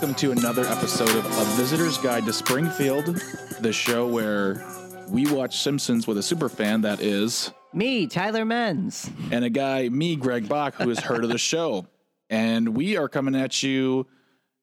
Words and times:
welcome 0.00 0.14
to 0.14 0.30
another 0.30 0.64
episode 0.66 1.10
of 1.10 1.24
A 1.26 1.44
Visitor's 1.56 1.98
Guide 1.98 2.24
to 2.26 2.32
Springfield, 2.32 3.20
the 3.58 3.72
show 3.72 4.06
where 4.06 4.64
we 5.08 5.26
watch 5.26 5.58
Simpsons 5.58 6.06
with 6.06 6.18
a 6.18 6.22
super 6.22 6.48
fan 6.48 6.82
that 6.82 7.00
is, 7.00 7.52
Me, 7.72 8.06
Tyler 8.06 8.44
Menz. 8.44 9.10
and 9.32 9.44
a 9.44 9.50
guy, 9.50 9.88
me, 9.88 10.14
Greg 10.14 10.48
Bach, 10.48 10.76
who 10.76 10.88
has 10.90 11.00
heard 11.00 11.24
of 11.24 11.30
the 11.30 11.38
show. 11.38 11.84
And 12.30 12.76
we 12.76 12.96
are 12.96 13.08
coming 13.08 13.34
at 13.34 13.60
you 13.64 14.06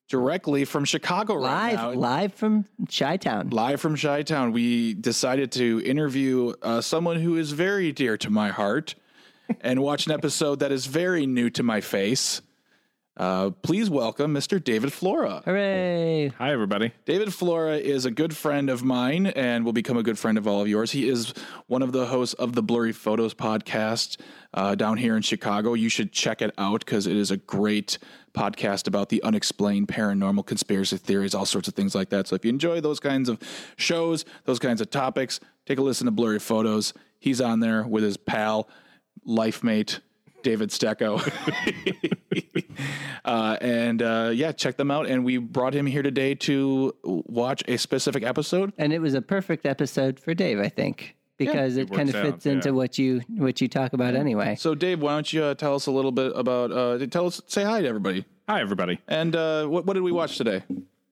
directly 0.08 0.64
from 0.64 0.86
Chicago 0.86 1.36
right 1.36 1.74
now. 1.74 1.90
Live, 1.90 1.98
live 1.98 2.34
from 2.36 2.66
Chi 2.90 3.18
Town. 3.18 3.50
Live 3.50 3.82
from 3.82 3.98
Chi 3.98 4.22
Town, 4.22 4.54
we 4.54 4.94
decided 4.94 5.52
to 5.52 5.82
interview 5.84 6.54
uh, 6.62 6.80
someone 6.80 7.20
who 7.20 7.36
is 7.36 7.52
very 7.52 7.92
dear 7.92 8.16
to 8.20 8.30
my 8.30 8.52
heart 8.52 8.96
and 9.60 9.82
watch 9.82 10.06
an 10.06 10.14
episode 10.14 10.60
that 10.60 10.72
is 10.72 10.86
very 10.86 11.26
new 11.26 11.50
to 11.50 11.62
my 11.62 11.82
face. 11.82 12.42
Uh, 13.18 13.52
please 13.62 13.90
welcome 13.90 14.34
Mr. 14.34 14.62
David 14.62 14.92
Flora. 14.92 15.42
Hooray. 15.46 16.34
Hi, 16.38 16.52
everybody. 16.52 16.92
David 17.06 17.34
Flora 17.34 17.78
is 17.78 18.04
a 18.06 18.12
good 18.12 18.36
friend 18.36 18.70
of 18.70 18.84
mine 18.84 19.28
and 19.28 19.64
will 19.64 19.72
become 19.72 19.96
a 19.96 20.04
good 20.04 20.20
friend 20.20 20.38
of 20.38 20.48
all 20.48 20.62
of 20.62 20.68
yours. 20.68 20.92
He 20.92 21.08
is 21.08 21.34
one 21.68 21.82
of 21.82 21.94
the 21.94 22.08
hosts 22.08 22.34
of 22.34 22.54
the 22.54 22.62
Blurry 22.62 22.92
Photos 22.92 23.34
podcast 23.34 24.20
uh, 24.54 24.76
down 24.76 24.98
here 24.98 25.16
in 25.16 25.22
Chicago. 25.22 25.76
You 25.76 25.88
should 25.88 26.12
check 26.12 26.42
it 26.42 26.54
out 26.58 26.84
because 26.84 27.08
it 27.08 27.16
is 27.16 27.32
a 27.32 27.38
great 27.38 28.00
podcast 28.34 28.86
about 28.86 29.08
the 29.08 29.24
unexplained, 29.24 29.88
paranormal, 29.88 30.46
conspiracy 30.46 30.98
theories, 30.98 31.34
all 31.34 31.46
sorts 31.46 31.70
of 31.70 31.74
things 31.74 31.96
like 31.96 32.10
that. 32.10 32.28
So 32.28 32.36
if 32.36 32.44
you 32.44 32.50
enjoy 32.50 32.82
those 32.82 33.00
kinds 33.00 33.30
of 33.30 33.40
shows, 33.78 34.26
those 34.44 34.60
kinds 34.60 34.82
of 34.82 34.90
topics, 34.90 35.40
take 35.66 35.80
a 35.80 35.82
listen 35.82 36.04
to 36.06 36.12
Blurry 36.12 36.40
Photos. 36.40 36.94
He's 37.18 37.40
on 37.40 37.62
there 37.62 37.88
with 37.88 38.04
his 38.04 38.18
pal, 38.18 38.68
life 39.24 39.64
mate, 39.64 40.02
David 40.44 40.70
Stecco. 40.70 41.22
uh, 43.26 43.58
and 43.62 44.02
uh, 44.02 44.32
yeah, 44.34 44.52
check 44.52 44.78
them 44.78 44.92
out. 44.92 45.08
And 45.08 45.26
we 45.26 45.38
brought 45.38 45.74
him 45.74 45.86
here 45.86 46.04
today 46.04 46.36
to 46.36 46.96
watch 47.04 47.64
a 47.68 47.78
specific 47.78 48.24
episode. 48.24 48.74
And 48.78 48.94
it 48.94 49.00
was 49.00 49.14
a 49.14 49.22
perfect 49.22 49.66
episode 49.66 50.20
for 50.20 50.34
Dave, 50.34 50.60
I 50.60 50.70
think, 50.70 51.16
because 51.38 51.78
it, 51.78 51.92
it 51.92 51.94
kind 51.94 52.10
of 52.10 52.16
fits 52.16 52.46
out, 52.46 52.52
into 52.52 52.70
yeah. 52.70 52.76
what 52.76 52.98
you 52.98 53.22
what 53.30 53.62
you 53.62 53.68
talk 53.68 53.94
about 53.94 54.16
anyway. 54.16 54.56
So, 54.56 54.76
Dave, 54.76 55.02
why 55.02 55.14
don't 55.14 55.32
you 55.32 55.44
uh, 55.44 55.54
tell 55.56 55.76
us 55.76 55.88
a 55.88 55.92
little 55.92 56.12
bit 56.12 56.32
about? 56.36 56.72
Uh, 56.72 57.06
tell 57.08 57.28
us, 57.28 57.42
say 57.48 57.64
hi 57.64 57.82
to 57.82 57.88
everybody. 57.88 58.26
Hi, 58.48 58.62
everybody. 58.62 59.00
And 59.08 59.36
uh, 59.36 59.66
what, 59.66 59.86
what 59.86 59.94
did 59.94 60.04
we 60.04 60.12
watch 60.12 60.38
today? 60.38 60.64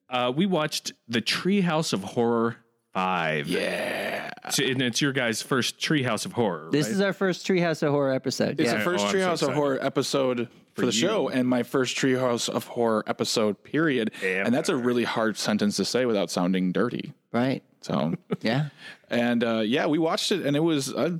Uh, 0.07 0.31
we 0.35 0.45
watched 0.45 0.93
The 1.07 1.19
Treehouse 1.19 1.91
of 1.91 2.03
Horror 2.03 2.57
5. 2.93 3.47
Yeah, 3.47 4.29
So- 4.51 4.63
and 4.63 4.81
it's 4.83 5.01
your 5.01 5.13
guys' 5.13 5.41
first 5.41 5.79
Treehouse 5.79 6.27
of 6.27 6.33
Horror. 6.33 6.69
This 6.71 6.85
right? 6.85 6.93
is 6.93 7.01
our 7.01 7.13
first 7.13 7.47
Treehouse 7.47 7.81
of 7.81 7.91
Horror 7.91 8.13
episode. 8.13 8.59
it's 8.59 8.71
yeah. 8.71 8.77
the 8.77 8.83
first 8.83 9.03
Oh, 9.03 9.07
I'm 9.07 9.11
so 9.11 9.17
Treehouse 9.17 9.47
of. 9.47 9.55
Horror 9.55 9.79
episode 9.81 10.47
for, 10.73 10.81
the 10.81 10.87
you. 10.87 10.91
show, 10.93 11.29
and 11.29 11.47
my 11.47 11.63
first 11.63 11.95
Treehouse 11.97 12.49
of 12.49 12.65
Horror 12.67 13.03
episode. 13.07 13.63
Period. 13.63 14.11
And 14.23 14.53
that's 14.53 14.69
a 14.69 14.75
really 14.75 15.03
hard 15.03 15.37
sentence 15.37 15.75
to 15.77 15.85
say 15.85 16.05
without 16.05 16.29
sounding 16.31 16.71
dirty. 16.71 17.13
right. 17.31 17.63
So, 17.81 18.13
Yeah. 18.41 18.69
and 19.09 19.43
uh, 19.43 19.59
yeah, 19.59 19.85
we 19.87 19.99
watched 19.99 20.31
it, 20.31 20.45
and 20.45 20.55
it 20.55 20.61
was. 20.61 20.93
Uh, 20.93 21.17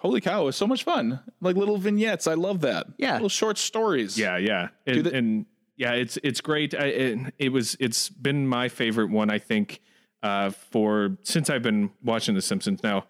Holy 0.00 0.20
cow! 0.20 0.42
It 0.42 0.46
was 0.46 0.56
so 0.56 0.66
much 0.66 0.82
fun. 0.82 1.20
Like 1.40 1.54
little 1.54 1.78
vignettes. 1.78 2.26
I 2.26 2.34
love 2.34 2.62
that. 2.62 2.86
Yeah. 2.98 3.12
little 3.14 3.28
short 3.28 3.56
stories. 3.56 4.18
Yeah, 4.18 4.36
yeah. 4.36 4.68
And, 4.84 5.04
the- 5.06 5.14
and 5.14 5.46
yeah, 5.76 5.92
it's 5.92 6.18
it's 6.24 6.40
great. 6.40 6.74
I, 6.74 6.86
it, 6.86 7.18
it 7.38 7.48
was 7.50 7.76
it's 7.78 8.08
been 8.08 8.48
my 8.48 8.68
favorite 8.68 9.10
one, 9.10 9.30
I 9.30 9.38
think, 9.38 9.80
uh, 10.24 10.50
for 10.50 11.16
since 11.22 11.50
I've 11.50 11.62
been 11.62 11.90
watching 12.02 12.34
The 12.34 12.42
Simpsons 12.42 12.82
now. 12.82 13.06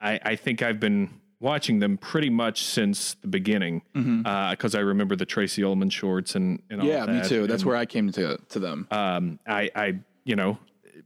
I, 0.00 0.18
I 0.20 0.34
think 0.36 0.62
I've 0.62 0.80
been 0.80 1.10
watching 1.40 1.78
them 1.80 1.98
pretty 1.98 2.30
much 2.30 2.64
since 2.64 3.14
the 3.20 3.28
beginning 3.28 3.82
because 3.92 4.74
I 4.74 4.80
remember 4.80 5.16
the 5.16 5.26
Tracey 5.26 5.62
Ullman 5.62 5.90
shorts 5.90 6.34
and, 6.34 6.62
and 6.70 6.80
all 6.80 6.86
Mm-hmm. 6.86 7.10
yeah, 7.12 7.20
me 7.22 7.28
too. 7.28 7.46
That's 7.46 7.62
And- 7.62 7.68
where 7.68 7.76
I 7.76 7.86
came 7.86 8.10
to 8.12 8.38
to 8.48 8.58
them. 8.58 8.86
um, 8.90 9.38
I, 9.46 9.70
I, 9.74 9.98
you 10.24 10.36
know, 10.36 10.58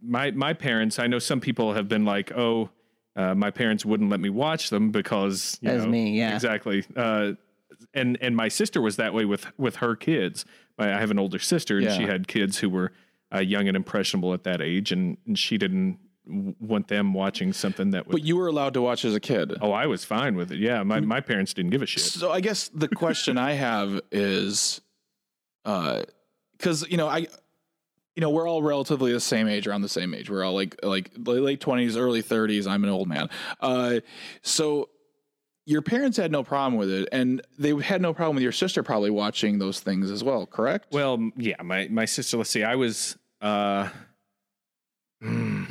my 0.02 0.30
my 0.30 0.52
parents. 0.54 0.98
I 0.98 1.06
know 1.08 1.18
some 1.18 1.40
people 1.40 1.74
have 1.74 1.88
been 1.88 2.04
like, 2.04 2.32
oh, 2.36 2.70
uh, 3.16 3.34
my 3.34 3.50
parents 3.50 3.84
wouldn't 3.84 4.08
let 4.08 4.20
me 4.20 4.30
watch 4.30 4.70
them 4.70 4.90
because 4.90 5.58
you 5.60 5.68
As 5.70 5.84
know, 5.84 5.90
me, 5.90 6.16
yeah. 6.18 6.34
exactly. 6.34 6.84
Uh, 6.96 7.32
and 7.92 8.16
and 8.20 8.36
my 8.36 8.48
sister 8.48 8.80
was 8.80 8.96
that 8.96 9.12
way 9.12 9.24
with 9.24 9.46
with 9.58 9.76
her 9.76 9.96
kids. 9.96 10.44
My, 10.78 10.94
I 10.96 11.00
have 11.00 11.10
an 11.10 11.18
older 11.18 11.38
sister, 11.40 11.78
and 11.78 11.90
she 11.92 12.04
had 12.04 12.28
kids 12.28 12.58
who 12.58 12.70
were 12.70 12.92
uh, 13.34 13.40
young 13.40 13.68
and 13.68 13.76
impressionable 13.76 14.32
at 14.32 14.44
that 14.44 14.60
age, 14.62 14.90
and, 14.92 15.16
and 15.26 15.38
she 15.38 15.58
didn't 15.58 15.92
w- 15.92 16.09
want 16.60 16.88
them 16.88 17.12
watching 17.12 17.52
something 17.52 17.90
that 17.90 18.06
was. 18.06 18.14
but 18.14 18.24
you 18.24 18.36
were 18.36 18.46
allowed 18.46 18.74
to 18.74 18.82
watch 18.82 19.04
as 19.04 19.14
a 19.14 19.20
kid. 19.20 19.54
oh, 19.60 19.72
I 19.72 19.86
was 19.86 20.04
fine 20.04 20.36
with 20.36 20.52
it. 20.52 20.58
Yeah, 20.58 20.82
my 20.82 21.00
my 21.00 21.20
parents 21.20 21.54
didn't 21.54 21.70
give 21.70 21.82
a 21.82 21.86
shit. 21.86 22.02
So 22.02 22.30
I 22.30 22.40
guess 22.40 22.68
the 22.68 22.88
question 22.88 23.38
I 23.38 23.52
have 23.52 24.00
is, 24.10 24.80
because 25.64 26.88
you 26.88 26.96
know 26.96 27.08
I, 27.08 27.18
you 28.16 28.20
know 28.20 28.30
we're 28.30 28.48
all 28.48 28.62
relatively 28.62 29.12
the 29.12 29.20
same 29.20 29.48
age, 29.48 29.66
around 29.66 29.82
the 29.82 29.88
same 29.88 30.14
age. 30.14 30.30
We're 30.30 30.44
all 30.44 30.54
like 30.54 30.76
like 30.82 31.10
late 31.16 31.60
twenties, 31.60 31.96
early 31.96 32.22
thirties. 32.22 32.66
I'm 32.66 32.84
an 32.84 32.90
old 32.90 33.08
man. 33.08 33.28
Uh, 33.60 34.00
so 34.42 34.88
your 35.66 35.82
parents 35.82 36.16
had 36.16 36.32
no 36.32 36.42
problem 36.42 36.76
with 36.76 36.90
it, 36.90 37.08
and 37.12 37.42
they 37.58 37.74
had 37.76 38.02
no 38.02 38.12
problem 38.12 38.34
with 38.34 38.42
your 38.42 38.52
sister 38.52 38.82
probably 38.82 39.10
watching 39.10 39.58
those 39.58 39.78
things 39.80 40.10
as 40.10 40.24
well. 40.24 40.46
Correct? 40.46 40.88
Well, 40.90 41.30
yeah, 41.36 41.62
my 41.62 41.86
my 41.88 42.06
sister. 42.06 42.36
Let's 42.36 42.50
see, 42.50 42.64
I 42.64 42.74
was 42.74 43.16
uh, 43.40 43.88
hmm, 45.22 45.64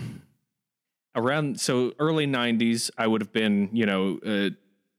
around 1.19 1.59
so 1.59 1.93
early 1.99 2.25
'90s. 2.27 2.89
I 2.97 3.07
would 3.07 3.21
have 3.21 3.31
been, 3.33 3.69
you 3.73 3.85
know, 3.85 4.19
uh, 4.25 4.49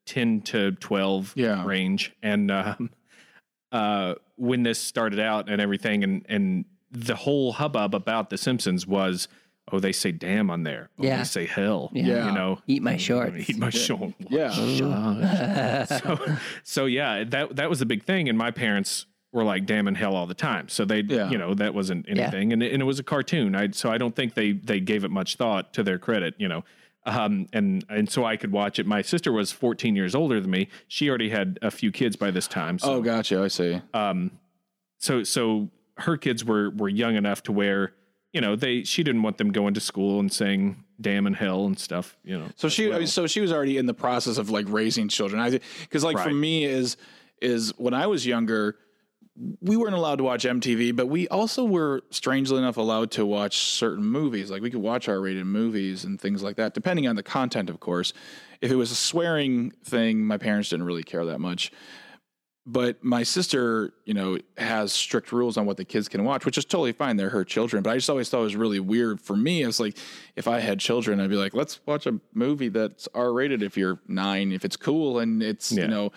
ten 0.07 0.41
to 0.43 0.73
twelve 0.73 1.33
Yeah. 1.37 1.65
range, 1.65 2.13
and 2.23 2.51
um, 2.51 2.91
uh, 3.73 4.15
when 4.37 4.63
this 4.63 4.79
started 4.79 5.21
out 5.21 5.49
and 5.49 5.61
everything, 5.61 6.05
and 6.05 6.25
and 6.29 6.65
the 6.91 7.15
whole 7.15 7.53
hubbub 7.53 7.95
about 7.95 8.31
The 8.31 8.37
Simpsons 8.39 8.85
was, 8.87 9.29
oh, 9.71 9.79
they 9.79 9.93
say 9.93 10.11
damn 10.11 10.51
on 10.51 10.65
there, 10.65 10.91
oh, 10.99 11.05
Yeah. 11.05 11.19
they 11.19 11.25
say 11.25 11.47
hell, 11.47 11.91
Yeah. 11.93 12.27
you 12.27 12.33
know, 12.33 12.59
Eat 12.67 12.83
my 12.83 12.97
shorts. 12.97 13.49
eat 13.49 13.57
my 13.59 13.71
short. 13.71 14.13
yeah. 14.29 15.85
so, 15.85 16.19
so 16.65 16.87
yeah, 16.87 17.23
that 17.25 17.57
that 17.57 17.71
was 17.71 17.79
the 17.79 17.87
big 17.87 18.03
thing, 18.05 18.29
and 18.29 18.37
my 18.37 18.51
parents 18.51 19.07
were 19.33 19.45
like 19.45 19.65
damn 19.67 19.87
in 19.87 19.95
hell 19.95 20.15
all 20.17 20.27
the 20.27 20.35
time. 20.35 20.69
So 20.69 20.85
they, 20.85 21.01
Yeah. 21.01 21.31
you 21.31 21.39
know, 21.39 21.55
that 21.55 21.73
wasn't 21.75 22.07
anything, 22.09 22.53
and 22.53 22.63
it, 22.63 22.73
and 22.73 22.83
it 22.83 22.85
was 22.85 22.99
a 22.99 23.05
cartoon. 23.05 23.55
I 23.55 23.71
so 23.71 23.91
I 23.91 23.99
don't 23.99 24.15
think 24.17 24.35
they 24.35 24.53
they 24.53 24.81
gave 24.81 25.05
it 25.05 25.11
much 25.11 25.37
thought 25.37 25.73
to 25.75 25.83
their 25.83 25.99
credit, 25.99 26.35
you 26.39 26.49
know. 26.49 26.65
Um, 27.07 27.47
and 27.53 27.85
and 27.89 28.11
so 28.11 28.25
I 28.25 28.37
could 28.37 28.53
watch 28.53 28.79
it. 28.79 28.87
My 28.87 29.03
sister 29.03 29.33
was 29.33 29.53
14 29.53 29.97
years 29.97 30.15
older 30.15 30.41
than 30.41 30.51
me. 30.51 30.69
She 30.89 31.09
already 31.09 31.31
had 31.31 31.59
a 31.63 31.71
few 31.71 31.91
kids 31.93 32.17
by 32.17 32.31
this 32.31 32.47
time. 32.47 32.79
So 32.79 32.95
Oh, 32.95 33.01
gotcha. 33.03 33.41
I 33.41 33.49
see. 33.49 33.81
um, 33.95 34.33
so 34.99 35.23
so 35.23 35.71
her 35.99 36.17
kids 36.17 36.45
were 36.45 36.71
were 36.71 36.89
young 36.89 37.15
enough 37.17 37.43
to 37.45 37.53
where 37.53 37.93
you 38.33 38.41
know 38.41 38.55
they 38.57 38.83
she 38.85 39.03
didn't 39.03 39.23
want 39.23 39.39
them 39.39 39.51
going 39.53 39.75
to 39.75 39.81
school 39.81 40.21
and 40.21 40.33
saying 40.33 40.85
damn 41.01 41.27
and 41.27 41.37
hell 41.37 41.65
and 41.67 41.79
stuff. 41.79 42.19
You 42.25 42.39
know. 42.39 42.49
So 42.57 42.69
she, 42.69 42.89
well. 42.89 43.07
so 43.07 43.27
she 43.27 43.41
was 43.41 43.51
already 43.53 43.79
in 43.79 43.87
the 43.87 43.95
process 43.95 44.37
of 44.39 44.51
like 44.51 44.67
raising 44.69 45.09
children. 45.09 45.41
I 45.41 45.59
because 45.83 46.05
like 46.05 46.19
for 46.19 46.33
me 46.35 46.65
is 46.65 46.97
is 47.41 47.73
when 47.79 47.95
I 47.95 48.07
was 48.09 48.27
younger, 48.27 48.77
we 49.61 49.77
weren't 49.77 49.95
allowed 49.95 50.17
to 50.17 50.25
watch 50.25 50.45
MTV, 50.45 50.95
but 50.95 51.07
we 51.07 51.27
also 51.29 51.65
were 51.65 52.03
strangely 52.11 52.59
enough 52.59 52.77
allowed 52.77 53.11
to 53.13 53.25
watch 53.25 53.59
certain 53.59 54.05
movies. 54.05 54.51
Like 54.51 54.63
we 54.63 54.71
could 54.71 54.83
watch 54.83 55.09
R-rated 55.09 55.47
movies 55.47 56.05
and 56.05 56.21
things 56.21 56.43
like 56.43 56.57
that, 56.57 56.75
depending 56.75 57.07
on 57.07 57.17
the 57.17 57.23
content, 57.23 57.71
of 57.71 57.81
course. 57.81 58.13
If 58.61 58.71
it 58.71 58.77
was 58.77 58.91
a 58.91 58.97
swearing 58.97 59.73
thing, 59.85 60.25
my 60.25 60.37
parents 60.37 60.69
didn't 60.69 60.85
really 60.85 61.03
care 61.03 61.25
that 61.25 61.39
much. 61.39 61.73
But 62.67 63.03
my 63.03 63.23
sister, 63.23 63.95
you 64.05 64.13
know, 64.13 64.39
has 64.59 64.93
strict 64.93 65.33
rules 65.33 65.57
on 65.57 65.65
what 65.65 65.79
the 65.79 65.85
kids 65.85 66.09
can 66.09 66.25
watch, 66.25 66.45
which 66.45 66.59
is 66.59 66.67
totally 66.67 66.93
fine. 66.93 67.17
They're 67.17 67.31
her 67.31 67.45
children. 67.45 67.83
But 67.83 67.91
I 67.91 67.95
just 67.97 68.11
always 68.11 68.29
thought 68.29 68.41
it 68.41 68.45
was 68.45 68.57
really 68.57 68.81
weird 68.81 69.21
for 69.21 69.35
me. 69.35 69.63
It's 69.63 69.81
like 69.81 69.97
if 70.37 70.47
I 70.47 70.61
had 70.61 70.79
children, 70.79 71.19
I'd 71.21 71.31
be 71.31 71.37
like, 71.37 71.55
let's 71.55 71.81
watch 71.87 72.07
a 72.07 72.21
movie 72.35 72.69
that's 72.69 73.09
R 73.15 73.33
rated 73.33 73.63
if 73.63 73.79
you're 73.79 73.99
nine, 74.07 74.53
if 74.53 74.67
it's 74.67 74.77
cool 74.77 75.19
and 75.19 75.43
it's, 75.43 75.73
you 75.73 75.89
know, 75.89 76.13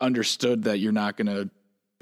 understood 0.00 0.64
that 0.64 0.78
you're 0.78 0.92
not 0.92 1.16
going 1.16 1.28
to 1.28 1.50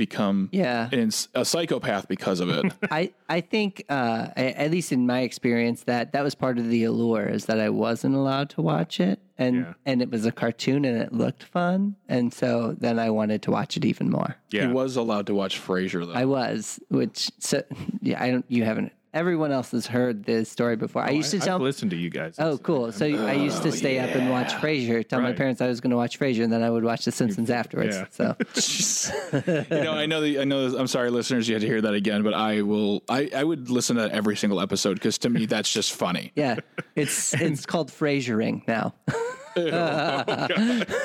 become 0.01 0.49
Yeah. 0.51 0.89
an- 0.93 1.11
a 1.35 1.45
psychopath 1.45 2.09
because 2.09 2.41
of 2.41 2.49
it. 2.49 2.73
I, 2.91 3.13
I 3.29 3.41
think, 3.43 3.85
uh, 3.91 4.29
a- 4.37 4.59
at 4.63 4.71
least 4.71 4.93
in 4.93 5.07
my 5.07 5.21
experience, 5.21 5.83
that 5.85 6.13
that 6.15 6.25
was 6.25 6.35
part 6.35 6.59
of 6.59 6.69
the 6.69 6.85
allure 6.85 7.27
is 7.27 7.45
that 7.45 7.61
I 7.61 7.69
wasn't 7.69 8.15
allowed 8.15 8.49
to 8.51 8.63
watch 8.63 8.99
it, 8.99 9.21
and 9.37 9.57
Yeah. 9.57 9.73
and 9.85 10.01
it 10.01 10.11
was 10.11 10.25
a 10.25 10.33
cartoon 10.33 10.85
and 10.87 10.97
it 11.01 11.13
looked 11.13 11.43
fun, 11.43 11.97
and 12.09 12.33
so 12.33 12.75
then 12.81 12.99
I 12.99 13.11
wanted 13.11 13.43
to 13.43 13.51
watch 13.51 13.77
it 13.77 13.85
even 13.85 14.09
more. 14.11 14.37
yeah. 14.51 14.67
He 14.67 14.73
was 14.73 14.97
allowed 14.97 15.27
to 15.27 15.35
watch 15.35 15.61
Frasier 15.61 16.07
though. 16.07 16.15
I 16.15 16.25
was, 16.25 16.81
which 16.89 17.31
so 17.39 17.63
yeah, 18.01 18.23
I 18.23 18.31
don't. 18.31 18.47
You 18.49 18.65
haven't. 18.65 18.93
Everyone 19.13 19.51
else 19.51 19.73
has 19.73 19.89
heard 19.89 20.25
this 20.25 20.49
story 20.49 20.77
before. 20.77 21.03
I 21.03 21.09
oh, 21.09 21.15
used 21.15 21.33
to 21.33 21.39
I've 21.39 21.45
tell. 21.45 21.59
listened 21.59 21.91
to 21.91 21.97
you 21.97 22.11
guys. 22.11 22.37
Oh, 22.39 22.59
cool. 22.59 22.93
So 22.93 23.07
I 23.07 23.33
used 23.33 23.63
to 23.65 23.73
stay 23.73 23.99
up 23.99 24.15
and 24.15 24.31
watch 24.31 24.53
Frasier. 24.55 25.07
Tell 25.07 25.21
my 25.21 25.33
parents 25.33 25.61
I 25.61 25.67
was 25.67 25.81
going 25.81 25.91
to 25.91 25.97
watch 25.97 26.19
Frasier, 26.19 26.45
and 26.45 26.53
then 26.53 26.63
I 26.63 26.71
would 26.71 26.85
watch 26.85 27.05
The 27.05 27.13
Simpsons 27.13 27.51
afterwards. 27.51 27.97
Yeah. 27.97 28.07
So 28.11 29.43
you 29.69 29.83
know, 29.83 29.93
I 29.93 30.07
know 30.07 30.21
the, 30.21 30.41
I 30.41 30.45
know. 30.45 30.77
I'm 30.77 30.87
sorry, 30.87 31.11
listeners, 31.11 31.49
you 31.49 31.55
had 31.57 31.63
to 31.63 31.67
hear 31.67 31.81
that 31.81 31.95
again, 31.95 32.23
but 32.23 32.35
I 32.35 32.63
will. 32.63 33.03
I, 33.09 33.29
I 33.35 33.43
would 33.43 33.69
listen 33.69 33.97
to 33.97 34.13
every 34.15 34.37
single 34.37 34.61
episode 34.61 34.95
because 34.95 35.19
to 35.19 35.29
me 35.29 35.47
that's 35.47 35.73
just 35.73 35.93
funny. 35.93 36.31
yeah, 36.37 36.57
it's 36.95 37.35
it's 37.35 37.67
called 37.67 37.91
Frasiering 37.91 38.67
now. 38.69 38.95
Oh, 39.57 40.25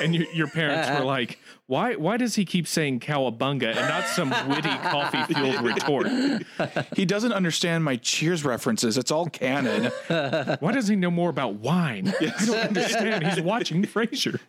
and 0.00 0.14
your, 0.14 0.32
your 0.32 0.46
parents 0.46 0.88
were 0.88 1.04
like, 1.04 1.40
"Why? 1.66 1.94
Why 1.94 2.16
does 2.16 2.34
he 2.34 2.44
keep 2.44 2.66
saying 2.66 3.00
cowabunga 3.00 3.76
and 3.76 3.88
not 3.88 4.06
some 4.08 4.30
witty 4.48 4.68
coffee 4.90 5.32
fueled 5.32 5.62
retort? 5.62 6.08
He 6.94 7.04
doesn't 7.04 7.32
understand 7.32 7.84
my 7.84 7.96
Cheers 7.96 8.44
references. 8.44 8.98
It's 8.98 9.10
all 9.10 9.26
canon. 9.26 9.90
Why 10.60 10.72
does 10.72 10.88
he 10.88 10.96
know 10.96 11.10
more 11.10 11.30
about 11.30 11.54
wine? 11.54 12.12
I 12.20 12.32
don't 12.44 12.56
understand. 12.56 13.26
He's 13.26 13.40
watching 13.40 13.82
Frasier. 13.84 14.40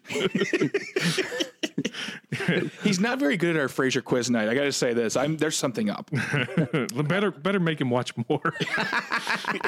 He's 2.84 3.00
not 3.00 3.20
very 3.20 3.38
good 3.38 3.56
at 3.56 3.62
our 3.62 3.68
Frasier 3.68 4.04
quiz 4.04 4.30
night. 4.30 4.50
I 4.50 4.54
got 4.54 4.64
to 4.64 4.72
say 4.72 4.94
this. 4.94 5.16
I'm 5.16 5.38
there's 5.38 5.58
something 5.58 5.90
up. 5.90 6.10
better, 7.08 7.32
better 7.32 7.60
make 7.60 7.80
him 7.80 7.90
watch 7.90 8.14
more. 8.30 8.54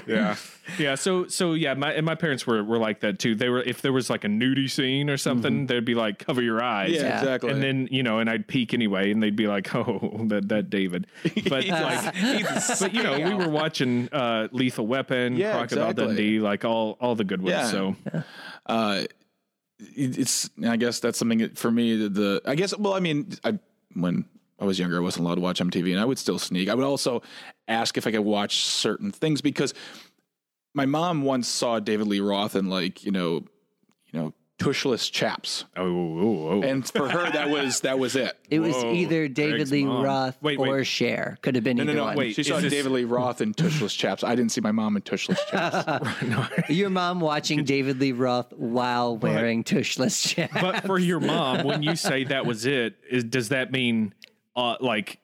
Yeah. 0.08 0.36
yeah. 0.78 0.96
So, 0.96 1.28
so 1.28 1.54
yeah, 1.54 1.74
my 1.74 1.94
and 1.94 2.06
my 2.06 2.16
parents 2.16 2.46
were 2.46 2.64
were 2.64 2.78
like 2.78 3.02
that 3.02 3.20
too. 3.20 3.36
They 3.36 3.48
were 3.48 3.62
if 3.62 3.82
there 3.82 3.94
was 3.94 4.10
like 4.10 4.24
a 4.24 4.28
nudie 4.28 4.70
scene 4.70 5.10
or 5.10 5.18
something, 5.18 5.54
mm-hmm. 5.54 5.66
they'd 5.68 5.86
be 5.86 5.96
like, 5.96 6.20
"Cover 6.20 6.42
your 6.42 6.62
eyes." 6.62 6.92
Yeah, 6.92 7.22
Yeah. 7.22 7.38
Exactly. 7.44 7.52
And 7.52 7.64
then 7.64 7.88
you 7.92 8.04
know, 8.04 8.20
and 8.20 8.30
I'd 8.30 8.48
peek 8.48 8.74
anyway, 8.74 9.12
and 9.12 9.22
they'd 9.22 9.36
be 9.36 9.48
like, 9.48 9.74
"Oh, 9.76 10.26
that 10.28 10.50
that 10.50 10.70
David." 10.70 11.08
But 11.24 11.68
like, 11.68 12.14
but 12.80 12.94
you 12.94 13.04
know, 13.04 13.20
we 13.20 13.34
were 13.34 13.50
watching 13.50 14.10
uh, 14.12 14.48
Lethal 14.52 14.88
Weapon, 14.88 15.36
Yeah, 15.36 15.58
Crocodile 15.58 15.92
exactly. 15.92 16.16
Dundee, 16.16 16.40
like 16.40 16.66
all 16.66 16.98
all 17.00 17.16
the 17.16 17.24
good 17.24 17.42
ones. 17.42 17.52
Yeah. 17.52 17.68
So 17.68 17.96
uh, 18.66 19.04
it's 19.80 20.50
I 20.66 20.78
guess 20.78 21.00
that's 21.00 21.18
something 21.18 21.40
that 21.40 21.58
for 21.58 21.72
me 21.72 21.96
the, 21.96 22.10
the 22.10 22.42
I 22.46 22.56
guess 22.56 22.78
well 22.78 22.94
I 22.94 23.00
mean 23.00 23.30
I 23.44 23.58
when 23.94 24.26
I 24.60 24.66
was 24.66 24.78
younger 24.78 24.98
I 24.98 25.00
wasn't 25.00 25.26
allowed 25.26 25.36
to 25.36 25.42
watch 25.42 25.60
MTV 25.62 25.92
and 25.92 26.00
I 26.00 26.06
would 26.06 26.20
still 26.20 26.38
sneak 26.40 26.70
I 26.70 26.76
would 26.76 26.86
also 26.86 27.22
ask 27.68 27.98
if 27.98 28.06
I 28.06 28.12
could 28.12 28.22
watch 28.22 28.66
certain 28.66 29.12
things 29.12 29.42
because 29.42 29.74
my 30.74 30.86
mom 30.86 31.22
once 31.22 31.48
saw 31.48 31.80
David 31.80 32.08
Lee 32.08 32.20
Roth 32.20 32.56
and 32.56 32.70
like 32.70 33.06
you 33.06 33.12
know 33.12 33.46
you 34.12 34.20
know 34.20 34.34
tushless 34.60 35.10
chaps 35.10 35.66
oh, 35.78 35.84
oh, 35.84 36.50
oh. 36.52 36.62
and 36.62 36.88
for 36.88 37.10
her 37.10 37.32
that 37.32 37.50
was 37.50 37.82
that 37.82 37.98
was 37.98 38.16
it 38.16 38.36
It 38.50 38.60
was 38.60 38.76
either 38.84 39.28
David 39.28 39.56
Greg's 39.58 39.72
Lee 39.72 39.86
mom. 39.86 40.04
Roth 40.04 40.38
Wait, 40.42 40.58
or 40.60 40.78
wait. 40.78 40.84
Cher. 40.88 41.38
Could 41.42 41.56
have 41.56 41.64
been 41.64 41.78
no 41.78 41.84
either 41.84 41.94
no 41.94 42.00
no 42.00 42.06
one. 42.06 42.18
wait. 42.18 42.36
she 42.36 42.42
is 42.42 42.48
saw 42.48 42.60
this- 42.60 42.74
David 42.74 42.92
Lee 42.92 43.04
Roth 43.04 43.42
in 43.42 43.54
tushless 43.54 43.96
chaps 43.96 44.24
I 44.24 44.36
didn't 44.36 44.52
see 44.52 44.62
my 44.62 44.72
mom 44.72 44.96
in 44.96 45.02
tushless 45.04 45.40
chaps 45.50 46.70
Your 46.70 46.90
mom 46.90 47.20
watching 47.20 47.64
David 47.64 48.00
Lee 48.00 48.12
Roth 48.12 48.52
while 48.54 49.18
wearing 49.18 49.64
tushless 49.64 50.22
chaps. 50.28 50.54
but 50.62 50.86
for 50.86 51.00
your 51.00 51.20
mom, 51.20 51.66
when 51.66 51.84
you 51.84 51.96
say 51.96 52.24
that 52.26 52.46
was 52.46 52.66
it, 52.66 52.96
is, 53.10 53.24
does 53.24 53.50
that 53.50 53.72
mean 53.72 54.14
uh, 54.56 54.76
like 54.82 55.20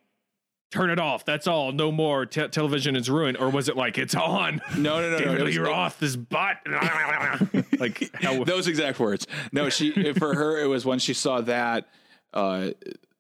turn 0.76 0.90
it 0.90 1.00
off? 1.00 1.26
That's 1.26 1.48
all. 1.48 1.72
No 1.72 1.92
more. 1.92 2.26
Te- 2.26 2.48
television 2.50 2.96
is 2.96 3.10
ruined, 3.10 3.38
or 3.38 3.50
was 3.50 3.70
it 3.70 3.76
like 3.78 3.98
it's 3.98 4.16
on? 4.16 4.62
no 4.78 5.00
no 5.02 5.10
no 5.12 5.12
no 5.12 5.18
David 5.18 5.42
it 5.42 5.44
Lee 5.46 5.60
was- 5.60 5.68
Roth 5.70 6.04
is 6.04 6.18
butt. 6.18 6.58
like 7.80 8.10
how? 8.16 8.44
those 8.46 8.68
exact 8.68 9.00
words. 9.00 9.28
No, 9.52 9.70
she 9.70 10.14
for 10.14 10.34
her 10.36 10.60
it 10.60 10.68
was 10.68 10.86
when 10.86 11.00
she 11.00 11.14
saw 11.14 11.42
that 11.42 11.88
uh, 12.34 12.72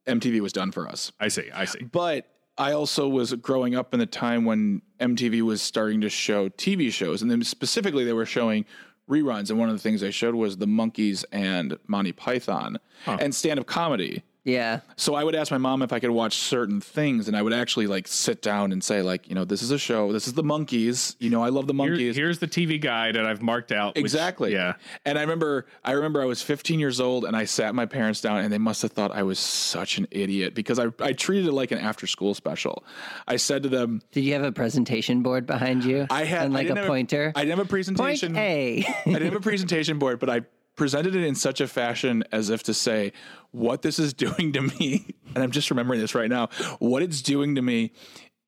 MTV 0.07 0.39
was 0.41 0.53
done 0.53 0.71
for 0.71 0.87
us. 0.87 1.11
I 1.19 1.27
see. 1.29 1.49
I 1.53 1.65
see. 1.65 1.83
But 1.83 2.27
I 2.57 2.71
also 2.73 3.07
was 3.07 3.33
growing 3.33 3.75
up 3.75 3.93
in 3.93 3.99
the 3.99 4.05
time 4.05 4.45
when 4.45 4.81
MTV 4.99 5.41
was 5.41 5.61
starting 5.61 6.01
to 6.01 6.09
show 6.09 6.49
TV 6.49 6.91
shows, 6.91 7.21
and 7.21 7.29
then 7.29 7.43
specifically 7.43 8.05
they 8.05 8.13
were 8.13 8.25
showing 8.25 8.65
reruns. 9.09 9.49
And 9.49 9.59
one 9.59 9.69
of 9.69 9.75
the 9.75 9.81
things 9.81 10.01
they 10.01 10.11
showed 10.11 10.35
was 10.35 10.57
the 10.57 10.65
Monkees 10.67 11.25
and 11.31 11.77
Monty 11.87 12.11
Python 12.11 12.77
and 13.05 13.33
stand 13.35 13.59
up 13.59 13.65
comedy. 13.67 14.23
Yeah. 14.45 14.81
So 14.95 15.15
I 15.15 15.23
would 15.23 15.33
ask 15.35 15.51
my 15.51 15.57
mom 15.57 15.81
if 15.81 15.91
I 15.91 15.99
could 15.99 16.11
watch 16.11 16.35
certain 16.37 16.79
things, 16.79 17.27
and 17.27 17.35
I 17.35 17.41
would 17.41 17.51
actually 17.51 17.87
like 17.87 18.07
sit 18.07 18.43
down 18.43 18.71
and 18.71 18.83
say, 18.83 19.01
like, 19.01 19.27
you 19.27 19.33
know, 19.33 19.43
this 19.43 19.63
is 19.63 19.71
a 19.71 19.79
show. 19.79 20.13
This 20.13 20.27
is 20.27 20.33
the 20.33 20.43
Monkees. 20.43 21.15
You 21.19 21.31
know, 21.31 21.43
I 21.43 21.49
love 21.49 21.65
the 21.65 21.73
Here- 21.73 21.91
Monkees. 21.97 22.13
here's 22.15 22.37
the 22.37 22.47
TV 22.47 22.79
guide 22.79 23.15
that 23.15 23.25
I've 23.25 23.41
marked 23.41 23.71
out. 23.71 23.95
which- 23.95 24.01
Exactly. 24.05 24.53
yeah. 24.53 24.73
And 25.03 25.17
I 25.17 25.21
remember, 25.21 25.65
I 25.83 25.93
remember 25.93 26.21
I 26.21 26.25
was 26.25 26.43
15 26.43 26.79
years 26.79 27.01
old, 27.01 27.25
and 27.25 27.35
I 27.35 27.45
sat 27.45 27.73
my 27.73 27.87
parents 27.87 28.21
down, 28.21 28.37
and 28.37 28.53
they 28.53 28.59
must 28.59 28.83
have 28.83 28.91
thought 28.91 29.11
I 29.11 29.23
was 29.23 29.39
such 29.39 29.97
an 29.97 30.07
idiot 30.11 30.53
because 30.53 30.77
I, 30.77 30.89
I 30.99 31.13
treated 31.13 31.47
it 31.47 31.51
like 31.51 31.71
an 31.71 31.79
after 31.79 32.05
school 32.05 32.35
special. 32.35 32.83
I 33.27 33.37
said 33.37 33.63
to 33.63 33.69
them, 33.69 34.03
Did 34.11 34.23
you 34.25 34.33
have 34.33 34.43
a 34.43 34.51
presentation 34.51 35.23
board 35.23 35.47
behind 35.47 35.83
you? 35.83 36.05
I 36.11 36.23
had 36.23 36.43
and 36.45 36.53
like 36.53 36.67
didn't 36.67 36.83
a 36.83 36.87
pointer. 36.87 37.33
I 37.35 37.41
didn't 37.45 37.57
have 37.57 37.59
a 37.59 37.61
Point 37.65 37.69
presentation. 37.71 38.35
A. 38.37 38.85
I 39.07 39.09
didn't 39.11 39.23
have 39.23 39.35
a 39.35 39.39
presentation 39.39 39.97
board, 39.97 40.19
but 40.19 40.29
I 40.29 40.41
presented 40.75 41.15
it 41.15 41.23
in 41.23 41.35
such 41.35 41.61
a 41.61 41.67
fashion 41.67 42.23
as 42.31 42.49
if 42.49 42.63
to 42.63 42.73
say 42.73 43.13
what 43.51 43.81
this 43.81 43.99
is 43.99 44.13
doing 44.25 44.53
to 44.53 44.61
me. 44.61 45.05
And 45.33 45.43
I'm 45.43 45.51
just 45.51 45.69
remembering 45.69 45.99
this 45.99 46.15
right 46.15 46.29
now. 46.29 46.47
What 46.79 47.01
it's 47.03 47.21
doing 47.21 47.55
to 47.55 47.61
me 47.61 47.91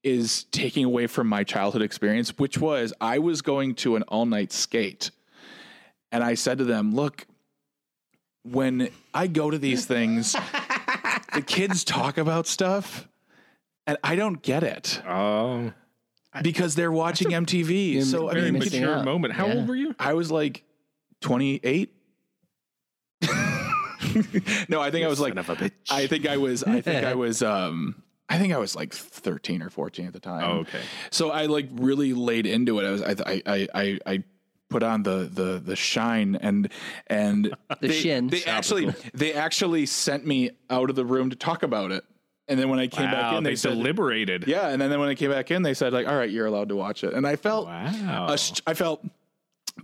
is 0.03 0.43
taking 0.45 0.85
away 0.85 1.07
from 1.07 1.27
my 1.27 1.43
childhood 1.43 1.81
experience, 1.81 2.37
which 2.37 2.57
was 2.57 2.93
I 3.01 3.19
was 3.19 3.41
going 3.41 3.75
to 3.75 3.95
an 3.95 4.03
all 4.03 4.25
night 4.25 4.51
skate. 4.53 5.11
And 6.11 6.23
I 6.23 6.35
said 6.35 6.59
to 6.59 6.63
them, 6.63 6.95
look, 6.95 7.25
when 8.43 8.89
I 9.13 9.27
go 9.27 9.49
to 9.51 9.57
these 9.57 9.85
things, 9.85 10.33
the 11.33 11.41
kids 11.45 11.83
talk 11.83 12.17
about 12.17 12.47
stuff 12.47 13.07
and 13.85 13.97
I 14.03 14.15
don't 14.15 14.41
get 14.41 14.63
it 14.63 15.01
Oh, 15.05 15.73
because 16.41 16.75
they're 16.75 16.91
watching 16.91 17.29
MTV. 17.29 18.03
So 18.03 18.29
I 18.29 18.35
mean, 18.35 18.53
mature 18.59 19.03
moment. 19.03 19.33
How 19.33 19.47
Yeah. 19.47 19.53
old 19.55 19.67
were 19.67 19.75
you? 19.75 19.95
I 19.99 20.13
was 20.13 20.31
like 20.31 20.63
28. 21.21 21.93
no, 24.69 24.81
I 24.81 24.91
think 24.91 25.05
I 25.05 25.07
was 25.07 25.19
like 25.19 25.35
of 25.35 25.49
a 25.49 25.55
bitch. 25.55 25.71
I 25.89 26.07
think 26.07 26.27
I 26.27 26.37
was 26.37 26.63
I 26.63 26.81
think 26.81 27.05
I 27.05 27.15
was 27.25 27.41
um 27.41 28.03
I 28.29 28.37
think 28.37 28.53
I 28.53 28.57
was 28.57 28.75
like 28.75 28.93
13 28.93 29.61
or 29.61 29.69
14 29.69 30.07
at 30.07 30.13
the 30.13 30.19
time. 30.19 30.43
Oh, 30.43 30.59
okay. 30.59 30.81
So 31.11 31.31
I 31.31 31.45
like 31.45 31.69
really 31.73 32.13
laid 32.13 32.45
into 32.45 32.79
it. 32.79 32.85
I 32.85 32.91
was 32.91 33.01
I 33.01 33.41
I 33.45 33.67
I 33.73 33.99
I 34.05 34.23
put 34.69 34.83
on 34.83 35.03
the 35.03 35.29
the 35.31 35.61
the 35.63 35.75
shine 35.75 36.37
and 36.41 36.69
and 37.07 37.45
The 37.81 37.87
they, 37.87 37.93
shin. 37.93 38.27
They 38.27 38.43
actually 38.43 38.93
they 39.13 39.33
actually 39.33 39.85
sent 39.85 40.25
me 40.25 40.51
out 40.69 40.89
of 40.89 40.95
the 40.95 41.05
room 41.05 41.29
to 41.29 41.35
talk 41.35 41.63
about 41.63 41.91
it. 41.91 42.03
And 42.49 42.57
then 42.57 42.69
when 42.69 42.79
I 42.79 42.87
came 42.87 43.11
back 43.11 43.33
in, 43.33 43.43
they, 43.43 43.51
they, 43.51 43.55
said, 43.57 43.71
deliberated. 43.73 44.45
"Yeah." 44.47 44.69
And 44.69 44.81
then 44.81 44.97
when 45.01 45.09
I 45.09 45.15
came 45.15 45.29
back 45.29 45.51
in, 45.51 45.63
they 45.63 45.73
said, 45.73 45.91
"Like, 45.91 46.07
all 46.07 46.15
right, 46.15 46.29
you're 46.29 46.45
allowed 46.45 46.69
to 46.69 46.77
watch 46.77 47.03
it." 47.03 47.13
And 47.13 47.27
I 47.27 47.35
felt 47.35 47.65
Wow. 47.67 48.27
a 48.29 48.37
I 48.65 48.73
felt 48.73 49.05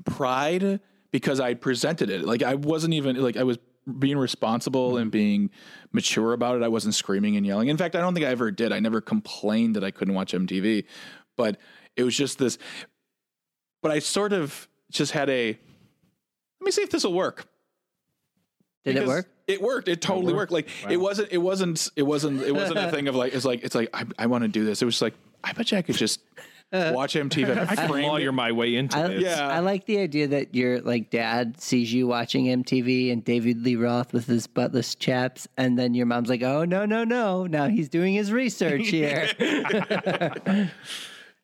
pride 0.06 0.80
because 1.12 1.40
I 1.40 1.54
presented 1.56 2.10
it. 2.10 2.24
Like 2.24 2.42
I 2.42 2.56
wasn't 2.56 2.94
even 2.94 3.22
like 3.22 3.38
I 3.38 3.44
was 3.44 3.58
being 4.00 4.18
responsible 4.18 4.92
mm-hmm. 4.92 5.02
and 5.02 5.12
being 5.12 5.50
mature 5.92 6.34
about 6.34 6.56
it. 6.56 6.64
I 6.64 6.68
wasn't 6.68 6.96
screaming 6.96 7.38
and 7.38 7.46
yelling. 7.46 7.68
In 7.68 7.78
fact, 7.78 7.96
I 7.96 8.00
don't 8.00 8.14
think 8.14 8.26
I 8.26 8.30
ever 8.30 8.52
did. 8.52 8.72
I 8.72 8.80
never 8.80 9.02
complained 9.02 9.76
that 9.76 9.84
I 9.84 9.92
couldn't 9.92 10.14
watch 10.14 10.34
MTV, 10.34 10.86
but 11.36 11.58
it 11.96 12.04
was 12.04 12.16
just 12.16 12.38
this. 12.38 12.58
But 13.82 13.92
I 13.92 14.00
sort 14.00 14.34
of 14.34 14.68
just 14.92 15.12
had 15.12 15.30
a. 15.30 15.48
Let 15.48 16.66
me 16.66 16.72
see 16.72 16.82
if 16.82 16.90
this 16.90 17.04
will 17.04 17.14
work. 17.14 17.46
Did 18.86 18.98
it 18.98 19.08
work? 19.08 19.30
It 19.48 19.62
worked. 19.62 19.88
It 19.88 20.02
totally 20.02 20.34
worked. 20.34 20.52
Like 20.52 20.70
it 20.90 20.98
wasn't. 20.98 21.30
It 21.32 21.38
wasn't. 21.38 21.90
It 21.96 22.04
wasn't. 22.04 22.42
It 22.42 22.54
wasn't 22.54 22.80
a 22.80 22.92
thing 22.92 23.08
of 23.08 23.16
like. 23.16 23.34
It's 23.34 23.46
like. 23.46 23.64
It's 23.64 23.76
like. 23.76 23.90
I, 23.94 24.06
I 24.18 24.26
want 24.28 24.44
to 24.44 24.48
do 24.48 24.64
this. 24.64 24.82
It 24.82 24.86
was 24.86 25.02
like. 25.02 25.14
I 25.44 25.52
bet 25.52 25.72
you 25.72 25.78
I 25.78 25.82
could 25.82 25.96
just 25.96 26.22
watch 26.74 27.14
MTV. 27.14 27.58
I 27.58 27.62
I 27.72 27.76
can 27.76 27.88
framed 27.90 28.08
lawyer 28.08 28.30
it. 28.30 28.34
my 28.34 28.52
way 28.52 28.76
into 28.76 28.98
I, 28.98 29.08
this. 29.08 29.24
Yeah. 29.24 29.48
I 29.48 29.60
like 29.60 29.86
the 29.86 30.00
idea 30.00 30.28
that 30.28 30.56
your 30.56 30.82
like 30.82 31.10
dad 31.10 31.62
sees 31.62 31.94
you 31.94 32.08
watching 32.08 32.46
MTV 32.46 33.12
and 33.12 33.24
David 33.24 33.64
Lee 33.64 33.76
Roth 33.76 34.12
with 34.14 34.26
his 34.28 34.48
buttless 34.48 34.98
chaps, 34.98 35.48
and 35.58 35.78
then 35.78 35.94
your 35.94 36.06
mom's 36.06 36.30
like, 36.30 36.42
"Oh 36.44 36.66
no, 36.66 36.86
no, 36.86 37.04
no! 37.04 37.46
Now 37.46 37.68
he's 37.68 37.90
doing 37.90 38.14
his 38.14 38.32
research 38.32 38.88
here." 38.90 39.30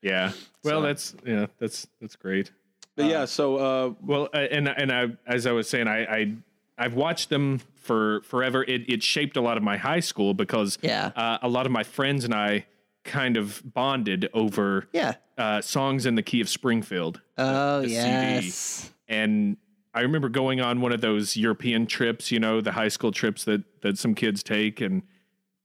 Yeah. 0.01 0.31
Well, 0.63 0.81
that's 0.81 1.13
yeah, 1.25 1.47
that's 1.59 1.87
that's 1.99 2.15
great. 2.15 2.51
But 2.95 3.05
yeah. 3.07 3.25
So. 3.25 3.57
uh 3.57 3.93
Well, 4.01 4.29
uh, 4.33 4.37
and 4.37 4.67
and 4.69 4.91
I, 4.91 5.07
as 5.27 5.45
I 5.45 5.51
was 5.51 5.69
saying, 5.69 5.87
I, 5.87 6.03
I 6.05 6.33
I've 6.77 6.93
watched 6.93 7.29
them 7.29 7.59
for 7.75 8.21
forever. 8.21 8.63
It 8.63 8.89
it 8.89 9.03
shaped 9.03 9.35
a 9.37 9.41
lot 9.41 9.57
of 9.57 9.63
my 9.63 9.75
high 9.77 9.99
school 9.99 10.33
because 10.33 10.77
Yeah. 10.81 11.11
uh, 11.15 11.39
a 11.41 11.49
lot 11.49 11.65
of 11.65 11.71
my 11.73 11.83
friends 11.83 12.23
and 12.23 12.33
I 12.33 12.65
kind 13.03 13.37
of 13.37 13.61
bonded 13.63 14.29
over 14.33 14.87
yeah. 14.93 15.15
uh, 15.37 15.61
songs 15.61 16.05
in 16.05 16.15
the 16.15 16.23
key 16.23 16.41
of 16.41 16.49
Springfield. 16.49 17.21
Oh 17.37 17.81
the 17.81 17.87
CD. 17.87 17.95
yes. 17.95 18.91
and 19.07 19.57
I 19.93 20.01
remember 20.01 20.29
going 20.29 20.61
on 20.61 20.81
one 20.81 20.91
of 20.91 21.01
those 21.01 21.35
European 21.35 21.87
trips, 21.87 22.31
you 22.31 22.39
know, 22.39 22.61
the 22.61 22.71
high 22.71 22.87
school 22.89 23.11
trips 23.11 23.43
that 23.45 23.63
that 23.81 23.97
some 23.97 24.13
kids 24.13 24.43
take, 24.43 24.81
and 24.81 25.03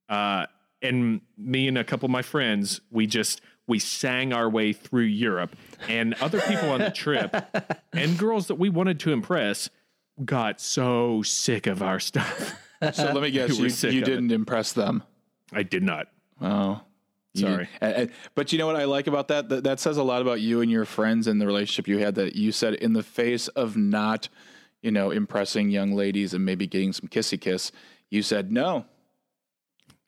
uh, 0.09 0.47
and 0.81 1.21
me 1.37 1.69
and 1.69 1.77
a 1.77 1.85
couple 1.85 2.07
of 2.07 2.11
my 2.11 2.23
friends, 2.23 2.81
we 2.91 3.07
just 3.07 3.43
we 3.67 3.79
sang 3.79 4.33
our 4.33 4.49
way 4.49 4.73
through 4.73 5.05
Europe, 5.05 5.57
and 5.89 6.15
other 6.15 6.41
people 6.41 6.71
on 6.71 6.81
the 6.81 6.91
trip 6.91 7.35
and 7.93 8.19
girls 8.19 8.47
that 8.49 8.57
we 8.57 8.71
wanted 8.71 8.99
to 9.01 9.13
impress 9.13 9.69
got 10.25 10.61
so 10.61 11.23
sick 11.23 11.67
of 11.67 11.83
our 11.83 12.01
stuff. 12.01 12.59
So 12.93 13.13
let 13.13 13.23
me 13.23 13.31
guess. 13.31 13.51
You 13.51 13.65
you 13.65 13.71
sick 13.71 13.93
you 13.93 14.03
of 14.03 14.09
it. 14.09 14.11
didn't 14.11 14.33
impress 14.33 14.73
them. 14.73 15.03
I 15.53 15.63
did 15.63 15.83
not. 15.83 16.09
Oh. 16.41 16.81
You 17.35 17.41
Sorry. 17.43 17.57
didn't- 17.65 17.71
and- 17.81 17.95
and- 17.95 18.11
but 18.35 18.53
you 18.53 18.59
know 18.59 18.67
what 18.67 18.77
I 18.77 18.85
like 18.85 19.07
about 19.09 19.29
that? 19.29 19.49
that? 19.49 19.65
That 19.65 19.81
says 19.81 19.97
a 19.97 20.03
lot 20.05 20.23
about 20.23 20.41
you 20.41 20.61
and 20.61 20.71
your 20.71 20.85
friends 20.85 21.27
and 21.27 21.41
the 21.41 21.47
relationship 21.47 21.89
you 21.89 21.99
had. 21.99 22.15
That 22.15 22.37
you 22.37 22.53
said 22.53 22.75
in 22.75 22.93
the 22.93 23.03
face 23.03 23.49
of 23.49 23.77
not, 23.77 24.29
you 24.83 24.91
know, 24.93 25.11
impressing 25.11 25.71
young 25.71 25.93
ladies 25.93 26.33
and 26.33 26.45
maybe 26.45 26.67
getting 26.67 26.93
some 26.93 27.09
kissy 27.09 27.41
kiss, 27.41 27.73
you 28.11 28.23
said 28.23 28.53
no. 28.53 28.85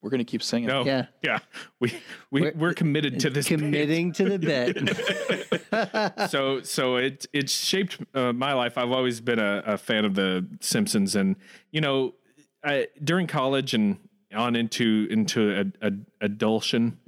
We're 0.03 0.11
gonna 0.11 0.25
keep 0.25 0.43
singing. 0.43 0.69
No, 0.69 0.85
Yeah. 0.85 1.07
yeah, 1.25 1.39
we 1.81 1.93
we 2.31 2.43
we're, 2.43 2.53
We're- 2.55 2.75
committed 2.75 3.19
to 3.21 3.31
this. 3.31 3.49
bit. 3.49 3.59
Committing 3.59 4.13
to 4.13 4.25
the 4.25 4.39
bit. 4.39 6.31
so 6.31 6.63
so 6.63 6.97
it 6.97 7.27
it 7.33 7.51
shaped 7.51 7.99
uh, 8.15 8.33
my 8.33 8.53
life. 8.53 8.79
I've 8.79 8.93
always 8.93 9.21
been 9.21 9.41
a, 9.41 9.63
a 9.67 9.77
fan 9.79 10.05
of 10.05 10.15
the 10.15 10.47
Simpsons, 10.61 11.17
and 11.17 11.35
you 11.73 11.81
know, 11.81 12.15
I, 12.63 12.87
during 13.03 13.27
college 13.27 13.75
and 13.75 13.97
on 14.37 14.55
into 14.57 15.07
into 15.11 15.73
a, 15.83 15.89
a, 15.89 15.93
adultion, 16.21 16.99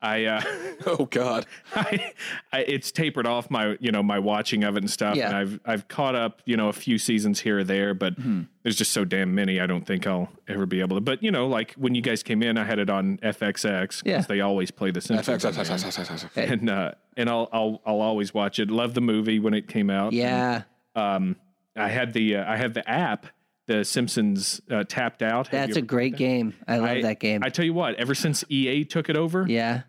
I, 0.00 0.24
uh, 0.26 0.42
Oh 0.86 1.06
God. 1.06 1.44
I, 1.74 2.12
I 2.52 2.60
it's 2.60 2.92
tapered 2.92 3.26
off 3.26 3.50
my 3.50 3.76
you 3.80 3.90
know 3.90 4.02
my 4.02 4.18
watching 4.20 4.62
of 4.64 4.76
it 4.76 4.82
and 4.84 4.90
stuff. 4.90 5.16
Yeah. 5.16 5.26
And 5.28 5.36
I've 5.36 5.60
I've 5.64 5.88
caught 5.88 6.14
up 6.14 6.40
you 6.44 6.56
know 6.56 6.68
a 6.68 6.72
few 6.72 6.98
seasons 6.98 7.40
here 7.40 7.58
or 7.58 7.64
there, 7.64 7.94
but 7.94 8.14
Hmm. 8.14 8.42
there's 8.62 8.76
just 8.76 8.92
so 8.92 9.04
damn 9.04 9.34
many. 9.34 9.58
I 9.60 9.66
don't 9.66 9.84
think 9.86 10.06
I'll 10.06 10.28
ever 10.46 10.66
be 10.66 10.80
able 10.80 10.96
to. 10.96 11.00
But 11.00 11.22
you 11.22 11.30
know, 11.32 11.46
like 11.48 11.72
when 11.74 11.94
you 11.96 12.00
guys 12.02 12.22
came 12.22 12.42
in, 12.44 12.56
I 12.56 12.64
had 12.64 12.78
it 12.78 12.88
on 12.90 13.18
FXX 13.18 13.62
because 13.62 14.02
Yeah. 14.04 14.20
they 14.22 14.40
always 14.40 14.70
play 14.70 14.90
the 14.92 15.00
Simpsons. 15.00 15.44
on 15.44 15.54
there 16.34 16.46
and 16.52 16.70
uh, 16.70 16.92
and 17.16 17.28
I'll 17.28 17.48
I'll 17.52 17.82
I'll 17.84 18.00
always 18.00 18.32
watch 18.32 18.58
it. 18.60 18.70
Love 18.70 18.94
the 18.94 19.00
movie 19.00 19.40
when 19.40 19.52
it 19.54 19.66
came 19.68 19.90
out. 19.90 20.12
Yeah. 20.12 20.62
Um, 20.94 21.36
I 21.76 21.88
had 21.88 22.12
the 22.12 22.36
uh, 22.36 22.50
I 22.52 22.56
had 22.56 22.74
the 22.74 22.88
app, 22.88 23.26
the 23.68 23.84
Simpsons 23.84 24.60
uh, 24.70 24.82
Tapped 24.88 25.22
Out. 25.22 25.46
Have 25.48 25.68
That's 25.68 25.76
a 25.76 25.82
great 25.82 26.16
game. 26.16 26.54
I 26.66 26.78
love 26.78 26.88
I- 26.88 27.02
that 27.02 27.20
game. 27.20 27.42
I 27.44 27.48
tell 27.50 27.64
you 27.64 27.74
what, 27.74 27.94
ever 27.94 28.16
since 28.16 28.42
EA 28.48 28.84
took 28.84 29.08
it 29.08 29.16
over, 29.16 29.46
yeah. 29.48 29.82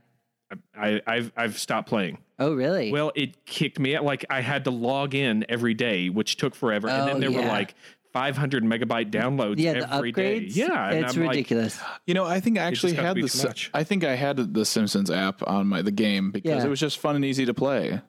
I, 0.75 1.01
I've 1.05 1.31
I've 1.38 1.57
stopped 1.59 1.89
playing. 1.89 2.17
Oh, 2.39 2.53
really? 2.55 2.91
Well, 2.91 3.12
it 3.15 3.45
kicked 3.45 3.79
me 3.79 3.95
out. 3.95 4.03
Like 4.03 4.25
I 4.29 4.41
had 4.41 4.63
to 4.65 4.71
log 4.71 5.13
in 5.15 5.45
every 5.50 5.74
day, 5.74 6.09
which 6.09 6.38
took 6.38 6.55
forever, 6.55 6.88
oh, 6.89 6.93
and 6.93 7.01
Oh, 7.03 7.05
then 7.05 7.19
there 7.19 7.31
were 7.31 7.48
like 7.48 7.75
500 8.13 8.63
megabyte 8.63 9.12
downloads 9.12 9.59
yeah, 9.59 9.74
the 9.74 9.93
every 9.93 10.12
day. 10.12 10.39
upgrades. 10.41 10.55
Yeah, 10.55 10.89
and 10.89 11.05
It's 11.05 11.15
I'm 11.15 11.21
like, 11.21 11.29
ridiculous. 11.36 11.79
You 12.07 12.15
know, 12.15 12.25
I 12.25 12.39
think 12.39 12.57
I 12.57 12.63
actually 12.63 12.93
had 12.93 13.15
the. 13.15 13.43
much. 13.45 13.69
I 13.75 13.83
think 13.83 14.03
I 14.03 14.15
had 14.15 14.53
the 14.55 14.65
Simpsons 14.65 15.12
app 15.12 15.48
on 15.48 15.67
my 15.67 15.81
the 15.83 15.91
game 15.91 16.31
because 16.31 16.50
Yeah. 16.50 16.65
it 16.65 16.69
was 16.69 16.79
just 16.79 16.98
fun 16.98 17.15
and 17.15 17.24
easy 17.24 17.45
to 17.45 17.53
play. 17.53 18.01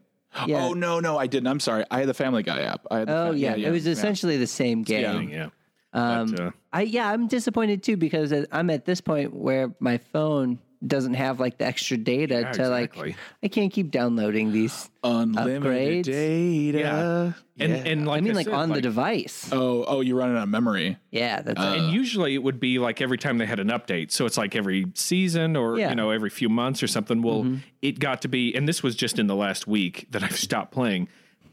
Yeah. 0.46 0.64
Oh 0.64 0.72
no, 0.74 1.00
no, 1.00 1.18
I 1.18 1.26
didn't. 1.26 1.48
I'm 1.48 1.60
sorry. 1.60 1.84
I 1.90 1.98
had 1.98 2.08
the 2.08 2.14
Family 2.14 2.42
Guy 2.44 2.60
app. 2.62 2.86
I 2.90 3.00
had 3.00 3.08
the 3.08 3.16
Oh 3.16 3.32
fa- 3.32 3.38
yeah, 3.38 3.56
it 3.56 3.70
was 3.70 3.86
essentially 3.86 4.36
the 4.38 4.46
same 4.46 4.82
game. 4.82 5.28
yeah. 5.28 5.48
Um, 5.92 6.30
But, 6.30 6.40
uh, 6.40 6.50
I 6.72 6.82
yeah, 6.82 7.10
I'm 7.10 7.26
disappointed 7.26 7.82
too 7.82 7.96
because 7.96 8.32
I'm 8.52 8.70
at 8.70 8.84
this 8.84 9.00
point 9.00 9.34
where 9.34 9.72
my 9.80 9.98
phone 9.98 10.58
doesn't 10.86 11.12
have 11.12 11.38
like 11.38 11.58
the 11.58 11.66
extra 11.66 11.98
data 11.98 12.36
Yeah, 12.36 12.52
to 12.52 12.60
exactly. 12.62 13.08
like 13.10 13.16
I 13.42 13.48
can't 13.48 13.70
keep 13.70 13.90
downloading 13.90 14.50
these. 14.52 14.88
unlimited 15.04 15.62
upgrades. 15.62 16.04
data. 16.04 17.34
and 17.58 17.72
Yeah. 17.72 17.76
and 17.92 18.06
like 18.06 18.18
I 18.18 18.20
mean, 18.22 18.34
like 18.34 18.46
said, 18.46 18.54
on 18.54 18.70
the 18.70 18.80
device. 18.80 19.48
oh, 19.52 19.84
oh, 19.86 20.00
you 20.00 20.16
run 20.16 20.34
it 20.34 20.38
on 20.38 20.50
memory. 20.50 20.96
Yeah, 21.10 21.42
that's 21.42 21.60
and 21.60 21.92
usually 21.92 22.34
it 22.34 22.42
would 22.42 22.60
be 22.60 22.78
like 22.78 23.00
every 23.02 23.18
time 23.18 23.36
they 23.38 23.46
had 23.46 23.60
an 23.60 23.68
update. 23.68 24.10
So 24.10 24.24
it's 24.26 24.38
like 24.38 24.54
every 24.56 24.86
season 24.94 25.56
or, 25.56 25.76
Yeah. 25.78 25.86
Mm-hmm. 25.86 25.90
you 25.90 25.96
know, 25.96 26.10
every 26.10 26.30
few 26.30 26.48
months 26.48 26.82
or 26.82 26.86
something. 26.86 27.20
Well, 27.22 27.58
it 27.82 27.98
got 27.98 28.22
to 28.22 28.28
be, 28.28 28.54
and 28.54 28.66
this 28.68 28.82
was 28.82 28.94
just 28.94 29.18
in 29.18 29.26
the 29.26 29.36
last 29.36 29.66
week 29.66 30.06
that 30.12 30.22
I've 30.22 30.36
stopped 30.38 30.72
playing. 30.72 31.08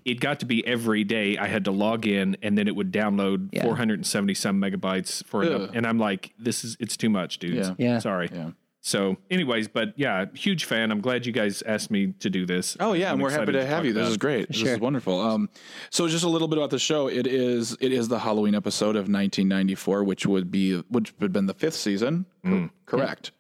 It 0.07 0.19
got 0.19 0.39
to 0.39 0.45
be 0.45 0.65
every 0.65 1.03
day 1.03 1.37
I 1.37 1.47
had 1.47 1.65
to 1.65 1.71
log 1.71 2.07
in 2.07 2.37
and 2.41 2.57
then 2.57 2.67
it 2.67 2.75
would 2.75 2.91
download 2.91 3.49
Yeah. 3.51 3.63
470 3.63 4.33
some 4.33 4.59
megabytes 4.61 5.23
for 5.25 5.43
an 5.43 5.53
Ugh. 5.53 5.61
up- 5.61 5.75
and 5.75 5.85
I'm 5.85 5.99
like, 5.99 6.33
this 6.39 6.63
is, 6.63 6.77
it's 6.79 6.95
too 6.97 7.09
much, 7.09 7.39
dude. 7.39 7.55
Yeah. 7.55 7.73
Yeah. 7.77 7.99
Sorry. 7.99 8.29
Yeah. 8.33 8.51
So, 8.81 9.17
anyways, 9.29 9.67
but 9.67 9.93
yeah, 9.97 10.25
huge 10.33 10.63
fan. 10.63 10.91
I'm 10.91 11.01
glad 11.01 11.25
you 11.25 11.33
guys 11.33 11.61
asked 11.63 11.91
me 11.91 12.13
to 12.19 12.29
do 12.29 12.45
this. 12.45 12.77
Oh 12.79 12.93
yeah, 12.93 13.07
I'm 13.07 13.15
and 13.15 13.21
we're 13.23 13.31
happy 13.31 13.41
excited 13.43 13.59
to 13.59 13.65
have 13.65 13.85
you. 13.85 13.91
This 13.91 13.99
about 14.01 14.07
is 14.11 14.15
it. 14.15 14.19
great. 14.21 14.47
This 14.47 14.57
Sure. 14.57 14.73
is 14.75 14.79
wonderful. 14.79 15.19
Um, 15.19 15.49
so 15.89 16.07
just 16.07 16.23
a 16.23 16.29
little 16.29 16.47
bit 16.47 16.57
about 16.57 16.69
the 16.69 16.79
show. 16.79 17.07
It 17.09 17.27
is 17.27 17.75
it 17.81 17.91
is 17.91 18.07
the 18.07 18.19
Halloween 18.19 18.55
episode 18.55 18.95
of 18.95 19.09
1994, 19.09 20.05
which 20.05 20.25
would 20.25 20.49
be 20.51 20.77
which 20.89 21.11
would 21.19 21.23
have 21.23 21.33
been 21.33 21.47
the 21.47 21.53
fifth 21.53 21.75
season. 21.75 22.27
Mm. 22.45 22.69
Correct. 22.85 23.31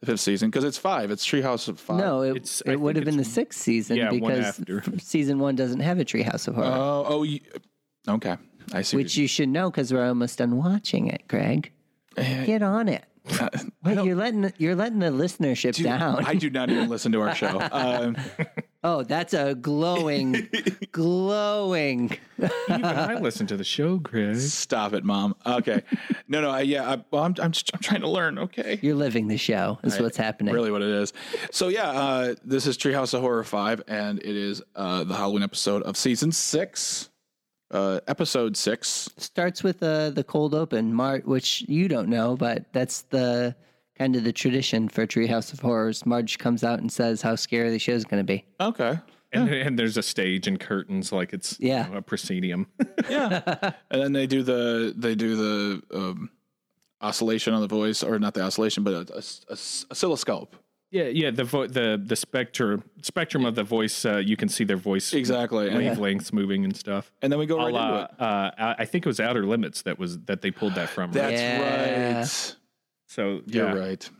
The 0.00 0.06
fifth 0.06 0.20
season 0.20 0.48
because 0.50 0.62
it's 0.64 0.78
five. 0.78 1.10
It's 1.10 1.26
Treehouse 1.26 1.66
of 1.68 1.80
Five. 1.80 1.98
no, 1.98 2.22
it, 2.22 2.30
It's- 2.36 2.62
it 2.66 2.76
would 2.80 2.94
have 2.96 3.04
been 3.04 3.16
the 3.16 3.24
sixth 3.24 3.60
season 3.60 3.96
yeah, 3.96 4.10
because 4.10 4.44
after. 4.60 4.78
f- 4.78 5.00
season 5.00 5.38
one 5.40 5.56
doesn't 5.56 5.80
have 5.80 5.98
a 5.98 6.04
Treehouse 6.04 6.46
of 6.46 6.54
Horror, 6.54 6.68
Oh, 6.68 7.04
oh, 7.08 7.22
you, 7.24 7.40
okay. 8.08 8.36
I 8.72 8.82
see. 8.82 8.96
which 8.96 9.16
you 9.16 9.26
should 9.26 9.48
know 9.48 9.70
because 9.70 9.92
we're 9.92 10.06
almost 10.06 10.38
done 10.38 10.56
watching 10.56 11.08
it. 11.08 11.26
Greg, 11.26 11.72
Eh, 12.16 12.44
get 12.46 12.62
on 12.62 12.88
it. 12.88 13.04
Wait, 13.84 14.02
you're 14.04 14.14
letting 14.16 14.52
you're 14.58 14.74
letting 14.74 15.00
the 15.00 15.06
listenership 15.10 15.74
Dude, 15.74 15.84
down. 15.84 16.24
I 16.24 16.34
do 16.34 16.48
not 16.48 16.70
even 16.70 16.88
listen 16.88 17.12
to 17.12 17.20
our 17.20 17.34
show. 17.34 17.60
Um, 17.72 18.16
oh, 18.84 19.02
that's 19.02 19.34
a 19.34 19.54
glowing, 19.54 20.48
glowing. 20.92 22.16
Even 22.68 22.84
I 22.84 23.14
listen 23.18 23.46
to 23.48 23.56
the 23.56 23.64
show, 23.64 23.98
Chris. 23.98 24.52
stop 24.52 24.92
it, 24.92 25.04
mom. 25.04 25.34
Okay. 25.46 25.82
No, 26.28 26.40
no. 26.40 26.50
I, 26.50 26.60
yeah. 26.60 26.88
I, 26.88 27.04
well, 27.10 27.24
I'm, 27.24 27.34
I'm, 27.40 27.52
just, 27.52 27.70
I'm 27.74 27.80
trying 27.80 28.02
to 28.02 28.08
learn. 28.08 28.38
Okay. 28.38 28.78
You're 28.82 28.94
living 28.94 29.28
the 29.28 29.36
show. 29.36 29.78
Is 29.82 29.98
what's 29.98 30.16
happening. 30.16 30.54
Really, 30.54 30.70
what 30.70 30.82
it 30.82 30.88
is. 30.88 31.12
So 31.50 31.68
yeah, 31.68 31.90
uh, 31.90 32.34
this 32.44 32.66
is 32.66 32.76
Treehouse 32.76 33.14
of 33.14 33.20
Horror 33.20 33.44
five, 33.44 33.82
and 33.88 34.18
it 34.20 34.36
is 34.36 34.62
uh, 34.76 35.04
the 35.04 35.14
Halloween 35.14 35.42
episode 35.42 35.82
of 35.82 35.96
season 35.96 36.32
six, 36.32 37.08
uh, 37.70 38.00
episode 38.06 38.56
six. 38.56 39.08
starts 39.16 39.62
with 39.62 39.82
uh, 39.82 40.10
the 40.10 40.24
cold 40.24 40.54
open, 40.54 40.92
Mar- 40.94 41.22
which 41.24 41.62
you 41.68 41.88
don't 41.88 42.08
know, 42.08 42.36
but 42.36 42.72
that's 42.72 43.02
the 43.02 43.56
kind 43.98 44.16
of 44.16 44.24
the 44.24 44.32
tradition 44.32 44.88
for 44.88 45.06
Treehouse 45.06 45.52
of 45.52 45.60
Horrors. 45.60 46.06
Marge 46.06 46.38
comes 46.38 46.62
out 46.64 46.78
and 46.80 46.90
says 46.90 47.20
how 47.22 47.34
scary 47.34 47.70
the 47.70 47.78
show's 47.78 48.04
going 48.04 48.20
to 48.20 48.24
be. 48.32 48.44
Okay. 48.60 48.98
And, 49.32 49.48
and 49.50 49.78
there's 49.78 49.96
a 49.98 50.02
stage 50.02 50.46
and 50.46 50.58
curtains 50.58 51.12
like 51.12 51.32
it's 51.34 51.58
Yeah. 51.60 51.86
you 51.86 51.92
know, 51.92 51.98
a 51.98 52.02
proscenium. 52.02 52.66
Yeah. 53.10 53.40
and 53.90 54.02
then 54.02 54.12
they 54.12 54.26
do 54.26 54.42
the 54.42 54.94
they 54.96 55.14
do 55.14 55.36
the 55.36 55.82
um, 55.94 56.30
oscillation 57.00 57.54
on 57.54 57.60
the 57.60 57.68
voice, 57.68 58.02
or 58.02 58.18
not 58.18 58.34
the 58.34 58.42
oscillation, 58.42 58.84
but 58.84 58.92
a, 59.10 59.14
a, 59.16 59.18
a 59.52 59.56
oscilloscope. 59.90 60.56
yeah, 60.90 61.04
yeah. 61.04 61.30
The 61.30 61.44
vo- 61.44 61.66
the 61.66 62.00
the 62.04 62.16
spectrum 62.16 62.82
spectrum 63.02 63.44
of 63.44 63.54
the 63.54 63.62
voice. 63.64 64.04
Uh, 64.04 64.16
you 64.18 64.36
can 64.36 64.48
see 64.48 64.64
their 64.64 64.76
voice 64.76 65.12
Exactly. 65.14 65.68
And, 65.68 65.78
wavelengths 65.78 66.32
moving 66.32 66.64
and 66.64 66.76
stuff. 66.76 67.12
and 67.22 67.30
then 67.32 67.38
we 67.38 67.46
go 67.46 67.58
right 67.58 67.72
la, 67.72 67.88
into 68.00 68.14
it. 68.14 68.20
uh, 68.20 68.74
I 68.78 68.84
think 68.84 69.06
it 69.06 69.08
was 69.08 69.20
Outer 69.20 69.44
Limits 69.46 69.82
that 69.82 69.98
was 69.98 70.18
that 70.20 70.40
they 70.42 70.50
pulled 70.50 70.74
that 70.74 70.88
from. 70.88 71.12
That's? 71.12 71.32
Yeah. 71.40 72.18
right. 72.18 72.56
So 73.08 73.40
You're 73.46 73.74
yeah. 73.74 73.74
right. 73.74 74.10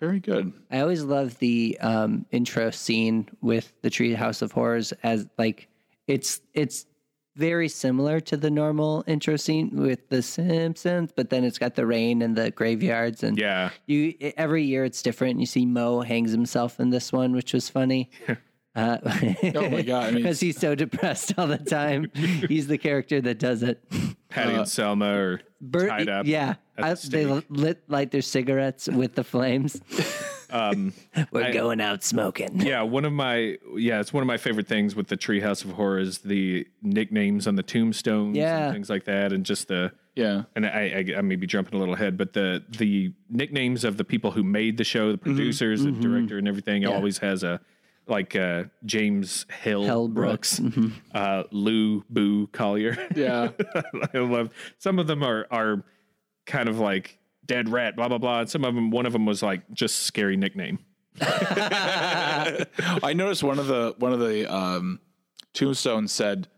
Very 0.00 0.20
good. 0.20 0.52
I 0.70 0.80
always 0.80 1.02
love 1.04 1.38
the 1.38 1.78
um, 1.80 2.26
intro 2.32 2.70
scene 2.70 3.28
with 3.40 3.72
the 3.82 3.90
Treehouse 3.90 4.42
of 4.42 4.50
Horrors 4.50 4.92
as 5.02 5.28
like 5.38 5.68
it's 6.08 6.40
it's 6.54 6.86
very 7.36 7.68
similar 7.68 8.20
to 8.20 8.36
the 8.36 8.50
normal 8.50 9.04
intro 9.06 9.36
scene 9.36 9.70
with 9.74 10.08
the 10.08 10.20
Simpsons, 10.22 11.12
but 11.14 11.30
then 11.30 11.44
it's 11.44 11.58
got 11.58 11.76
the 11.76 11.86
rain 11.86 12.20
and 12.20 12.36
the 12.36 12.50
graveyards 12.50 13.22
and 13.22 13.38
Yeah, 13.38 13.70
you 13.86 14.14
every 14.36 14.64
year 14.64 14.84
it's 14.84 15.02
different. 15.02 15.38
You 15.40 15.46
see 15.46 15.66
Moe 15.66 16.00
hangs 16.00 16.32
himself 16.32 16.80
in 16.80 16.90
this 16.90 17.12
one, 17.12 17.32
which 17.32 17.52
was 17.52 17.68
funny. 17.68 18.10
Uh, 18.74 18.96
Oh 19.54 19.68
my 19.70 19.82
God, 19.82 20.04
I 20.04 20.06
mean- 20.12 20.14
because 20.22 20.40
he's 20.40 20.58
so 20.58 20.74
depressed 20.84 21.34
all 21.36 21.46
the 21.46 21.58
time. 21.58 22.10
he's 22.14 22.66
the 22.66 22.78
character 22.78 23.20
that 23.20 23.38
does 23.38 23.62
it. 23.62 23.82
Patty 24.30 24.54
and 24.54 24.66
Selma 24.68 25.06
are 25.14 25.40
Bert, 25.60 25.88
tied 25.90 26.08
up. 26.08 26.26
yeah, 26.26 26.54
at 26.78 26.84
I, 26.84 26.94
the 26.94 27.08
they 27.10 27.26
lit 27.50 27.82
light 27.88 28.10
their 28.10 28.22
cigarettes 28.22 28.88
with 28.88 29.14
the 29.14 29.24
flames. 29.24 29.78
Um, 30.50 30.92
We're 31.30 31.44
I- 31.44 31.52
going 31.52 31.80
out 31.80 32.02
smoking. 32.02 32.60
yeah, 32.60 32.82
one 32.82 33.04
of 33.04 33.12
my 33.12 33.58
yeah, 33.76 34.00
it's 34.00 34.12
one 34.12 34.22
of 34.22 34.26
my 34.26 34.38
favorite 34.38 34.68
things 34.68 34.94
with 34.96 35.08
the 35.08 35.16
Treehouse 35.16 35.64
of 35.64 35.72
Horrors. 35.72 36.18
The 36.18 36.66
nicknames 36.82 37.46
on 37.46 37.56
the 37.56 37.62
tombstones, 37.62 38.36
Yeah. 38.36 38.64
and 38.66 38.74
things 38.74 38.88
like 38.90 39.04
that, 39.04 39.32
and 39.34 39.44
just 39.44 39.68
the 39.68 39.92
Yeah. 40.14 40.44
and 40.56 40.64
I, 40.66 41.04
I, 41.14 41.18
I 41.18 41.20
may 41.20 41.36
be 41.36 41.46
jumping 41.46 41.74
a 41.74 41.78
little 41.78 41.94
ahead, 41.94 42.16
but 42.16 42.32
the 42.32 42.62
the 42.78 43.12
nicknames 43.30 43.84
of 43.84 43.98
the 43.98 44.04
people 44.04 44.30
who 44.30 44.42
made 44.42 44.78
the 44.78 44.84
show, 44.84 45.12
the 45.12 45.18
Mm-hmm. 45.18 45.24
producers, 45.36 45.84
the 45.84 45.92
director, 45.92 46.38
and 46.38 46.48
everything, 46.48 46.86
always 46.86 47.18
has 47.18 47.42
a 47.42 47.60
like 48.06 48.34
uh, 48.36 48.64
James 48.84 49.46
Hill, 49.62 49.84
Hell 49.84 50.08
Brooks, 50.08 50.58
Brooks. 50.60 50.76
Mm-hmm. 50.76 50.88
uh, 51.14 51.44
Lou 51.50 52.04
Boo 52.10 52.46
Collier. 52.48 52.96
Yeah. 53.14 53.50
I 54.14 54.18
love 54.18 54.50
some 54.78 54.98
of 54.98 55.06
them 55.06 55.22
are 55.22 55.46
are 55.50 55.84
kind 56.46 56.68
of 56.68 56.78
like 56.78 57.18
dead 57.46 57.68
rat, 57.68 57.96
blah 57.96 58.08
blah 58.08 58.18
blah. 58.18 58.40
And 58.40 58.50
some 58.50 58.64
of 58.64 58.74
them, 58.74 58.90
one 58.90 59.06
of 59.06 59.12
them 59.12 59.26
was 59.26 59.42
like 59.42 59.62
just 59.72 60.00
scary 60.00 60.36
nickname. 60.36 60.78
I 61.20 63.12
noticed 63.14 63.42
one 63.42 63.58
of 63.58 63.66
the 63.66 63.94
one 63.98 64.12
of 64.12 64.20
the 64.20 64.52
um, 64.52 65.00
tombstones 65.54 66.12
said 66.12 66.48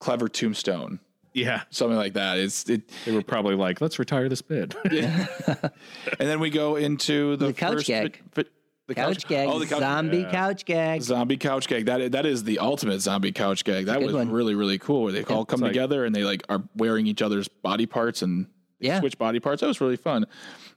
"clever 0.00 0.28
tombstone," 0.28 0.98
Yeah, 1.34 1.62
something 1.70 1.96
like 1.96 2.14
that. 2.14 2.38
It's 2.38 2.68
it, 2.68 2.90
they 3.04 3.12
were 3.12 3.22
probably 3.22 3.54
like, 3.54 3.80
let's 3.80 3.98
retire 3.98 4.28
this 4.28 4.42
bid. 4.42 4.74
and 4.84 5.70
then 6.18 6.40
we 6.40 6.50
go 6.50 6.76
into 6.76 7.36
the, 7.36 7.46
The 7.46 7.52
couch 7.52 7.72
first 7.74 7.86
gag. 7.86 8.20
fi- 8.32 8.42
fi- 8.42 8.48
the 8.88 8.94
Couch 8.94 9.26
gag, 9.28 9.48
Oh, 9.48 9.58
the 9.58 9.66
couch 9.66 9.78
zombie 9.80 10.24
couch 10.24 10.64
gag. 10.64 11.02
zombie 11.02 11.36
couch 11.36 11.68
gag. 11.68 11.86
That 11.86 12.12
that 12.12 12.26
is 12.26 12.44
the 12.44 12.58
ultimate 12.58 13.00
zombie 13.00 13.32
couch 13.32 13.64
gag. 13.64 13.86
That 13.86 14.02
was 14.02 14.12
one. 14.12 14.30
really 14.30 14.54
really 14.54 14.78
cool. 14.78 15.04
Where 15.04 15.12
they 15.12 15.22
all 15.24 15.44
come 15.44 15.60
like- 15.60 15.70
together 15.72 16.04
and 16.04 16.14
they 16.14 16.24
like 16.24 16.42
are 16.48 16.62
wearing 16.76 17.06
each 17.06 17.22
other's 17.22 17.48
body 17.48 17.86
parts 17.86 18.22
and 18.22 18.46
Yeah. 18.80 18.98
switch 18.98 19.16
body 19.18 19.38
parts. 19.40 19.60
That 19.60 19.68
was 19.68 19.80
really 19.80 19.96
fun. 19.96 20.26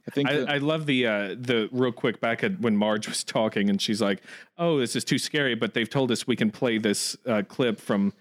I 0.08 0.12
think. 0.12 0.30
that- 0.30 0.48
I, 0.50 0.56
I 0.56 0.58
love 0.60 0.86
the 0.86 1.08
uh, 1.08 1.28
the 1.38 1.68
real 1.72 1.92
quick 1.92 2.22
back 2.22 2.44
at 2.44 2.60
when 2.62 2.78
Marge 2.78 3.08
was 3.08 3.24
talking 3.24 3.70
and 3.72 3.82
she's 3.82 4.02
like, 4.02 4.22
"Oh, 4.58 4.78
this 4.80 4.96
is 4.96 5.04
too 5.04 5.18
scary," 5.18 5.56
but 5.56 5.74
they've 5.74 5.90
told 5.90 6.12
us 6.12 6.28
we 6.28 6.36
can 6.36 6.52
play 6.52 6.78
this 6.78 7.18
uh, 7.26 7.42
clip 7.48 7.80
from 7.82 8.14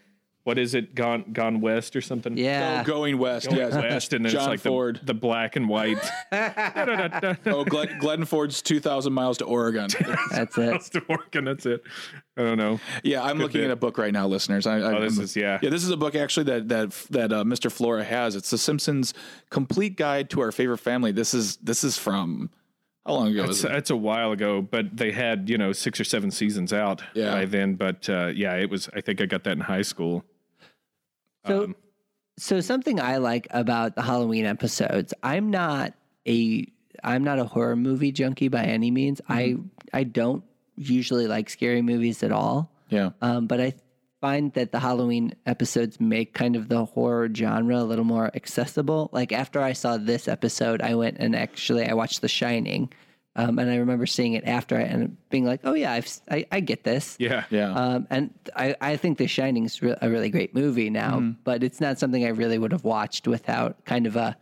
what 0.44 0.58
is 0.58 0.74
it? 0.74 0.94
Gone 0.94 1.24
Gone 1.32 1.60
West 1.60 1.96
or 1.96 2.00
something? 2.00 2.36
Yeah. 2.36 2.82
Oh, 2.82 2.86
going 2.86 3.18
west, 3.18 3.46
Going 3.46 3.58
yes. 3.58 3.74
West, 3.74 4.12
and 4.12 4.24
then 4.24 4.32
John 4.32 4.42
it's 4.42 4.48
like 4.48 4.60
Ford. 4.60 5.00
The, 5.00 5.06
the 5.06 5.14
black 5.14 5.56
and 5.56 5.68
white. 5.68 5.98
oh, 6.32 7.64
Glenn, 7.64 7.98
Glenn 7.98 8.24
Ford's 8.24 8.62
2,000 8.62 9.12
miles 9.12 9.38
to 9.38 9.44
Oregon. 9.44 9.88
That's 10.30 10.56
it. 10.58 10.70
That's 10.70 10.88
to 10.90 11.02
work, 11.08 11.34
and 11.34 11.46
that's 11.46 11.66
it. 11.66 11.82
I 12.36 12.42
don't 12.42 12.58
know. 12.58 12.80
Yeah, 13.02 13.22
I'm 13.22 13.38
looking 13.38 13.60
bit. 13.60 13.66
at 13.66 13.72
a 13.72 13.76
book 13.76 13.96
right 13.98 14.12
now, 14.12 14.26
listeners. 14.26 14.66
I, 14.66 14.78
I, 14.78 14.94
Oh, 14.96 15.00
this 15.00 15.14
I'm- 15.16 15.24
is- 15.24 15.36
yeah. 15.36 15.58
yeah. 15.62 15.70
This 15.70 15.84
is 15.84 15.90
a 15.90 15.96
book 15.96 16.14
actually 16.14 16.44
that 16.44 16.68
that 16.68 16.90
that 17.10 17.32
uh, 17.32 17.44
Mr. 17.44 17.70
Flora 17.70 18.04
has. 18.04 18.36
It's 18.36 18.50
The 18.50 18.58
Simpsons 18.58 19.14
Complete 19.50 19.96
Guide 19.96 20.30
to 20.30 20.40
Our 20.40 20.52
Favorite 20.52 20.78
Family. 20.78 21.12
This 21.12 21.34
is 21.34 21.56
this 21.58 21.84
is 21.84 21.96
from 21.96 22.50
how 23.06 23.14
long 23.14 23.28
ago 23.28 23.44
It's, 23.44 23.58
is 23.58 23.64
it? 23.64 23.72
it's 23.72 23.90
a 23.90 23.96
while 23.96 24.32
ago, 24.32 24.62
but 24.62 24.96
they 24.96 25.12
had 25.12 25.48
you 25.48 25.58
know 25.58 25.72
six 25.72 26.00
or 26.00 26.04
seven 26.04 26.30
seasons 26.30 26.72
out 26.72 27.02
Yeah. 27.14 27.32
by 27.32 27.44
then. 27.44 27.74
But 27.76 28.08
uh, 28.08 28.26
yeah, 28.34 28.54
it 28.56 28.68
was. 28.70 28.88
I 28.94 29.00
think 29.00 29.20
I 29.20 29.26
got 29.26 29.44
that 29.44 29.52
in 29.52 29.60
high 29.60 29.82
school. 29.82 30.24
So, 31.46 31.64
Um, 31.64 31.76
so 32.38 32.60
something 32.60 33.00
I 33.00 33.18
like 33.18 33.46
about 33.50 33.94
the 33.96 34.02
Halloween 34.02 34.46
episodes, 34.46 35.14
I'm 35.22 35.50
not 35.50 35.94
a 36.26 36.66
I'm 37.02 37.22
not 37.22 37.38
a 37.38 37.44
horror 37.44 37.76
movie 37.76 38.12
junkie 38.12 38.48
by 38.48 38.64
any 38.64 38.90
means. 38.90 39.20
I 39.28 39.56
I 39.92 40.04
don't 40.04 40.42
usually 40.76 41.26
like 41.26 41.50
scary 41.50 41.82
movies 41.82 42.22
at 42.22 42.32
all. 42.32 42.72
Yeah, 42.88 43.10
Um, 43.20 43.46
but 43.46 43.60
I 43.60 43.74
find 44.20 44.52
that 44.54 44.72
the 44.72 44.78
Halloween 44.80 45.34
episodes 45.46 46.00
make 46.00 46.32
kind 46.34 46.56
of 46.56 46.68
the 46.68 46.84
horror 46.86 47.28
genre 47.34 47.78
a 47.78 47.84
little 47.84 48.04
more 48.04 48.30
accessible. 48.34 49.10
Like 49.12 49.32
after 49.32 49.60
I 49.60 49.72
saw 49.74 49.96
this 49.98 50.28
episode, 50.28 50.80
I 50.80 50.94
went 50.94 51.18
and 51.18 51.36
actually 51.36 51.86
I 51.86 51.92
watched 51.94 52.20
The 52.22 52.28
Shining, 52.28 52.90
um, 53.36 53.58
and 53.58 53.70
I 53.70 53.76
remember 53.76 54.06
seeing 54.06 54.34
it 54.34 54.44
after 54.44 54.76
and 54.76 55.16
being 55.30 55.44
like, 55.44 55.60
"Oh 55.64 55.74
yeah, 55.74 55.92
I've, 55.92 56.04
s- 56.04 56.20
I, 56.30 56.46
I 56.52 56.60
get 56.60 56.84
this." 56.84 57.16
Yeah, 57.18 57.44
yeah. 57.50 57.72
Um, 57.72 58.06
and 58.10 58.32
I, 58.54 58.76
I 58.80 58.96
think 58.96 59.18
The 59.18 59.26
Shining 59.26 59.64
is 59.64 59.82
re- 59.82 59.96
a 60.00 60.08
really 60.08 60.30
great 60.30 60.54
movie 60.54 60.90
now, 60.90 61.34
but 61.44 61.62
it's 61.62 61.80
not 61.80 61.98
something 61.98 62.24
I 62.24 62.28
really 62.28 62.58
would 62.58 62.72
have 62.72 62.84
watched 62.84 63.26
without 63.26 63.84
kind 63.84 64.06
of 64.06 64.16
a 64.16 64.36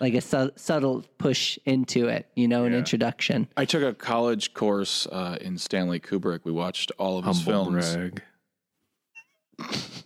like 0.00 0.14
a 0.14 0.20
su- 0.20 0.50
subtle 0.56 1.04
push 1.18 1.56
into 1.64 2.08
it, 2.08 2.26
you 2.34 2.48
know, 2.48 2.64
an 2.64 2.74
introduction. 2.74 3.46
I 3.56 3.64
took 3.64 3.82
a 3.82 3.94
college 3.94 4.52
course 4.52 5.06
uh, 5.06 5.38
in 5.40 5.56
Stanley 5.56 6.00
Kubrick. 6.00 6.40
We 6.44 6.50
watched 6.52 6.90
all 6.98 7.16
of 7.18 7.24
his 7.24 7.40
films. 7.42 7.94
brag. 7.94 8.22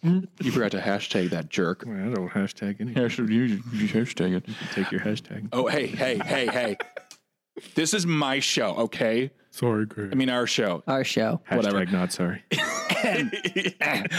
You 0.02 0.52
forgot 0.52 0.70
to 0.72 0.78
hashtag 0.78 1.30
that 1.30 1.48
jerk. 1.48 1.82
I 1.84 1.90
don't 1.90 2.28
hashtag 2.30 2.80
anything. 2.80 3.02
Hashtag, 3.02 3.30
you, 3.30 3.42
you 3.72 3.88
hashtag 3.88 4.36
it. 4.36 4.44
Take 4.72 4.92
your 4.92 5.00
hashtag. 5.00 5.48
Oh, 5.52 5.66
hey, 5.66 5.86
hey, 5.88 6.18
hey, 6.24 6.46
hey. 6.46 6.76
This 7.74 7.94
is 7.94 8.06
my 8.06 8.40
show, 8.40 8.74
okay? 8.76 9.30
Sorry, 9.50 9.86
Greg. 9.86 10.10
I 10.12 10.14
mean, 10.14 10.30
our 10.30 10.46
show. 10.46 10.82
Our 10.86 11.04
show. 11.04 11.40
hashtag 11.50 11.56
whatever. 11.56 11.86
not 11.86 12.12
sorry. 12.12 12.42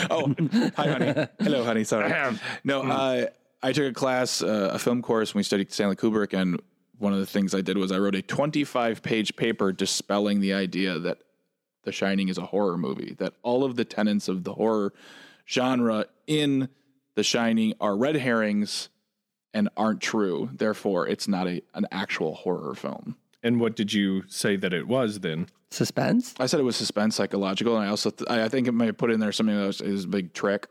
oh, 0.09 0.33
hi, 0.75 0.89
honey. 0.89 1.27
Hello, 1.39 1.63
honey. 1.63 1.83
Sorry. 1.83 2.11
No, 2.63 2.81
uh, 2.81 3.27
I 3.61 3.71
took 3.71 3.89
a 3.89 3.93
class, 3.93 4.41
uh, 4.41 4.71
a 4.73 4.79
film 4.79 5.01
course, 5.01 5.33
when 5.33 5.39
we 5.39 5.43
studied 5.43 5.71
Stanley 5.71 5.95
Kubrick, 5.95 6.33
and 6.33 6.59
one 6.97 7.13
of 7.13 7.19
the 7.19 7.25
things 7.25 7.55
I 7.55 7.61
did 7.61 7.77
was 7.77 7.91
I 7.91 7.99
wrote 7.99 8.15
a 8.15 8.21
25 8.21 9.01
page 9.01 9.35
paper 9.35 9.71
dispelling 9.71 10.39
the 10.39 10.53
idea 10.53 10.99
that 10.99 11.19
The 11.83 11.91
Shining 11.91 12.29
is 12.29 12.37
a 12.37 12.45
horror 12.45 12.77
movie, 12.77 13.15
that 13.19 13.33
all 13.41 13.63
of 13.63 13.75
the 13.75 13.85
tenets 13.85 14.27
of 14.27 14.43
the 14.43 14.53
horror 14.53 14.93
genre 15.47 16.05
in 16.27 16.69
The 17.15 17.23
Shining 17.23 17.73
are 17.79 17.95
red 17.95 18.15
herrings 18.15 18.89
and 19.53 19.69
aren't 19.75 20.01
true. 20.01 20.49
Therefore, 20.53 21.07
it's 21.07 21.27
not 21.27 21.47
a 21.47 21.61
an 21.73 21.87
actual 21.91 22.35
horror 22.35 22.75
film. 22.75 23.15
And 23.41 23.59
what 23.59 23.75
did 23.75 23.93
you 23.93 24.23
say 24.27 24.55
that 24.57 24.73
it 24.73 24.87
was 24.87 25.21
then? 25.21 25.47
Suspense? 25.71 26.33
I 26.39 26.45
said 26.45 26.59
it 26.59 26.63
was 26.63 26.75
suspense, 26.75 27.15
psychological, 27.15 27.77
and 27.77 27.85
I 27.85 27.89
also 27.89 28.09
th- 28.09 28.29
I 28.29 28.45
I 28.45 28.49
think 28.49 28.67
it 28.67 28.73
might 28.73 28.97
put 28.97 29.11
in 29.11 29.19
there 29.19 29.31
something 29.31 29.55
that 29.55 29.67
was 29.67 29.81
is 29.81 30.05
a 30.05 30.07
big 30.07 30.33
trick 30.33 30.67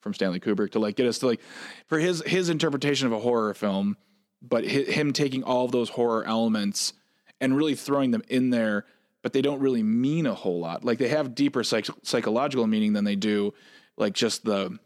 from 0.00 0.14
Stanley 0.14 0.40
Kubrick 0.40 0.72
to 0.72 0.78
like 0.78 0.96
get 0.96 1.06
us 1.06 1.18
to 1.20 1.26
like 1.26 1.40
for 1.86 1.98
his 1.98 2.22
his 2.26 2.48
interpretation 2.48 3.06
of 3.06 3.12
a 3.12 3.20
horror 3.20 3.54
film, 3.54 3.96
but 4.42 4.64
hi, 4.64 4.82
him 4.82 5.12
taking 5.12 5.42
all 5.42 5.64
of 5.64 5.72
those 5.72 5.90
horror 5.90 6.24
elements 6.24 6.92
and 7.40 7.56
really 7.56 7.74
throwing 7.74 8.10
them 8.10 8.22
in 8.28 8.50
there, 8.50 8.84
but 9.22 9.32
they 9.32 9.40
don't 9.40 9.60
really 9.60 9.82
mean 9.82 10.26
a 10.26 10.34
whole 10.34 10.60
lot. 10.60 10.84
Like 10.84 10.98
they 10.98 11.08
have 11.08 11.34
deeper 11.34 11.64
psych- 11.64 11.88
psychological 12.02 12.66
meaning 12.66 12.92
than 12.92 13.04
they 13.04 13.16
do 13.16 13.54
like 13.96 14.12
just 14.12 14.44
the 14.44 14.78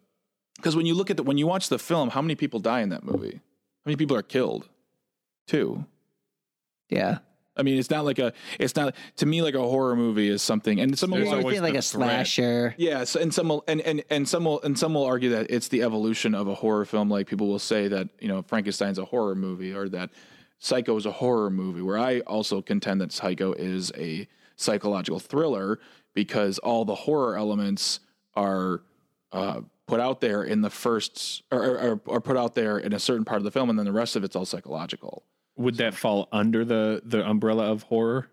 because 0.56 0.76
when 0.76 0.86
you 0.86 0.94
look 0.94 1.10
at 1.10 1.16
the 1.16 1.22
when 1.22 1.38
you 1.38 1.46
watch 1.46 1.68
the 1.68 1.78
film, 1.78 2.10
how 2.10 2.20
many 2.22 2.34
people 2.34 2.60
die 2.60 2.80
in 2.80 2.90
that 2.90 3.04
movie? 3.04 3.34
How 3.34 3.88
many 3.90 3.96
people 3.96 4.16
are 4.16 4.22
killed? 4.22 4.68
Two. 5.46 5.86
Yeah. 6.88 7.18
I 7.58 7.62
mean, 7.62 7.76
it's 7.76 7.90
not 7.90 8.04
like 8.04 8.20
a. 8.20 8.32
It's 8.60 8.76
not 8.76 8.94
to 9.16 9.26
me 9.26 9.42
like 9.42 9.54
a 9.54 9.60
horror 9.60 9.96
movie 9.96 10.28
is 10.28 10.42
something, 10.42 10.78
and 10.78 10.96
some 10.96 11.10
will 11.10 11.18
There's 11.18 11.30
You're 11.30 11.40
always 11.40 11.60
like 11.60 11.74
a 11.74 11.82
threat. 11.82 12.08
slasher. 12.26 12.74
Yes, 12.78 13.16
and 13.16 13.34
some 13.34 13.48
will, 13.48 13.64
and, 13.66 13.80
and 13.80 14.04
and 14.10 14.28
some 14.28 14.44
will, 14.44 14.60
and 14.62 14.78
some 14.78 14.94
will 14.94 15.04
argue 15.04 15.30
that 15.30 15.50
it's 15.50 15.66
the 15.66 15.82
evolution 15.82 16.36
of 16.36 16.46
a 16.46 16.54
horror 16.54 16.84
film. 16.84 17.10
Like 17.10 17.26
people 17.26 17.48
will 17.48 17.58
say 17.58 17.88
that 17.88 18.08
you 18.20 18.28
know 18.28 18.42
Frankenstein's 18.42 18.98
a 18.98 19.04
horror 19.04 19.34
movie, 19.34 19.74
or 19.74 19.88
that 19.88 20.10
Psycho 20.60 20.96
is 20.96 21.04
a 21.04 21.10
horror 21.10 21.50
movie. 21.50 21.82
Where 21.82 21.98
I 21.98 22.20
also 22.20 22.62
contend 22.62 23.00
that 23.00 23.10
Psycho 23.10 23.52
is 23.54 23.90
a 23.98 24.28
psychological 24.54 25.18
thriller 25.18 25.80
because 26.14 26.58
all 26.60 26.84
the 26.84 26.94
horror 26.94 27.36
elements 27.36 27.98
are 28.34 28.82
uh, 29.32 29.62
put 29.86 29.98
out 29.98 30.20
there 30.20 30.44
in 30.44 30.60
the 30.60 30.70
first, 30.70 31.42
or, 31.50 31.64
or, 31.64 32.00
or 32.06 32.20
put 32.20 32.36
out 32.36 32.54
there 32.54 32.78
in 32.78 32.92
a 32.92 33.00
certain 33.00 33.24
part 33.24 33.38
of 33.38 33.44
the 33.44 33.50
film, 33.50 33.68
and 33.68 33.76
then 33.76 33.86
the 33.86 33.92
rest 33.92 34.14
of 34.14 34.22
it's 34.22 34.36
all 34.36 34.44
psychological. 34.44 35.24
Would 35.58 35.76
that 35.76 35.94
fall 35.94 36.28
under 36.32 36.64
the 36.64 37.02
the 37.04 37.28
umbrella 37.28 37.70
of 37.70 37.82
horror? 37.84 38.30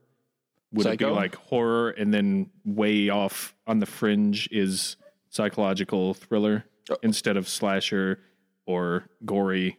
Would 0.71 0.85
it 0.85 0.99
be 0.99 1.05
like 1.05 1.35
horror 1.35 1.91
and 1.91 2.13
then 2.13 2.49
way 2.65 3.09
off 3.09 3.55
on 3.67 3.79
the 3.79 3.85
fringe 3.85 4.49
is 4.51 4.97
psychological 5.29 6.13
thriller 6.13 6.65
Oh. 6.89 6.97
instead 7.01 7.35
of 7.37 7.47
slasher 7.47 8.19
or 8.65 9.09
gory? 9.25 9.77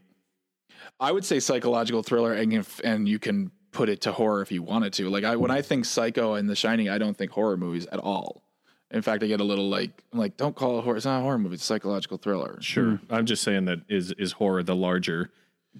I 0.98 1.12
would 1.12 1.24
say 1.24 1.40
psychological 1.40 2.02
thriller, 2.02 2.32
and 2.32 2.52
if, 2.52 2.80
and 2.80 3.08
you 3.08 3.18
can 3.18 3.50
put 3.70 3.88
it 3.88 4.00
to 4.02 4.12
horror 4.12 4.42
if 4.42 4.50
you 4.50 4.62
wanted 4.62 4.92
to. 4.94 5.08
Like 5.08 5.24
I, 5.24 5.36
when 5.36 5.50
I 5.50 5.60
hmm. 5.60 5.66
think 5.66 5.84
Psycho 5.84 6.34
and 6.34 6.48
The 6.48 6.56
Shining, 6.56 6.88
I 6.88 6.98
don't 6.98 7.16
think 7.16 7.30
horror 7.30 7.56
movies 7.56 7.86
at 7.86 7.98
all. 7.98 8.42
In 8.90 9.02
fact, 9.02 9.22
I 9.22 9.26
get 9.26 9.40
a 9.40 9.44
little 9.44 9.68
like, 9.68 10.02
I'm 10.12 10.18
like, 10.18 10.36
don't 10.36 10.54
call 10.54 10.78
it 10.78 10.82
horror. 10.82 10.96
It's 10.96 11.06
not 11.06 11.18
a 11.18 11.22
horror 11.22 11.38
movie. 11.38 11.54
It's 11.54 11.64
a 11.64 11.66
psychological 11.66 12.18
thriller. 12.18 12.58
Sure. 12.60 12.96
Hmm. 12.96 13.14
I'm 13.14 13.26
just 13.26 13.42
saying 13.42 13.66
that 13.66 13.80
is 13.88 14.12
is 14.12 14.32
horror 14.32 14.62
the 14.62 14.76
larger 14.76 15.30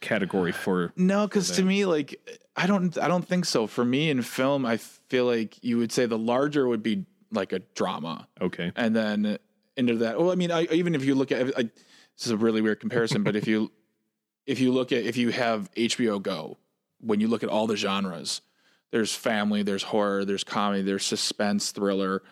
category 0.01 0.53
for 0.65 0.93
No, 0.97 1.27
because 1.27 1.51
to 1.53 1.63
me, 1.63 1.85
like, 1.85 2.21
I 2.57 2.67
don't, 2.67 2.97
I 2.99 3.09
don't 3.09 3.27
think 3.27 3.45
so. 3.45 3.67
For 3.67 3.85
me 3.85 4.11
in 4.11 4.23
film, 4.23 4.65
I 4.67 4.77
feel 4.77 5.27
like 5.27 5.63
you 5.63 5.79
would 5.79 5.93
say 5.93 6.07
the 6.07 6.19
larger 6.19 6.67
would 6.67 6.83
be 6.83 7.05
like 7.31 7.53
a 7.53 7.61
drama, 7.75 8.29
okay. 8.41 8.73
and 8.77 8.95
then 8.95 9.39
into 9.77 9.97
that. 9.97 10.19
Well, 10.19 10.31
I 10.31 10.35
mean, 10.35 10.51
I, 10.51 10.63
even 10.65 10.95
if 10.95 11.05
you 11.05 11.15
look 11.15 11.33
at, 11.33 11.49
I, 11.59 11.63
this 11.63 12.27
is 12.27 12.31
a 12.31 12.37
really 12.37 12.61
weird 12.61 12.81
comparison, 12.81 13.23
but 13.23 13.37
if 13.37 13.47
you, 13.47 13.71
if 14.47 14.61
you 14.61 14.73
look 14.73 14.93
at, 14.93 15.05
if 15.05 15.17
you 15.17 15.31
have 15.31 15.71
HBO 15.75 16.23
Go, 16.23 16.59
when 17.01 17.21
you 17.21 17.29
look 17.29 17.43
at 17.43 17.49
all 17.49 17.67
the 17.67 17.77
genres, 17.77 18.41
there's 18.91 19.15
family, 19.15 19.63
there's 19.63 19.83
horror, 19.83 20.25
there's 20.25 20.45
comedy, 20.45 20.83
there's 20.83 21.05
suspense, 21.05 21.73
thriller, 21.73 22.23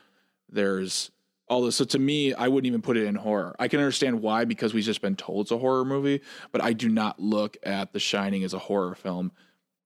there's 0.48 1.10
all 1.48 1.62
this. 1.62 1.76
So 1.76 1.84
to 1.84 1.98
me, 1.98 2.32
I 2.34 2.48
wouldn't 2.48 2.66
even 2.66 2.82
put 2.82 2.96
it 2.96 3.04
in 3.06 3.14
horror. 3.14 3.54
I 3.58 3.68
can 3.68 3.80
understand 3.80 4.22
why 4.22 4.44
because 4.44 4.72
we've 4.74 4.84
just 4.84 5.02
been 5.02 5.16
told 5.16 5.46
it's 5.46 5.50
a 5.50 5.58
horror 5.58 5.84
movie, 5.84 6.20
but 6.52 6.62
I 6.62 6.72
do 6.72 6.88
not 6.88 7.20
look 7.20 7.56
at 7.62 7.92
The 7.92 8.00
Shining 8.00 8.44
as 8.44 8.54
a 8.54 8.58
horror 8.58 8.94
film. 8.94 9.32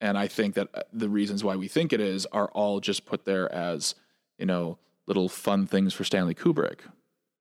And 0.00 0.16
I 0.16 0.28
think 0.28 0.54
that 0.54 0.68
uh, 0.74 0.82
the 0.92 1.08
reasons 1.08 1.42
why 1.42 1.56
we 1.56 1.66
think 1.66 1.92
it 1.92 2.00
is 2.00 2.26
are 2.26 2.48
all 2.52 2.78
just 2.80 3.04
put 3.04 3.24
there 3.24 3.52
as, 3.52 3.96
you 4.38 4.46
know, 4.46 4.78
little 5.06 5.28
fun 5.28 5.66
things 5.66 5.92
for 5.92 6.04
Stanley 6.04 6.34
Kubrick. 6.34 6.80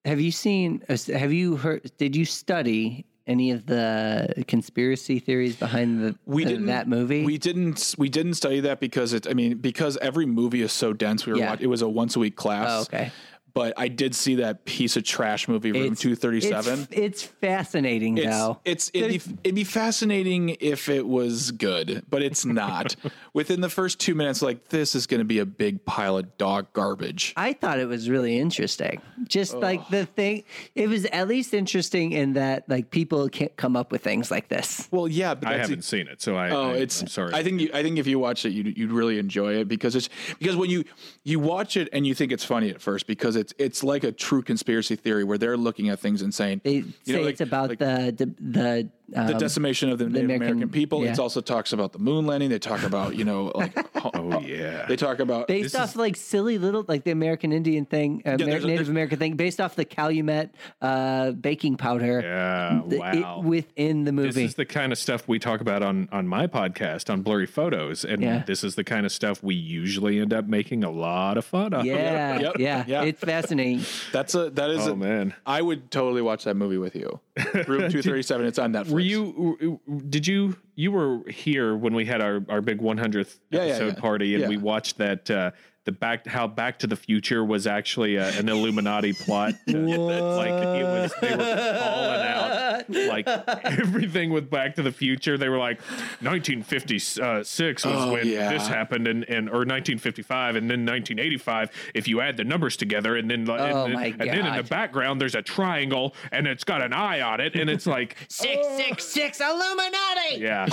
Have 0.06 0.20
you 0.20 0.32
seen, 0.32 0.84
uh, 0.90 0.98
have 1.14 1.32
you 1.34 1.58
heard, 1.58 1.92
did 1.98 2.16
you 2.16 2.26
study 2.26 3.06
any 3.28 3.52
of 3.52 3.66
the 3.66 4.44
conspiracy 4.48 5.20
theories 5.20 5.56
behind 5.58 6.02
the, 6.02 6.16
We 6.26 6.46
the- 6.46 6.52
didn't 6.52 6.66
that 6.68 6.88
movie? 6.88 7.26
We 7.26 7.38
didn't 7.38 7.94
we 7.98 8.08
didn't 8.10 8.36
study 8.36 8.62
that 8.62 8.80
because 8.80 9.12
it 9.12 9.28
I 9.30 9.34
mean 9.34 9.58
because 9.58 9.98
every 9.98 10.26
movie 10.26 10.62
is 10.62 10.72
so 10.72 10.94
dense 10.94 11.26
we 11.26 11.34
were 11.34 11.40
Yeah. 11.40 11.50
watch, 11.50 11.60
it 11.62 11.68
was 11.68 11.82
a 11.82 11.90
once 11.90 12.16
a 12.16 12.20
week 12.20 12.38
class. 12.38 12.68
oh, 12.70 12.82
okay. 12.84 13.12
But 13.58 13.74
I 13.78 13.88
did 13.88 14.14
see 14.16 14.36
that 14.36 14.66
piece 14.66 14.98
of 14.98 15.04
trash 15.04 15.48
movie 15.48 15.72
Room 15.72 15.96
237. 15.96 16.80
It's, 16.80 16.88
it's 16.92 17.24
fascinating 17.24 18.18
It's 18.18 18.28
though. 18.28 18.60
it's 18.66 18.92
it'd 18.94 19.10
be, 19.10 19.38
it'd 19.44 19.56
be 19.56 19.64
fascinating 19.64 20.58
if 20.60 20.90
it 20.90 21.08
was 21.08 21.52
good, 21.52 22.06
but 22.10 22.22
it's 22.22 22.46
not. 22.46 22.96
Within 23.34 23.62
the 23.62 23.70
first 23.70 24.00
two 24.00 24.16
minutes, 24.16 24.42
like 24.42 24.70
this 24.70 24.96
is 24.96 25.08
going 25.08 25.20
to 25.20 25.26
be 25.26 25.40
a 25.40 25.46
big 25.46 25.86
pile 25.86 26.18
of 26.18 26.38
dog 26.38 26.72
garbage. 26.74 27.34
I 27.38 27.54
thought 27.54 27.80
it 27.80 27.88
was 27.88 28.10
really 28.10 28.38
interesting. 28.38 29.02
Just 29.28 29.54
like 29.54 29.88
the 29.90 30.06
thing, 30.06 30.44
it 30.76 30.90
was 30.90 31.06
at 31.06 31.28
least 31.28 31.54
interesting 31.54 32.12
in 32.12 32.34
that 32.34 32.68
like 32.70 32.92
people 32.92 33.28
can't 33.30 33.56
come 33.58 33.76
up 33.76 33.92
with 33.92 34.04
things 34.04 34.32
like 34.32 34.50
this. 34.50 34.88
Well, 34.92 35.08
yeah, 35.08 35.34
but 35.36 35.50
I 35.50 35.58
haven't 35.58 35.84
seen 35.84 36.08
it, 36.08 36.22
so 36.22 36.36
I 36.36 36.50
Oh, 36.50 36.72
I, 36.72 36.74
it's. 36.76 37.02
I'm 37.02 37.08
sorry. 37.08 37.34
I 37.34 37.44
think 37.44 37.62
you, 37.62 37.70
I 37.74 37.84
think 37.84 37.98
if 37.98 38.08
you 38.08 38.20
watch 38.20 38.46
it, 38.46 38.52
you'd 38.52 38.78
you'd 38.78 38.92
really 38.92 39.20
enjoy 39.20 39.56
it 39.56 39.68
because 39.68 39.96
it's 39.96 40.10
because 40.40 40.56
when 40.56 40.70
you 40.70 40.84
you 41.24 41.40
watch 41.40 41.78
it 41.78 41.90
and 41.94 42.06
you 42.08 42.16
think 42.16 42.32
it's 42.32 42.44
funny 42.46 42.70
at 42.70 42.82
first 42.82 43.08
because 43.08 43.36
it's 43.52 43.54
it's 43.58 43.84
like 43.84 44.04
a 44.04 44.12
true 44.12 44.42
conspiracy 44.42 44.96
theory 44.96 45.24
where 45.24 45.38
they're 45.38 45.58
looking 45.58 45.90
at 45.90 46.00
things 46.00 46.22
and 46.22 46.34
saying 46.34 46.62
They 46.64 46.72
you 46.76 46.94
say 47.06 47.14
know, 47.14 47.28
it's 47.28 47.42
about 47.42 47.70
like- 47.70 47.80
the, 47.80 48.34
the 48.40 48.90
the 49.10 49.24
the 49.24 49.34
decimation 49.36 49.90
of 49.90 49.98
the, 49.98 50.06
Native 50.06 50.26
American, 50.26 50.48
American- 50.48 50.70
people. 50.70 51.04
It 51.04 51.18
also 51.20 51.42
talks 51.42 51.72
about 51.74 51.94
the 51.94 52.00
moon 52.00 52.26
landing. 52.26 52.50
They 52.50 52.60
talk 52.60 52.84
about 52.84 53.16
you 53.16 53.24
know 53.26 53.52
like 53.56 53.74
Oh 54.14 54.40
yeah. 54.42 54.86
they 54.88 54.96
talk 54.96 55.20
about 55.20 55.48
based 55.48 55.76
off 55.76 55.96
like 55.96 56.16
silly 56.16 56.58
little 56.58 56.86
like 56.88 57.04
the 57.04 57.12
American 57.12 57.52
Indian 57.52 57.86
thing, 57.86 58.22
uh, 58.26 58.32
Amer- 58.40 58.58
a- 58.58 58.60
Native 58.60 58.90
American 58.90 59.18
thing, 59.20 59.36
based 59.36 59.60
off 59.62 59.76
the 59.76 59.86
Calumet 59.86 60.54
uh, 60.82 61.32
baking 61.32 61.78
powder. 61.78 62.22
yeah. 62.22 62.82
the- 62.88 62.96
it- 62.96 63.22
Wow. 63.22 63.42
within 63.42 64.04
the 64.04 64.12
movie, 64.12 64.28
this 64.30 64.38
is 64.52 64.56
the 64.56 64.66
kind 64.66 64.92
of 64.92 64.98
stuff 64.98 65.28
we 65.28 65.40
talk 65.40 65.62
about 65.62 65.82
on 65.84 66.08
on 66.12 66.28
my 66.28 66.46
podcast 66.48 67.10
on 67.12 67.22
blurry 67.22 67.46
photos 67.48 68.04
and 68.04 68.22
Yeah. 68.22 68.44
this 68.46 68.64
is 68.64 68.76
the 68.76 68.84
kind 68.84 69.06
of 69.06 69.12
stuff 69.12 69.42
we 69.42 69.56
usually 69.56 70.20
end 70.20 70.34
up 70.34 70.48
making 70.48 70.84
a 70.84 70.92
lot 70.92 71.38
of 71.38 71.46
fun 71.46 71.74
of 71.74 71.86
yeah, 71.86 72.40
Yep. 72.42 72.54
yeah, 72.60 72.84
Yeah. 72.88 73.04
it's 73.04 73.22
fascinating. 73.22 73.86
that's 74.12 74.36
a 74.36 74.50
that 74.52 74.70
is 74.70 74.88
oh 74.88 74.94
a, 74.94 74.96
man 74.96 75.34
I 75.46 75.62
would 75.62 75.90
totally 75.92 76.22
watch 76.22 76.44
that 76.44 76.56
movie 76.56 76.78
with 76.78 76.96
you. 76.96 77.20
Room 77.68 77.90
two 77.92 78.02
thirty 78.02 78.24
seven. 78.24 78.46
It's 78.48 78.60
on 78.60 78.74
Netflix. 78.74 78.92
Were 78.98 79.02
you 79.02 79.80
did 80.10 80.28
you 80.28 80.56
you 80.76 80.92
were 80.92 81.22
here 81.30 81.76
when 81.76 81.94
we 81.94 82.06
had 82.06 82.22
our 82.22 82.44
our 82.50 82.62
big 82.62 82.80
100th 82.80 83.40
Yeah, 83.50 83.60
yeah, 83.60 83.66
episode 83.70 83.94
yeah. 83.96 84.00
party 84.00 84.36
and 84.36 84.48
we 84.50 84.58
watched 84.58 84.98
that 84.98 85.30
uh 85.32 85.52
the 85.88 85.92
back 85.94 86.28
how 86.28 86.46
Back 86.48 86.80
to 86.80 86.88
the 86.88 86.98
Future 86.98 87.44
was 87.46 87.66
actually 87.66 88.20
uh, 88.20 88.30
an 88.38 88.50
Illuminati 88.50 89.14
plot. 89.14 89.56
Like 89.68 90.52
it 90.52 90.84
was, 90.84 91.14
they 91.22 91.32
were 91.32 91.80
calling 91.80 92.28
out 92.28 92.90
like 92.90 93.28
everything 93.66 94.32
with 94.32 94.50
Back 94.50 94.76
to 94.76 94.84
the 94.84 94.92
Future. 94.92 95.38
They 95.38 95.48
were 95.50 95.58
like, 95.58 95.80
1956 96.22 97.86
was 97.86 97.86
Oh, 97.86 98.12
when 98.14 98.28
yeah. 98.28 98.52
this 98.52 98.68
happened, 98.68 99.08
and, 99.08 99.24
and 99.30 99.48
or 99.50 99.64
1955, 99.66 100.56
and 100.58 100.70
then 100.70 100.80
1985. 100.86 101.72
If 101.96 102.08
you 102.08 102.22
add 102.22 102.38
the 102.38 102.44
numbers 102.44 102.76
together, 102.78 103.16
and 103.16 103.30
then 103.32 103.42
and, 103.42 103.50
Oh, 103.50 103.88
my 103.88 104.08
and 104.08 104.20
then 104.20 104.46
in 104.46 104.56
the 104.58 104.64
background 104.64 105.22
there's 105.22 105.36
a 105.36 105.42
triangle, 105.42 106.14
and 106.32 106.48
it's 106.48 106.64
got 106.64 106.82
an 106.84 106.94
eye 106.94 107.22
on 107.22 107.40
it, 107.40 107.56
and 107.56 107.70
it's 107.70 107.88
like, 107.88 108.18
Six 108.28 108.68
six 108.78 109.04
six 109.06 109.40
Illuminati. 109.42 110.38
yeah. 110.40 110.68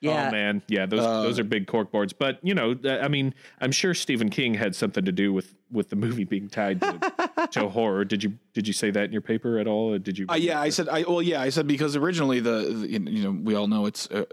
Yeah. 0.00 0.28
Oh 0.28 0.32
man, 0.32 0.62
yeah, 0.66 0.86
those 0.86 1.02
those 1.02 1.38
are 1.38 1.44
big 1.44 1.66
cork 1.66 1.90
boards. 1.90 2.14
But 2.14 2.38
you 2.42 2.54
know, 2.54 2.74
I 2.84 3.08
mean, 3.08 3.34
I'm 3.60 3.70
sure 3.70 3.92
Stephen 3.92 4.30
King 4.30 4.54
had 4.54 4.74
something 4.74 5.04
to 5.04 5.12
do 5.12 5.32
with 5.32 5.54
with 5.70 5.90
the 5.90 5.96
movie 5.96 6.24
being 6.24 6.48
tied 6.48 6.80
to, 6.80 7.48
to 7.50 7.68
horror. 7.68 8.06
Did 8.06 8.24
you 8.24 8.38
did 8.54 8.66
you 8.66 8.72
say 8.72 8.90
that 8.90 9.04
in 9.04 9.12
your 9.12 9.20
paper 9.20 9.58
at 9.58 9.66
all? 9.66 9.92
Or 9.92 9.98
did 9.98 10.18
you? 10.18 10.24
Uh, 10.30 10.36
yeah, 10.36 10.58
I 10.58 10.70
said. 10.70 10.88
I 10.88 11.02
well, 11.02 11.20
yeah, 11.20 11.42
I 11.42 11.50
said 11.50 11.66
because 11.66 11.96
originally 11.96 12.40
the, 12.40 12.62
the 12.62 12.88
you 12.90 13.22
know 13.22 13.30
we 13.30 13.54
all 13.54 13.66
know 13.66 13.84
it's 13.84 14.10
uh, 14.10 14.24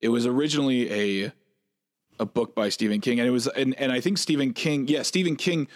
it 0.00 0.08
was 0.08 0.24
originally 0.24 1.24
a 1.24 1.32
a 2.18 2.24
book 2.24 2.54
by 2.54 2.70
Stephen 2.70 3.00
King, 3.00 3.20
and 3.20 3.28
it 3.28 3.32
was 3.32 3.46
and 3.46 3.78
and 3.78 3.92
I 3.92 4.00
think 4.00 4.16
Stephen 4.16 4.54
King, 4.54 4.88
yeah, 4.88 5.02
Stephen 5.02 5.36
King 5.36 5.68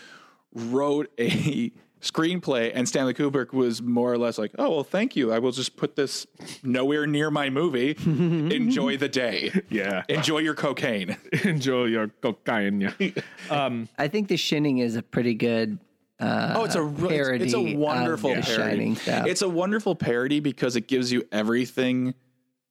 wrote 0.54 1.10
a 1.18 1.70
screenplay, 2.00 2.70
and 2.74 2.88
Stanley 2.88 3.14
Kubrick 3.14 3.52
was 3.52 3.82
more 3.82 4.12
or 4.12 4.18
less 4.18 4.38
like, 4.38 4.52
oh 4.58 4.70
well, 4.70 4.84
thank 4.84 5.16
you. 5.16 5.32
I 5.32 5.38
will 5.38 5.52
just 5.52 5.76
put 5.76 5.96
this 5.96 6.26
nowhere 6.62 7.06
near 7.06 7.30
my 7.30 7.50
movie. 7.50 7.96
Enjoy 8.06 8.96
the 8.96 9.08
day. 9.08 9.52
yeah. 9.70 10.02
Enjoy 10.08 10.38
your 10.38 10.54
cocaine. 10.54 11.16
Enjoy 11.44 11.84
your 11.84 12.08
cocaine. 12.08 12.80
Yeah. 12.80 13.10
Um, 13.50 13.88
I 13.98 14.08
think 14.08 14.28
The 14.28 14.36
Shining 14.36 14.78
is 14.78 14.94
a 14.96 15.02
pretty 15.02 15.34
good. 15.34 15.78
Uh, 16.20 16.52
Oh, 16.56 16.64
it's 16.64 16.74
a 16.74 16.82
re- 16.82 17.36
it's, 17.36 17.44
it's 17.46 17.54
a 17.54 17.76
wonderful 17.76 18.34
The 18.34 18.42
parody. 18.42 18.96
It's 19.06 19.42
a 19.42 19.48
wonderful 19.48 19.94
parody 19.94 20.40
because 20.40 20.76
it 20.76 20.86
gives 20.88 21.10
you 21.12 21.26
everything 21.32 22.14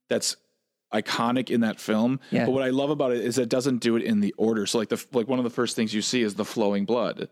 that's 0.09 0.35
iconic 0.93 1.49
in 1.49 1.61
that 1.61 1.79
film. 1.79 2.19
Yeah. 2.31 2.45
But 2.45 2.51
what 2.51 2.63
I 2.63 2.69
love 2.69 2.89
about 2.91 3.11
it 3.11 3.21
is 3.23 3.37
it 3.37 3.49
doesn't 3.49 3.79
do 3.79 3.95
it 3.95 4.03
in 4.03 4.19
the 4.19 4.33
order. 4.37 4.65
So 4.65 4.77
like 4.77 4.89
the 4.89 5.03
like 5.13 5.27
one 5.27 5.39
of 5.39 5.43
the 5.43 5.49
first 5.49 5.75
things 5.75 5.93
you 5.93 6.01
see 6.01 6.21
is 6.21 6.35
the 6.35 6.45
flowing 6.45 6.85
blood. 6.85 7.29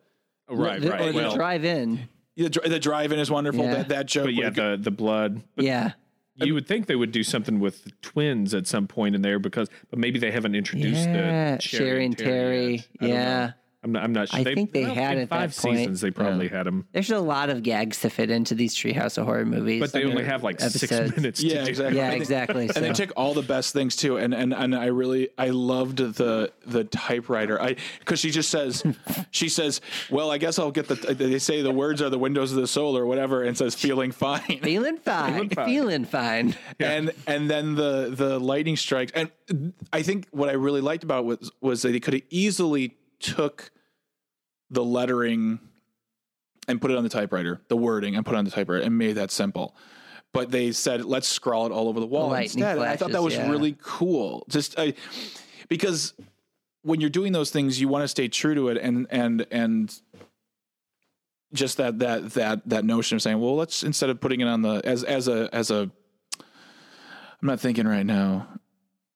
Right, 0.49 0.81
The- 0.81 0.89
right. 0.89 1.01
Or 1.01 1.12
the 1.12 1.17
Well, 1.17 1.36
drive-in. 1.36 2.08
The, 2.38 2.49
the 2.49 2.79
drive-in 2.79 3.17
is 3.19 3.31
wonderful. 3.31 3.63
Yeah. 3.63 3.75
That 3.75 3.89
that 3.89 4.05
joke. 4.08 4.25
but 4.25 4.34
yeah, 4.34 4.49
the 4.49 4.77
the 4.79 4.91
blood. 4.91 5.41
But 5.55 5.65
yeah. 5.65 5.91
you 6.36 6.53
would 6.53 6.67
think 6.67 6.88
they 6.88 6.95
would 6.97 7.12
do 7.13 7.23
something 7.23 7.62
with 7.62 7.86
the 7.86 7.91
twins 8.01 8.53
at 8.53 8.67
some 8.67 8.88
point 8.88 9.15
in 9.15 9.21
there 9.21 9.39
because, 9.39 9.69
but 9.89 9.99
maybe 9.99 10.19
they 10.19 10.31
haven't 10.31 10.53
introduced 10.53 11.08
Yeah, 11.08 11.55
the 11.55 11.62
Sherry 11.62 12.05
and 12.05 12.17
Terry. 12.17 12.84
yet. 12.99 13.03
I 13.03 13.08
know. 13.47 13.53
Yeah. 13.86 13.88
I'm 13.88 13.91
not. 13.91 14.04
I'm 14.04 14.13
not 14.13 14.30
sure. 14.30 14.39
I 14.39 14.43
think 14.43 14.74
they 14.74 14.84
well, 14.84 14.95
had 14.95 15.17
in 15.17 15.24
at 15.24 15.30
five 15.30 15.56
that 15.56 15.62
point. 15.62 15.78
seasons. 15.78 16.02
They 16.02 16.12
probably 16.12 16.48
had 16.48 16.65
them, 16.65 16.88
There's 16.91 17.12
a 17.12 17.19
lot 17.19 17.50
of 17.50 17.63
gags 17.63 18.02
to 18.02 18.10
fit 18.10 18.30
into 18.30 18.56
these 18.56 18.76
Treehouse 18.76 19.17
of 19.17 19.26
Horror 19.26 19.45
movies. 19.45 19.80
but 19.82 19.91
they 19.93 20.04
only 20.06 20.24
have 20.24 20.43
like 20.43 20.60
six 20.60 20.84
episodes. 20.91 21.15
minutes. 21.15 21.41
to 21.41 21.48
Yeah, 21.48 21.63
do. 21.63 21.69
exactly. 21.69 21.98
Yeah, 21.98 22.04
And 22.06 22.13
they- 22.13 22.17
exactly. 22.17 22.69
and 22.76 22.86
they 22.86 22.93
took 22.93 23.12
all 23.15 23.34
the 23.34 23.41
best 23.41 23.74
things 23.74 23.95
too, 23.95 24.17
and 24.17 24.34
and 24.34 24.54
and 24.54 24.76
I 24.76 24.86
really 24.88 25.30
I 25.38 25.50
loved 25.50 25.98
the 25.98 26.52
the 26.65 26.84
typewriter. 26.84 27.62
I 27.62 27.76
because 28.00 28.19
she 28.19 28.32
just 28.32 28.50
says 28.50 28.84
she 29.32 29.50
says, 29.50 29.82
well, 30.10 30.32
I 30.32 30.38
guess 30.38 30.60
I'll 30.60 30.71
get 30.71 30.88
the. 30.88 30.95
They 30.95 31.39
say 31.39 31.62
the 31.62 31.71
words 31.71 32.02
are 32.02 32.10
the 32.10 32.19
windows 32.19 32.52
of 32.52 32.58
the 32.58 32.67
soul 32.67 32.98
or 32.98 33.06
whatever, 33.06 33.43
and 33.43 33.58
says 33.58 33.76
feeling 33.76 34.12
fine. 34.12 34.60
feeling 34.62 34.98
fine. 35.04 35.50
fine. 35.50 35.67
Feeling 35.67 36.06
fine. 36.06 36.56
and 36.80 37.12
and 37.28 37.50
then 37.50 37.76
the 37.76 38.10
the 38.15 38.39
lightning 38.39 38.76
strikes 38.78 39.12
and 39.15 39.30
i 39.93 40.02
think 40.02 40.28
what 40.32 40.50
i 40.50 40.54
really 40.54 40.82
liked 40.82 41.04
about 41.04 41.26
was 41.26 41.52
was 41.62 41.82
that 41.84 41.89
they 41.91 42.00
could 42.00 42.13
have 42.13 42.24
easily 42.30 42.95
took 43.19 43.71
the 44.69 44.84
lettering 44.84 45.60
and 46.67 46.82
put 46.82 46.91
it 46.91 46.97
on 46.97 47.04
the 47.04 47.10
typewriter 47.10 47.62
the 47.67 47.78
wording 47.78 48.15
and 48.15 48.25
put 48.25 48.36
it 48.36 48.38
on 48.38 48.45
the 48.45 48.51
typewriter 48.51 48.84
and 48.84 48.97
made 48.97 49.13
that 49.13 49.32
simple 49.32 49.75
but 50.34 50.51
they 50.51 50.71
said 50.71 51.06
let's 51.06 51.28
scrawl 51.28 51.65
it 51.65 51.71
all 51.71 51.88
over 51.88 51.99
the 51.99 52.06
wall 52.06 52.30
lightning 52.30 52.63
instead 52.63 52.78
and 52.78 52.86
i 52.86 52.95
thought 52.95 53.12
that 53.12 53.23
was 53.23 53.36
yeah. 53.36 53.49
really 53.49 53.78
cool 53.82 54.45
just 54.49 54.78
I, 54.80 54.93
because 55.69 56.13
when 56.82 57.01
you're 57.01 57.10
doing 57.10 57.32
those 57.32 57.51
things 57.51 57.80
you 57.80 57.88
want 57.88 58.04
to 58.04 58.08
stay 58.08 58.28
true 58.28 58.56
to 58.56 58.69
it 58.69 58.78
and 58.78 59.08
and 59.10 59.45
and 59.51 60.01
just 61.54 61.78
that 61.78 61.99
that 61.99 62.32
that 62.32 62.67
that 62.67 62.86
notion 62.86 63.15
of 63.15 63.21
saying 63.21 63.39
well 63.39 63.56
let's 63.56 63.84
instead 63.84 64.10
of 64.10 64.19
putting 64.19 64.41
it 64.41 64.47
on 64.47 64.62
the 64.62 64.82
as 64.84 65.04
as 65.04 65.28
a 65.28 65.49
as 65.54 65.71
a 65.71 65.89
I'm 67.45 67.49
not 67.49 67.60
thinking 67.60 67.88
right 67.88 68.06
now. 68.06 68.47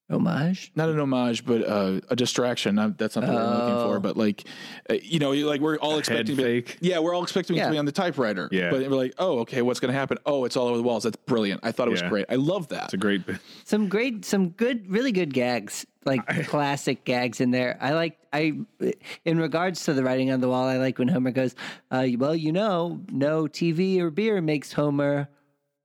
Homage. 0.10 0.72
Not 0.76 0.89
an 0.89 1.00
homage, 1.00 1.45
but 1.45 1.63
uh, 1.67 2.02
a 2.10 2.15
distraction. 2.15 2.76
Not, 2.76 2.98
that's 2.98 3.15
not 3.15 3.26
what 3.28 3.36
we're 3.36 3.43
looking 3.43 3.76
Oh. 3.76 3.84
for. 3.93 4.00
But 4.00 4.17
like, 4.17 4.43
uh, 4.89 4.95
you 5.04 5.19
know, 5.19 5.32
like 5.32 5.62
we're 5.62 5.78
all 5.78 6.00
expecting 6.00 6.36
to 6.36 6.43
be, 6.43 6.65
yeah, 6.82 6.98
we're 7.00 7.13
all 7.13 7.22
expecting 7.22 7.56
it 7.56 7.60
Yeah. 7.60 7.65
to 7.65 7.72
be 7.72 7.78
on 7.78 7.86
the 7.86 7.91
typewriter. 7.91 8.50
Yeah. 8.52 8.72
But 8.72 8.82
we're 8.89 8.98
like, 8.98 9.13
oh, 9.19 9.39
okay, 9.39 9.62
what's 9.62 9.80
going 9.80 9.93
to 9.93 9.98
happen? 10.00 10.17
Oh, 10.26 10.45
it's 10.45 10.58
all 10.58 10.67
over 10.67 10.78
the 10.78 10.84
walls. 10.84 11.04
That's 11.04 11.15
brilliant. 11.15 11.62
I 11.63 11.72
thought 11.72 11.88
it 11.88 11.91
was 11.91 12.02
Yeah. 12.02 12.10
great. 12.10 12.26
I 12.30 12.36
love 12.36 12.69
that. 12.69 12.86
It's 12.86 12.93
a 12.95 12.98
great. 12.98 13.26
bit. 13.26 13.38
Some 13.65 13.88
great, 13.88 14.26
some 14.26 14.50
good, 14.50 14.89
really 14.89 15.12
good 15.12 15.32
gags, 15.34 15.86
like 16.06 16.26
classic 16.48 17.06
gags 17.06 17.39
in 17.39 17.52
there. 17.52 17.78
I 17.80 17.93
like, 17.93 18.17
I, 18.34 18.54
in 19.26 19.38
regards 19.39 19.84
to 19.86 19.93
the 19.93 20.04
writing 20.04 20.32
on 20.32 20.39
the 20.41 20.48
wall, 20.50 20.65
I 20.65 20.78
like 20.78 20.98
when 20.98 21.08
Homer 21.08 21.32
goes, 21.32 21.54
uh, 21.91 22.08
well, 22.17 22.36
you 22.36 22.52
know, 22.52 23.00
no 23.12 23.43
TV 23.43 24.00
or 24.00 24.10
beer 24.10 24.41
makes 24.41 24.74
Homer, 24.74 25.30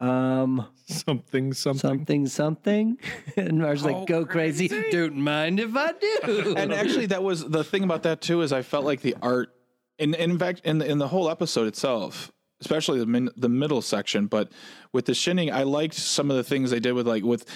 um, 0.01 0.67
Something, 0.87 1.55
something. 1.55 1.79
something, 1.81 2.27
something. 2.27 2.99
and 3.37 3.59
Marge's 3.59 3.85
like, 3.85 4.07
go 4.07 4.25
crazy. 4.27 4.69
Don't 4.91 5.17
mind 5.17 5.59
if 5.59 5.75
I 5.75 5.93
do. 5.93 6.55
and 6.57 6.73
actually, 6.75 7.07
that 7.07 7.23
was 7.23 7.43
the 7.49 7.65
thing 7.65 7.85
about 7.85 8.03
that 8.03 8.21
too. 8.21 8.43
Is 8.43 8.53
I 8.53 8.61
felt 8.63 8.85
like 8.85 9.01
the 9.01 9.17
art, 9.23 9.55
in 9.99 10.13
in 10.15 10.39
fact, 10.39 10.61
in 10.65 10.83
in 10.83 10.99
the 10.99 11.09
whole 11.09 11.31
episode 11.31 11.67
itself, 11.69 12.31
especially 12.61 12.99
the 12.99 13.07
min, 13.07 13.31
the 13.37 13.49
middle 13.49 13.81
section, 13.81 14.27
but 14.27 14.53
with 14.93 15.07
the 15.07 15.15
shinning, 15.15 15.51
I 15.51 15.63
liked 15.63 15.95
some 15.95 16.31
of 16.31 16.37
the 16.37 16.45
things 16.45 16.71
they 16.71 16.81
did 16.81 16.93
with 16.93 17.09
like 17.09 17.23
with 17.25 17.47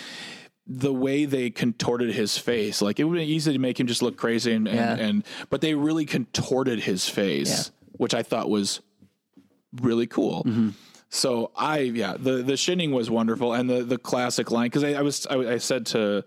the 0.66 0.92
way 0.92 1.24
they 1.26 1.50
contorted 1.50 2.14
his 2.14 2.38
face. 2.38 2.80
Like 2.80 2.98
it 2.98 3.04
would 3.04 3.16
be 3.18 3.24
easy 3.24 3.52
to 3.52 3.58
make 3.58 3.78
him 3.78 3.86
just 3.86 4.00
look 4.00 4.16
crazy, 4.16 4.52
and 4.54 4.66
and, 4.66 4.76
Yeah. 4.76 5.06
and 5.06 5.24
but 5.50 5.60
they 5.60 5.74
really 5.74 6.06
contorted 6.06 6.80
his 6.80 7.08
face, 7.08 7.70
which 7.92 8.14
I 8.14 8.22
thought 8.22 8.48
was 8.48 8.80
really 9.82 10.06
cool. 10.06 10.44
Mm-hmm. 10.44 10.70
So 11.10 11.50
I 11.56 11.78
yeah 11.80 12.16
the 12.18 12.42
the 12.42 12.56
shinning 12.56 12.90
was 12.92 13.10
wonderful 13.10 13.54
and 13.54 13.68
the 13.68 13.82
the 13.82 13.98
classic 13.98 14.50
line 14.50 14.66
because 14.66 14.84
I, 14.84 14.92
I 14.94 15.02
was 15.02 15.26
I, 15.26 15.36
I 15.54 15.58
said 15.58 15.86
to 15.86 16.24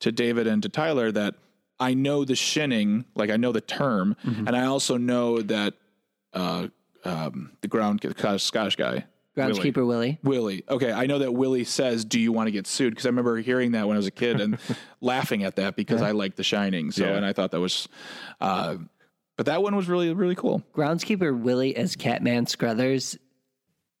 to 0.00 0.12
David 0.12 0.46
and 0.46 0.62
to 0.62 0.68
Tyler 0.68 1.12
that 1.12 1.34
I 1.78 1.92
know 1.94 2.24
the 2.24 2.34
shinning 2.36 3.04
like 3.14 3.28
I 3.30 3.36
know 3.36 3.52
the 3.52 3.60
term 3.60 4.16
and 4.24 4.56
I 4.56 4.64
also 4.66 4.96
know 4.96 5.42
that 5.42 5.74
uh 6.32 6.68
um 7.04 7.52
the 7.60 7.68
ground 7.68 8.00
Scottish, 8.38 8.76
guy 8.76 9.04
Groundskeeper 9.36 9.86
Willie. 9.86 10.18
Willie 10.22 10.64
okay 10.68 10.92
I 10.92 11.04
know 11.04 11.18
that 11.18 11.32
Willie 11.32 11.64
says 11.64 12.06
do 12.06 12.18
you 12.18 12.32
want 12.32 12.46
to 12.46 12.50
get 12.52 12.66
sued 12.66 12.92
because 12.94 13.04
I 13.04 13.10
remember 13.10 13.36
hearing 13.36 13.72
that 13.72 13.86
when 13.86 13.96
I 13.96 13.98
was 13.98 14.06
a 14.06 14.10
kid 14.10 14.40
and 14.40 14.58
laughing 15.02 15.44
at 15.44 15.56
that 15.56 15.76
because 15.76 16.00
I 16.00 16.12
like 16.12 16.36
The 16.36 16.42
Shining 16.42 16.90
so 16.90 17.04
Yeah. 17.04 17.16
and 17.16 17.26
I 17.26 17.34
thought 17.34 17.50
that 17.50 17.60
was 17.60 17.86
uh 18.40 18.76
but 19.36 19.44
that 19.44 19.62
one 19.62 19.76
was 19.76 19.88
really 19.90 20.14
really 20.14 20.34
cool 20.34 20.62
Groundskeeper 20.74 21.38
Willie 21.38 21.76
as 21.76 21.94
Scatman 21.94 22.56
Crothers. 22.56 23.18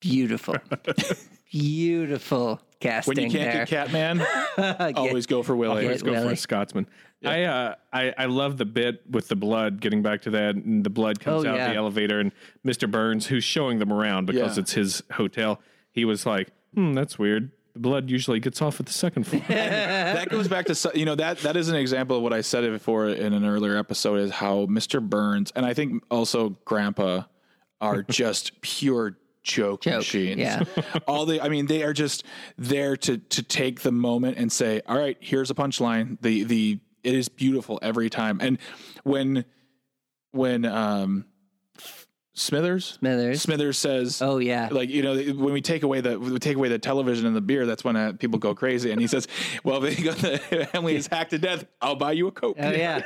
Beautiful. 0.00 0.56
Beautiful 1.50 2.60
casting 2.80 3.14
when 3.16 3.24
you 3.24 3.30
can't 3.30 3.68
there. 3.70 3.86
get 3.88 3.88
Scatman 3.88 4.96
always 4.96 5.26
go 5.26 5.42
for 5.42 5.54
Willie 5.56 5.84
Always 5.84 6.02
Let's 6.02 6.02
go 6.02 6.26
for 6.26 6.32
a 6.32 6.36
Scotsman. 6.36 6.86
I, 7.24 7.44
uh, 7.44 7.74
I 7.92 8.14
I 8.18 8.24
love 8.26 8.56
the 8.58 8.66
bit 8.66 9.02
with 9.10 9.28
the 9.28 9.36
blood. 9.36 9.80
Getting 9.80 10.02
back 10.02 10.22
to 10.22 10.30
that, 10.30 10.54
and 10.54 10.84
the 10.84 10.90
blood 10.90 11.18
comes 11.18 11.44
Oh, 11.44 11.48
out 11.48 11.56
yeah. 11.56 11.70
the 11.70 11.74
elevator, 11.76 12.20
and 12.20 12.30
Mr. 12.64 12.88
Burns, 12.90 13.26
who's 13.26 13.42
showing 13.42 13.78
them 13.78 13.92
around 13.92 14.26
because 14.26 14.56
Yeah. 14.56 14.60
it's 14.62 14.72
his 14.72 15.02
hotel, 15.12 15.60
he 15.92 16.04
was 16.04 16.26
like, 16.26 16.48
"Hmm, 16.74 16.92
that's 16.92 17.18
weird. 17.18 17.50
The 17.72 17.80
blood 17.80 18.10
usually 18.10 18.38
gets 18.38 18.60
off 18.62 18.78
at 18.80 18.86
the 18.86 18.92
second 18.92 19.24
floor." 19.24 19.42
that 19.48 20.28
goes 20.28 20.46
back 20.46 20.66
to 20.66 20.92
you 20.94 21.04
know 21.04 21.14
that 21.14 21.38
that 21.38 21.56
is 21.56 21.68
an 21.68 21.76
example 21.76 22.18
of 22.18 22.22
what 22.22 22.32
I 22.32 22.42
said 22.42 22.70
before 22.70 23.08
in 23.08 23.32
an 23.32 23.44
earlier 23.46 23.76
episode 23.76 24.16
is 24.20 24.30
how 24.32 24.66
Mr. 24.66 25.00
Burns 25.00 25.52
and 25.56 25.64
I 25.66 25.74
think 25.74 26.04
also 26.10 26.50
Grandpa 26.64 27.22
are 27.80 28.02
just 28.02 28.60
pure 28.60 29.16
joke, 29.46 29.82
Joke, 29.82 29.98
machines. 29.98 30.38
yeah. 30.38 30.62
all 31.08 31.24
the 31.24 31.40
I 31.40 31.48
mean, 31.48 31.66
they 31.66 31.82
are 31.84 31.92
just 31.92 32.24
there 32.58 32.96
to 32.98 33.18
to 33.18 33.42
take 33.42 33.80
the 33.80 33.92
moment 33.92 34.36
and 34.36 34.50
say, 34.50 34.82
"All 34.86 34.98
right, 34.98 35.16
here's 35.20 35.50
a 35.50 35.54
punchline." 35.54 36.18
The 36.20 36.44
the 36.44 36.80
it 37.02 37.14
is 37.14 37.28
beautiful 37.28 37.78
every 37.80 38.10
time. 38.10 38.40
And 38.40 38.58
when 39.04 39.44
when 40.32 40.64
um 40.64 41.24
Smithers 42.38 42.98
Smithers. 43.00 43.40
Smithers 43.40 43.78
says, 43.78 44.20
Oh 44.20 44.36
yeah. 44.38 44.68
like 44.70 44.90
you 44.90 45.02
know 45.02 45.16
when 45.16 45.52
we 45.54 45.62
take 45.62 45.82
away 45.82 46.02
the 46.02 46.18
we 46.20 46.38
take 46.38 46.56
away 46.56 46.68
the 46.68 46.78
television 46.78 47.26
and 47.26 47.34
the 47.34 47.40
beer 47.40 47.64
that's 47.64 47.82
when 47.82 47.96
uh, 47.96 48.12
people 48.12 48.38
go 48.38 48.54
crazy 48.54 48.90
and 48.92 49.00
he 49.00 49.06
says 49.06 49.26
well 49.64 49.82
if 49.84 49.96
the 50.20 50.38
family 50.72 50.94
is 50.96 51.06
hacked 51.06 51.30
to 51.30 51.38
death 51.38 51.64
i'll 51.80 51.96
buy 51.96 52.12
you 52.12 52.26
a 52.28 52.32
coke 52.32 52.56
Oh 52.60 52.70
yeah. 52.70 53.02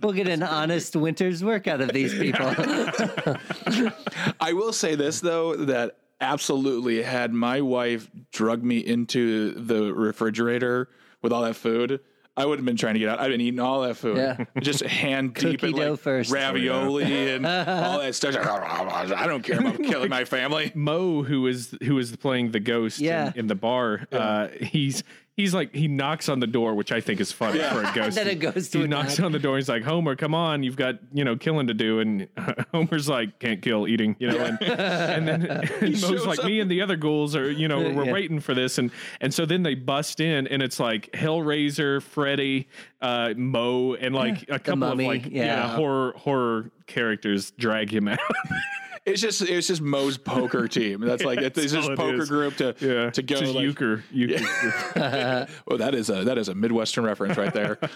We'll 0.00 0.12
get 0.12 0.28
an 0.28 0.42
honest 0.42 0.96
winter's 0.96 1.42
work 1.42 1.66
out 1.66 1.80
of 1.80 1.92
these 1.92 2.12
people. 2.12 2.44
i 4.40 4.52
will 4.52 4.72
say 4.72 4.94
this 4.96 5.20
though 5.20 5.54
that 5.56 5.96
absolutely 6.20 7.02
had 7.02 7.32
my 7.32 7.60
wife 7.60 8.10
drug 8.32 8.62
me 8.62 8.78
into 8.78 9.52
the 9.52 9.92
refrigerator 9.94 10.88
with 11.22 11.32
all 11.32 11.42
that 11.42 11.54
food 11.56 12.00
I 12.36 12.44
would 12.44 12.58
have 12.58 12.66
been 12.66 12.76
trying 12.76 12.94
to 12.94 13.00
get 13.00 13.08
out. 13.08 13.20
I've 13.20 13.30
been 13.30 13.40
eating 13.40 13.60
all 13.60 13.82
that 13.82 13.96
food, 13.96 14.16
Yeah. 14.16 14.44
just 14.60 14.82
hand 14.82 15.34
deep 15.34 15.60
Cookie 15.60 15.72
in 15.72 15.76
dough 15.78 15.90
like 15.92 16.00
first. 16.00 16.32
ravioli 16.32 17.30
and 17.34 17.46
all 17.46 18.00
that 18.00 18.14
stuff. 18.14 18.34
I 18.36 19.26
don't 19.26 19.42
care 19.42 19.60
about 19.60 19.80
killing 19.82 20.10
my 20.10 20.24
family. 20.24 20.72
Moe, 20.74 21.22
who 21.22 21.46
is 21.46 21.76
who 21.84 21.96
is 21.98 22.14
playing 22.16 22.50
the 22.50 22.60
ghost 22.60 22.98
Yeah. 22.98 23.28
in, 23.34 23.40
in 23.40 23.46
the 23.46 23.54
bar, 23.54 24.06
uh, 24.10 24.48
he's 24.60 25.04
he's 25.36 25.52
like 25.54 25.74
he 25.74 25.88
knocks 25.88 26.28
on 26.28 26.40
the 26.40 26.46
door, 26.46 26.74
which 26.74 26.92
I 26.92 27.00
think 27.00 27.20
is 27.20 27.32
funny 27.32 27.58
for 27.58 27.82
a 27.82 27.92
ghost. 27.94 28.16
Then 28.16 28.28
a 28.28 28.34
ghost 28.34 28.72
he 28.72 28.80
would 28.80 28.90
knocks 28.90 29.18
knock. 29.18 29.26
on 29.26 29.32
the 29.32 29.38
door. 29.38 29.56
He's 29.56 29.68
like, 29.68 29.82
Homer, 29.82 30.16
come 30.16 30.34
on, 30.34 30.62
you've 30.62 30.76
got 30.76 30.96
you 31.12 31.24
know 31.24 31.36
killing 31.36 31.66
to 31.68 31.74
do, 31.74 32.00
and 32.00 32.28
Homer's 32.72 33.08
like, 33.08 33.38
can't 33.38 33.60
kill 33.62 33.86
eating, 33.88 34.16
you 34.18 34.28
know, 34.28 34.38
and, 34.38 34.62
and 34.62 35.28
then 35.28 35.46
and 35.46 36.00
Moe's 36.02 36.26
like, 36.26 36.38
up. 36.40 36.44
me 36.46 36.60
and 36.60 36.70
the 36.70 36.82
other 36.82 36.96
ghouls 36.96 37.34
are 37.36 37.50
you 37.50 37.68
know 37.68 37.78
we're 37.80 38.04
Yeah. 38.06 38.12
waiting 38.12 38.40
for 38.40 38.54
this, 38.54 38.78
and 38.78 38.90
and 39.20 39.32
so 39.34 39.44
then 39.46 39.62
they 39.62 39.74
bust 39.74 40.20
in, 40.20 40.46
and 40.46 40.62
it's 40.62 40.78
like 40.80 41.10
Hellraiser, 41.12 42.02
Freddy, 42.02 42.68
uh, 43.00 43.34
Moe, 43.36 43.94
and 43.94 44.14
like 44.14 44.42
a 44.48 44.58
couple 44.58 44.76
mummy, 44.76 45.04
of 45.04 45.08
like 45.24 45.26
yeah. 45.32 45.44
yeah. 45.44 45.76
horror 45.76 46.14
horror 46.16 46.70
characters 46.86 47.50
drag 47.52 47.92
him 47.92 48.08
out. 48.08 48.18
It's 49.06 49.20
just 49.20 49.42
it's 49.42 49.66
just 49.66 49.82
Moe's 49.82 50.16
poker 50.16 50.66
team. 50.78 51.00
That's 51.02 51.24
like 51.24 51.38
it's 51.40 51.56
That's 51.58 51.72
just 51.72 51.88
all 51.88 51.92
it 51.92 51.96
poker 51.98 52.22
is. 52.22 52.28
group 52.28 52.56
to 52.56 52.74
yeah, 52.80 53.10
to 53.10 53.22
go. 53.22 53.36
Just 53.36 53.54
like, 53.54 53.62
euchre, 53.62 54.02
euchre. 54.10 54.44
well, 55.66 55.78
that 55.78 55.94
is 55.94 56.08
a 56.08 56.24
that 56.24 56.38
is 56.38 56.48
a 56.48 56.54
Midwestern 56.54 57.04
reference 57.04 57.36
right 57.36 57.52
there. 57.52 57.78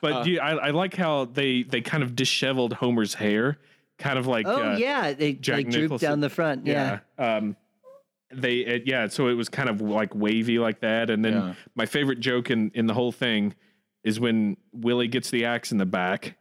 But 0.00 0.12
Uh, 0.12 0.24
you, 0.24 0.40
I, 0.40 0.50
I 0.50 0.70
like 0.70 0.94
how 0.96 1.26
they 1.26 1.62
they 1.62 1.80
kind 1.80 2.02
of 2.02 2.14
disheveled 2.16 2.74
Homer's 2.74 3.14
hair, 3.14 3.58
kind 3.98 4.18
of 4.18 4.26
like 4.26 4.46
Oh 4.46 4.72
uh, 4.72 4.76
yeah, 4.76 5.12
they, 5.14 5.32
Jack 5.34 5.56
they 5.56 5.62
droop 5.64 5.82
Nicholson. 5.82 6.08
down 6.10 6.20
the 6.20 6.28
front. 6.28 6.66
Yeah. 6.66 6.98
yeah. 7.18 7.36
Um, 7.36 7.56
they 8.32 8.56
it, 8.56 8.82
yeah, 8.86 9.06
so 9.08 9.28
it 9.28 9.34
was 9.34 9.48
kind 9.48 9.68
of 9.70 9.80
like 9.80 10.14
wavy 10.14 10.58
like 10.58 10.80
that, 10.80 11.08
and 11.10 11.24
then 11.24 11.32
Yeah. 11.34 11.54
my 11.74 11.86
favorite 11.86 12.20
joke 12.20 12.50
in 12.50 12.70
in 12.74 12.86
the 12.86 12.92
whole 12.94 13.12
thing 13.12 13.54
is 14.02 14.18
when 14.20 14.56
Willie 14.72 15.08
gets 15.08 15.30
the 15.30 15.44
axe 15.46 15.72
in 15.72 15.78
the 15.78 15.86
back 15.86 16.36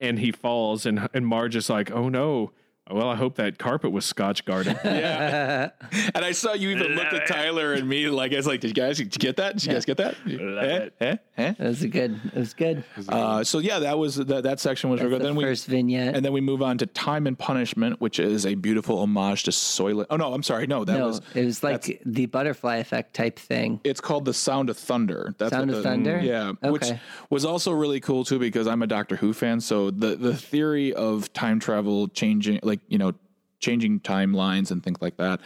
and 0.00 0.18
he 0.18 0.32
falls, 0.32 0.84
and 0.84 1.08
and 1.14 1.26
Marge 1.26 1.56
is 1.56 1.70
like, 1.70 1.90
oh 1.90 2.08
no. 2.08 2.52
Well, 2.88 3.08
I 3.08 3.16
hope 3.16 3.34
that 3.36 3.58
carpet 3.58 3.90
was 3.90 4.04
Scotch 4.04 4.44
guarded. 4.44 4.78
yeah, 4.84 5.70
and 6.14 6.24
I 6.24 6.30
saw 6.30 6.52
you 6.52 6.70
even 6.70 6.92
look 6.94 7.12
at 7.12 7.26
Tyler 7.26 7.72
and 7.72 7.88
me 7.88 8.06
like 8.08 8.32
I 8.32 8.36
was 8.36 8.46
like, 8.46 8.60
"Did 8.60 8.68
you 8.68 8.74
guys 8.74 8.98
did 8.98 9.06
you 9.12 9.18
get 9.18 9.36
that? 9.36 9.54
Did 9.54 9.64
you 9.66 9.72
guys 9.72 9.84
get 9.84 9.96
that?" 9.96 10.14
Eh? 10.24 10.88
Eh? 11.00 11.16
Eh? 11.36 11.54
It 11.58 11.66
was 11.66 11.82
a 11.82 11.88
good. 11.88 12.20
It 12.26 12.34
was 12.38 12.54
good. 12.54 12.84
Uh, 13.08 13.42
so 13.42 13.58
yeah, 13.58 13.80
that 13.80 13.98
was 13.98 14.14
that, 14.16 14.44
that 14.44 14.60
section 14.60 14.88
was 14.90 15.00
real 15.00 15.10
good. 15.10 15.20
the 15.20 15.24
Then 15.26 15.34
we 15.34 15.42
first 15.42 15.66
vignette. 15.66 16.14
and 16.14 16.24
then 16.24 16.32
we 16.32 16.40
move 16.40 16.62
on 16.62 16.78
to 16.78 16.86
Time 16.86 17.26
and 17.26 17.36
Punishment, 17.36 18.00
which 18.00 18.20
is 18.20 18.46
a 18.46 18.54
beautiful 18.54 19.00
homage 19.00 19.42
to 19.44 19.50
Soylent. 19.50 20.06
Oh 20.10 20.16
no, 20.16 20.32
I'm 20.32 20.44
sorry, 20.44 20.68
no, 20.68 20.84
that 20.84 20.96
no, 20.98 21.08
was 21.08 21.20
it 21.34 21.44
was 21.44 21.64
like 21.64 22.00
the 22.06 22.26
butterfly 22.26 22.76
effect 22.76 23.14
type 23.14 23.38
thing. 23.40 23.80
it's 23.82 24.00
called 24.00 24.24
the 24.24 24.34
Sound 24.34 24.70
of 24.70 24.78
Thunder. 24.78 25.34
That's 25.38 25.50
Sound 25.50 25.70
what 25.72 25.78
of 25.78 25.82
the- 25.82 25.88
Thunder? 25.88 26.20
Yeah, 26.22 26.52
which 26.62 26.88
was 27.30 27.44
also 27.44 27.72
really 27.72 27.98
cool 27.98 28.24
too 28.24 28.38
because 28.38 28.68
I'm 28.68 28.82
a 28.82 28.86
Doctor 28.86 29.16
Who 29.16 29.32
fan. 29.32 29.60
So 29.60 29.90
the 29.90 30.14
the 30.14 30.36
theory 30.36 30.94
of 30.94 31.32
time 31.32 31.58
travel 31.58 32.06
changing, 32.08 32.60
like 32.62 32.75
you 32.88 32.98
know, 32.98 33.12
changing 33.60 34.00
timelines 34.00 34.70
and 34.70 34.82
things 34.82 34.98
like 35.00 35.16
that. 35.16 35.40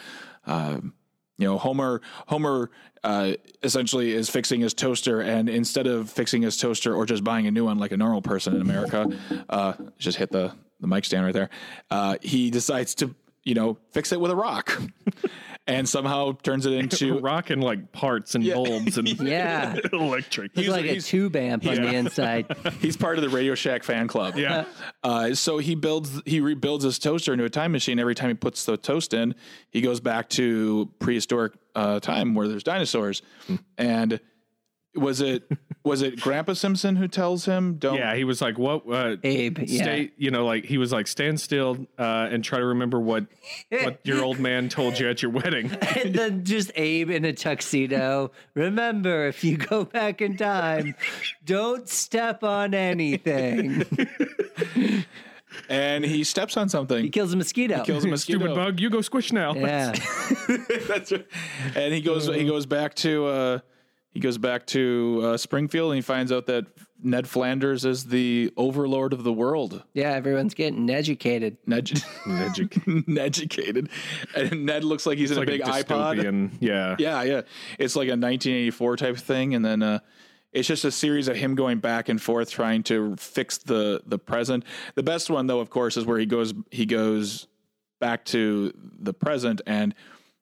Um, 0.46 0.94
you 1.38 1.46
know, 1.46 1.56
Homer 1.56 2.02
Homer 2.26 2.70
uh, 3.02 3.32
essentially 3.62 4.12
is 4.12 4.28
fixing 4.28 4.60
his 4.60 4.74
toaster, 4.74 5.20
and 5.22 5.48
instead 5.48 5.86
of 5.86 6.10
fixing 6.10 6.42
his 6.42 6.58
toaster 6.58 6.94
or 6.94 7.06
just 7.06 7.24
buying 7.24 7.46
a 7.46 7.50
new 7.50 7.64
one 7.64 7.78
like 7.78 7.92
a 7.92 7.96
normal 7.96 8.20
person 8.20 8.54
in 8.54 8.60
America, 8.60 9.08
uh, 9.48 9.72
just 9.98 10.18
hit 10.18 10.30
the 10.30 10.52
the 10.80 10.86
mic 10.86 11.04
stand 11.06 11.24
right 11.24 11.34
there. 11.34 11.48
Uh, 11.90 12.16
he 12.20 12.50
decides 12.50 12.94
to 12.96 13.14
you 13.42 13.54
know 13.54 13.78
fix 13.90 14.12
it 14.12 14.20
with 14.20 14.30
a 14.30 14.36
rock, 14.36 14.78
and 15.66 15.88
somehow 15.88 16.32
turns 16.42 16.66
it 16.66 16.72
into 16.72 17.18
Rocking 17.20 17.60
like 17.60 17.92
parts 17.92 18.34
and 18.34 18.44
bulbs 18.50 18.98
and 18.98 19.08
Yeah. 19.20 19.76
electric. 19.92 20.52
He's 20.54 20.68
like 20.68 20.84
a 20.84 20.88
he's- 20.88 21.06
tube 21.06 21.36
amp 21.36 21.66
on 21.66 21.74
the 21.76 21.94
inside. 21.94 22.46
He's 22.80 22.96
part 22.96 23.18
of 23.18 23.22
the 23.22 23.28
Radio 23.30 23.54
Shack 23.54 23.84
fan 23.84 24.08
club. 24.08 24.36
Yeah. 24.36 24.64
Uh, 25.04 25.34
so 25.34 25.58
he 25.58 25.74
builds, 25.74 26.20
he 26.26 26.40
rebuilds 26.40 26.84
his 26.84 26.98
toaster 26.98 27.32
into 27.32 27.44
a 27.44 27.50
time 27.50 27.72
machine. 27.72 27.98
Every 27.98 28.14
time 28.14 28.28
he 28.30 28.34
puts 28.34 28.64
the 28.64 28.76
toast 28.76 29.14
in, 29.14 29.34
he 29.70 29.80
goes 29.80 30.00
back 30.00 30.28
to 30.30 30.90
prehistoric 30.98 31.52
uh, 31.74 32.00
time 32.00 32.34
where 32.34 32.48
there's 32.48 32.64
dinosaurs. 32.64 33.22
And 33.78 34.18
was 34.94 35.20
it 35.20 35.44
was 35.84 36.02
it 36.02 36.20
Grandpa 36.20 36.54
Simpson 36.54 36.96
who 36.96 37.06
tells 37.08 37.44
him 37.44 37.74
don't? 37.74 37.96
Yeah, 37.96 38.14
he 38.14 38.24
was 38.24 38.42
like, 38.42 38.58
"What? 38.58 38.82
Uh, 38.90 39.16
Abe, 39.22 39.58
yeah. 39.60 39.82
Stay, 39.82 40.10
you 40.16 40.30
know, 40.30 40.44
like 40.44 40.64
he 40.64 40.78
was 40.78 40.92
like, 40.92 41.06
stand 41.06 41.40
still 41.40 41.86
uh, 41.98 42.28
and 42.30 42.42
try 42.42 42.58
to 42.58 42.66
remember 42.66 42.98
what 42.98 43.26
what 43.70 44.00
your 44.04 44.22
old 44.24 44.38
man 44.40 44.68
told 44.68 44.98
you 44.98 45.08
at 45.08 45.22
your 45.22 45.30
wedding." 45.30 45.70
and 45.96 46.14
then 46.14 46.44
just 46.44 46.72
Abe 46.74 47.10
in 47.10 47.24
a 47.24 47.32
tuxedo. 47.32 48.32
Remember, 48.54 49.26
if 49.26 49.44
you 49.44 49.56
go 49.56 49.84
back 49.84 50.20
in 50.20 50.36
time, 50.36 50.94
don't 51.44 51.88
step 51.88 52.42
on 52.42 52.74
anything. 52.74 53.84
And 55.68 56.04
he 56.04 56.22
steps 56.24 56.56
on 56.56 56.68
something. 56.68 57.02
He 57.02 57.10
kills 57.10 57.32
a 57.32 57.36
mosquito. 57.36 57.78
He 57.78 57.84
kills 57.84 58.04
a 58.04 58.08
mosquito. 58.16 58.38
Stupid 58.38 58.54
bug, 58.54 58.80
you 58.80 58.88
go 58.88 59.00
squish 59.00 59.32
now. 59.32 59.54
yeah. 59.54 59.92
That's 60.88 61.10
right. 61.12 61.26
And 61.74 61.92
he 61.92 62.00
goes 62.00 62.26
he 62.26 62.44
goes 62.44 62.66
back 62.66 62.94
to 62.96 63.26
uh, 63.26 63.58
he 64.10 64.20
goes 64.20 64.38
back 64.38 64.66
to 64.68 65.20
uh, 65.22 65.36
Springfield 65.36 65.92
and 65.92 65.96
he 65.96 66.02
finds 66.02 66.32
out 66.32 66.46
that 66.46 66.66
Ned 67.02 67.28
Flanders 67.28 67.84
is 67.84 68.06
the 68.06 68.52
overlord 68.56 69.12
of 69.12 69.24
the 69.24 69.32
world. 69.32 69.82
Yeah, 69.94 70.10
everyone's 70.10 70.54
getting 70.54 70.90
educated. 70.90 71.56
Ned, 71.66 71.90
educated, 73.18 73.88
and 74.34 74.66
Ned 74.66 74.84
looks 74.84 75.06
like 75.06 75.16
he's 75.18 75.30
in 75.30 75.38
like 75.38 75.48
a 75.48 75.52
big 75.52 75.60
a 75.62 75.64
iPod. 75.64 76.16
dystopian. 76.18 76.50
Yeah. 76.60 76.96
Yeah, 76.98 77.22
yeah, 77.22 77.40
it's 77.78 77.96
like 77.96 78.08
a 78.08 78.18
1984 78.18 78.96
type 78.96 79.16
thing, 79.16 79.54
and 79.54 79.64
then 79.64 79.82
uh, 79.82 80.00
it's 80.52 80.68
just 80.68 80.84
a 80.84 80.90
series 80.90 81.28
of 81.28 81.36
him 81.36 81.54
going 81.54 81.78
back 81.78 82.08
and 82.08 82.20
forth 82.20 82.50
trying 82.50 82.82
to 82.84 83.16
fix 83.16 83.58
the 83.58 84.02
the 84.04 84.18
present. 84.18 84.64
The 84.94 85.02
best 85.02 85.30
one, 85.30 85.46
though, 85.46 85.60
of 85.60 85.70
course, 85.70 85.96
is 85.96 86.04
where 86.04 86.18
he 86.18 86.26
goes 86.26 86.52
he 86.70 86.86
goes 86.86 87.46
back 88.00 88.24
to 88.24 88.72
the 88.98 89.12
present 89.14 89.60
and 89.66 89.94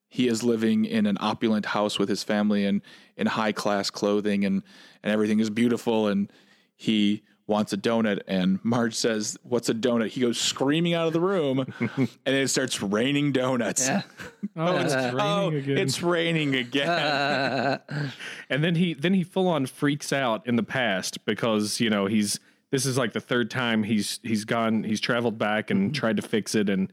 he 0.08 0.26
is 0.26 0.42
living 0.42 0.84
in 0.84 1.06
an 1.06 1.18
opulent 1.20 1.66
house 1.66 1.98
with 1.98 2.08
his 2.08 2.22
family 2.22 2.64
and 2.64 2.80
in 3.16 3.26
high 3.26 3.52
class 3.52 3.90
clothing 3.90 4.44
and 4.44 4.62
and 5.02 5.12
everything 5.12 5.38
is 5.38 5.50
beautiful. 5.50 6.08
And 6.08 6.32
he 6.74 7.22
wants 7.46 7.72
a 7.72 7.76
donut. 7.76 8.20
And 8.26 8.58
Marge 8.64 8.94
says 8.94 9.36
what's 9.42 9.68
a 9.68 9.74
donut? 9.74 10.08
He 10.08 10.20
goes 10.20 10.38
screaming 10.38 10.94
out 10.94 11.06
of 11.06 11.12
the 11.12 11.20
room 11.20 11.72
and 11.96 12.08
it 12.34 12.48
starts 12.48 12.80
raining 12.82 13.32
donuts. 13.32 13.86
Yeah. 13.86 14.02
Oh, 14.56 14.76
it's 14.78 14.92
uh, 14.92 15.12
raining 15.14 15.20
oh 15.20 15.48
again. 15.48 15.78
it's 15.78 16.02
raining 16.02 16.54
again. 16.54 17.80
And 18.50 18.64
then 18.64 18.74
he 18.74 18.94
then 18.94 19.14
he 19.14 19.22
full 19.22 19.46
on 19.46 19.66
freaks 19.66 20.12
out 20.12 20.44
in 20.46 20.56
the 20.56 20.62
past 20.62 21.24
because 21.24 21.80
you 21.80 21.90
know 21.90 22.06
he's 22.06 22.40
this 22.70 22.84
is 22.84 22.98
like 22.98 23.12
the 23.12 23.20
third 23.20 23.50
time 23.50 23.84
he's 23.84 24.18
he's 24.22 24.44
gone 24.44 24.82
he's 24.82 25.00
traveled 25.00 25.38
back 25.38 25.70
and 25.70 25.80
mm-hmm. 25.80 25.92
tried 25.92 26.16
to 26.16 26.22
fix 26.22 26.54
it. 26.54 26.68
And 26.68 26.92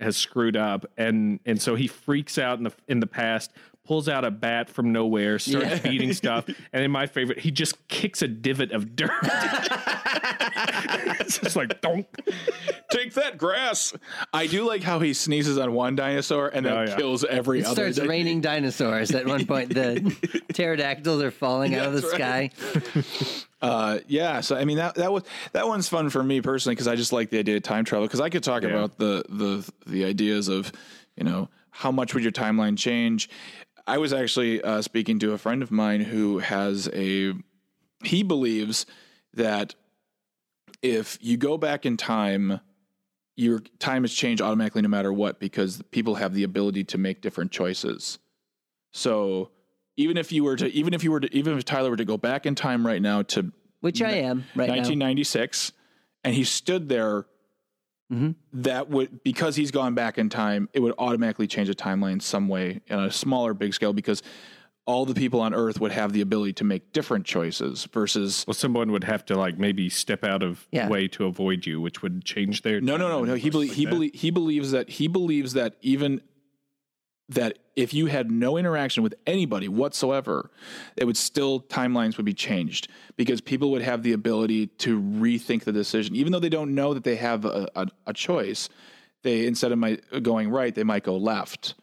has 0.00 0.16
screwed 0.16 0.56
up. 0.56 0.86
And 0.96 1.40
and 1.46 1.60
so 1.60 1.74
he 1.74 1.86
freaks 1.86 2.38
out 2.38 2.58
in 2.58 2.64
the 2.64 2.72
in 2.88 3.00
the 3.00 3.06
past 3.06 3.52
pulls 3.86 4.08
out 4.08 4.24
a 4.24 4.30
bat 4.30 4.68
from 4.68 4.92
nowhere 4.92 5.38
starts 5.38 5.66
Yeah. 5.66 5.78
beating 5.78 6.12
stuff 6.22 6.46
and 6.72 6.84
in 6.84 6.90
my 6.90 7.06
favorite 7.06 7.38
he 7.40 7.50
just 7.50 7.86
kicks 7.88 8.22
a 8.22 8.28
divot 8.28 8.72
of 8.72 8.96
dirt 8.96 9.10
it's 11.20 11.38
just 11.38 11.56
like 11.56 11.80
don't 11.80 12.06
take 12.90 13.14
that 13.14 13.38
grass 13.38 13.94
I 14.32 14.46
do 14.46 14.66
like 14.66 14.82
how 14.82 14.98
he 15.00 15.12
sneezes 15.14 15.58
on 15.58 15.72
one 15.72 15.96
dinosaur 15.96 16.48
and 16.48 16.64
then 16.66 16.72
Oh, 16.72 16.82
yeah. 16.84 16.96
kills 16.96 17.24
every 17.24 17.60
It 17.60 17.66
other 17.66 17.74
starts 17.92 17.98
di- 17.98 18.06
raining 18.06 18.40
dinosaurs 18.40 19.10
at 19.12 19.26
one 19.26 19.46
point. 19.46 19.72
The 19.74 20.42
pterodactyls 20.52 21.22
are 21.22 21.30
falling 21.30 21.74
out 21.74 21.86
of 21.86 21.92
the 21.94 22.00
That's 22.00 22.14
sky. 22.14 22.50
right. 22.74 23.42
Uh, 23.62 23.98
yeah, 24.06 24.40
so 24.40 24.56
I 24.56 24.64
mean 24.64 24.76
that 24.76 24.96
that 24.96 25.10
was 25.12 25.22
that 25.52 25.66
one's 25.66 25.88
fun 25.88 26.10
for 26.10 26.22
me 26.22 26.40
personally 26.42 26.74
because 26.74 26.88
I 26.88 26.94
just 26.96 27.12
like 27.12 27.30
the 27.30 27.38
idea 27.38 27.56
of 27.56 27.62
time 27.62 27.84
travel 27.84 28.06
because 28.06 28.20
I 28.20 28.28
could 28.28 28.42
talk 28.42 28.62
Yeah. 28.62 28.68
about 28.70 28.98
the 28.98 29.24
the 29.28 29.72
the 29.86 30.04
ideas 30.04 30.48
of 30.48 30.70
you 31.16 31.24
know 31.24 31.48
how 31.70 31.90
much 31.90 32.14
would 32.14 32.22
your 32.22 32.32
timeline 32.32 32.76
change. 32.78 33.28
I 33.86 33.98
was 33.98 34.12
actually 34.12 34.62
uh, 34.62 34.82
speaking 34.82 35.18
to 35.20 35.32
a 35.32 35.38
friend 35.38 35.62
of 35.62 35.70
mine 35.70 36.00
who 36.00 36.38
has 36.38 36.88
a 36.92 37.34
he 38.04 38.22
believes 38.22 38.86
that 39.34 39.74
if 40.82 41.18
you 41.20 41.36
go 41.36 41.56
back 41.56 41.86
in 41.86 41.96
time 41.96 42.60
your 43.36 43.60
time 43.78 44.02
has 44.02 44.12
changed 44.12 44.42
automatically 44.42 44.82
no 44.82 44.88
matter 44.88 45.12
what 45.12 45.38
because 45.38 45.82
people 45.90 46.14
have 46.16 46.32
the 46.34 46.42
ability 46.42 46.84
to 46.84 46.98
make 46.98 47.20
different 47.20 47.52
choices. 47.52 48.18
So 48.92 49.50
even 49.96 50.16
if 50.16 50.32
you 50.32 50.42
were 50.42 50.56
to 50.56 50.68
even 50.72 50.94
if 50.94 51.04
you 51.04 51.12
were 51.12 51.20
to 51.20 51.34
even 51.36 51.56
if 51.56 51.64
Tyler 51.64 51.90
were 51.90 51.96
to 51.96 52.04
go 52.04 52.16
back 52.16 52.46
in 52.46 52.54
time 52.54 52.86
right 52.86 53.00
now 53.00 53.22
to 53.22 53.52
Which 53.80 54.02
I 54.02 54.12
am 54.12 54.44
right 54.54 54.68
now. 54.68 54.76
1996 54.76 55.72
and 56.24 56.34
he 56.34 56.44
stood 56.44 56.88
there 56.88 57.26
Mhm. 58.12 58.36
that 58.52 58.88
would 58.88 59.22
because 59.24 59.56
he's 59.56 59.70
gone 59.72 59.94
back 59.94 60.16
in 60.16 60.28
time 60.28 60.68
it 60.72 60.78
would 60.80 60.94
automatically 60.98 61.48
change 61.48 61.66
the 61.68 61.74
timeline 61.74 62.22
some 62.22 62.46
way 62.46 62.80
on 62.88 63.04
a 63.04 63.10
smaller 63.10 63.52
big 63.52 63.74
scale 63.74 63.92
because 63.92 64.22
all 64.86 65.04
the 65.04 65.14
people 65.14 65.40
on 65.40 65.52
earth 65.52 65.80
would 65.80 65.90
have 65.90 66.12
the 66.12 66.20
ability 66.20 66.52
to 66.52 66.62
make 66.62 66.92
different 66.92 67.26
choices 67.26 67.86
versus 67.92 68.44
Well, 68.46 68.54
someone 68.54 68.92
would 68.92 69.02
have 69.02 69.24
to 69.26 69.34
like 69.36 69.58
maybe 69.58 69.88
step 69.88 70.22
out 70.22 70.44
of 70.44 70.68
Yeah. 70.70 70.88
way 70.88 71.08
to 71.08 71.24
avoid 71.24 71.66
you, 71.66 71.80
which 71.80 72.02
would 72.02 72.24
change 72.24 72.62
their. 72.62 72.80
no 72.80 72.96
no 72.96 73.08
no 73.08 73.24
no 73.24 73.34
he 73.34 73.50
belie- 73.50 73.66
he 73.66 73.86
belie- 73.86 74.12
he 74.14 74.30
believes 74.30 74.70
that 74.70 74.88
he 74.88 75.08
believes 75.08 75.54
that 75.54 75.74
even 75.82 76.20
that 77.28 77.58
if 77.74 77.92
you 77.92 78.06
had 78.06 78.30
no 78.30 78.56
interaction 78.56 79.02
with 79.02 79.14
anybody 79.26 79.68
whatsoever 79.68 80.50
it 80.96 81.04
would 81.04 81.16
still 81.16 81.60
timelines 81.60 82.16
would 82.16 82.26
be 82.26 82.34
changed 82.34 82.88
because 83.16 83.40
people 83.40 83.70
would 83.70 83.82
have 83.82 84.02
the 84.02 84.12
ability 84.12 84.68
to 84.68 85.00
rethink 85.00 85.64
the 85.64 85.72
decision. 85.72 86.14
Even 86.14 86.32
though 86.32 86.38
they 86.38 86.48
don't 86.48 86.74
know 86.74 86.94
that 86.94 87.04
they 87.04 87.16
have 87.16 87.44
a, 87.44 87.68
a, 87.74 87.86
a 88.06 88.12
choice 88.12 88.68
they 89.22 89.46
instead 89.46 89.72
of 89.72 89.78
my 89.78 89.98
going 90.22 90.50
right 90.50 90.74
they 90.74 90.84
might 90.84 91.02
go 91.02 91.16
left. 91.16 91.74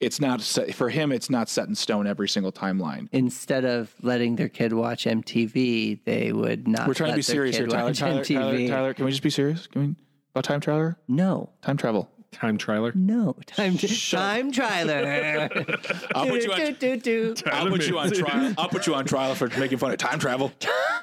It's 0.00 0.18
not 0.18 0.40
set, 0.40 0.74
for 0.74 0.88
him 0.88 1.12
it's 1.12 1.28
not 1.28 1.50
set 1.50 1.68
in 1.68 1.74
stone 1.74 2.06
every 2.06 2.28
single 2.28 2.52
timeline. 2.52 3.08
Instead 3.12 3.66
of 3.66 3.92
letting 4.00 4.36
their 4.36 4.48
kid 4.48 4.72
watch 4.72 5.04
MTV, 5.04 6.04
they 6.04 6.32
would 6.32 6.66
not. 6.66 6.88
we're 6.88 6.94
trying 6.94 7.10
to 7.10 7.16
be 7.16 7.22
serious 7.22 7.56
here 7.56 7.66
tyler. 7.66 7.92
tyler, 7.92 8.24
tyler 8.24 8.66
tyler 8.66 8.94
can 8.94 9.04
we 9.04 9.10
just 9.10 9.22
be 9.22 9.28
serious? 9.28 9.66
Can 9.66 9.88
we 9.88 9.94
about 10.34 10.44
time 10.44 10.60
traveler 10.60 10.96
No, 11.08 11.50
time 11.62 11.76
travel 11.76 12.10
time 12.32 12.58
trailer. 12.58 12.92
no, 12.94 13.36
time 13.46 13.76
Shut 13.76 14.18
up. 14.20 14.26
time 14.28 14.52
trailer. 14.52 15.48
I'll 16.14 16.26
put 16.28 16.42
you 16.44 16.52
on- 16.52 16.58
do, 16.58 16.72
do, 16.72 16.96
do, 16.96 17.34
do. 17.34 17.42
I'll 17.50 17.68
put 17.68 17.86
you 17.86 17.98
on 17.98 18.10
trial. 18.12 18.54
I'll 18.58 18.68
put 18.68 18.86
you 18.86 18.94
on 18.94 19.04
trial 19.04 19.34
for 19.34 19.48
making 19.58 19.78
fun 19.78 19.90
of 19.90 19.98
time 19.98 20.18
travel. 20.18 20.52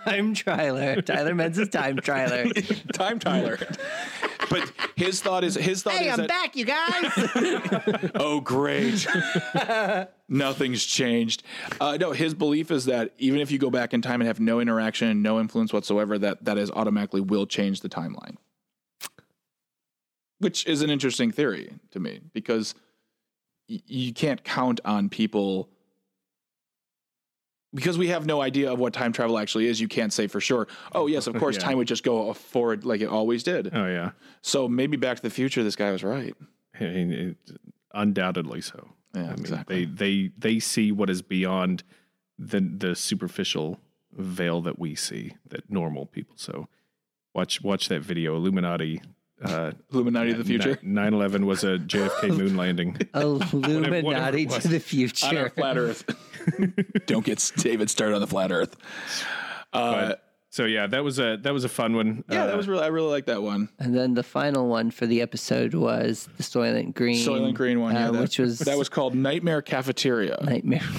Time 0.05 0.33
trailer. 0.33 1.01
Tyler 1.01 1.35
Menzies 1.35 1.69
time 1.69 1.97
trailer. 1.97 2.45
time 2.93 3.19
Tyler. 3.19 3.57
But 4.49 4.71
his 4.95 5.21
thought 5.21 5.43
is 5.43 5.55
his 5.55 5.83
thought 5.83 5.93
Hey, 5.93 6.07
is 6.07 6.13
I'm 6.13 6.25
that 6.25 6.29
back, 6.29 6.55
you 6.55 6.63
guys. 6.65 8.11
oh 8.15 8.39
great, 8.39 9.05
nothing's 10.29 10.85
changed. 10.85 11.43
Uh, 11.81 11.97
no, 11.99 12.11
his 12.13 12.33
belief 12.33 12.71
is 12.71 12.85
that 12.85 13.11
even 13.17 13.39
if 13.41 13.51
you 13.51 13.57
go 13.57 13.69
back 13.69 13.93
in 13.93 14.01
time 14.01 14.21
and 14.21 14.27
have 14.27 14.39
no 14.39 14.59
interaction 14.59 15.09
and 15.09 15.21
no 15.23 15.39
influence 15.39 15.73
whatsoever, 15.73 16.17
that 16.17 16.45
that 16.45 16.57
is 16.57 16.71
automatically 16.71 17.19
will 17.21 17.45
change 17.45 17.81
the 17.81 17.89
timeline. 17.89 18.37
Which 20.39 20.65
is 20.67 20.81
an 20.81 20.89
interesting 20.89 21.31
theory 21.31 21.73
to 21.91 21.99
me 21.99 22.19
because 22.33 22.75
y- 23.69 23.81
you 23.87 24.13
can't 24.13 24.43
count 24.43 24.79
on 24.85 25.09
people 25.09 25.69
because 27.73 27.97
we 27.97 28.07
have 28.07 28.25
no 28.25 28.41
idea 28.41 28.71
of 28.71 28.79
what 28.79 28.93
time 28.93 29.11
travel 29.11 29.37
actually 29.37 29.67
is. 29.67 29.79
You 29.81 29.87
can't 29.87 30.13
say 30.13 30.27
for 30.27 30.39
sure. 30.39 30.67
Oh 30.93 31.07
yes, 31.07 31.27
of 31.27 31.35
course, 31.39 31.55
Yeah. 31.57 31.63
time 31.63 31.77
would 31.77 31.87
just 31.87 32.03
go 32.03 32.31
forward 32.33 32.85
like 32.85 33.01
it 33.01 33.07
always 33.09 33.43
did. 33.43 33.73
Oh 33.73 33.87
yeah, 33.87 34.11
So 34.41 34.67
maybe 34.67 34.97
Back 34.97 35.17
to 35.17 35.23
the 35.23 35.29
Future, 35.29 35.63
this 35.63 35.75
guy 35.75 35.91
was 35.91 36.03
right. 36.03 36.35
I 36.79 36.83
mean, 36.83 37.11
it- 37.11 37.57
undoubtedly 37.93 38.61
so. 38.61 38.89
Yeah, 39.15 39.21
I 39.21 39.25
mean, 39.27 39.39
exactly. 39.39 39.85
They 39.85 39.91
they 39.91 40.31
they 40.37 40.59
see 40.59 40.91
what 40.91 41.09
is 41.09 41.21
beyond 41.21 41.83
the 42.37 42.59
the 42.61 42.95
superficial 42.95 43.79
veil 44.13 44.61
that 44.61 44.77
we 44.79 44.93
see 44.95 45.33
that 45.49 45.69
normal 45.69 46.05
people. 46.05 46.35
So 46.37 46.67
watch 47.33 47.61
watch 47.63 47.89
that 47.89 48.01
video. 48.01 48.35
Illuminati. 48.35 49.01
Uh, 49.43 49.71
Illuminati 49.93 50.31
of 50.31 50.39
the 50.39 50.43
future. 50.43 50.79
9 50.81 51.13
11 51.13 51.45
was 51.45 51.63
a 51.63 51.77
JFK 51.77 52.29
moon 52.37 52.57
landing. 52.57 52.97
Illuminati 53.13 54.43
it 54.43 54.49
was. 54.49 54.63
to 54.63 54.67
the 54.67 54.75
on 54.75 54.77
our 54.77 54.79
future. 54.79 55.49
flat 55.49 55.77
Earth. 55.77 56.03
Don't 57.05 57.25
get 57.25 57.51
David 57.57 57.89
started 57.89 58.15
on 58.15 58.21
the 58.21 58.27
flat 58.27 58.51
Earth. 58.51 58.75
Uh, 59.73 59.91
But, 60.07 60.23
so 60.49 60.65
yeah, 60.65 60.87
that 60.87 61.03
was 61.03 61.19
a 61.19 61.37
that 61.43 61.53
was 61.53 61.65
a 61.65 61.69
fun 61.69 61.95
one. 61.95 62.23
yeah, 62.31 62.43
Uh, 62.43 62.47
that 62.47 62.57
was 62.57 62.67
really. 62.67 62.81
I 62.83 62.87
really 62.87 63.09
like 63.11 63.25
that 63.27 63.43
one. 63.43 63.69
And 63.79 63.95
then 63.95 64.15
the 64.15 64.23
final 64.23 64.67
one 64.67 64.89
for 64.89 65.05
the 65.05 65.21
episode 65.21 65.75
was 65.75 66.27
the 66.37 66.43
Soylent 66.43 66.95
Green. 66.95 67.23
Soylent 67.23 67.53
Green 67.53 67.79
one. 67.79 67.93
Yeah, 67.93 68.07
uh, 68.09 68.11
that, 68.13 68.21
which 68.21 68.39
was 68.39 68.59
that 68.59 68.77
was 68.77 68.89
called 68.89 69.13
Nightmare 69.13 69.61
Cafeteria. 69.61 70.39
nightmare. 70.41 70.81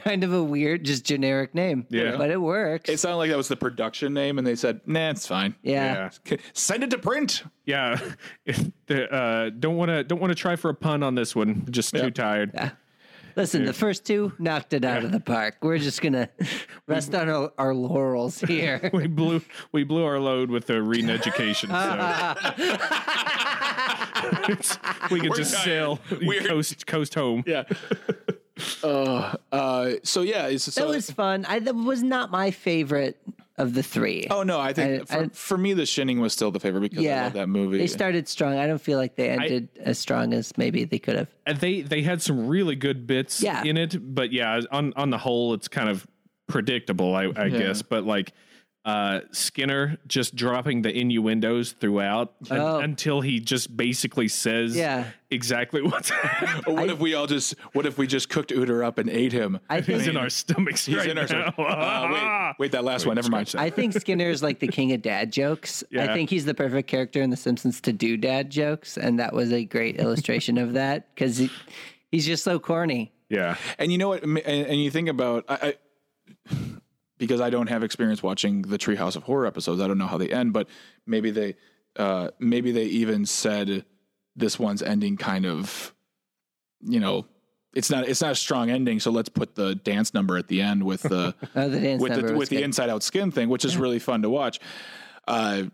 kind 0.00 0.24
of 0.24 0.32
a 0.32 0.42
weird, 0.42 0.84
just 0.84 1.04
generic 1.04 1.54
name. 1.54 1.86
Yeah. 1.90 2.16
but 2.16 2.30
it 2.30 2.40
works. 2.40 2.88
It 2.90 2.98
sounded 2.98 3.16
like 3.16 3.30
that 3.30 3.36
was 3.36 3.48
the 3.48 3.56
production 3.56 4.12
name, 4.14 4.38
and 4.38 4.46
they 4.46 4.56
said, 4.56 4.80
"Nah, 4.86 5.10
it's 5.10 5.26
fine. 5.26 5.54
yeah. 5.62 6.10
yeah. 6.26 6.36
Send 6.52 6.82
it 6.84 6.90
to 6.90 6.98
print." 6.98 7.42
Yeah, 7.66 7.98
uh, 8.90 9.50
don't 9.50 9.76
want 9.76 9.90
to 9.90 10.02
don't 10.04 10.20
want 10.20 10.30
to 10.30 10.34
try 10.34 10.56
for 10.56 10.70
a 10.70 10.74
pun 10.74 11.02
on 11.02 11.14
this 11.14 11.36
one. 11.36 11.66
Just 11.70 11.94
too 11.94 12.10
tired. 12.10 12.50
Yeah. 12.54 12.70
Listen, 13.36 13.64
the 13.64 13.72
first 13.72 14.04
two 14.04 14.32
knocked 14.40 14.72
it 14.72 14.84
out 14.84 15.04
of 15.04 15.12
the 15.12 15.20
park. 15.20 15.58
We're 15.62 15.78
just 15.78 16.02
gonna 16.02 16.28
rest 16.88 17.14
on 17.14 17.28
our, 17.28 17.52
our 17.58 17.74
laurels 17.74 18.40
here. 18.48 18.90
We 18.92 19.06
blew 19.06 19.40
we 19.70 19.84
blew 19.84 20.04
our 20.04 20.18
load 20.18 20.50
with 20.50 20.66
the 20.66 20.82
Reading 20.82 21.10
education. 21.10 21.70
So. 21.70 22.34
We 25.10 25.20
could 25.20 25.30
We're 25.30 25.36
just 25.36 25.54
tired. 25.54 25.64
sail 25.64 26.00
We're- 26.22 26.44
coast 26.44 26.86
coast 26.86 27.14
home. 27.14 27.44
Yeah. 27.46 27.64
Uh, 28.84 29.36
uh, 29.52 29.90
so 30.02 30.22
yeah, 30.22 30.46
it's 30.48 30.64
so. 30.64 30.80
That 30.82 30.88
was 30.88 31.10
fun. 31.10 31.44
I 31.46 31.58
that 31.60 31.74
was 31.74 32.02
not 32.02 32.30
my 32.30 32.50
favorite 32.50 33.20
of 33.58 33.74
the 33.74 33.82
three. 33.82 34.26
oh 34.30 34.42
no, 34.42 34.58
I 34.58 34.72
think 34.72 35.02
I- 35.02 35.04
for, 35.04 35.24
I- 35.24 35.28
for 35.28 35.58
me, 35.58 35.74
The 35.74 35.84
Shining 35.86 36.20
was 36.20 36.32
still 36.32 36.50
the 36.50 36.60
favorite 36.60 36.80
because 36.80 36.98
I 36.98 37.02
yeah, 37.02 37.24
love 37.24 37.32
that 37.34 37.48
movie. 37.48 37.78
They 37.78 37.86
started 37.86 38.26
strong. 38.28 38.56
I 38.56 38.66
don't 38.66 38.80
feel 38.80 38.98
like 38.98 39.16
they 39.16 39.28
ended 39.30 39.68
as 39.80 39.98
strong 39.98 40.32
as 40.32 40.56
maybe 40.56 40.84
they 40.84 40.98
could 40.98 41.16
have. 41.16 41.28
And 41.46 41.58
they 41.58 41.82
they 41.82 42.02
had 42.02 42.22
some 42.22 42.46
really 42.48 42.74
good 42.76 43.06
bits 43.06 43.42
Yeah. 43.42 43.62
in 43.64 43.76
it, 43.76 43.96
but 44.14 44.32
yeah, 44.32 44.60
on 44.70 44.92
on 44.96 45.10
the 45.10 45.18
whole, 45.18 45.52
it's 45.54 45.68
kind 45.68 45.88
of 45.90 46.06
predictable, 46.46 47.14
I, 47.14 47.30
I 47.36 47.48
guess. 47.48 47.82
But 47.82 48.04
like 48.04 48.32
uh, 48.84 49.20
Skinner 49.30 49.98
just 50.06 50.34
dropping 50.34 50.80
the 50.82 50.90
innuendos 50.90 51.72
throughout 51.72 52.32
un- 52.50 52.58
Oh. 52.58 52.78
until 52.78 53.20
he 53.20 53.38
just 53.38 53.76
basically 53.76 54.26
says 54.28 54.74
Yeah. 54.74 55.04
exactly 55.30 55.82
what's 55.82 56.08
happening. 56.08 56.64
Or 56.66 56.74
what 56.74 56.88
if 56.90 56.98
we 56.98 57.12
all 57.14 57.26
just? 57.26 57.54
What 57.74 57.84
if 57.84 57.98
we 57.98 58.06
just 58.06 58.30
cooked 58.30 58.50
Uter 58.50 58.82
up 58.82 58.96
and 58.96 59.10
ate 59.10 59.32
him? 59.32 59.60
I 59.68 59.82
He's 59.82 60.06
in 60.06 60.16
our 60.16 60.30
stomachs 60.30 60.86
He's 60.86 60.96
right 60.96 61.08
in 61.10 61.18
our. 61.18 61.26
now. 61.26 61.52
Uh, 61.58 62.08
wait, 62.12 62.54
wait, 62.58 62.72
that 62.72 62.84
last 62.84 63.04
one. 63.04 63.16
Never 63.16 63.28
mind. 63.28 63.54
I 63.58 63.68
think 63.68 63.92
Skinner's 63.92 64.42
like 64.42 64.60
the 64.60 64.68
king 64.68 64.92
of 64.92 65.02
dad 65.02 65.30
jokes. 65.30 65.84
I 65.96 66.06
think 66.14 66.30
he's 66.30 66.46
the 66.46 66.54
perfect 66.54 66.88
character 66.88 67.20
in 67.20 67.28
The 67.28 67.36
Simpsons 67.36 67.82
to 67.82 67.92
do 67.92 68.16
dad 68.16 68.48
jokes, 68.50 68.96
and 68.96 69.18
that 69.20 69.34
was 69.34 69.52
a 69.52 69.64
great 69.66 69.96
illustration 70.00 70.56
of 70.56 70.72
that 70.72 71.14
because 71.14 71.36
he, 71.36 71.50
he's 72.10 72.24
just 72.24 72.44
so 72.44 72.58
corny. 72.58 73.12
yeah. 73.28 73.56
And 73.78 73.92
you 73.92 73.98
know 73.98 74.08
what? 74.08 74.22
And, 74.22 74.38
and 74.38 74.80
you 74.82 74.90
think 74.90 75.08
about 75.08 75.44
I, 75.50 75.74
I 76.48 76.54
because 77.20 77.40
I 77.40 77.50
don't 77.50 77.68
have 77.68 77.84
experience 77.84 78.22
watching 78.22 78.62
the 78.62 78.78
Treehouse 78.78 79.14
of 79.14 79.24
Horror 79.24 79.46
episodes. 79.46 79.80
I 79.80 79.86
don't 79.86 79.98
know 79.98 80.06
how 80.06 80.16
they 80.16 80.30
end, 80.30 80.54
but 80.54 80.68
maybe 81.06 81.30
they 81.30 81.54
uh, 81.96 82.30
maybe 82.40 82.72
they 82.72 82.86
even 82.86 83.26
said 83.26 83.84
this 84.34 84.58
one's 84.58 84.82
ending 84.82 85.16
kind 85.18 85.44
of 85.44 85.94
you 86.80 86.98
know 86.98 87.26
it's 87.74 87.90
not 87.90 88.08
it's 88.08 88.22
not 88.22 88.32
a 88.32 88.36
strong 88.36 88.70
ending. 88.70 88.98
So 88.98 89.10
let's 89.10 89.28
put 89.28 89.54
the 89.54 89.74
dance 89.74 90.14
number 90.14 90.38
at 90.38 90.48
the 90.48 90.62
end 90.62 90.82
with 90.82 91.02
the 91.02 91.34
Oh, 91.54 91.68
the 91.68 91.98
with 91.98 92.14
the 92.14 92.34
with 92.34 92.48
the 92.48 92.62
inside 92.62 92.88
out 92.88 93.02
skin 93.02 93.30
thing, 93.30 93.50
which 93.50 93.64
is 93.64 93.76
really 93.76 93.98
fun 93.98 94.22
to 94.22 94.30
watch. 94.30 94.58
Uh, 95.28 95.64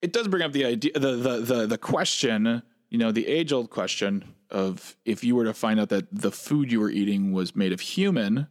it 0.00 0.12
does 0.12 0.28
bring 0.28 0.42
up 0.42 0.52
the 0.52 0.64
idea, 0.64 0.92
the 0.94 1.16
the 1.16 1.40
the 1.40 1.66
the 1.66 1.78
question, 1.78 2.62
you 2.88 2.98
know, 2.98 3.10
the 3.10 3.26
age 3.26 3.52
old 3.52 3.68
question 3.68 4.24
of 4.48 4.96
if 5.04 5.24
you 5.24 5.34
were 5.34 5.44
to 5.44 5.52
find 5.52 5.80
out 5.80 5.88
that 5.88 6.06
the 6.12 6.30
food 6.30 6.70
you 6.70 6.80
were 6.80 6.88
eating 6.88 7.32
was 7.32 7.54
made 7.56 7.72
of 7.72 7.80
human, 7.80 8.46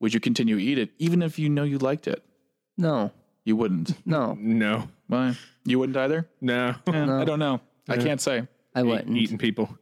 would 0.00 0.12
you 0.14 0.20
continue 0.20 0.56
to 0.56 0.62
eat 0.62 0.78
it 0.78 0.90
even 0.98 1.22
if 1.22 1.38
you 1.38 1.48
know 1.48 1.64
you 1.64 1.78
liked 1.78 2.06
it? 2.06 2.22
No, 2.78 3.10
You 3.44 3.56
wouldn't. 3.56 3.94
no, 4.06 4.36
No. 4.40 4.88
Why? 5.08 5.36
You 5.64 5.78
wouldn't 5.78 5.96
either. 5.96 6.28
No. 6.40 6.74
Eh, 6.88 6.92
I 7.20 7.24
don't 7.24 7.38
know. 7.38 7.60
I 7.88 7.96
can't 7.96 8.20
say. 8.20 8.46
I 8.74 8.82
wouldn't. 8.82 9.16
Eating 9.16 9.38
people. 9.38 9.78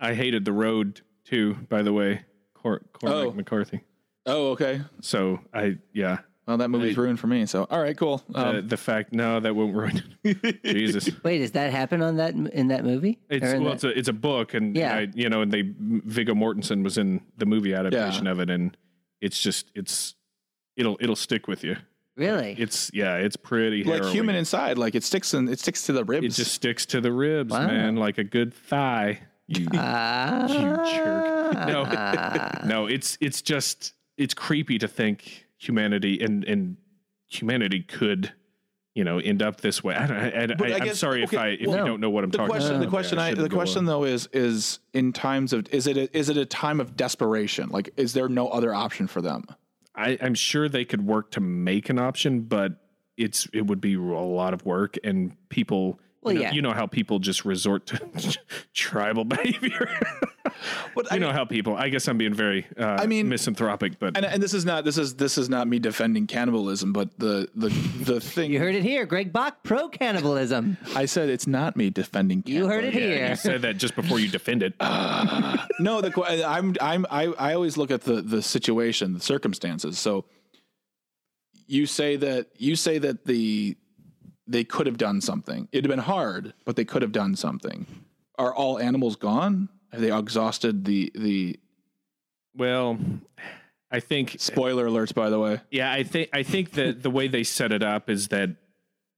I 0.00 0.14
hated 0.14 0.44
the 0.44 0.52
road 0.52 1.00
too, 1.24 1.54
by 1.68 1.82
the 1.82 1.92
way. 1.92 2.22
Cor- 2.54 2.82
Cormac 2.92 3.26
Oh. 3.26 3.32
McCarthy. 3.32 3.80
Oh, 4.26 4.48
okay. 4.52 4.80
So 5.00 5.40
I 5.52 5.78
yeah. 5.92 6.18
Well, 6.46 6.58
that 6.58 6.68
movie's 6.68 6.96
ruined 6.98 7.18
for 7.20 7.26
me. 7.26 7.46
So, 7.46 7.66
all 7.70 7.80
right, 7.80 7.96
cool. 7.96 8.22
Um, 8.34 8.56
Uh, 8.56 8.60
the 8.60 8.76
fact 8.76 9.12
no, 9.14 9.40
that 9.40 9.54
won't 9.56 9.74
ruin 9.74 10.02
it. 10.24 10.62
Jesus. 10.64 11.08
Wait, 11.22 11.38
does 11.38 11.52
that 11.52 11.72
happen 11.72 12.02
on 12.02 12.16
that 12.16 12.34
in 12.34 12.68
that 12.68 12.84
movie? 12.84 13.18
It's 13.30 13.44
Or 13.46 13.54
in 13.54 13.62
well, 13.62 13.70
that- 13.70 13.74
it's 13.76 13.84
a 13.84 13.98
it's 13.98 14.08
a 14.08 14.12
book, 14.12 14.52
and 14.54 14.76
Yeah. 14.76 14.94
I, 14.94 15.08
you 15.14 15.28
know, 15.30 15.40
and 15.42 15.50
they 15.52 15.62
Viggo 15.78 16.34
Mortensen 16.34 16.82
was 16.82 16.98
in 16.98 17.20
the 17.38 17.46
movie 17.46 17.72
adaptation 17.74 18.26
of 18.26 18.40
it, 18.40 18.50
and 18.50 18.76
it's 19.24 19.40
just 19.40 19.70
it's 19.74 20.14
it'll 20.76 20.96
it'll 21.00 21.16
stick 21.16 21.48
with 21.48 21.64
you. 21.64 21.76
really? 22.16 22.54
It's 22.58 22.90
yeah, 22.94 23.16
it's 23.16 23.36
pretty 23.36 23.82
like 23.84 23.94
harrowing. 23.96 24.12
human 24.14 24.34
inside, 24.36 24.78
like 24.78 24.94
it 24.94 25.02
sticks 25.04 25.34
and 25.34 25.48
it 25.48 25.58
sticks 25.60 25.86
to 25.86 25.92
the 25.92 26.04
ribs. 26.04 26.26
It 26.26 26.42
just 26.42 26.52
sticks 26.52 26.86
to 26.86 27.00
the 27.00 27.12
ribs, 27.12 27.50
Wow. 27.52 27.66
man, 27.66 27.96
like 27.96 28.18
a 28.18 28.24
good 28.24 28.52
thigh. 28.54 29.20
You 29.46 29.66
Ah, 29.74 30.46
you 30.48 30.92
jerk. 30.94 31.34
No, 31.68 31.84
no, 32.66 32.86
it's 32.86 33.16
it's 33.20 33.42
just 33.42 33.92
it's 34.16 34.34
creepy 34.34 34.78
to 34.78 34.88
think 34.88 35.46
humanity 35.58 36.20
and 36.20 36.44
and 36.44 36.76
humanity 37.28 37.80
could 37.82 38.32
you 38.94 39.04
know 39.04 39.18
end 39.18 39.42
up 39.42 39.60
this 39.60 39.82
way. 39.82 39.94
I 39.94 40.06
don't, 40.06 40.16
I, 40.16 40.42
I, 40.42 40.46
But 40.46 40.72
I 40.72 40.84
I, 40.84 40.88
am 40.88 40.94
sorry 40.94 41.22
if 41.22 41.34
I 41.34 41.48
if 41.48 41.66
well, 41.66 41.78
you 41.78 41.84
don't 41.84 42.00
know 42.00 42.10
what 42.10 42.24
I'm 42.24 42.30
the 42.30 42.38
talking 42.38 42.50
question, 42.52 42.76
about. 42.76 42.84
the 42.84 42.90
question, 42.90 43.18
Yeah, 43.18 43.24
I, 43.24 43.34
the 43.34 43.48
question 43.48 43.78
on. 43.80 43.84
though 43.86 44.04
is 44.04 44.28
is 44.32 44.78
in 44.92 45.12
times 45.12 45.52
of 45.52 45.66
is 45.72 45.86
it 45.86 45.96
a, 45.96 46.16
is 46.16 46.28
it 46.28 46.36
a 46.36 46.46
time 46.46 46.80
of 46.80 46.96
desperation? 46.96 47.68
Like, 47.70 47.90
is 47.96 48.12
there 48.12 48.28
no 48.28 48.48
other 48.48 48.72
option 48.72 49.06
for 49.06 49.20
them? 49.20 49.44
I, 49.96 50.18
I'm 50.20 50.34
sure 50.34 50.68
they 50.68 50.84
could 50.84 51.06
work 51.06 51.30
to 51.32 51.40
make 51.40 51.88
an 51.88 51.98
option, 51.98 52.42
but 52.42 52.72
it's 53.16 53.48
it 53.52 53.66
would 53.66 53.80
be 53.80 53.94
a 53.94 54.00
lot 54.00 54.54
of 54.54 54.64
work 54.64 54.96
and 55.04 55.36
people. 55.48 56.00
Well, 56.24 56.32
you 56.34 56.38
know, 56.40 56.44
yeah. 56.46 56.52
you 56.52 56.62
know 56.62 56.72
how 56.72 56.86
people 56.86 57.18
just 57.18 57.44
resort 57.44 57.86
to 57.88 58.38
tribal 58.74 59.24
behavior. 59.36 59.88
But 60.94 61.04
you 61.06 61.16
I 61.16 61.18
know 61.18 61.26
mean- 61.26 61.34
how 61.36 61.44
people. 61.44 61.76
I 61.76 61.88
guess 61.90 62.08
I'm 62.08 62.16
being 62.18 62.32
very. 62.34 62.66
Uh, 62.78 62.96
I 62.98 63.06
mean- 63.06 63.28
misanthropic, 63.28 63.98
but 63.98 64.16
And, 64.16 64.24
and 64.24 64.42
this 64.42 64.54
is 64.54 64.64
not 64.64 64.84
this 64.84 64.96
is 64.98 65.14
this 65.16 65.36
is 65.38 65.48
not 65.48 65.68
me 65.68 65.78
defending 65.78 66.26
cannibalism, 66.26 66.92
but 66.92 67.18
the 67.18 67.48
the 67.54 67.68
the 68.00 68.20
thing 68.34 68.52
You 68.52 68.58
heard 68.58 68.74
it 68.74 68.82
here. 68.82 69.04
Greg 69.06 69.32
Bach, 69.32 69.62
pro 69.62 69.88
cannibalism. 69.88 70.76
I 70.96 71.04
said 71.06 71.28
it's 71.28 71.46
not 71.46 71.76
me 71.76 71.90
defending. 71.90 72.42
You 72.46 72.66
heard 72.68 72.84
it 72.84 72.94
yeah, 72.94 73.00
here. 73.00 73.28
you 73.30 73.36
said 73.36 73.62
that 73.62 73.76
just 73.76 73.94
before 73.94 74.18
you 74.18 74.28
defended. 74.28 74.74
No, 74.80 76.00
the 76.00 76.10
que- 76.10 76.44
I'm 76.44 76.74
I'm 76.80 77.04
I 77.10 77.26
I 77.38 77.54
always 77.54 77.76
look 77.76 77.90
at 77.90 78.02
the 78.02 78.22
the 78.22 78.40
situation, 78.42 79.12
the 79.12 79.20
circumstances. 79.20 79.98
So 79.98 80.24
you 81.66 81.86
say 81.86 82.16
that 82.16 82.48
you 82.58 82.76
say 82.76 82.98
that 82.98 83.24
the 83.24 83.76
they 84.46 84.64
could 84.64 84.86
have 84.86 84.98
done 84.98 85.20
something. 85.20 85.68
It'd 85.72 85.84
have 85.84 85.90
been 85.90 86.04
hard, 86.04 86.54
but 86.64 86.76
they 86.76 86.84
could 86.84 87.02
have 87.02 87.12
done 87.12 87.36
something. 87.36 87.86
Are 88.38 88.54
all 88.54 88.78
animals 88.78 89.16
gone? 89.16 89.68
Have 89.92 90.00
they 90.00 90.16
exhausted 90.16 90.84
the 90.84 91.10
the 91.14 91.58
well, 92.56 92.98
I 93.90 94.00
think 94.00 94.36
spoiler 94.38 94.86
alerts? 94.86 95.14
By 95.14 95.30
the 95.30 95.38
way, 95.38 95.60
Yeah, 95.70 95.92
I 95.92 96.02
think 96.02 96.30
I 96.32 96.42
think 96.42 96.72
that 96.72 97.02
the 97.02 97.10
way 97.10 97.28
they 97.28 97.44
set 97.44 97.72
it 97.72 97.82
up 97.82 98.10
is 98.10 98.28
that 98.28 98.50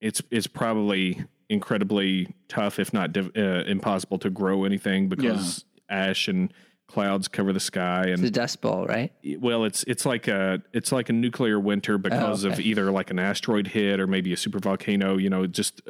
it's 0.00 0.22
it's 0.30 0.46
probably 0.46 1.24
incredibly 1.48 2.34
tough, 2.48 2.78
if 2.78 2.92
not 2.92 3.12
div- 3.12 3.32
uh, 3.36 3.64
impossible, 3.66 4.18
to 4.18 4.30
grow 4.30 4.64
anything 4.64 5.08
because 5.08 5.64
ash 5.88 6.28
and 6.28 6.52
clouds 6.86 7.28
cover 7.28 7.52
the 7.52 7.60
sky, 7.60 8.04
and 8.08 8.22
The 8.22 8.30
Dust 8.30 8.60
Bowl, 8.60 8.86
right? 8.86 9.12
well, 9.38 9.64
it's 9.64 9.82
it's 9.84 10.06
like 10.06 10.28
a 10.28 10.62
it's 10.72 10.92
like 10.92 11.08
a 11.08 11.12
nuclear 11.12 11.58
winter 11.60 11.98
because 11.98 12.44
of 12.44 12.54
okay. 12.54 12.62
either 12.62 12.90
like 12.90 13.10
an 13.10 13.18
asteroid 13.18 13.66
hit 13.68 14.00
or 14.00 14.06
maybe 14.06 14.32
a 14.32 14.36
super 14.36 14.58
volcano. 14.58 15.16
You 15.16 15.30
know, 15.30 15.46
just 15.46 15.80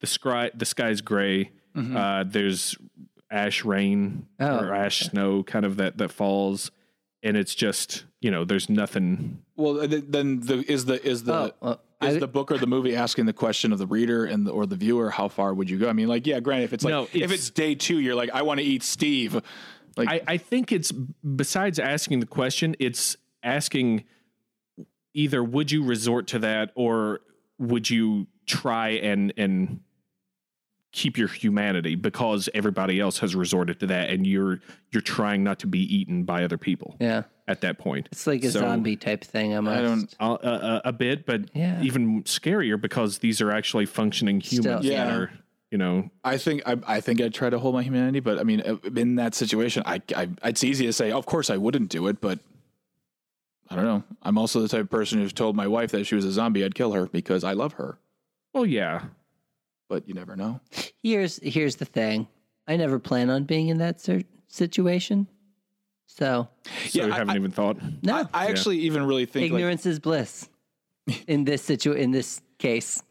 the 0.00 0.06
sky 0.06 0.50
the 0.54 0.64
sky's 0.64 1.00
gray. 1.00 1.50
Uh, 1.76 2.22
there's 2.24 2.76
ash 3.30 3.64
rain 3.64 4.26
Oh, 4.38 4.60
or 4.60 4.72
ash 4.74 5.00
snow, 5.00 5.42
kind 5.42 5.64
of 5.66 5.76
that 5.78 5.98
that 5.98 6.12
falls, 6.12 6.70
and 7.22 7.36
it's 7.36 7.54
just 7.54 8.04
you 8.20 8.30
know 8.30 8.44
there's 8.44 8.68
nothing 8.70 9.42
well 9.56 9.74
then 9.88 10.40
the 10.40 10.64
is 10.70 10.84
the 10.84 11.04
is 11.04 11.24
the 11.24 11.34
Oh, 11.34 11.50
well, 11.60 11.80
is 12.00 12.16
I- 12.16 12.18
the 12.20 12.28
book 12.28 12.52
or 12.52 12.58
the 12.58 12.66
movie 12.68 12.94
asking 12.94 13.26
the 13.26 13.32
question 13.32 13.72
of 13.72 13.78
the 13.78 13.86
reader 13.88 14.24
and 14.24 14.46
the, 14.46 14.52
or 14.52 14.66
the 14.66 14.76
viewer 14.76 15.10
how 15.10 15.26
far 15.28 15.52
would 15.52 15.68
you 15.68 15.78
go? 15.78 15.88
I 15.88 15.92
mean, 15.94 16.06
like 16.06 16.26
yeah, 16.28 16.38
granted, 16.38 16.64
if 16.66 16.72
it's 16.74 16.84
like 16.84 16.92
No, 16.92 17.02
if 17.04 17.14
it's- 17.16 17.32
it's 17.32 17.50
day 17.50 17.74
two, 17.74 17.98
you're 17.98 18.14
like 18.14 18.30
I 18.32 18.42
want 18.42 18.60
to 18.60 18.64
eat 18.64 18.84
Steve. 18.84 19.40
Like 19.96 20.08
I, 20.08 20.20
I 20.26 20.36
think 20.38 20.72
it's 20.72 20.92
besides 20.92 21.78
asking 21.78 22.20
the 22.20 22.26
question, 22.26 22.74
it's 22.78 23.16
asking 23.42 24.04
either 25.14 25.42
would 25.44 25.70
you 25.70 25.84
resort 25.84 26.26
to 26.28 26.38
that 26.40 26.70
or 26.74 27.20
would 27.58 27.88
you 27.88 28.26
try 28.46 28.90
and 28.90 29.32
and 29.36 29.80
keep 30.92 31.18
your 31.18 31.26
humanity 31.28 31.96
because 31.96 32.48
everybody 32.54 33.00
else 33.00 33.18
has 33.18 33.34
resorted 33.34 33.80
to 33.80 33.86
that 33.86 34.10
and 34.10 34.26
you're 34.26 34.60
you're 34.92 35.00
trying 35.02 35.42
not 35.42 35.58
to 35.58 35.66
be 35.66 35.80
eaten 35.80 36.22
by 36.24 36.44
other 36.44 36.56
people 36.58 36.96
Yeah. 37.00 37.22
at 37.48 37.60
that 37.62 37.78
point. 37.78 38.08
It's 38.12 38.26
like 38.28 38.44
a 38.44 38.50
So- 38.50 38.60
zombie 38.60 38.94
type 38.96 39.24
thing 39.24 39.54
almost. 39.54 39.76
I 39.76 39.82
don't. 40.28 40.44
Uh, 40.44 40.46
uh, 40.46 40.80
a 40.84 40.92
bit, 40.92 41.26
but 41.26 41.50
Yeah. 41.54 41.82
even 41.82 42.22
scarier 42.24 42.80
because 42.80 43.18
these 43.18 43.40
are 43.40 43.50
actually 43.50 43.86
functioning 43.86 44.40
humans 44.40 44.64
Still- 44.64 44.82
that 44.82 44.84
Yeah. 44.84 45.16
are, 45.16 45.30
you 45.74 45.78
know, 45.78 46.08
I 46.22 46.36
think 46.38 46.62
I, 46.66 46.76
I 46.86 47.00
think 47.00 47.20
I'd 47.20 47.34
try 47.34 47.50
to 47.50 47.58
hold 47.58 47.74
my 47.74 47.82
humanity, 47.82 48.20
but 48.20 48.38
I 48.38 48.44
mean, 48.44 48.60
uh, 48.60 48.76
in 48.94 49.16
that 49.16 49.34
situation, 49.34 49.82
I, 49.84 50.00
I 50.14 50.28
it's 50.44 50.62
easy 50.62 50.86
to 50.86 50.92
say, 50.92 51.10
of 51.10 51.26
course, 51.26 51.50
I 51.50 51.56
wouldn't 51.56 51.88
do 51.88 52.06
it, 52.06 52.20
but 52.20 52.38
I 53.68 53.74
don't 53.74 53.84
know. 53.84 54.04
I'm 54.22 54.38
also 54.38 54.60
the 54.60 54.68
type 54.68 54.82
of 54.82 54.90
person 54.90 55.18
who's 55.18 55.32
told 55.32 55.56
my 55.56 55.66
wife 55.66 55.90
that 55.90 56.00
if 56.02 56.06
she 56.06 56.14
was 56.14 56.24
a 56.26 56.30
zombie, 56.30 56.64
I'd 56.64 56.76
kill 56.76 56.92
her 56.92 57.06
because 57.06 57.42
I 57.42 57.54
love 57.54 57.72
her. 57.72 57.98
well, 58.52 58.64
yeah, 58.64 59.06
But 59.88 60.06
you 60.06 60.14
never 60.14 60.36
know. 60.36 60.60
Here's 61.02 61.40
here's 61.42 61.74
the 61.74 61.86
thing. 61.86 62.28
I 62.68 62.76
never 62.76 63.00
plan 63.00 63.28
on 63.28 63.42
being 63.42 63.66
in 63.66 63.78
that 63.78 64.00
cer- 64.00 64.22
situation. 64.46 65.26
So 66.06 66.46
so 66.86 66.98
Yeah, 67.00 67.06
you 67.06 67.12
I- 67.12 67.16
haven't 67.16 67.30
I- 67.34 67.36
even 67.36 67.50
thought. 67.50 67.78
no, 68.04 68.14
I, 68.32 68.44
I 68.44 68.46
actually 68.46 68.78
even 68.78 69.04
really 69.06 69.26
think 69.26 69.50
like, 69.50 69.58
ignorance 69.58 69.86
is 69.86 69.98
bliss. 69.98 70.48
In 71.26 71.44
this 71.44 71.62
situ 71.62 71.90
in 71.92 72.12
this 72.12 72.40
case, 72.58 73.02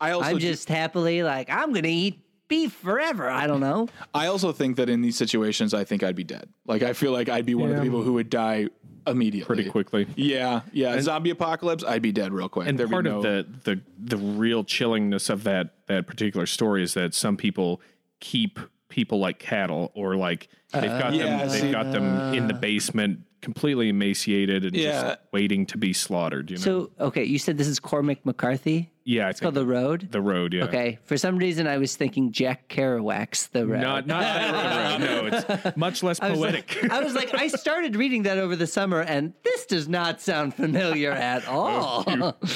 I 0.00 0.10
also 0.12 0.30
I'm 0.30 0.38
do- 0.38 0.46
just 0.48 0.68
happily 0.68 1.22
like 1.22 1.48
I'm 1.50 1.72
gonna 1.72 1.88
eat 1.88 2.20
beef 2.48 2.72
forever. 2.72 3.28
I 3.28 3.46
don't 3.46 3.60
know. 3.60 3.88
I 4.14 4.26
also 4.26 4.52
think 4.52 4.76
that 4.76 4.88
in 4.88 5.02
these 5.02 5.16
situations, 5.16 5.74
I 5.74 5.84
think 5.84 6.02
I'd 6.02 6.14
be 6.16 6.24
dead. 6.24 6.48
Like 6.66 6.82
I 6.82 6.92
feel 6.92 7.12
like 7.12 7.28
I'd 7.28 7.46
be 7.46 7.54
one 7.54 7.70
of 7.70 7.76
the 7.76 7.82
people 7.82 8.02
who 8.02 8.12
would 8.14 8.30
die 8.30 8.68
immediately, 9.06 9.46
Pretty 9.54 9.70
quickly. 9.70 10.06
Yeah, 10.16 10.62
yeah. 10.72 11.00
Zombie 11.00 11.30
apocalypse, 11.30 11.84
I'd 11.86 12.02
be 12.02 12.10
dead 12.12 12.32
real 12.32 12.48
quick. 12.48 12.66
and 12.68 12.76
There'd 12.78 12.88
be 12.88 12.92
part 12.92 13.04
no- 13.04 13.18
of 13.18 13.22
the 13.22 13.46
the 13.64 13.80
the 13.98 14.16
real 14.16 14.64
chillingness 14.64 15.30
of 15.30 15.44
that 15.44 15.74
that 15.86 16.06
particular 16.06 16.46
story 16.46 16.82
is 16.82 16.94
that 16.94 17.14
some 17.14 17.36
people 17.36 17.80
keep 18.20 18.58
people 18.88 19.18
like 19.18 19.38
cattle 19.38 19.90
or 19.94 20.16
like 20.16 20.48
they've 20.72 20.84
uh, 20.84 20.98
got 21.00 21.14
Yeah, 21.14 21.38
them 21.38 21.50
see- 21.50 21.60
they've 21.60 21.72
got 21.72 21.92
them 21.92 22.34
in 22.34 22.46
the 22.48 22.54
uh. 22.54 22.58
basement 22.58 23.20
completely 23.42 23.88
emaciated 23.88 24.64
and 24.64 24.74
Yeah. 24.74 25.02
just 25.02 25.18
waiting 25.32 25.66
to 25.66 25.78
be 25.78 25.92
slaughtered 25.92 26.50
you 26.50 26.56
know 26.56 26.62
So 26.62 26.90
okay, 26.98 27.24
you 27.24 27.38
said 27.38 27.58
this 27.58 27.68
is 27.68 27.78
Cormac 27.78 28.24
McCarthy. 28.26 28.90
yeah 29.04 29.28
It's 29.28 29.38
called 29.40 29.54
The 29.54 29.64
Road. 29.66 30.08
the 30.10 30.20
road 30.20 30.52
yeah 30.54 30.64
Okay, 30.64 30.98
for 31.04 31.16
some 31.16 31.36
reason 31.36 31.66
I 31.66 31.78
was 31.78 31.94
thinking 31.96 32.32
Jack 32.32 32.68
Kerouac's 32.68 33.48
The 33.48 33.66
Road. 33.66 33.80
not 33.82 34.06
not 34.06 34.20
that 34.22 35.00
road 35.00 35.00
no 35.00 35.26
it's 35.66 35.76
much 35.76 36.02
less 36.02 36.18
I 36.20 36.30
was, 36.30 36.38
poetic 36.40 36.78
like, 36.82 36.90
I 36.92 37.00
was 37.02 37.14
like, 37.14 37.34
I 37.34 37.48
started 37.48 37.94
reading 37.94 38.22
that 38.24 38.38
over 38.38 38.56
the 38.56 38.66
summer, 38.66 39.00
and 39.02 39.32
this 39.44 39.66
does 39.66 39.86
not 39.88 40.20
sound 40.20 40.54
familiar 40.54 41.12
at 41.12 41.46
all. 41.46 42.04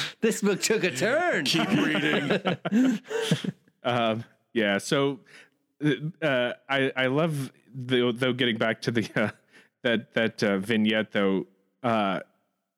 this 0.20 0.40
book 0.42 0.60
took 0.62 0.82
a 0.84 0.90
turn. 0.90 1.44
keep 1.44 1.68
reading. 1.70 2.98
Um, 3.82 4.24
yeah. 4.52 4.78
So 4.78 5.20
uh, 6.22 6.52
I 6.68 6.92
I 6.96 7.06
love 7.06 7.50
the, 7.74 8.12
though 8.14 8.32
getting 8.34 8.58
back 8.58 8.82
to 8.82 8.90
the 8.90 9.08
uh, 9.16 9.30
that 9.82 10.14
that 10.14 10.42
uh, 10.42 10.58
vignette 10.58 11.12
though. 11.12 11.46
Uh, 11.82 12.20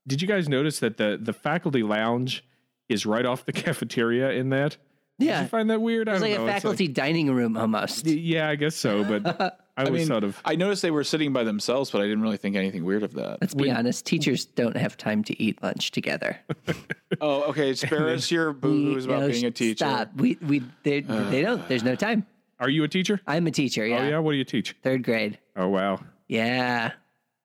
did 0.06 0.20
you 0.22 0.28
guys 0.28 0.48
notice 0.48 0.78
that 0.80 0.96
the 0.96 1.18
the 1.20 1.32
faculty 1.32 1.82
lounge 1.82 2.44
is 2.88 3.06
right 3.06 3.24
off 3.26 3.44
the 3.44 3.52
cafeteria 3.64 4.30
in 4.30 4.50
that? 4.50 4.76
Did 5.18 5.26
Yeah, 5.26 5.42
you 5.42 5.48
find 5.48 5.70
that 5.70 5.80
weird? 5.80 6.08
I 6.08 6.12
it's 6.12 6.20
don't 6.22 6.30
like 6.30 6.38
know. 6.38 6.44
a 6.46 6.48
It's 6.48 6.54
faculty 6.62 6.88
dining 6.88 7.32
room 7.32 7.56
almost. 7.56 8.06
yeah, 8.06 8.48
I 8.48 8.56
guess 8.56 8.74
so, 8.74 9.04
but 9.04 9.40
I, 9.76 9.82
I 9.82 9.90
was 9.90 10.00
mean, 10.00 10.06
sort 10.06 10.24
of 10.24 10.40
I 10.44 10.56
noticed 10.56 10.82
they 10.82 10.90
were 10.90 11.04
sitting 11.04 11.32
by 11.32 11.44
themselves, 11.44 11.90
but 11.90 12.00
I 12.00 12.04
didn't 12.04 12.22
really 12.22 12.36
think 12.38 12.56
anything 12.56 12.84
weird 12.84 13.02
of 13.02 13.12
that. 13.14 13.38
Let's 13.40 13.54
be 13.54 13.70
honest, 13.70 14.04
teachers 14.06 14.44
don't 14.46 14.76
have 14.76 14.96
time 14.96 15.22
to 15.24 15.40
eat 15.42 15.62
lunch 15.62 15.90
together. 15.90 16.38
Oh, 17.20 17.42
okay. 17.50 17.74
Spare 17.74 18.08
us 18.08 18.30
your 18.30 18.52
boo-boos 18.54 19.04
about 19.04 19.20
No, 19.20 19.28
being 19.28 19.44
a 19.44 19.50
teacher. 19.50 19.84
Stop. 19.84 20.10
We 20.16 20.38
we 20.40 20.62
they, 20.82 21.00
they 21.00 21.42
don't. 21.42 21.68
There's 21.68 21.84
no 21.84 21.94
time. 22.06 22.26
Are 22.58 22.70
you 22.70 22.82
a 22.84 22.88
teacher? 22.88 23.20
I'm 23.26 23.46
a 23.46 23.50
teacher. 23.50 23.86
Yeah, 23.86 23.98
Oh 24.00 24.08
yeah. 24.08 24.18
What 24.18 24.32
do 24.32 24.38
you 24.38 24.44
teach? 24.44 24.74
third 24.82 25.04
grade. 25.04 25.38
Oh 25.54 25.68
wow. 25.68 26.00
Yeah, 26.32 26.92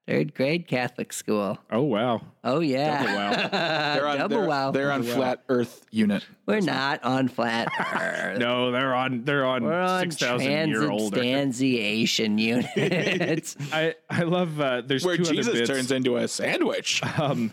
third 0.07 0.33
grade 0.33 0.65
Catholic 0.67 1.11
school. 1.11 1.57
Oh 1.69 1.81
wow. 1.81 2.21
Oh 2.45 2.61
yeah, 2.61 3.03
Double 3.03 3.15
wow. 3.17 3.31
They're 3.95 4.07
on, 4.07 4.17
double 4.17 4.38
they're, 4.38 4.47
wow. 4.47 4.71
They're 4.71 4.91
on 4.93 5.03
flat 5.03 5.43
Earth 5.49 5.85
unit. 5.91 6.25
We're 6.45 6.61
not 6.61 7.03
on 7.03 7.27
flat 7.27 7.67
Earth. 8.01 8.39
No, 8.39 8.71
they're 8.71 8.95
on 8.95 9.25
they're 9.25 9.45
on 9.45 9.63
We're 9.65 9.81
on 9.81 9.99
six 9.99 10.15
thousand 10.15 10.69
year 10.69 10.89
old. 10.89 11.13
transubstantiation 11.13 12.38
units. 12.38 13.57
I 13.73 13.95
I 14.09 14.23
love 14.23 14.61
uh, 14.61 14.83
there's 14.85 15.03
Where 15.05 15.17
two 15.17 15.23
Jesus 15.25 15.49
other 15.49 15.57
bits. 15.59 15.69
turns 15.69 15.91
into 15.91 16.15
a 16.15 16.27
sandwich. 16.29 17.01
um 17.19 17.51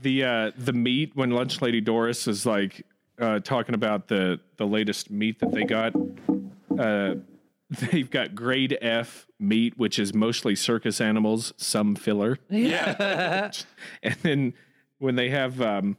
the 0.00 0.24
uh 0.24 0.50
the 0.56 0.72
meat 0.72 1.12
when 1.14 1.30
lunch 1.30 1.62
lady 1.62 1.80
doris 1.80 2.26
is 2.26 2.44
like 2.46 2.84
uh 3.20 3.38
talking 3.40 3.74
about 3.76 4.08
the 4.08 4.40
the 4.56 4.66
latest 4.66 5.08
meat 5.10 5.38
that 5.40 5.52
they 5.52 5.62
got 5.64 5.92
uh 6.78 7.14
they've 7.70 8.10
got 8.10 8.34
grade 8.34 8.76
f 8.80 9.27
meat 9.40 9.78
which 9.78 9.98
is 9.98 10.12
mostly 10.12 10.54
circus 10.54 11.00
animals 11.00 11.52
some 11.56 11.94
filler 11.94 12.38
yeah. 12.50 13.50
and 14.02 14.16
then 14.22 14.54
when 14.98 15.14
they 15.14 15.30
have 15.30 15.60
um 15.60 15.96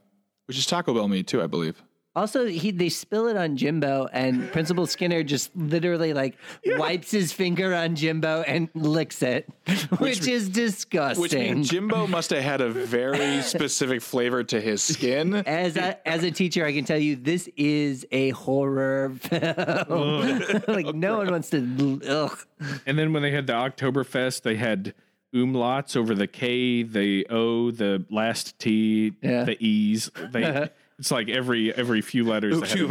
Which 0.48 0.58
is 0.58 0.66
Taco 0.66 0.96
Bell 0.96 1.08
meat 1.08 1.28
too, 1.28 1.44
I 1.44 1.48
believe. 1.48 1.84
Also, 2.20 2.46
he 2.48 2.72
they 2.72 2.90
spill 2.90 3.28
it 3.28 3.38
on 3.38 3.56
Jimbo, 3.56 4.10
and 4.12 4.52
Principal 4.52 4.86
Skinner 4.86 5.24
just 5.24 5.56
literally 5.56 6.14
like 6.14 6.36
wipes 6.66 7.12
his 7.12 7.32
finger 7.32 7.74
on 7.74 7.96
Jimbo 7.96 8.42
and 8.42 8.68
licks 8.76 9.22
it, 9.24 9.48
which, 10.00 10.28
is 10.28 10.48
Which 10.48 10.54
disgusting. 10.54 11.56
means 11.56 11.70
Jimbo 11.70 12.08
must 12.18 12.32
have 12.32 12.44
had 12.44 12.60
a 12.60 12.70
very 12.70 13.42
specific 13.42 14.02
flavor 14.02 14.44
to 14.44 14.60
his 14.60 14.84
skin. 14.84 15.34
as 15.36 15.78
a 15.78 16.06
as 16.08 16.24
a 16.24 16.32
teacher, 16.32 16.66
I 16.66 16.74
can 16.74 16.84
tell 16.84 17.00
you 17.00 17.16
this 17.16 17.48
is 17.56 18.06
a 18.12 18.32
horror 18.32 19.12
film. 19.22 20.42
like 20.68 20.94
no 20.94 21.18
one 21.20 21.32
wants 21.32 21.50
to. 21.52 22.02
Ugh. 22.08 22.38
and 22.86 23.00
then 23.00 23.14
when 23.14 23.24
they 23.24 23.32
had 23.32 23.48
the 23.48 23.54
oktoberfest 23.54 24.42
they 24.42 24.56
had 24.56 24.94
umlauts 25.34 25.96
over 25.96 26.16
the 26.16 26.28
k 26.28 26.84
the 26.84 27.26
o 27.30 27.72
the 27.72 28.04
last 28.10 28.58
t 28.60 29.14
Yeah. 29.22 29.44
the 29.44 29.64
e's 29.66 30.10
they 30.32 30.70
It's 31.00 31.12
like 31.12 31.30
every 31.30 31.74
every 31.74 32.02
few 32.02 32.26
letters. 32.26 32.62
ahead 32.62 32.80
of 32.82 32.90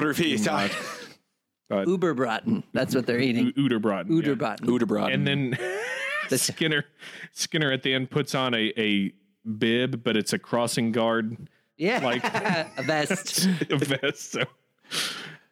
Uberbraten. 1.70 2.62
That's 2.72 2.94
what 2.94 3.06
they're 3.06 3.20
eating. 3.20 3.52
Uderbraten. 3.52 4.08
yeah. 4.24 4.56
Uderbraten. 4.66 5.12
And 5.14 5.26
then 5.26 5.58
Skinner 6.36 6.84
Skinner 7.32 7.70
at 7.70 7.82
the 7.82 7.92
end 7.94 8.10
puts 8.10 8.34
on 8.34 8.54
a, 8.54 8.72
a 8.78 9.12
bib, 9.58 10.02
but 10.02 10.16
it's 10.16 10.32
a 10.32 10.38
crossing 10.38 10.92
guard 10.92 11.48
Yeah. 11.76 12.00
Like- 12.02 12.24
a 12.78 12.82
vest. 12.82 13.46
vest. 13.68 14.32
So 14.32 14.40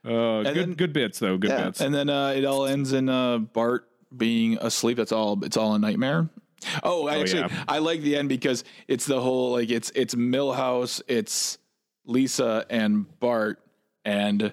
uh, 0.05 0.43
good 0.43 0.55
then- 0.55 0.75
good 0.75 0.93
bits 0.93 1.19
though. 1.19 1.37
Good 1.37 1.51
yeah. 1.51 1.65
bits. 1.67 1.81
And 1.81 1.95
then 1.95 2.09
uh, 2.09 2.29
it 2.31 2.45
all 2.45 2.65
ends 2.67 2.93
in 2.93 3.09
uh, 3.09 3.39
Bart 3.39 3.89
being 4.17 4.57
asleep. 4.61 4.97
That's 4.97 5.13
all. 5.13 5.45
It's 5.45 5.57
all 5.57 5.75
a 5.75 5.79
nightmare. 5.79 6.31
Oh, 6.83 7.07
I 7.07 7.19
actually, 7.21 7.41
yeah. 7.41 7.65
I 7.69 7.79
like 7.79 8.01
the 8.01 8.17
end 8.17 8.31
because 8.31 8.65
it's 8.89 9.05
the 9.05 9.21
whole 9.21 9.53
like 9.53 9.71
it's 9.71 9.93
it's 9.95 10.15
Milhouse, 10.15 11.03
it's 11.07 11.59
Lisa 12.07 12.65
and 12.71 13.07
Bart, 13.21 13.61
and 14.05 14.53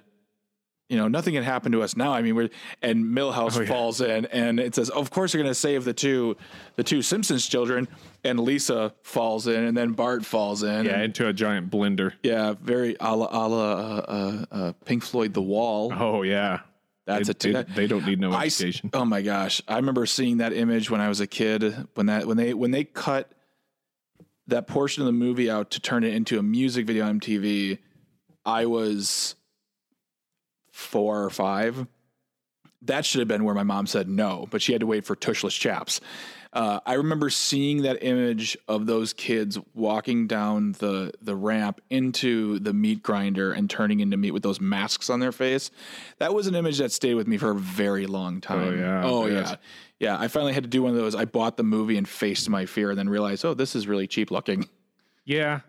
you 0.90 0.98
know 0.98 1.08
nothing 1.08 1.34
can 1.34 1.44
happen 1.44 1.72
to 1.72 1.82
us 1.82 1.96
now. 1.96 2.14
I 2.14 2.22
mean, 2.22 2.36
we're 2.36 2.50
and 2.82 3.06
Milhouse 3.06 3.58
Oh, 3.58 3.62
yeah. 3.62 3.68
falls 3.68 4.02
in, 4.02 4.26
and 4.28 4.60
it 4.60 4.76
says, 4.76 4.90
of 4.90 5.10
course, 5.12 5.34
you're 5.34 5.42
going 5.42 5.52
to 5.52 5.60
save 5.60 5.86
the 5.86 5.94
two 5.94 6.36
the 6.76 6.84
two 6.84 7.02
Simpsons 7.02 7.48
children, 7.48 7.88
and 8.24 8.40
Lisa 8.40 8.94
falls 9.02 9.48
in, 9.48 9.64
and 9.64 9.76
then 9.78 9.94
Bart 9.94 10.26
falls 10.26 10.62
in. 10.64 10.86
yeah, 10.86 10.94
and- 10.96 11.04
into 11.04 11.28
a 11.28 11.34
giant 11.34 11.72
blender. 11.72 12.14
yeah, 12.22 12.54
very 12.62 12.96
a 13.00 13.16
la, 13.16 13.28
a 13.32 13.44
la 13.48 13.72
uh, 13.72 13.76
uh, 14.52 14.56
uh, 14.56 14.74
Pink 14.86 15.04
Floyd, 15.04 15.34
The 15.34 15.42
Wall. 15.42 15.94
Oh 15.98 16.22
yeah. 16.24 16.60
That's 17.06 17.28
they, 17.28 17.32
a 17.32 17.34
t- 17.34 17.52
they, 17.52 17.64
they 17.82 17.88
don't 17.88 18.06
need 18.06 18.20
no 18.22 18.32
I 18.32 18.46
education. 18.46 18.90
oh 18.94 19.04
my 19.04 19.22
gosh, 19.22 19.62
I 19.68 19.76
remember 19.76 20.06
seeing 20.06 20.38
that 20.38 20.54
image 20.54 20.90
when 20.90 21.02
I 21.02 21.10
was 21.10 21.20
a 21.20 21.28
kid. 21.28 21.88
When 21.96 22.06
that 22.06 22.26
when 22.28 22.38
they 22.38 22.54
when 22.54 22.72
they 22.72 22.86
cut 22.86 23.30
that 24.48 24.68
portion 24.68 25.02
of 25.02 25.06
the 25.08 25.14
movie 25.14 25.50
out 25.50 25.72
to 25.72 25.80
turn 25.80 26.04
it 26.04 26.14
into 26.14 26.40
a 26.40 26.44
music 26.44 26.86
video 26.86 27.06
on 27.06 27.20
MTV, 27.20 27.80
I 28.46 28.66
was 28.66 29.36
four 30.72 31.24
or 31.24 31.30
five. 31.30 31.88
That 32.82 33.06
should 33.06 33.20
have 33.20 33.28
been 33.30 33.46
where 33.46 33.56
my 33.56 33.64
mom 33.64 33.88
said 33.88 34.10
no, 34.10 34.48
but 34.52 34.62
she 34.62 34.74
had 34.74 34.82
to 34.82 34.88
wait 34.88 35.06
for 35.06 35.16
tushless 35.16 35.54
chaps. 35.54 36.02
Uh, 36.52 36.80
I 36.86 36.94
remember 36.96 37.32
seeing 37.32 37.82
that 37.82 38.04
image 38.04 38.56
of 38.68 38.86
those 38.86 39.12
kids 39.14 39.58
walking 39.74 40.28
down 40.28 40.74
the 40.74 41.12
the 41.20 41.36
ramp 41.36 41.82
into 41.90 42.60
the 42.60 42.74
meat 42.74 43.02
grinder 43.02 43.52
and 43.54 43.68
turning 43.68 44.02
into 44.02 44.18
meat 44.18 44.32
with 44.32 44.44
those 44.44 44.62
masks 44.62 45.10
on 45.10 45.20
their 45.20 45.32
face. 45.32 45.72
That 46.20 46.36
was 46.36 46.46
an 46.46 46.54
image 46.54 46.78
that 46.78 46.92
stayed 46.92 47.16
with 47.16 47.28
me 47.28 47.38
for 47.38 47.52
a 47.52 47.56
very 47.56 48.06
long 48.06 48.40
time. 48.40 48.68
Oh 48.68 48.72
yeah, 48.72 49.04
Oh 49.04 49.26
yeah. 49.26 49.56
Yeah. 50.04 50.18
I 50.20 50.28
finally 50.28 50.54
had 50.54 50.64
to 50.64 50.70
do 50.70 50.84
one 50.84 50.92
of 50.92 50.98
those. 50.98 51.16
I 51.16 51.26
bought 51.26 51.58
the 51.58 51.64
movie 51.64 51.98
and 51.98 52.08
faced 52.08 52.50
my 52.50 52.66
fear 52.66 52.90
and 52.92 53.00
then 53.00 53.10
realized, 53.10 53.44
oh, 53.46 53.54
this 53.54 53.76
is 53.76 53.88
really 53.88 54.08
cheap 54.08 54.30
looking. 54.32 54.68
Yeah, 55.26 55.62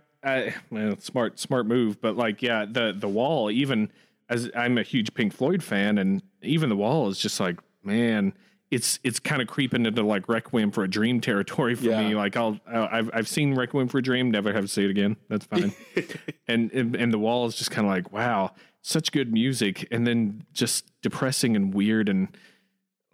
well, 0.71 0.97
smart, 0.99 1.39
smart 1.39 1.67
move. 1.67 2.01
But 2.01 2.17
like, 2.17 2.43
yeah, 2.43 2.65
the 2.65 2.93
the 2.97 3.09
wall. 3.09 3.51
Even 3.51 3.91
as 4.29 4.51
I'm 4.57 4.79
a 4.79 4.83
huge 4.83 5.15
Pink 5.15 5.33
Floyd 5.33 5.63
fan, 5.63 5.99
and 5.99 6.23
even 6.43 6.69
the 6.71 6.77
wall 6.77 7.09
is 7.09 7.19
just 7.19 7.39
like, 7.39 7.61
man, 7.85 8.33
it's 8.71 8.99
it's 9.05 9.21
kind 9.21 9.41
of 9.43 9.47
creeping 9.47 9.87
into 9.87 10.03
like 10.03 10.29
Requiem 10.29 10.71
for 10.73 10.83
a 10.83 10.89
Dream 10.89 11.21
territory 11.21 11.75
for 11.77 11.85
Yeah. 11.85 12.03
me. 12.09 12.15
Like, 12.17 12.37
I'll 12.37 12.59
I've 12.67 13.11
I've 13.13 13.29
seen 13.29 13.55
Requiem 13.55 13.87
for 13.87 13.99
a 13.99 14.03
Dream, 14.03 14.31
never 14.31 14.53
have 14.53 14.65
to 14.65 14.69
see 14.69 14.85
it 14.85 14.91
again. 14.91 15.17
That's 15.29 15.47
fine. 15.47 15.73
and, 16.49 16.73
and 16.73 16.97
and 16.97 17.13
the 17.13 17.19
wall 17.19 17.47
is 17.47 17.55
just 17.55 17.71
kind 17.71 17.87
of 17.87 17.93
like, 17.93 18.11
wow, 18.13 18.53
such 18.83 19.13
good 19.13 19.33
music, 19.33 19.87
and 19.93 20.05
then 20.07 20.43
just 20.53 20.91
depressing 21.03 21.55
and 21.55 21.73
weird 21.73 22.09
and. 22.09 22.37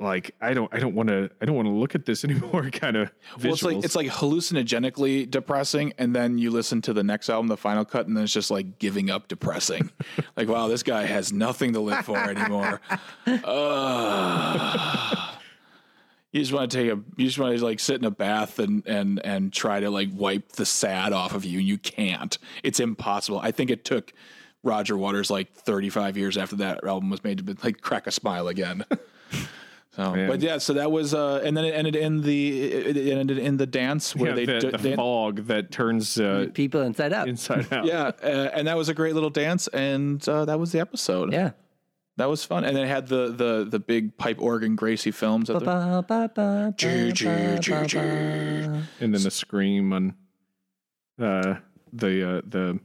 Like 0.00 0.34
I 0.40 0.54
don't, 0.54 0.72
I 0.74 0.78
don't 0.78 0.94
want 0.94 1.10
to, 1.10 1.30
I 1.42 1.44
don't 1.44 1.54
want 1.54 1.66
to 1.66 1.72
look 1.72 1.94
at 1.94 2.06
this 2.06 2.24
anymore. 2.28 2.70
Kind 2.70 2.96
of 2.96 3.12
Well, 3.42 3.52
it's 3.52 3.62
like 3.62 3.84
it's 3.84 3.94
like 3.94 4.08
hallucinogenically 4.08 5.30
depressing, 5.30 5.92
and 5.98 6.16
then 6.16 6.38
you 6.38 6.50
listen 6.50 6.80
to 6.82 6.94
the 6.94 7.04
next 7.04 7.28
album, 7.28 7.48
the 7.48 7.56
final 7.56 7.84
cut, 7.84 8.06
and 8.06 8.16
then 8.16 8.24
it's 8.24 8.32
just 8.32 8.50
like 8.50 8.78
giving 8.78 9.10
up 9.10 9.28
depressing. 9.28 9.90
like, 10.36 10.48
wow, 10.48 10.68
this 10.68 10.82
guy 10.82 11.04
has 11.04 11.32
nothing 11.32 11.74
to 11.74 11.80
live 11.80 12.04
for 12.04 12.16
anymore. 12.16 12.80
Ugh. 13.44 15.18
you 16.32 16.40
just 16.40 16.52
want 16.52 16.70
to 16.70 16.76
take 16.76 16.90
a, 16.90 16.98
you 17.16 17.26
just 17.26 17.38
want 17.38 17.58
to 17.58 17.64
like 17.64 17.78
sit 17.78 17.96
in 17.96 18.06
a 18.06 18.10
bath 18.10 18.58
and 18.58 18.82
and 18.86 19.20
and 19.22 19.52
try 19.52 19.80
to 19.80 19.90
like 19.90 20.08
wipe 20.14 20.52
the 20.52 20.64
sad 20.64 21.12
off 21.12 21.34
of 21.34 21.44
you, 21.44 21.58
and 21.58 21.68
you 21.68 21.76
can't. 21.76 22.38
It's 22.62 22.80
impossible. 22.80 23.38
I 23.38 23.50
think 23.50 23.70
it 23.70 23.84
took 23.84 24.14
Roger 24.62 24.96
Waters 24.96 25.30
like 25.30 25.52
35 25.52 26.16
years 26.16 26.38
after 26.38 26.56
that 26.56 26.84
album 26.84 27.10
was 27.10 27.22
made 27.22 27.36
to 27.36 27.44
be, 27.44 27.54
like 27.62 27.82
crack 27.82 28.06
a 28.06 28.10
smile 28.10 28.48
again. 28.48 28.84
So, 30.00 30.14
Man. 30.14 30.28
but 30.28 30.40
yeah, 30.40 30.58
so 30.58 30.72
that 30.74 30.90
was, 30.90 31.12
uh, 31.14 31.40
and 31.44 31.56
then 31.56 31.64
it 31.64 31.74
ended 31.74 31.94
in 31.96 32.22
the, 32.22 32.62
it 32.62 32.96
it 32.96 33.12
ended 33.16 33.38
in 33.38 33.56
the 33.58 33.66
dance 33.66 34.14
where 34.16 34.30
yeah, 34.30 34.34
they, 34.36 34.44
the, 34.46 34.58
d- 34.60 34.70
the 34.70 34.78
dan- 34.90 34.96
fog 34.96 35.46
that 35.46 35.70
turns 35.70 36.18
uh, 36.18 36.46
People 36.54 36.80
inside 36.82 37.12
out. 37.12 37.28
inside 37.28 37.72
out. 37.72 37.84
yeah, 37.84 38.10
uh, 38.22 38.50
and 38.54 38.66
that 38.66 38.76
was 38.76 38.88
a 38.88 38.94
great 38.94 39.14
little 39.14 39.30
dance, 39.30 39.66
and 39.68 40.26
uh, 40.28 40.44
that 40.46 40.58
was 40.58 40.72
the 40.72 40.80
episode. 40.80 41.32
Yeah. 41.32 41.50
that 42.16 42.28
was 42.28 42.44
fun, 42.44 42.64
and 42.64 42.76
then 42.76 42.84
it 42.84 42.88
had 42.88 43.08
the 43.08 43.28
the 43.32 43.66
the 43.68 43.78
big 43.78 44.16
pipe 44.16 44.40
organ 44.40 44.74
Gracie 44.76 45.10
films. 45.10 45.48
And 49.00 49.14
then 49.14 49.22
the 49.22 49.30
scream 49.30 49.92
on 49.92 50.14
uh, 51.20 51.56
the 51.92 52.28
uh, 52.28 52.40
the 52.46 52.78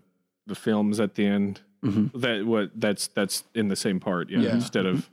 the 0.48 0.56
films 0.56 1.00
at 1.00 1.16
the 1.16 1.26
end. 1.26 1.62
That 1.84 2.46
what 2.48 2.72
that's 2.76 3.08
that's 3.08 3.44
in 3.54 3.68
the 3.68 3.76
same 3.76 4.00
part. 4.00 4.30
Yeah, 4.32 4.40
Yeah. 4.40 4.54
instead 4.56 4.86
of 4.88 5.08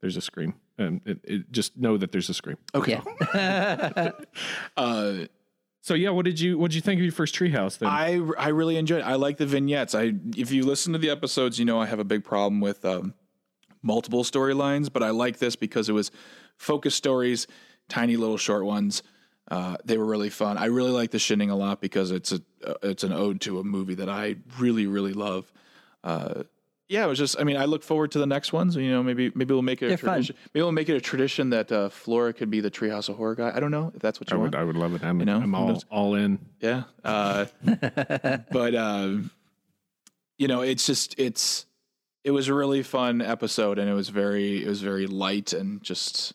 there's 0.00 0.16
a 0.16 0.20
scream. 0.20 0.54
Um, 0.80 1.00
it, 1.04 1.18
it, 1.24 1.52
just 1.52 1.76
know 1.76 1.98
that 1.98 2.10
there's 2.10 2.30
a 2.30 2.34
scream. 2.34 2.56
okay, 2.74 3.00
Yeah. 3.34 4.12
uh, 4.76 5.12
So 5.82 5.94
yeah, 5.94 6.10
what 6.10 6.24
did 6.24 6.40
you 6.40 6.58
what 6.58 6.70
did 6.70 6.76
you 6.76 6.80
think 6.80 6.98
of 6.98 7.04
your 7.04 7.12
first 7.12 7.34
treehouse 7.34 7.78
then? 7.78 7.88
I 7.88 8.20
I 8.38 8.48
really 8.48 8.76
enjoyed. 8.76 9.00
It. 9.00 9.06
I 9.06 9.14
like 9.14 9.36
the 9.36 9.46
vignettes. 9.46 9.94
I 9.94 10.14
if 10.36 10.50
you 10.50 10.64
listen 10.64 10.92
to 10.92 10.98
the 10.98 11.10
episodes, 11.10 11.58
you 11.58 11.64
know 11.64 11.80
I 11.80 11.86
have 11.86 11.98
a 11.98 12.04
big 12.04 12.24
problem 12.24 12.60
with 12.60 12.84
um, 12.84 13.14
multiple 13.82 14.24
storylines, 14.24 14.92
but 14.92 15.02
I 15.02 15.10
like 15.10 15.38
this 15.38 15.56
because 15.56 15.88
it 15.88 15.92
was 15.92 16.10
focus 16.56 16.94
stories, 16.94 17.46
tiny 17.88 18.16
little 18.16 18.36
short 18.36 18.64
ones. 18.64 19.02
Uh, 19.50 19.76
they 19.84 19.98
were 19.98 20.04
really 20.04 20.30
fun. 20.30 20.58
I 20.58 20.66
really 20.66 20.92
like 20.92 21.10
the 21.10 21.18
Shinning 21.18 21.50
a 21.50 21.56
lot 21.56 21.80
because 21.80 22.10
it's 22.10 22.32
a 22.32 22.40
uh, 22.64 22.74
it's 22.82 23.04
an 23.04 23.12
ode 23.12 23.40
to 23.42 23.58
a 23.58 23.64
movie 23.64 23.96
that 23.96 24.08
I 24.08 24.36
really 24.58 24.86
really 24.86 25.12
love. 25.12 25.52
Uh, 26.04 26.44
yeah, 26.90 27.04
it 27.04 27.08
was 27.08 27.18
just. 27.18 27.38
I 27.38 27.44
mean, 27.44 27.56
I 27.56 27.66
look 27.66 27.84
forward 27.84 28.10
to 28.12 28.18
the 28.18 28.26
next 28.26 28.52
ones. 28.52 28.74
You 28.74 28.90
know, 28.90 29.02
maybe 29.02 29.30
maybe 29.36 29.54
we'll 29.54 29.62
make 29.62 29.80
it 29.80 29.86
a 29.86 29.88
They're 29.90 29.98
fun. 29.98 30.14
tradition. 30.14 30.36
Maybe 30.52 30.62
we'll 30.62 30.72
make 30.72 30.88
it 30.88 30.96
a 30.96 31.00
tradition 31.00 31.50
that 31.50 31.70
uh, 31.70 31.88
Flora 31.88 32.32
could 32.32 32.50
be 32.50 32.60
the 32.60 32.70
Treehouse 32.70 33.08
of 33.08 33.16
Horror 33.16 33.36
guy. 33.36 33.52
I 33.54 33.60
don't 33.60 33.70
know 33.70 33.92
if 33.94 34.02
that's 34.02 34.18
what 34.18 34.32
I 34.32 34.34
you 34.34 34.40
would 34.40 34.54
want. 34.54 34.62
I 34.62 34.64
would 34.64 34.76
love 34.76 34.94
it. 34.96 35.04
I'm, 35.04 35.18
know, 35.18 35.36
I'm 35.36 35.54
all 35.54 35.80
all 35.88 36.14
in. 36.16 36.40
Yeah. 36.60 36.82
Uh, 37.04 37.46
but 38.50 38.74
um, 38.74 39.30
you 40.36 40.48
know, 40.48 40.62
it's 40.62 40.84
just 40.84 41.14
it's 41.16 41.64
it 42.24 42.32
was 42.32 42.48
a 42.48 42.54
really 42.54 42.82
fun 42.82 43.22
episode, 43.22 43.78
and 43.78 43.88
it 43.88 43.94
was 43.94 44.08
very 44.08 44.64
it 44.64 44.68
was 44.68 44.82
very 44.82 45.06
light 45.06 45.52
and 45.52 45.82
just 45.84 46.34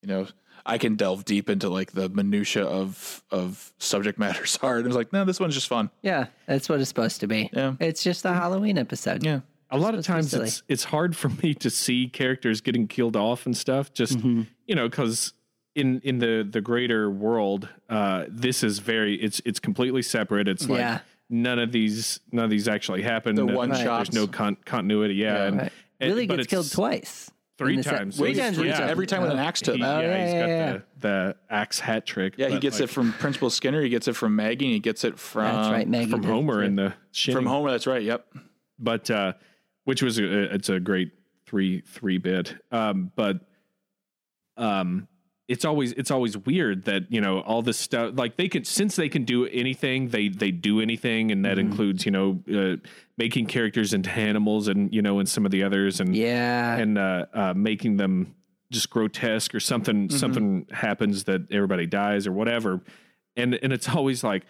you 0.00 0.08
know 0.08 0.28
I 0.64 0.78
can 0.78 0.94
delve 0.96 1.24
deep 1.24 1.50
into 1.50 1.68
like 1.70 1.92
the 1.92 2.08
minutia 2.08 2.64
of 2.64 3.24
of 3.32 3.72
subject 3.78 4.18
matters 4.18 4.56
hard. 4.56 4.84
I 4.84 4.86
was 4.86 4.96
like, 4.96 5.12
no, 5.12 5.24
this 5.24 5.40
one's 5.40 5.54
just 5.54 5.66
fun. 5.68 5.90
yeah. 6.02 6.26
That's 6.46 6.68
what 6.68 6.78
it's 6.78 6.88
supposed 6.88 7.20
to 7.20 7.26
be. 7.26 7.50
Yeah. 7.52 7.74
It's 7.80 8.02
just 8.04 8.24
a 8.24 8.32
Halloween 8.32 8.78
episode. 8.78 9.24
Yeah. 9.24 9.40
A 9.70 9.76
lot 9.78 9.94
of 9.94 10.04
supposed 10.04 10.30
to 10.30 10.36
be 10.36 10.40
times 10.40 10.48
it's 10.54 10.62
it's 10.68 10.84
hard 10.84 11.14
for 11.16 11.28
me 11.42 11.54
to 11.54 11.68
see 11.70 12.08
characters 12.08 12.60
getting 12.60 12.88
killed 12.88 13.16
off 13.16 13.44
and 13.46 13.56
stuff. 13.56 13.92
Just 13.92 14.18
Mm-hmm. 14.18 14.42
you 14.66 14.74
know, 14.74 14.88
because 14.88 15.32
in 15.74 16.00
in 16.00 16.18
the 16.18 16.46
the 16.50 16.60
greater 16.60 17.10
world, 17.10 17.68
uh, 17.88 18.24
this 18.28 18.62
is 18.62 18.78
very 18.78 19.14
it's 19.16 19.40
it's 19.44 19.60
completely 19.60 20.02
separate. 20.02 20.48
It's 20.48 20.68
like 20.68 20.78
Yeah. 20.80 21.00
none 21.28 21.58
of 21.58 21.70
these 21.72 22.20
none 22.32 22.44
of 22.46 22.50
these 22.50 22.66
actually 22.68 23.02
happen. 23.02 23.34
The 23.34 23.44
No- 23.44 23.54
one 23.56 23.68
There's 23.70 24.12
no 24.12 24.26
con- 24.26 24.56
continuity. 24.64 25.14
Yeah, 25.14 25.44
and, 25.44 25.58
Right. 25.58 25.72
and- 26.00 26.10
Willie 26.10 26.26
but 26.26 26.36
gets 26.36 26.46
it's 26.46 26.50
killed 26.50 26.72
twice. 26.72 27.30
three 27.58 27.74
in 27.74 27.82
set. 27.82 27.98
times. 27.98 28.16
Three 28.16 28.28
Willie 28.30 28.40
times. 28.40 28.56
three 28.56 28.68
in 28.70 28.74
times. 28.74 28.90
Every 28.90 29.06
time 29.06 29.20
with 29.22 29.32
an 29.32 29.38
axe 29.38 29.60
to 29.62 29.72
He, 29.74 29.80
the 29.80 29.86
Oh, 29.86 30.00
yeah, 30.00 30.06
yeah, 30.06 30.24
he's 30.24 30.32
yeah, 30.32 30.40
got 30.40 30.48
yeah. 30.48 30.72
the 30.72 30.82
the 31.00 31.36
axe 31.50 31.78
hat 31.80 32.06
trick. 32.06 32.34
Yeah, 32.38 32.48
he 32.48 32.58
gets 32.58 32.80
like, 32.80 32.88
it 32.88 32.92
from 32.92 33.12
Principal 33.14 33.50
Skinner. 33.50 33.82
He 33.82 33.88
gets 33.90 34.08
it 34.08 34.16
from 34.16 34.34
Maggie. 34.34 34.64
And 34.66 34.74
he 34.74 34.80
gets 34.80 35.04
it 35.04 35.18
from 35.18 35.44
That's 35.54 35.68
right, 35.68 35.88
Maggie. 35.88 36.10
from 36.10 36.22
Homer 36.22 36.62
in 36.62 36.76
the 36.76 36.94
shinning. 37.12 37.36
From 37.36 37.46
Homer. 37.46 37.70
That's 37.70 37.86
right. 37.86 38.02
Yep. 38.02 38.26
but 38.78 39.10
uh, 39.10 39.32
which 39.88 40.02
was 40.02 40.18
a, 40.18 40.54
it's 40.54 40.68
a 40.68 40.78
great 40.78 41.12
three 41.46 41.80
three 41.80 42.18
bit. 42.18 42.54
Um, 42.70 43.10
but 43.16 43.40
um, 44.58 45.08
it's 45.48 45.64
always 45.64 45.92
it's 45.92 46.10
always 46.10 46.36
weird 46.36 46.84
that 46.84 47.10
you 47.10 47.22
know 47.22 47.40
all 47.40 47.62
this 47.62 47.78
stuff 47.78 48.12
like 48.16 48.36
they 48.36 48.48
can 48.48 48.64
since 48.64 48.96
they 48.96 49.08
can 49.08 49.24
do 49.24 49.46
anything 49.46 50.08
they 50.08 50.28
they 50.28 50.50
do 50.50 50.80
anything 50.82 51.32
and 51.32 51.44
that 51.46 51.56
Mm-hmm. 51.56 51.70
includes 51.70 52.04
you 52.04 52.10
know 52.12 52.42
uh, 52.54 52.76
making 53.16 53.46
characters 53.46 53.94
into 53.94 54.10
animals 54.10 54.68
and 54.68 54.92
you 54.94 55.00
know 55.00 55.20
and 55.20 55.28
some 55.28 55.46
of 55.46 55.50
the 55.50 55.62
others 55.62 56.00
and 56.00 56.14
Yeah. 56.14 56.76
and 56.76 56.98
uh, 56.98 57.24
uh, 57.32 57.54
making 57.56 57.96
them 57.96 58.34
just 58.70 58.90
grotesque 58.90 59.54
or 59.54 59.60
something 59.60 60.10
something 60.10 60.66
happens 60.70 61.24
that 61.24 61.50
everybody 61.50 61.86
dies 61.86 62.26
or 62.26 62.32
whatever 62.32 62.82
and 63.36 63.54
and 63.62 63.72
it's 63.72 63.88
always 63.88 64.22
like 64.22 64.44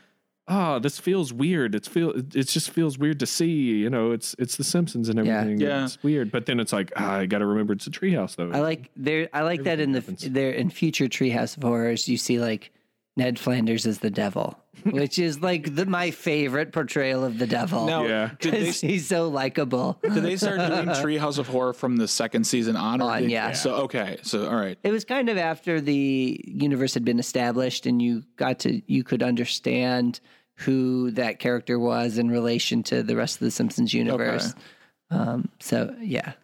oh 0.49 0.79
this 0.79 0.99
feels 0.99 1.33
weird 1.33 1.75
it's 1.75 1.87
feel 1.89 2.11
it 2.11 2.49
just 2.49 2.71
feels 2.71 2.99
weird 2.99 3.19
to 3.21 3.27
see 3.27 3.51
you 3.51 3.91
know 3.91 4.11
it's 4.13 4.35
it's 4.39 4.57
the 4.57 4.65
simpsons 4.65 5.09
and 5.09 5.19
everything 5.19 5.61
Yeah. 5.61 5.69
yeah. 5.69 5.85
it's 5.85 6.03
weird 6.03 6.31
but 6.33 6.47
then 6.47 6.59
it's 6.59 6.73
like 6.73 6.91
ah, 6.97 7.17
i 7.17 7.27
gotta 7.27 7.45
remember 7.47 7.73
it's 7.75 7.87
a 7.87 7.91
treehouse 7.91 8.37
though 8.37 8.51
I 8.51 8.61
like 8.61 8.91
there. 8.97 9.29
I 9.33 9.43
like 9.43 9.65
that 9.65 9.79
in 9.81 9.93
the 9.93 10.01
happens. 10.01 10.23
there 10.23 10.51
in 10.51 10.71
future 10.71 11.07
Treehouse 11.07 11.57
of 11.57 11.63
Horrors. 11.63 12.09
You 12.09 12.17
see 12.17 12.39
like 12.41 12.73
Ned 13.19 13.37
Flanders 13.39 13.85
is 13.85 13.99
the 13.99 14.11
devil, 14.11 14.57
which 14.85 15.19
is 15.19 15.41
like 15.43 15.75
the, 15.75 15.85
my 15.87 16.13
favorite 16.13 16.73
portrayal 16.73 17.25
of 17.25 17.39
the 17.39 17.49
devil. 17.49 17.85
Now, 17.87 18.07
Yeah. 18.07 18.31
they 18.41 18.51
because 18.51 18.81
he's 18.81 19.09
so 19.09 19.29
likable. 19.29 19.99
did 20.03 20.23
they 20.23 20.37
start 20.37 20.59
doing 20.59 20.87
Treehouse 21.03 21.39
of 21.39 21.49
Horror 21.49 21.73
from 21.73 21.97
the 21.97 22.07
second 22.07 22.45
season 22.47 22.77
on? 22.77 23.03
On, 23.03 23.23
did- 23.23 23.31
yeah. 23.33 23.53
So 23.53 23.75
okay, 23.75 24.19
so 24.23 24.49
all 24.49 24.55
right. 24.57 24.79
It 24.85 24.93
was 24.93 25.05
kind 25.05 25.29
of 25.29 25.37
after 25.37 25.81
the 25.81 26.41
universe 26.47 26.95
had 26.95 27.05
been 27.05 27.19
established, 27.19 27.87
and 27.87 28.01
you 28.01 28.23
got 28.37 28.61
to 28.61 28.81
you 28.87 29.03
could 29.03 29.23
understand 29.23 30.21
who 30.55 31.11
that 31.13 31.41
character 31.41 31.79
was 31.79 32.19
in 32.19 32.31
relation 32.31 32.83
to 32.85 33.03
the 33.03 33.17
rest 33.17 33.37
of 33.37 33.41
the 33.41 33.51
Simpsons 33.51 33.93
universe. 33.93 34.55
Um, 35.11 35.49
so 35.59 35.93
yeah, 36.01 36.35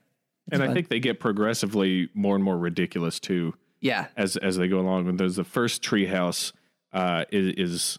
and 0.50 0.60
I 0.62 0.72
think 0.74 0.88
they 0.88 0.98
get 0.98 1.20
progressively 1.20 2.08
more 2.14 2.34
and 2.34 2.42
more 2.42 2.58
ridiculous 2.58 3.20
too 3.20 3.54
yeah, 3.80 4.06
as 4.16 4.36
as 4.38 4.56
they 4.56 4.66
go 4.66 4.80
along. 4.80 5.04
When 5.06 5.18
there's 5.18 5.36
the 5.36 5.44
first 5.44 5.82
treehouse 5.82 6.52
uh, 6.94 7.24
is, 7.30 7.54
is 7.56 7.98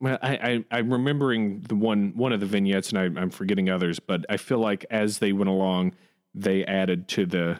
well, 0.00 0.18
I, 0.22 0.64
I 0.70 0.78
I'm 0.78 0.92
remembering 0.92 1.60
the 1.60 1.76
one 1.76 2.12
one 2.16 2.32
of 2.32 2.40
the 2.40 2.46
vignettes, 2.46 2.90
and 2.90 2.98
I, 2.98 3.20
I'm 3.20 3.30
forgetting 3.30 3.70
others, 3.70 4.00
but 4.00 4.26
I 4.28 4.36
feel 4.38 4.58
like 4.58 4.84
as 4.90 5.18
they 5.18 5.32
went 5.32 5.48
along, 5.50 5.94
they 6.34 6.64
added 6.64 7.06
to 7.08 7.26
the 7.26 7.58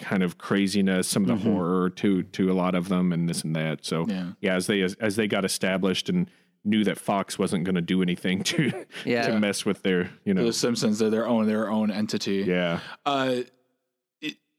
kind 0.00 0.22
of 0.22 0.38
craziness, 0.38 1.06
some 1.06 1.22
of 1.22 1.28
the 1.28 1.36
horror 1.50 1.90
to 1.90 2.22
to 2.24 2.50
a 2.50 2.54
lot 2.54 2.74
of 2.74 2.88
them, 2.88 3.12
and 3.12 3.28
this 3.28 3.42
and 3.44 3.54
that. 3.56 3.84
So 3.84 4.06
Yeah. 4.08 4.32
yeah 4.40 4.54
as 4.56 4.66
they 4.66 4.80
as, 4.80 4.94
as 4.94 5.16
they 5.16 5.28
got 5.28 5.44
established 5.44 6.08
and 6.08 6.28
knew 6.64 6.82
that 6.84 6.98
Fox 6.98 7.38
wasn't 7.38 7.64
going 7.64 7.74
to 7.74 7.82
do 7.82 8.00
anything 8.02 8.42
to 8.44 8.72
Yeah. 9.04 9.26
to 9.28 9.38
mess 9.38 9.64
with 9.66 9.82
their 9.82 10.10
you 10.24 10.32
know 10.34 10.44
The 10.46 10.52
Simpsons, 10.52 10.98
they're 10.98 11.10
their 11.10 11.28
own 11.28 11.46
their 11.46 11.70
own 11.70 11.90
entity. 11.90 12.44
yeah 12.46 12.80
Uh, 13.04 13.42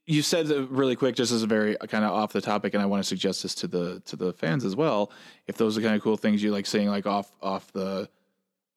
you 0.06 0.22
said 0.22 0.48
really 0.70 0.96
quick, 0.96 1.16
just 1.16 1.32
as 1.32 1.42
a 1.42 1.46
very 1.46 1.76
kind 1.88 2.04
of 2.04 2.12
off 2.12 2.32
the 2.32 2.40
topic, 2.40 2.74
and 2.74 2.82
I 2.82 2.86
want 2.86 3.02
to 3.02 3.08
suggest 3.08 3.42
this 3.42 3.54
to 3.56 3.66
the 3.66 4.00
to 4.06 4.16
the 4.16 4.32
fans 4.32 4.64
as 4.64 4.76
well. 4.76 5.10
If 5.46 5.56
those 5.56 5.76
are 5.76 5.80
kind 5.80 5.94
of 5.94 6.02
cool 6.02 6.16
things 6.16 6.42
you 6.42 6.52
like 6.52 6.66
saying, 6.66 6.88
like 6.88 7.06
off 7.06 7.30
off 7.42 7.72
the 7.72 8.08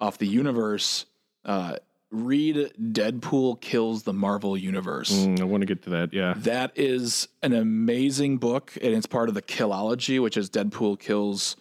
off 0.02 0.18
the 0.18 0.28
universe, 0.28 1.06
uh, 1.46 1.76
read 2.12 2.74
Deadpool 2.82 3.62
kills 3.62 4.04
the 4.04 4.14
Marvel 4.14 4.58
universe. 4.58 5.12
Mm, 5.12 5.40
I 5.40 5.44
want 5.44 5.62
to 5.62 5.68
get 5.68 5.84
to 5.84 5.92
that 5.92 6.14
yeah 6.14 6.34
That 6.38 6.72
is 6.76 7.28
an 7.44 7.54
amazing 7.54 8.38
book, 8.38 8.74
and 8.82 8.94
it's 8.94 9.06
part 9.06 9.30
of 9.30 9.36
the 9.36 9.42
Killology, 9.44 10.22
which 10.22 10.36
is 10.36 10.50
Deadpool 10.50 11.00
kills 11.00 11.56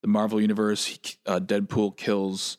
the 0.00 0.08
Marvel 0.08 0.40
universe. 0.40 0.86
He, 0.86 0.98
uh, 1.26 1.40
Deadpool 1.40 1.96
kills 1.96 2.56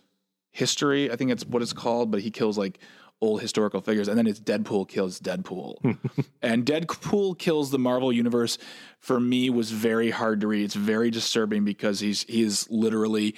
history. 0.51 1.11
I 1.11 1.15
think 1.15 1.31
it's 1.31 1.45
what 1.45 1.61
it's 1.63 1.73
called, 1.73 2.11
but 2.11 2.21
he 2.21 2.29
kills 2.29 2.57
like 2.57 2.79
old 3.21 3.41
historical 3.41 3.81
figures, 3.81 4.07
and 4.07 4.17
then 4.17 4.27
it's 4.27 4.39
Deadpool 4.39 4.87
kills 4.87 5.19
Deadpool. 5.19 5.97
and 6.41 6.65
Deadpool 6.65 7.37
kills 7.37 7.71
the 7.71 7.79
Marvel 7.79 8.11
universe 8.11 8.57
for 8.99 9.19
me 9.19 9.49
was 9.49 9.71
very 9.71 10.11
hard 10.11 10.41
to 10.41 10.47
read. 10.47 10.63
It's 10.63 10.75
very 10.75 11.11
disturbing 11.11 11.65
because 11.65 11.99
he's 11.99 12.23
he 12.23 12.41
is 12.41 12.69
literally 12.69 13.35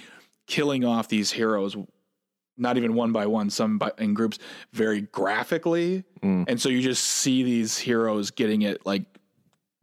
killing 0.48 0.86
off 0.86 1.08
these 1.08 1.32
heroes 1.32 1.76
not 2.58 2.76
even 2.76 2.96
one 2.96 3.12
by 3.12 3.28
one, 3.28 3.50
some 3.52 3.78
by, 3.78 3.92
in 4.00 4.16
groups, 4.16 4.40
very 4.74 5.02
graphically, 5.02 6.04
mm. 6.24 6.44
and 6.48 6.60
so 6.60 6.70
you 6.70 6.82
just 6.82 7.04
see 7.04 7.44
these 7.44 7.78
heroes 7.78 8.32
getting 8.32 8.64
it 8.64 8.84
like 8.86 9.04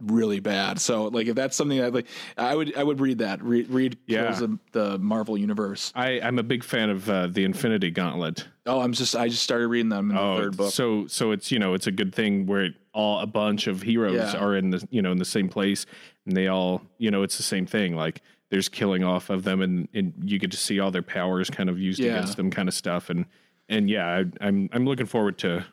really 0.00 0.40
bad. 0.40 0.80
So 0.80 1.04
like 1.04 1.26
if 1.28 1.34
that's 1.36 1.56
something 1.56 1.78
that 1.78 1.94
like 1.94 2.06
I 2.36 2.54
would 2.54 2.76
I 2.76 2.82
would 2.82 3.00
read 3.00 3.18
that 3.18 3.42
read 3.42 3.68
read 3.70 3.96
Yeah. 4.06 4.38
Of 4.40 4.58
the 4.72 4.98
Marvel 4.98 5.38
universe. 5.38 5.92
I, 5.94 6.20
I'm 6.20 6.38
a 6.38 6.42
big 6.42 6.64
fan 6.64 6.90
of 6.90 7.08
uh, 7.08 7.28
the 7.28 7.44
Infinity 7.44 7.90
Gauntlet. 7.90 8.46
Oh, 8.66 8.80
I'm 8.80 8.92
just 8.92 9.14
I 9.14 9.28
just 9.28 9.42
started 9.42 9.68
reading 9.68 9.88
them 9.90 10.10
in 10.10 10.16
the 10.16 10.22
Oh, 10.22 10.36
third 10.36 10.56
book. 10.56 10.72
so 10.72 11.06
so 11.06 11.30
it's 11.32 11.50
you 11.52 11.58
know 11.58 11.74
it's 11.74 11.86
a 11.86 11.92
good 11.92 12.14
thing 12.14 12.46
where 12.46 12.64
it, 12.64 12.74
all 12.92 13.20
a 13.20 13.26
bunch 13.26 13.66
of 13.66 13.82
heroes 13.82 14.14
Yeah. 14.14 14.36
are 14.38 14.56
in 14.56 14.70
the 14.70 14.86
you 14.90 15.00
know 15.02 15.12
in 15.12 15.18
the 15.18 15.24
same 15.24 15.48
place 15.48 15.86
and 16.26 16.36
they 16.36 16.48
all 16.48 16.82
you 16.98 17.10
know 17.10 17.22
it's 17.22 17.36
the 17.36 17.42
same 17.42 17.66
thing 17.66 17.94
like 17.96 18.20
there's 18.50 18.68
killing 18.68 19.02
off 19.02 19.30
of 19.30 19.42
them 19.42 19.62
and, 19.62 19.88
and 19.94 20.12
you 20.24 20.38
get 20.38 20.50
to 20.52 20.56
see 20.56 20.78
all 20.78 20.90
their 20.90 21.02
powers 21.02 21.50
kind 21.50 21.68
of 21.70 21.78
used 21.78 21.98
Yeah. 21.98 22.12
against 22.12 22.36
them 22.36 22.50
kind 22.50 22.68
of 22.68 22.74
stuff 22.74 23.10
and 23.10 23.26
and 23.68 23.88
yeah 23.88 24.06
I, 24.06 24.46
I'm 24.46 24.68
I'm 24.72 24.84
looking 24.86 25.06
forward 25.06 25.38
to 25.38 25.64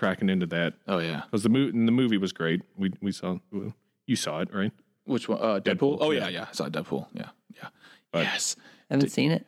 cracking 0.00 0.28
into 0.30 0.46
that 0.46 0.74
oh 0.88 0.98
yeah, 0.98 1.22
because 1.26 1.42
the 1.44 1.48
movie 1.48 1.72
the 1.72 1.92
movie 1.92 2.16
was 2.16 2.32
great 2.32 2.62
we 2.76 2.90
we 3.02 3.12
saw 3.12 3.36
you 4.06 4.16
saw 4.16 4.40
it 4.40 4.48
right 4.52 4.72
which 5.04 5.28
one? 5.28 5.38
Uh, 5.40 5.60
Deadpool. 5.60 5.98
Deadpool, 5.98 5.98
Oh 6.00 6.10
yeah. 6.10 6.20
yeah, 6.22 6.28
yeah. 6.28 6.46
I 6.48 6.52
saw 6.52 6.68
Deadpool. 6.68 7.06
Yeah, 7.14 7.28
yeah. 7.56 7.68
But- 8.12 8.22
yes. 8.24 8.56
haven't 8.90 9.08
seen 9.10 9.30
it. 9.32 9.46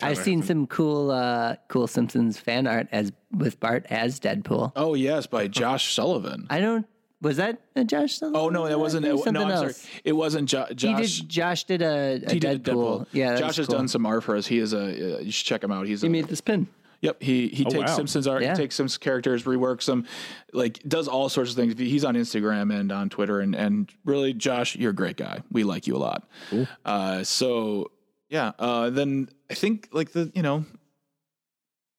I've 0.00 0.18
seen 0.18 0.42
some 0.42 0.66
cool, 0.66 1.10
uh, 1.12 1.56
cool 1.68 1.86
Simpsons 1.86 2.36
fan 2.38 2.66
art 2.66 2.88
as 2.90 3.12
with 3.30 3.60
Bart 3.60 3.86
as 3.90 4.18
Deadpool. 4.18 4.72
Oh 4.74 4.94
yes, 4.94 5.26
by 5.28 5.46
Josh 5.46 5.92
Sullivan. 5.94 6.46
I 6.50 6.58
don't. 6.60 6.86
Was 7.20 7.36
that 7.36 7.60
a 7.76 7.84
Josh? 7.84 8.18
Sullivan? 8.18 8.40
Oh 8.40 8.48
no, 8.48 8.66
that 8.68 8.78
wasn't. 8.80 9.06
It 9.06 9.10
It, 9.10 9.14
was 9.14 9.26
no, 9.26 9.44
I'm 9.44 9.50
else. 9.52 9.76
sorry. 9.76 10.00
It 10.04 10.12
wasn't 10.12 10.48
jo- 10.48 10.66
He 10.68 10.74
Josh. 10.74 11.20
did. 11.20 11.28
Josh 11.28 11.64
did 11.64 11.82
a, 11.82 12.20
a 12.26 12.32
he 12.32 12.40
Deadpool. 12.40 12.40
did 12.40 12.62
Deadpool. 12.64 13.06
Yeah, 13.12 13.36
Josh 13.36 13.48
was 13.48 13.56
has 13.58 13.68
done 13.68 13.86
some 13.88 14.04
art 14.06 14.24
for 14.24 14.34
us. 14.36 14.46
He 14.46 14.58
is 14.58 14.72
a. 14.72 15.18
Uh, 15.18 15.20
you 15.20 15.30
should 15.30 15.46
check 15.46 15.62
him 15.62 15.70
out. 15.72 15.86
He's 15.86 16.00
He 16.02 16.08
a, 16.08 16.10
made 16.10 16.26
this 16.26 16.40
pin. 16.40 16.66
Yep, 17.02 17.22
he 17.22 17.48
he 17.48 17.64
takes 17.64 17.90
wow. 17.90 17.96
Simpsons 17.96 18.26
art, 18.26 18.42
Yeah. 18.42 18.52
he 18.52 18.56
takes 18.56 18.76
Simpsons 18.76 18.98
characters, 18.98 19.42
reworks 19.42 19.86
them, 19.86 20.06
like 20.52 20.78
does 20.86 21.08
all 21.08 21.28
sorts 21.28 21.50
of 21.50 21.56
things. 21.56 21.78
He's 21.78 22.04
on 22.04 22.14
Instagram 22.14 22.72
and 22.72 22.90
on 22.90 23.10
Twitter, 23.10 23.40
and 23.40 23.54
and 23.54 23.92
really, 24.04 24.32
Josh, 24.32 24.76
you're 24.76 24.92
a 24.92 24.94
great 24.94 25.16
guy. 25.16 25.42
We 25.50 25.64
like 25.64 25.86
you 25.86 25.96
a 25.96 25.98
lot. 25.98 26.28
Uh, 26.84 27.24
so 27.24 27.90
yeah, 28.30 28.52
uh, 28.58 28.90
then 28.90 29.28
I 29.50 29.54
think 29.54 29.88
like 29.92 30.12
the 30.12 30.32
you 30.34 30.42
know. 30.42 30.64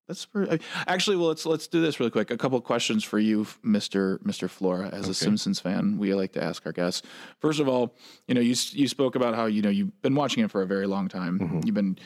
That's 0.06 0.26
pretty, 0.26 0.60
actually 0.86 1.16
well. 1.16 1.30
Let's 1.30 1.45
let's 1.45 1.68
do 1.68 1.82
this 1.82 1.97
really 1.97 2.12
quick. 2.12 2.30
A 2.30 2.38
couple 2.38 2.58
of 2.58 2.66
questions 2.66 3.06
for 3.06 3.20
you, 3.20 3.47
Mister 3.64 4.20
Mister 4.24 4.49
Flora, 4.49 4.89
as 4.91 5.08
a 5.08 5.14
Simpsons 5.14 5.62
fan. 5.62 5.97
We 5.97 6.14
like 6.14 6.34
to 6.34 6.43
ask 6.43 6.66
our 6.66 6.74
guests. 6.74 7.08
First 7.39 7.62
of 7.62 7.70
all, 7.70 7.95
you 8.28 8.36
know 8.36 8.41
you 8.41 8.54
you 8.72 8.89
spoke 8.89 9.16
about 9.16 9.34
how 9.34 9.45
you 9.45 9.62
know 9.62 9.70
you've 9.70 10.01
been 10.01 10.14
watching 10.14 10.43
it 10.43 10.51
for 10.51 10.62
a 10.62 10.68
very 10.68 10.88
long 10.88 11.08
time. 11.08 11.62
You've 11.66 11.74
been 11.74 11.97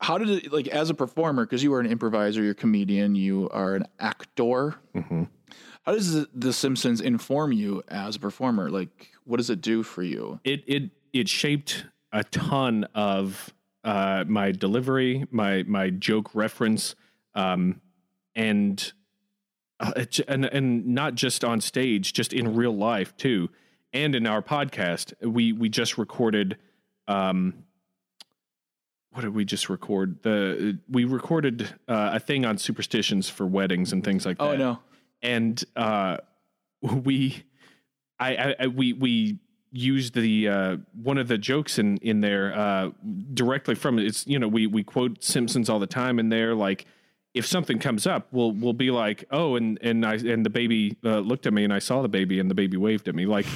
how 0.00 0.18
did 0.18 0.28
it 0.28 0.52
like 0.52 0.68
as 0.68 0.90
a 0.90 0.94
performer 0.94 1.44
because 1.44 1.62
you 1.62 1.70
were 1.70 1.80
an 1.80 1.86
improviser 1.86 2.42
you're 2.42 2.52
a 2.52 2.54
comedian 2.54 3.14
you 3.14 3.48
are 3.50 3.74
an 3.74 3.86
actor 3.98 4.76
how 5.82 5.92
does 5.92 6.12
the, 6.12 6.28
the 6.34 6.52
simpsons 6.52 7.00
inform 7.00 7.52
you 7.52 7.82
as 7.88 8.16
a 8.16 8.18
performer 8.18 8.70
like 8.70 9.10
what 9.24 9.38
does 9.38 9.50
it 9.50 9.60
do 9.60 9.82
for 9.82 10.02
you 10.02 10.38
it 10.44 10.62
it 10.66 10.90
it 11.12 11.28
shaped 11.28 11.86
a 12.12 12.24
ton 12.24 12.84
of 12.94 13.52
uh, 13.84 14.24
my 14.26 14.52
delivery, 14.52 15.26
my 15.30 15.62
my 15.64 15.90
joke 15.90 16.34
reference, 16.34 16.94
um, 17.34 17.80
and 18.34 18.92
uh, 19.80 20.04
and 20.26 20.44
and 20.44 20.86
not 20.86 21.14
just 21.14 21.44
on 21.44 21.60
stage, 21.60 22.12
just 22.12 22.32
in 22.32 22.54
real 22.54 22.76
life 22.76 23.16
too, 23.16 23.48
and 23.92 24.14
in 24.14 24.26
our 24.26 24.42
podcast. 24.42 25.12
We 25.22 25.52
we 25.52 25.68
just 25.68 25.98
recorded. 25.98 26.58
Um, 27.06 27.64
what 29.18 29.22
did 29.22 29.34
we 29.34 29.44
just 29.44 29.68
record? 29.68 30.22
The 30.22 30.78
we 30.88 31.04
recorded 31.04 31.62
uh, 31.88 32.10
a 32.12 32.20
thing 32.20 32.44
on 32.44 32.56
superstitions 32.56 33.28
for 33.28 33.46
weddings 33.46 33.92
and 33.92 34.04
things 34.04 34.24
like 34.24 34.38
that 34.38 34.44
oh 34.44 34.56
no 34.56 34.78
and 35.22 35.62
uh, 35.76 36.18
we, 36.82 37.44
I, 38.18 38.36
I, 38.36 38.54
I, 38.60 38.66
we, 38.68 38.92
we 38.92 39.38
used 39.70 40.14
the 40.14 40.48
uh, 40.48 40.76
one 40.94 41.18
of 41.18 41.28
the 41.28 41.38
jokes 41.38 41.78
in 41.78 41.98
in 41.98 42.20
there 42.20 42.56
uh, 42.56 42.90
directly 43.34 43.74
from 43.74 43.98
it. 43.98 44.06
It's 44.06 44.26
you 44.26 44.38
know 44.38 44.48
we 44.48 44.66
we 44.66 44.82
quote 44.82 45.22
Simpsons 45.22 45.68
all 45.68 45.78
the 45.78 45.86
time 45.86 46.18
in 46.18 46.30
there. 46.30 46.54
Like 46.54 46.86
if 47.34 47.46
something 47.46 47.78
comes 47.78 48.06
up, 48.06 48.26
we'll 48.32 48.52
we'll 48.52 48.72
be 48.72 48.90
like, 48.90 49.24
oh, 49.30 49.56
and 49.56 49.78
and 49.82 50.04
I 50.04 50.14
and 50.14 50.44
the 50.44 50.50
baby 50.50 50.96
uh, 51.04 51.18
looked 51.20 51.46
at 51.46 51.52
me 51.52 51.62
and 51.62 51.72
I 51.72 51.78
saw 51.78 52.02
the 52.02 52.08
baby 52.08 52.40
and 52.40 52.50
the 52.50 52.54
baby 52.54 52.76
waved 52.76 53.06
at 53.08 53.14
me. 53.14 53.26
Like 53.26 53.46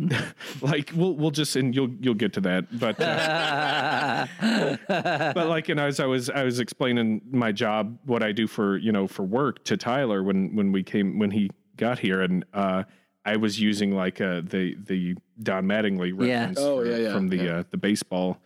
like 0.60 0.90
we'll 0.94 1.14
we'll 1.16 1.30
just 1.30 1.56
and 1.56 1.74
you'll 1.74 1.90
you'll 2.00 2.14
get 2.14 2.32
to 2.34 2.40
that, 2.42 2.78
but. 2.78 3.00
Uh, 3.00 4.26
but 4.88 5.46
like 5.48 5.68
and 5.68 5.80
as 5.80 6.00
i 6.00 6.06
was 6.06 6.30
i 6.30 6.42
was 6.44 6.60
explaining 6.60 7.20
my 7.30 7.50
job 7.52 7.98
what 8.04 8.22
i 8.22 8.32
do 8.32 8.46
for 8.46 8.76
you 8.78 8.92
know 8.92 9.06
for 9.06 9.22
work 9.22 9.64
to 9.64 9.76
tyler 9.76 10.22
when 10.22 10.54
when 10.54 10.72
we 10.72 10.82
came 10.82 11.18
when 11.18 11.30
he 11.30 11.50
got 11.76 11.98
here 11.98 12.20
and 12.22 12.44
uh 12.54 12.82
i 13.24 13.36
was 13.36 13.60
using 13.60 13.92
like 13.92 14.20
uh 14.20 14.40
the 14.44 14.76
the 14.86 15.14
don 15.42 15.64
mattingly 15.66 16.12
reference 16.12 16.28
Yeah. 16.28 16.38
reference 16.40 16.58
Oh, 16.60 16.82
yeah, 16.82 16.96
yeah, 16.96 17.12
from 17.12 17.28
the 17.28 17.36
yeah. 17.36 17.50
uh 17.58 17.64
the 17.70 17.76
baseball 17.76 18.38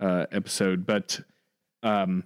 uh 0.00 0.26
episode 0.32 0.86
but 0.86 1.20
um 1.82 2.24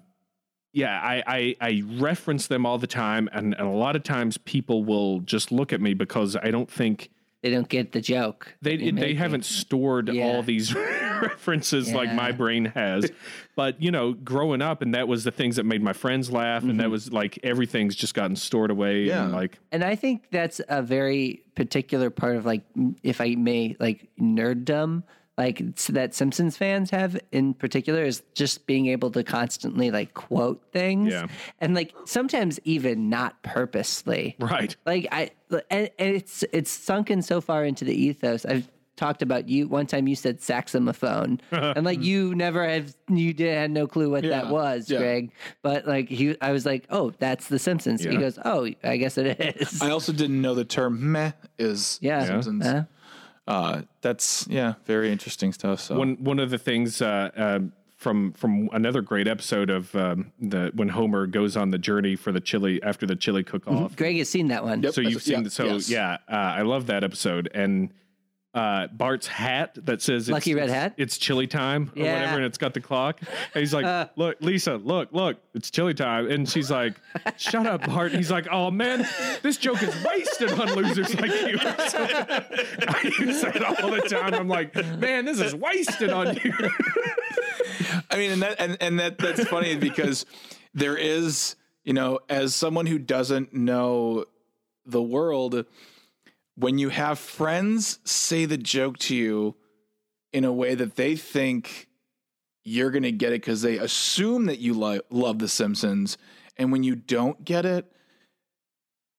yeah 0.73 0.99
I, 1.03 1.23
I 1.27 1.57
i 1.61 1.83
reference 1.99 2.47
them 2.47 2.65
all 2.67 2.79
the 2.79 2.87
time 2.87 3.29
and, 3.33 3.55
and 3.55 3.67
a 3.67 3.71
lot 3.71 3.97
of 3.97 4.03
times 4.03 4.39
people 4.39 4.85
will 4.85 5.21
just 5.21 5.53
look 5.53 5.73
at 5.73 5.81
me 5.81 5.95
because 5.95 6.37
i 6.37 6.51
don't 6.51 6.71
think 6.71 7.11
They 7.43 7.51
don't 7.51 7.69
get 7.69 7.93
the 7.93 8.01
joke. 8.01 8.55
they 8.63 8.77
you're 8.77 8.93
they 8.93 9.15
haven't 9.15 9.45
stored 9.45 10.09
Yeah. 10.09 10.25
all 10.25 10.43
these 10.43 10.75
references 11.23 11.93
like 11.93 12.13
my 12.15 12.33
brain 12.33 12.65
has. 12.67 13.11
but 13.57 13.81
you 13.83 13.91
know, 13.91 14.13
growing 14.13 14.61
up, 14.63 14.83
and 14.83 14.95
that 14.95 15.07
was 15.09 15.23
the 15.25 15.31
things 15.31 15.57
that 15.57 15.65
made 15.65 15.83
my 15.83 15.93
friends 15.93 16.31
laugh, 16.31 16.63
and 16.63 16.79
that 16.81 16.85
Mm-hmm. 16.85 16.93
was 16.93 17.13
like 17.13 17.39
everything's 17.45 17.95
just 17.95 18.15
gotten 18.15 18.35
stored 18.37 18.71
away. 18.71 19.05
Yeah. 19.05 19.25
and 19.25 19.33
like 19.33 19.59
And 19.71 19.85
I 19.85 19.95
think 19.95 20.25
that's 20.31 20.61
a 20.69 20.83
very 20.83 21.43
particular 21.55 22.11
part 22.11 22.37
of 22.37 22.45
like, 22.47 22.63
if 23.03 23.21
I 23.21 23.35
may, 23.37 23.77
like 23.79 24.09
nerddom, 24.21 25.03
like 25.39 25.77
that 25.87 26.15
Simpsons 26.15 26.57
fans 26.57 26.91
have 26.91 27.19
in 27.33 27.55
particular 27.55 28.05
is 28.05 28.23
just 28.35 28.67
being 28.67 28.87
able 28.87 29.11
to 29.13 29.25
constantly 29.25 29.91
like 29.91 30.13
quote 30.15 30.63
things, 30.73 31.11
Yeah. 31.13 31.27
and 31.61 31.75
like 31.75 31.95
sometimes 32.05 32.61
even 32.65 33.09
not 33.09 33.43
purposely. 33.43 34.37
right, 34.39 34.77
Like 34.85 35.09
I, 35.11 35.31
and, 35.71 35.91
and 35.99 36.15
it's 36.17 36.45
it's 36.53 36.71
sunken 36.71 37.23
so 37.23 37.41
far 37.41 37.65
into 37.65 37.85
the 37.85 37.95
ethos. 37.95 38.45
I've 38.45 38.69
talked 38.95 39.23
about 39.23 39.49
you 39.49 39.69
one 39.69 39.87
time. 39.87 40.07
You 40.07 40.15
said 40.15 40.41
saxophone, 40.41 41.41
and 41.51 41.85
like 41.85 42.03
you 42.03 42.35
never 42.35 42.69
have 42.69 42.95
you 43.09 43.33
did 43.33 43.55
had 43.55 43.71
no 43.71 43.87
clue 43.87 44.11
what 44.11 44.25
Yeah, 44.25 44.31
that 44.43 44.49
was, 44.49 44.91
yeah. 44.91 44.99
Greg. 44.99 45.33
But 45.63 45.87
like 45.87 46.09
he, 46.11 46.37
I 46.43 46.53
was 46.53 46.67
like, 46.67 46.85
oh, 46.91 47.11
that's 47.19 47.49
The 47.49 47.59
Simpsons. 47.59 48.05
He 48.05 48.17
goes, 48.17 48.39
oh, 48.45 48.69
I 48.85 48.99
guess 48.99 49.17
it 49.19 49.41
is. 49.59 49.81
I 49.81 49.91
also 49.91 50.13
didn't 50.13 50.41
know 50.43 50.55
the 50.55 50.65
term 50.67 51.11
meh 51.13 51.33
is 51.59 51.99
yeah. 52.03 52.25
Simpsons. 52.27 52.67
Uh, 52.67 52.85
Uh, 53.47 53.83
that's 54.03 54.47
yeah, 54.49 54.75
very 54.85 55.11
interesting 55.11 55.53
stuff. 55.53 55.81
So 55.81 55.97
one 55.99 56.17
one 56.23 56.39
of 56.39 56.51
the 56.51 56.59
things 56.59 57.03
uh, 57.03 57.31
uh, 57.37 57.59
from 57.97 58.33
from 58.33 58.69
another 58.73 59.01
great 59.01 59.27
episode 59.27 59.69
of 59.71 59.95
um, 59.97 60.33
the 60.41 60.71
when 60.75 60.89
Homer 60.91 61.27
goes 61.27 61.57
on 61.57 61.71
the 61.71 61.79
journey 61.79 62.15
for 62.17 62.31
the 62.33 62.41
chili 62.41 62.81
after 62.83 63.07
the 63.07 63.17
chili 63.17 63.43
cook 63.43 63.67
off. 63.67 63.97
Greg 63.97 64.17
has 64.19 64.29
seen 64.29 64.49
that 64.49 64.63
one. 64.65 64.83
Yep. 64.83 64.95
So 64.95 65.01
you've 65.01 65.27
Yeah, 65.27 65.37
seen 65.39 65.51
so 65.51 65.65
yes. 65.65 65.91
yeah, 65.91 66.19
uh, 66.29 66.35
I 66.35 66.63
love 66.63 66.87
that 66.87 67.03
episode 67.05 67.51
and. 67.55 67.91
Uh, 68.55 68.87
Bart's 68.89 69.27
hat 69.27 69.79
that 69.87 70.03
says 70.03 70.25
it's, 70.29 70.31
Lucky 70.31 70.55
Red 70.55 70.65
it's- 70.65 70.79
Hat? 70.79 70.95
It's 70.99 71.17
chili 71.17 71.47
time 71.47 71.91
or 71.97 72.03
Yeah. 72.03 72.13
whatever, 72.21 72.37
and 72.37 72.45
it's 72.45 72.59
got 72.59 72.75
the 72.75 72.83
clock. 72.83 73.19
And 73.21 73.61
he's 73.61 73.73
like, 73.73 74.11
"Look, 74.17 74.37
Lisa, 74.43 74.75
look, 74.77 75.09
look, 75.13 75.39
it's 75.55 75.71
chili 75.71 75.95
time." 75.95 76.31
And 76.31 76.47
she's 76.47 76.71
like, 76.71 76.95
"Shut 77.39 77.67
up, 77.67 77.87
Bart." 77.87 78.11
And 78.11 78.17
he's 78.19 78.31
like, 78.31 78.49
"Oh 78.53 78.71
man, 78.71 79.09
this 79.43 79.57
joke 79.57 79.83
is 79.83 79.95
wasted 80.05 80.53
on 80.53 80.75
losers 80.75 81.19
like 81.19 81.31
you." 81.31 81.59
I 81.63 83.13
use 83.19 83.41
that 83.41 83.63
all 83.83 83.91
the 83.91 84.03
time. 84.03 84.35
I'm 84.35 84.49
like, 84.49 84.75
"Man, 84.99 85.25
this 85.25 85.41
is 85.41 85.55
wasted 85.55 86.11
on 86.11 86.37
you." 86.45 86.53
I 88.11 88.17
mean, 88.17 88.33
and 88.33 88.43
that 88.43 88.57
and, 88.61 88.77
and 88.83 89.01
that 89.01 89.17
that's 89.17 89.45
funny 89.49 89.77
because 89.77 90.27
there 90.75 90.97
is, 90.99 91.57
you 91.85 91.95
know, 91.95 92.19
as 92.29 92.55
someone 92.55 92.85
who 92.85 92.99
doesn't 92.99 93.55
know 93.55 94.27
the 94.85 95.03
world, 95.03 95.65
when 96.63 96.79
you 96.79 96.91
have 96.91 97.19
friends 97.19 97.99
say 98.05 98.45
the 98.45 98.57
joke 98.57 98.97
to 98.97 99.17
you 99.17 99.57
in 100.33 100.45
a 100.45 100.53
way 100.53 100.75
that 100.75 100.95
they 100.97 101.17
think 101.17 101.89
you're 102.65 102.91
going 102.91 103.03
to 103.03 103.13
get 103.13 103.33
it 103.33 103.43
because 103.43 103.63
they 103.63 103.79
assume 103.79 104.47
that 104.47 104.61
you 104.61 104.73
li- 104.73 105.01
love 105.11 105.41
The 105.41 105.49
Simpsons, 105.49 106.17
and 106.57 106.71
when 106.71 106.85
you 106.85 106.95
don't 106.95 107.45
get 107.45 107.67
it, 107.67 107.91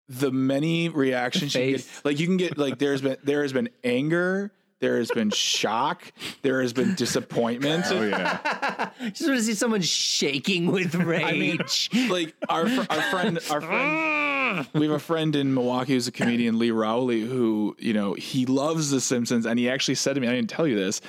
the 0.08 0.32
many 0.32 0.88
reactions 0.90 1.54
you 1.54 1.78
get, 1.78 1.88
like 2.04 2.20
you 2.20 2.28
can 2.28 2.38
get, 2.38 2.58
like 2.58 2.80
there's 2.80 3.02
been 3.02 3.18
there 3.24 3.42
has 3.42 3.54
been 3.54 3.70
anger. 3.84 4.52
There 4.84 4.98
has 4.98 5.10
been 5.12 5.30
shock. 5.30 6.12
There 6.42 6.62
has 6.62 6.74
been 6.74 6.94
disappointment. 6.96 7.86
Oh 7.88 8.04
yeah. 8.04 8.90
Just 9.12 9.22
want 9.26 9.38
to 9.40 9.44
see 9.44 9.54
someone 9.54 9.82
shaking 9.82 10.74
with 10.74 10.94
rage. 11.14 11.90
like 12.10 12.36
our 12.50 12.68
fr- 12.68 12.86
our 12.90 13.02
friend 13.04 13.40
our 13.50 13.62
friend 13.62 14.68
we 14.74 14.86
have 14.88 14.96
a 14.96 15.00
friend 15.00 15.38
in 15.38 15.54
Milwaukee 15.54 15.94
who's 15.94 16.10
a 16.10 16.12
comedian 16.12 16.60
Lee 16.60 16.72
Rowley 16.72 17.22
who 17.22 17.78
you 17.80 17.94
know 17.94 18.14
he 18.14 18.46
loves 18.46 18.90
The 18.92 19.00
Simpsons 19.00 19.46
and 19.46 19.58
he 19.58 19.70
actually 19.70 19.96
said 19.96 20.16
to 20.16 20.20
me 20.22 20.28
I 20.28 20.34
didn't 20.34 20.50
tell 20.50 20.68
you 20.68 20.76
this 20.76 21.00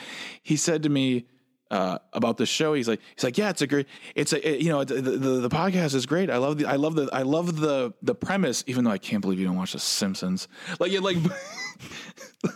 he 0.45 0.55
said 0.57 0.85
to 0.85 0.89
me 0.89 1.27
uh, 1.72 1.99
about 2.12 2.37
the 2.37 2.47
show 2.47 2.75
he's 2.75 2.87
like 2.87 3.01
he's 3.16 3.25
like 3.25 3.37
yeah 3.37 3.51
it's 3.51 3.61
a 3.62 3.66
great 3.66 3.89
it's 4.14 4.33
a 4.33 4.49
it- 4.49 4.61
you 4.61 4.68
know 4.70 4.85
the, 4.85 5.01
the 5.03 5.11
the 5.41 5.49
podcast 5.49 5.95
is 5.97 6.07
great 6.07 6.31
I 6.31 6.37
love 6.37 6.59
the 6.59 6.66
I 6.66 6.77
love 6.77 6.95
the 6.95 7.09
I 7.12 7.22
love 7.22 7.59
the 7.61 7.93
the 8.03 8.14
premise 8.14 8.62
even 8.68 8.85
though 8.85 8.93
I 8.93 8.99
can't 8.99 9.20
believe 9.20 9.41
you 9.41 9.47
don't 9.47 9.57
watch 9.57 9.72
The 9.72 9.81
Simpsons 9.81 10.47
like 10.79 10.93
it 10.93 11.01
like 11.03 11.16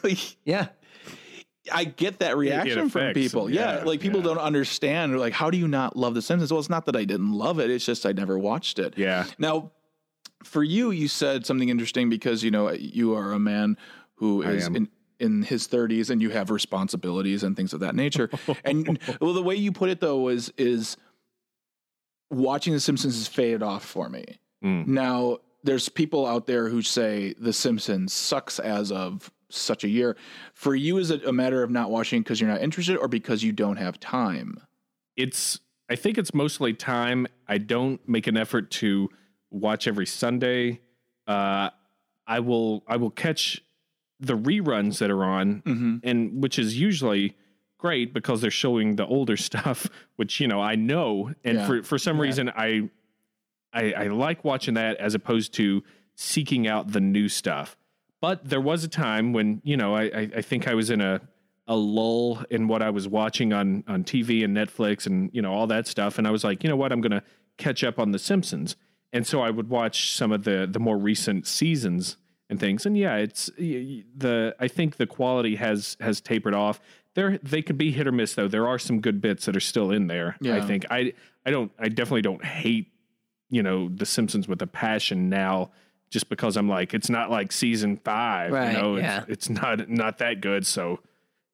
like 0.05 0.37
yeah. 0.45 0.69
I 1.73 1.85
get 1.85 2.21
that 2.21 2.37
reaction 2.37 2.89
from 2.89 3.13
people. 3.15 3.51
Yeah, 3.51 3.79
yeah, 3.79 3.85
like 3.85 4.01
people 4.01 4.21
yeah. 4.21 4.27
don't 4.27 4.39
understand. 4.39 5.19
Like, 5.19 5.33
how 5.33 5.51
do 5.51 5.59
you 5.59 5.69
not 5.69 5.97
love 5.97 6.15
The 6.15 6.23
Simpsons? 6.23 6.53
Well, 6.53 6.61
it's 6.61 6.71
not 6.71 6.87
that 6.87 6.97
I 6.97 7.05
didn't 7.05 7.33
love 7.33 7.61
it. 7.61 7.71
It's 7.71 7.85
just 7.85 8.07
I 8.07 8.13
never 8.13 8.39
watched 8.39 8.79
it. 8.79 8.97
Yeah. 8.97 9.27
Now, 9.39 9.73
for 10.45 10.63
you, 10.63 10.91
you 10.91 11.09
said 11.09 11.47
something 11.47 11.69
interesting 11.69 12.09
because 12.09 12.43
you 12.43 12.51
know 12.51 12.71
you 12.73 13.15
are 13.15 13.33
a 13.33 13.39
man 13.39 13.77
who 14.17 14.43
is 14.43 14.67
am. 14.67 14.77
in 14.77 14.89
in 15.21 15.43
his 15.43 15.67
30s 15.67 16.11
and 16.11 16.23
you 16.23 16.31
have 16.31 16.49
responsibilities 16.49 17.43
and 17.43 17.57
things 17.57 17.73
of 17.73 17.81
that 17.81 17.95
nature. 17.95 18.31
and 18.65 18.99
well, 19.21 19.33
the 19.33 19.43
way 19.43 19.57
you 19.57 19.73
put 19.73 19.91
it 19.91 20.01
though 20.01 20.29
is 20.29 20.53
is 20.57 20.97
watching 22.31 22.73
The 22.73 22.81
Simpsons 22.81 23.17
has 23.17 23.29
faded 23.29 23.63
off 23.63 23.85
for 23.85 24.09
me. 24.09 24.25
Mm. 24.63 24.87
Now, 24.87 25.39
there's 25.65 25.89
people 25.89 26.27
out 26.27 26.47
there 26.47 26.69
who 26.69 26.83
say 26.83 27.35
The 27.39 27.53
Simpsons 27.53 28.13
sucks 28.13 28.59
as 28.59 28.93
of 28.93 29.31
such 29.51 29.85
a 29.85 29.89
year. 29.89 30.17
For 30.55 30.75
you, 30.75 30.99
is 30.99 31.11
it 31.11 31.25
a 31.25 31.33
matter 31.33 31.63
of 31.63 31.71
not 31.71 31.91
watching 31.91 32.23
because 32.23 32.41
you're 32.41 32.51
not 32.51 32.63
interested 32.63 32.97
or 32.97 33.09
because 33.09 33.43
you 33.43 33.53
don't 33.53 33.77
have 33.77 33.99
time? 34.01 34.61
it's 35.17 35.59
I 35.91 35.97
think 35.97 36.19
it's 36.19 36.35
mostly 36.35 36.75
time. 36.75 37.27
I 37.49 37.57
don't 37.59 38.07
make 38.07 38.27
an 38.27 38.37
effort 38.37 38.71
to 38.73 39.09
watch 39.51 39.89
every 39.89 40.05
Sunday. 40.07 40.81
Uh, 41.27 41.71
I 42.27 42.41
will 42.41 42.85
I 42.87 42.97
will 42.99 43.11
catch 43.11 43.63
the 44.21 44.37
reruns 44.37 44.99
that 44.99 45.11
are 45.11 45.25
on, 45.25 45.63
Mm-hmm. 45.63 45.97
and 46.03 46.43
which 46.43 46.59
is 46.59 46.79
usually 46.79 47.37
great 47.79 48.13
because 48.13 48.43
they're 48.43 48.51
showing 48.51 48.97
the 48.97 49.07
older 49.07 49.37
stuff, 49.49 49.89
which 50.17 50.41
you 50.41 50.47
know 50.47 50.61
I 50.61 50.75
know, 50.75 51.33
and 51.43 51.59
Yeah. 51.59 51.67
for 51.67 51.83
for 51.83 51.97
some 51.99 52.21
reason 52.21 52.51
I, 52.51 52.91
I 53.73 53.93
I 53.95 54.07
like 54.09 54.45
watching 54.45 54.75
that 54.75 54.99
as 54.99 55.15
opposed 55.15 55.55
to 55.55 55.83
seeking 56.17 56.67
out 56.69 56.93
the 56.93 57.01
new 57.01 57.29
stuff. 57.31 57.78
But 58.21 58.49
there 58.49 58.61
was 58.61 58.85
a 58.85 58.89
time 58.89 59.33
when 59.33 59.61
you 59.65 59.77
know 59.77 59.95
I 59.95 60.31
I, 60.37 60.43
think 60.43 60.67
I 60.67 60.75
was 60.75 60.91
in 60.91 61.01
a 61.01 61.21
a 61.67 61.77
lull 61.77 62.43
in 62.51 62.67
what 62.67 62.83
I 62.83 62.91
was 62.91 63.07
watching 63.07 63.53
on 63.53 63.85
on 63.87 64.05
TV 64.05 64.45
and 64.45 64.57
Netflix 64.57 65.07
and 65.07 65.31
you 65.33 65.43
know 65.43 65.53
all 65.53 65.67
that 65.69 65.87
stuff, 65.87 66.19
and 66.19 66.27
I 66.27 66.31
was 66.31 66.45
like, 66.45 66.65
you 66.65 66.71
know 66.71 66.77
what, 66.77 66.93
I'm 66.93 67.01
gonna 67.01 67.23
catch 67.59 67.85
up 67.85 67.99
on 67.99 68.11
The 68.11 68.19
Simpsons, 68.19 68.77
and 69.13 69.27
so 69.27 69.41
I 69.41 69.51
would 69.51 69.69
watch 69.69 70.13
some 70.13 70.33
of 70.33 70.45
the 70.45 70.69
the 70.71 70.81
more 70.81 70.99
recent 70.99 71.47
seasons 71.47 72.17
and 72.51 72.59
things, 72.59 72.87
and 72.87 72.97
yeah, 72.97 73.17
it's 73.17 73.47
the 73.57 74.55
I 74.59 74.69
think 74.69 74.97
the 74.97 75.07
quality 75.07 75.57
has 75.57 75.97
has 76.01 76.21
tapered 76.21 76.55
off. 76.55 76.81
There 77.15 77.39
they 77.39 77.63
could 77.63 77.79
be 77.79 77.93
hit 77.93 78.07
or 78.07 78.13
miss 78.13 78.35
though. 78.35 78.49
There 78.49 78.67
are 78.67 78.79
some 78.79 79.01
good 79.01 79.21
bits 79.21 79.47
that 79.47 79.57
are 79.57 79.61
still 79.61 79.91
in 79.91 80.07
there. 80.07 80.37
I 80.57 80.67
think 80.67 80.87
I 80.91 81.13
I 81.45 81.51
don't 81.51 81.71
I 81.79 81.89
definitely 81.89 82.23
don't 82.23 82.45
hate 82.45 82.91
you 83.51 83.63
know 83.63 83.89
The 83.89 84.07
Simpsons 84.07 84.49
with 84.49 84.63
a 84.63 84.67
passion 84.67 85.29
now. 85.29 85.71
Just 86.11 86.29
because 86.29 86.57
I'm 86.57 86.69
like, 86.69 86.95
it's 86.95 87.11
not 87.11 87.31
like 87.31 87.53
season 87.53 87.99
five, 87.99 88.53
Right, 88.53 88.73
you 88.73 88.79
know, 88.79 88.97
it's, 88.97 89.03
yeah. 89.03 89.25
it's 89.29 89.51
not 89.51 89.89
not 89.89 90.19
that 90.19 90.41
good. 90.41 90.67
So 90.67 91.01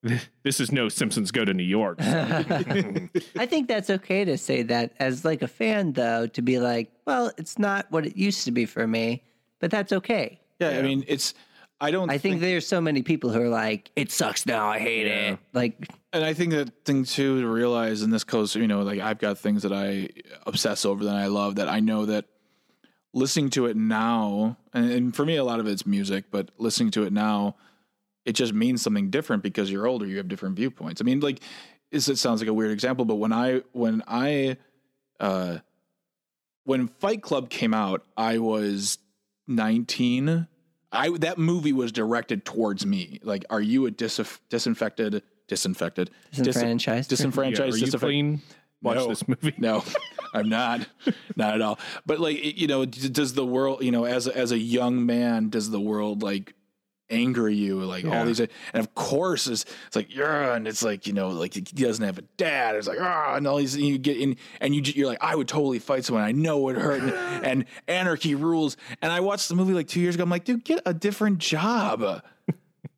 this 0.42 0.60
is 0.60 0.70
no 0.70 0.88
Simpsons 0.88 1.30
go 1.30 1.44
to 1.44 1.54
New 1.54 1.62
York. 1.62 1.98
I 2.00 3.46
think 3.46 3.68
that's 3.68 3.90
okay 3.90 4.24
to 4.24 4.36
say 4.36 4.62
that 4.62 4.92
as 4.98 5.24
like 5.24 5.42
a 5.42 5.48
fan 5.48 5.92
though, 5.92 6.26
to 6.28 6.42
be 6.42 6.58
like, 6.58 6.92
well, 7.06 7.32
it's 7.38 7.58
not 7.58 7.86
what 7.90 8.06
it 8.06 8.16
used 8.16 8.44
to 8.44 8.50
be 8.50 8.66
for 8.66 8.86
me, 8.86 9.22
but 9.60 9.70
that's 9.70 9.92
okay. 9.92 10.40
Yeah, 10.60 10.70
I 10.70 10.82
mean, 10.82 11.04
it's. 11.08 11.34
I 11.80 11.90
don't. 11.90 12.08
I 12.08 12.18
think 12.18 12.40
there's 12.40 12.66
so 12.66 12.80
many 12.80 13.02
people 13.02 13.30
who 13.30 13.42
are 13.42 13.48
like, 13.48 13.90
it 13.96 14.10
sucks 14.10 14.46
now, 14.46 14.68
I 14.68 14.78
hate 14.78 15.06
it. 15.06 15.38
Like, 15.52 15.88
And 16.12 16.24
I 16.24 16.32
think 16.32 16.52
that 16.52 16.84
thing 16.84 17.04
too 17.04 17.40
to 17.40 17.48
realize, 17.48 18.02
and 18.02 18.12
this 18.12 18.24
goes, 18.24 18.54
you 18.54 18.68
know, 18.68 18.82
like 18.82 19.00
I've 19.00 19.18
got 19.18 19.38
things 19.38 19.64
that 19.64 19.72
I 19.72 20.08
obsess 20.46 20.84
over 20.84 21.04
that 21.04 21.16
I 21.16 21.26
love 21.26 21.56
that 21.56 21.68
I 21.68 21.80
know 21.80 22.06
that 22.06 22.26
listening 23.14 23.48
to 23.50 23.66
it 23.66 23.76
now, 23.76 24.58
and, 24.74 24.90
and 24.90 25.16
for 25.16 25.24
me, 25.24 25.36
a 25.36 25.44
lot 25.44 25.60
of 25.60 25.66
it's 25.66 25.86
music, 25.86 26.24
but 26.30 26.50
listening 26.58 26.90
to 26.90 27.04
it 27.04 27.12
now, 27.12 27.56
it 28.26 28.32
just 28.32 28.52
means 28.52 28.82
something 28.82 29.08
different 29.08 29.42
because 29.42 29.70
you're 29.70 29.86
older, 29.86 30.04
you 30.04 30.18
have 30.18 30.28
different 30.28 30.56
viewpoints. 30.56 31.00
I 31.00 31.04
mean, 31.04 31.20
like, 31.20 31.40
is 31.90 32.08
it 32.08 32.18
sounds 32.18 32.40
like 32.40 32.48
a 32.48 32.54
weird 32.54 32.72
example, 32.72 33.04
but 33.04 33.14
when 33.14 33.32
I, 33.32 33.62
when 33.72 34.02
I, 34.06 34.56
uh, 35.20 35.58
when 36.64 36.88
Fight 36.88 37.22
Club 37.22 37.48
came 37.50 37.72
out, 37.72 38.04
I 38.16 38.38
was 38.38 38.98
19. 39.46 40.48
I 40.90 41.10
that 41.18 41.38
movie 41.38 41.72
was 41.72 41.92
directed 41.92 42.44
towards 42.44 42.86
me. 42.86 43.20
Like, 43.22 43.44
are 43.50 43.60
you 43.60 43.86
a 43.86 43.90
dis- 43.90 44.38
disinfected, 44.48 45.22
disinfected, 45.48 46.10
dis- 46.30 46.44
Disenfranchised? 46.44 47.10
Yeah, 47.10 47.16
disenfranchised, 47.16 47.80
are 48.86 49.00
you 49.00 49.00
disinfect- 49.00 49.04
clean? 49.04 49.04
Watch 49.04 49.04
No. 49.04 49.08
this 49.08 49.28
movie. 49.28 49.54
no, 49.58 49.84
I'm 50.34 50.48
not, 50.48 50.86
not 51.36 51.54
at 51.54 51.62
all. 51.62 51.78
But 52.06 52.20
like, 52.20 52.58
you 52.58 52.66
know, 52.66 52.84
does 52.84 53.34
the 53.34 53.46
world, 53.46 53.82
you 53.82 53.90
know, 53.90 54.04
as 54.04 54.26
a, 54.26 54.36
as 54.36 54.52
a 54.52 54.58
young 54.58 55.06
man, 55.06 55.48
does 55.48 55.70
the 55.70 55.80
world 55.80 56.22
like 56.22 56.54
anger 57.10 57.48
you? 57.48 57.80
Like 57.84 58.04
all 58.04 58.24
these, 58.24 58.40
and 58.40 58.50
of 58.74 58.94
course, 58.94 59.46
it's, 59.46 59.64
it's 59.86 59.96
like 59.96 60.14
yeah, 60.14 60.54
and 60.54 60.66
it's 60.66 60.82
like 60.82 61.06
you 61.06 61.12
know, 61.12 61.28
like 61.28 61.54
he 61.54 61.60
doesn't 61.60 62.04
have 62.04 62.18
a 62.18 62.22
dad. 62.36 62.76
It's 62.76 62.88
like 62.88 62.98
ah, 63.00 63.34
and 63.36 63.46
all 63.46 63.56
these 63.58 63.74
and 63.74 63.84
you 63.86 63.98
get 63.98 64.16
in, 64.16 64.36
and 64.60 64.74
you 64.74 64.82
you're 64.82 65.06
like, 65.06 65.22
I 65.22 65.34
would 65.34 65.48
totally 65.48 65.78
fight 65.78 66.04
someone. 66.04 66.24
I 66.24 66.32
know 66.32 66.68
it 66.68 66.76
hurt, 66.76 67.02
and, 67.02 67.12
and 67.44 67.64
anarchy 67.88 68.34
rules. 68.34 68.76
And 69.02 69.12
I 69.12 69.20
watched 69.20 69.48
the 69.48 69.54
movie 69.54 69.72
like 69.72 69.88
two 69.88 70.00
years 70.00 70.14
ago. 70.14 70.24
I'm 70.24 70.30
like, 70.30 70.44
dude, 70.44 70.64
get 70.64 70.82
a 70.86 70.94
different 70.94 71.38
job. 71.38 72.22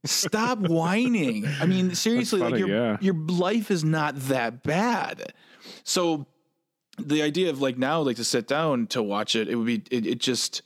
Stop 0.04 0.58
whining. 0.60 1.46
I 1.60 1.66
mean, 1.66 1.94
seriously, 1.94 2.40
like 2.40 2.56
your 2.56 2.68
yeah. 2.68 2.96
your 3.00 3.14
life 3.14 3.70
is 3.70 3.82
not 3.84 4.14
that 4.28 4.62
bad. 4.62 5.32
So 5.84 6.26
the 6.98 7.22
idea 7.22 7.50
of 7.50 7.60
like 7.60 7.76
now, 7.78 8.00
like 8.00 8.16
to 8.16 8.24
sit 8.24 8.46
down 8.48 8.86
to 8.88 9.02
watch 9.02 9.36
it, 9.36 9.48
it 9.48 9.54
would 9.56 9.66
be 9.66 9.82
it, 9.90 10.06
it 10.06 10.18
just. 10.18 10.62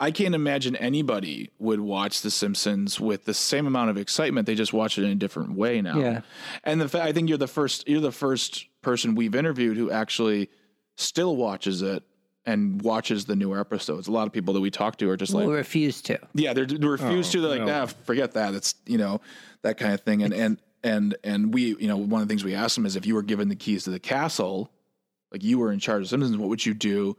I 0.00 0.12
can't 0.12 0.36
imagine 0.36 0.76
anybody 0.76 1.50
would 1.58 1.80
watch 1.80 2.20
The 2.20 2.30
Simpsons 2.30 3.00
with 3.00 3.24
the 3.24 3.34
same 3.34 3.66
amount 3.66 3.90
of 3.90 3.96
excitement. 3.98 4.46
They 4.46 4.54
just 4.54 4.72
watch 4.72 4.96
it 4.96 5.02
in 5.02 5.10
a 5.10 5.14
different 5.16 5.54
way 5.56 5.82
now. 5.82 5.98
Yeah. 5.98 6.20
And 6.62 6.80
the 6.80 6.88
fa- 6.88 7.02
I 7.02 7.10
think 7.12 7.28
you're 7.28 7.36
the 7.36 7.48
first 7.48 7.88
you're 7.88 8.00
the 8.00 8.12
first 8.12 8.66
person 8.80 9.16
we've 9.16 9.34
interviewed 9.34 9.76
who 9.76 9.90
actually 9.90 10.50
still 10.96 11.34
watches 11.34 11.82
it 11.82 12.04
and 12.46 12.80
watches 12.80 13.24
the 13.24 13.34
newer 13.34 13.58
episodes. 13.58 14.06
A 14.06 14.12
lot 14.12 14.28
of 14.28 14.32
people 14.32 14.54
that 14.54 14.60
we 14.60 14.70
talk 14.70 14.98
to 14.98 15.10
are 15.10 15.16
just 15.16 15.34
Will 15.34 15.46
like, 15.48 15.56
refuse 15.56 16.00
to. 16.02 16.20
yeah, 16.32 16.52
they're, 16.52 16.64
they 16.64 16.76
refuse 16.86 17.28
Oh, 17.30 17.32
to. 17.32 17.40
They're 17.40 17.50
like, 17.58 17.66
no. 17.66 17.80
nah, 17.80 17.86
forget 17.86 18.34
that. 18.34 18.54
It's 18.54 18.76
you 18.86 18.98
know 18.98 19.20
that 19.62 19.78
kind 19.78 19.94
of 19.94 20.02
thing. 20.02 20.22
And 20.22 20.32
and 20.32 20.58
and 20.88 21.16
and 21.24 21.52
we, 21.54 21.76
you 21.76 21.88
know, 21.88 21.96
one 21.96 22.22
of 22.22 22.28
the 22.28 22.32
things 22.32 22.44
we 22.44 22.54
asked 22.54 22.76
them 22.76 22.86
is 22.86 22.96
if 22.96 23.06
you 23.06 23.14
were 23.14 23.22
given 23.22 23.48
the 23.48 23.56
keys 23.56 23.84
to 23.84 23.90
the 23.90 24.00
castle, 24.00 24.70
like 25.32 25.42
you 25.44 25.58
were 25.58 25.72
in 25.72 25.78
charge 25.78 26.02
of 26.02 26.08
Simpsons, 26.08 26.36
what 26.36 26.48
would 26.48 26.64
you 26.64 26.74
do 26.74 27.16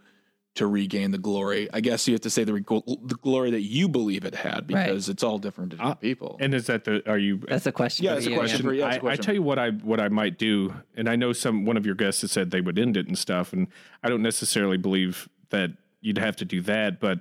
to 0.56 0.66
regain 0.68 1.12
the 1.12 1.18
glory? 1.18 1.70
I 1.72 1.80
guess 1.80 2.08
you 2.08 2.14
have 2.16 2.22
to 2.22 2.30
say 2.30 2.44
the 2.44 2.54
the 2.54 3.18
glory 3.22 3.52
that 3.52 3.62
you 3.62 3.88
believe 3.88 4.26
it 4.26 4.36
had 4.36 4.66
because 4.68 5.08
it's 5.10 5.24
all 5.24 5.38
different 5.38 5.72
to 5.72 5.78
different 5.78 5.98
Uh, 5.98 6.00
people. 6.10 6.38
And 6.40 6.54
is 6.54 6.66
that 6.68 6.84
the? 6.86 7.08
Are 7.10 7.18
you? 7.18 7.38
That's 7.48 7.68
a 7.68 7.72
question. 7.72 8.06
Yeah, 8.06 8.16
for 8.16 8.22
that's 8.22 8.28
a 8.28 8.36
question 8.36 8.62
for- 8.66 8.74
yeah, 8.74 8.88
it's 8.88 8.96
a 8.96 8.96
I, 8.96 8.98
I 8.98 9.00
question. 9.00 9.26
tell 9.26 9.34
you 9.36 9.44
what 9.44 9.60
I 9.60 9.70
what 9.70 10.00
I 10.00 10.10
might 10.10 10.38
do, 10.38 10.74
and 10.96 11.08
I 11.08 11.16
know 11.16 11.34
some 11.34 11.66
one 11.66 11.78
of 11.78 11.86
your 11.86 11.96
guests 11.96 12.22
has 12.22 12.32
said 12.32 12.52
they 12.52 12.62
would 12.62 12.80
end 12.80 12.98
it 12.98 13.08
and 13.08 13.18
stuff, 13.18 13.54
and 13.54 13.68
I 14.04 14.10
don't 14.10 14.24
necessarily 14.24 14.78
believe 14.78 15.30
that 15.52 15.72
you'd 16.02 16.18
have 16.18 16.36
to 16.38 16.46
do 16.46 16.62
that, 16.62 17.00
but 17.00 17.20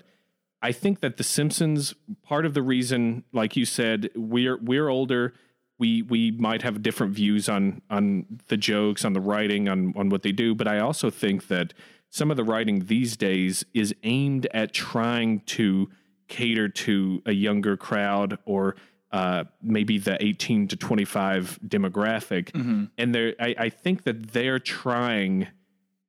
I 0.62 0.72
think 0.72 1.00
that 1.00 1.16
The 1.16 1.24
Simpsons 1.24 1.94
part 2.22 2.44
of 2.46 2.52
the 2.54 2.62
reason, 2.62 3.24
like 3.32 3.56
you 3.56 3.64
said, 3.64 4.10
we're 4.16 4.56
we're 4.56 4.88
older. 4.88 5.34
We 5.78 6.02
we 6.02 6.32
might 6.32 6.62
have 6.62 6.82
different 6.82 7.14
views 7.14 7.48
on 7.48 7.82
on 7.88 8.26
the 8.48 8.56
jokes, 8.56 9.04
on 9.04 9.12
the 9.12 9.20
writing, 9.20 9.68
on 9.68 9.94
on 9.96 10.08
what 10.08 10.22
they 10.22 10.32
do, 10.32 10.54
but 10.54 10.66
I 10.66 10.78
also 10.80 11.10
think 11.10 11.48
that 11.48 11.72
some 12.10 12.30
of 12.30 12.36
the 12.36 12.44
writing 12.44 12.86
these 12.86 13.16
days 13.16 13.64
is 13.74 13.94
aimed 14.02 14.46
at 14.54 14.72
trying 14.72 15.40
to 15.40 15.88
cater 16.26 16.68
to 16.68 17.22
a 17.26 17.32
younger 17.32 17.76
crowd 17.76 18.38
or 18.44 18.76
uh, 19.12 19.44
maybe 19.62 19.98
the 19.98 20.22
18 20.22 20.68
to 20.68 20.76
25 20.76 21.58
demographic. 21.66 22.50
And 22.98 23.14
they're, 23.14 23.34
I, 23.40 23.54
I 23.58 23.68
think 23.70 24.04
that 24.04 24.32
they're 24.32 24.58
trying 24.58 25.48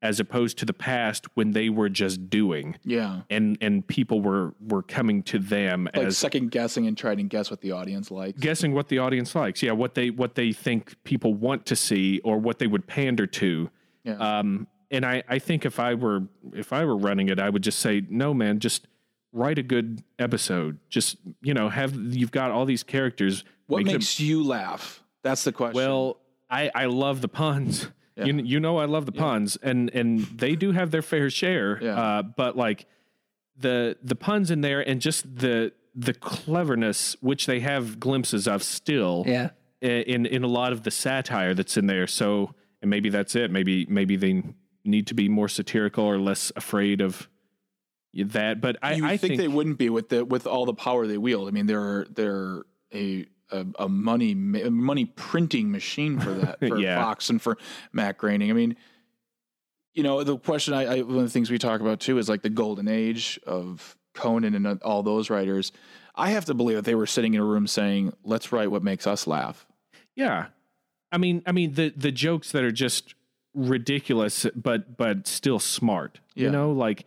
as 0.02 0.20
opposed 0.20 0.58
to 0.58 0.66
the 0.66 0.74
past 0.74 1.26
when 1.36 1.52
they 1.52 1.70
were 1.70 1.89
just 1.89 2.30
doing 2.30 2.78
yeah, 2.84 3.22
and, 3.30 3.58
and 3.60 3.86
people 3.86 4.22
were, 4.22 4.54
were 4.66 4.82
coming 4.82 5.22
to 5.24 5.39
them 5.39 5.89
like 5.93 6.08
as 6.08 6.18
second 6.18 6.52
guessing 6.52 6.88
and 6.88 6.97
trying 6.97 7.18
to 7.18 7.24
guess 7.24 7.52
what 7.52 7.62
the 7.62 7.72
audience 7.72 8.10
likes. 8.10 8.39
guessing 8.39 8.74
what 8.74 8.88
the 8.88 8.97
audience 9.00 9.36
likes. 9.36 9.62
Yeah. 9.62 9.74
What 9.74 9.95
they, 9.95 10.10
what 10.10 10.36
they 10.36 10.54
think 10.54 10.95
people 11.04 11.34
want 11.34 11.66
to 11.68 11.76
see 11.76 12.20
or 12.24 12.38
what 12.38 12.60
they 12.60 12.68
would 12.68 12.88
pander 12.88 13.28
to. 13.28 13.70
Yeah. 14.04 14.14
Um, 14.14 14.68
and 14.91 15.06
I, 15.06 15.24
I 15.28 15.39
think 15.39 15.66
if 15.66 15.80
I 15.80 15.93
were 15.93 16.24
if 16.54 16.74
I 16.74 16.86
were 16.86 16.97
running 16.97 17.30
it, 17.30 17.39
I 17.39 17.50
would 17.50 17.62
just 17.62 17.80
say, 17.80 18.02
no, 18.10 18.34
man, 18.34 18.60
just 18.60 18.88
write 19.32 19.60
a 19.60 19.64
good 19.64 20.04
episode. 20.18 20.80
Just 20.89 21.18
you 21.41 21.54
know, 21.54 21.70
have 21.70 21.93
you've 21.95 22.32
got 22.32 22.52
all 22.52 22.66
these 22.66 22.84
characters. 22.84 23.43
what 23.68 23.80
make 23.80 23.88
them- 23.88 23.93
makes 23.95 24.20
you 24.20 24.43
laugh? 24.43 25.04
That's 25.22 25.43
the 25.43 25.52
question. 25.52 25.76
well, 25.76 26.18
I 26.50 26.72
I 26.74 26.86
love 26.86 27.22
the 27.22 27.28
puns. 27.28 27.89
Yeah. 28.20 28.26
You 28.26 28.43
you 28.43 28.59
know 28.59 28.78
I 28.78 28.86
love 28.86 29.05
the 29.05 29.11
puns, 29.11 29.57
and 29.61 29.89
and 29.93 30.20
they 30.22 30.55
do 30.55 30.72
have 30.72 30.91
their 30.91 31.01
fair 31.01 31.30
share. 31.30 31.80
Yeah. 31.82 31.99
Uh, 31.99 32.22
but 32.24 32.55
like 32.55 32.86
the 33.57 33.97
the 34.03 34.15
puns 34.15 34.51
in 34.51 34.61
there, 34.61 34.82
and 34.88 35.01
just 35.01 35.36
the 35.38 35.72
the 35.95 36.13
cleverness, 36.13 37.15
which 37.22 37.45
they 37.45 37.59
have 37.59 37.99
glimpses 37.99 38.47
of 38.47 38.63
still 38.63 39.24
Yeah. 39.28 39.49
in 39.82 40.26
in 40.26 40.43
a 40.43 40.47
lot 40.47 40.72
of 40.72 40.84
the 40.84 40.91
satire 40.91 41.53
that's 41.53 41.76
in 41.78 41.88
there. 41.88 42.07
So, 42.07 42.53
and 42.82 42.89
maybe 42.89 43.09
that's 43.09 43.36
it. 43.36 43.51
Maybe 43.51 43.86
maybe 43.89 44.15
they 44.15 44.43
need 44.86 45.07
to 45.07 45.13
be 45.13 45.28
more 45.30 45.49
satirical 45.49 46.05
or 46.05 46.17
less 46.17 46.51
afraid 46.55 47.01
of 47.01 47.28
that. 48.13 48.61
But 48.61 48.78
I, 48.82 48.93
you 48.93 49.05
I 49.05 49.17
think, 49.17 49.38
they 49.38 49.47
wouldn't 49.47 49.78
be 49.78 49.89
with 49.89 50.09
the 50.09 50.24
with 50.26 50.47
all 50.47 50.65
the 50.65 50.74
power 50.74 51.05
they 51.07 51.17
wield. 51.17 51.47
I 51.47 51.51
mean, 51.51 51.65
they're 51.65 52.05
they're 52.09 52.63
a 52.93 53.26
a, 53.52 53.66
a 53.80 53.89
money 53.89 54.32
a 54.32 54.70
money 54.72 55.06
printing 55.06 55.72
machine 55.72 56.20
for 56.20 56.32
that 56.34 56.60
for 56.68 56.78
Yeah. 56.78 57.02
Fox 57.02 57.30
and 57.30 57.41
for 57.41 57.58
Matt 57.91 58.18
Groening. 58.18 58.50
I 58.50 58.54
mean, 58.54 58.76
you 59.93 60.04
know, 60.04 60.24
the 60.24 60.38
question 60.38 60.74
I, 60.74 60.97
I 60.97 61.02
one 61.02 61.18
of 61.18 61.24
the 61.24 61.30
things 61.30 61.50
we 61.52 61.58
talk 61.58 61.82
about 61.82 62.00
too 62.00 62.18
is 62.18 62.30
like 62.30 62.41
the 62.41 62.50
golden 62.50 62.88
age 62.88 63.39
of 63.45 63.97
Conan 64.14 64.54
and 64.56 64.68
uh, 64.68 64.76
all 64.84 65.04
those 65.04 65.30
writers. 65.30 65.72
I 66.16 66.32
have 66.32 66.45
to 66.45 66.54
believe 66.54 66.76
that 66.76 66.86
they 66.86 66.95
were 66.95 67.06
sitting 67.08 67.34
in 67.34 67.39
a 67.41 67.45
room 67.45 67.66
saying, 67.68 68.14
"Let's 68.24 68.52
write 68.52 68.72
what 68.72 68.84
makes 68.84 69.08
us 69.08 69.26
laugh." 69.28 69.66
Yeah, 70.16 70.47
I 71.12 71.18
mean, 71.18 71.41
I 71.45 71.52
mean 71.52 71.74
the 71.74 71.93
the 71.95 72.12
jokes 72.12 72.52
that 72.52 72.64
are 72.64 72.72
just 72.72 73.16
ridiculous, 73.54 74.45
but 74.56 74.97
but 74.97 75.28
still 75.28 75.60
smart. 75.60 76.20
Yeah. 76.36 76.45
You 76.45 76.52
know, 76.52 76.72
like 76.72 77.06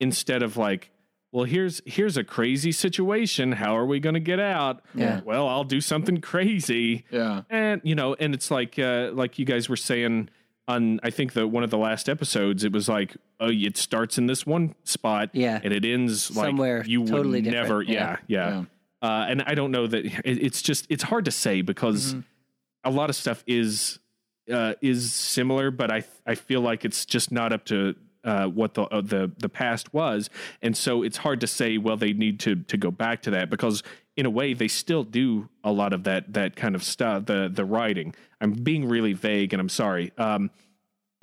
instead 0.00 0.42
of 0.42 0.56
like, 0.56 0.90
well, 1.34 1.44
here's 1.44 1.82
here's 1.84 2.16
a 2.16 2.22
crazy 2.22 2.70
situation. 2.70 3.50
How 3.52 3.76
are 3.76 3.84
we 3.84 3.98
going 3.98 4.14
to 4.14 4.20
get 4.20 4.38
out? 4.38 4.82
Yeah. 4.94 5.20
Well, 5.24 5.48
I'll 5.48 5.64
do 5.64 5.80
something 5.80 6.20
crazy. 6.20 7.04
Yeah, 7.10 7.42
and 7.50 7.80
you 7.82 7.96
know 7.96 8.14
and 8.14 8.32
it's 8.34 8.52
like 8.52 8.78
uh 8.78 9.10
like 9.12 9.36
you 9.38 9.44
guys 9.44 9.68
were 9.68 9.76
saying 9.76 10.28
on 10.66 10.98
i 11.02 11.10
think 11.10 11.34
the 11.34 11.46
one 11.46 11.62
of 11.62 11.68
the 11.68 11.76
last 11.76 12.08
episodes 12.08 12.64
it 12.64 12.72
was 12.72 12.88
like 12.88 13.14
oh 13.38 13.50
it 13.50 13.76
starts 13.76 14.16
in 14.16 14.26
this 14.28 14.46
one 14.46 14.74
spot 14.84 15.28
Yeah. 15.34 15.60
and 15.62 15.74
it 15.74 15.84
ends 15.84 16.34
like 16.34 16.46
Somewhere 16.46 16.82
you 16.86 17.04
totally 17.04 17.42
would 17.42 17.44
different, 17.44 17.68
never 17.68 17.82
yeah 17.82 18.16
yeah, 18.28 18.64
Uh, 19.02 19.26
and 19.28 19.42
i 19.42 19.54
don't 19.54 19.72
know 19.72 19.86
that 19.86 20.06
it, 20.24 20.42
it's 20.42 20.62
just 20.62 20.86
it's 20.88 21.02
hard 21.02 21.26
to 21.26 21.30
say 21.30 21.60
because 21.60 22.16
a 22.82 22.90
lot 22.90 23.10
of 23.10 23.16
stuff 23.16 23.44
is 23.46 23.98
uh 24.50 24.72
is 24.80 25.12
similar 25.12 25.70
but 25.70 25.90
i 25.90 26.02
i 26.26 26.34
feel 26.34 26.62
like 26.62 26.86
it's 26.86 27.04
just 27.04 27.30
not 27.30 27.52
up 27.52 27.66
to 27.66 27.94
uh, 28.24 28.46
what 28.46 28.74
the 28.74 28.82
uh, 28.84 29.00
the 29.00 29.30
the 29.38 29.48
past 29.48 29.92
was, 29.94 30.30
and 30.62 30.76
so 30.76 31.02
it's 31.02 31.18
hard 31.18 31.40
to 31.40 31.46
say. 31.46 31.78
Well, 31.78 31.96
they 31.96 32.12
need 32.12 32.40
to 32.40 32.56
to 32.56 32.76
go 32.76 32.90
back 32.90 33.22
to 33.22 33.30
that 33.32 33.50
because 33.50 33.82
in 34.16 34.26
a 34.26 34.30
way 34.30 34.54
they 34.54 34.68
still 34.68 35.04
do 35.04 35.48
a 35.62 35.72
lot 35.72 35.92
of 35.92 36.04
that 36.04 36.32
that 36.32 36.56
kind 36.56 36.74
of 36.74 36.82
stuff. 36.82 37.26
The 37.26 37.50
the 37.52 37.64
writing. 37.64 38.14
I'm 38.40 38.52
being 38.52 38.88
really 38.88 39.12
vague, 39.12 39.52
and 39.52 39.60
I'm 39.60 39.68
sorry. 39.68 40.12
Um, 40.18 40.50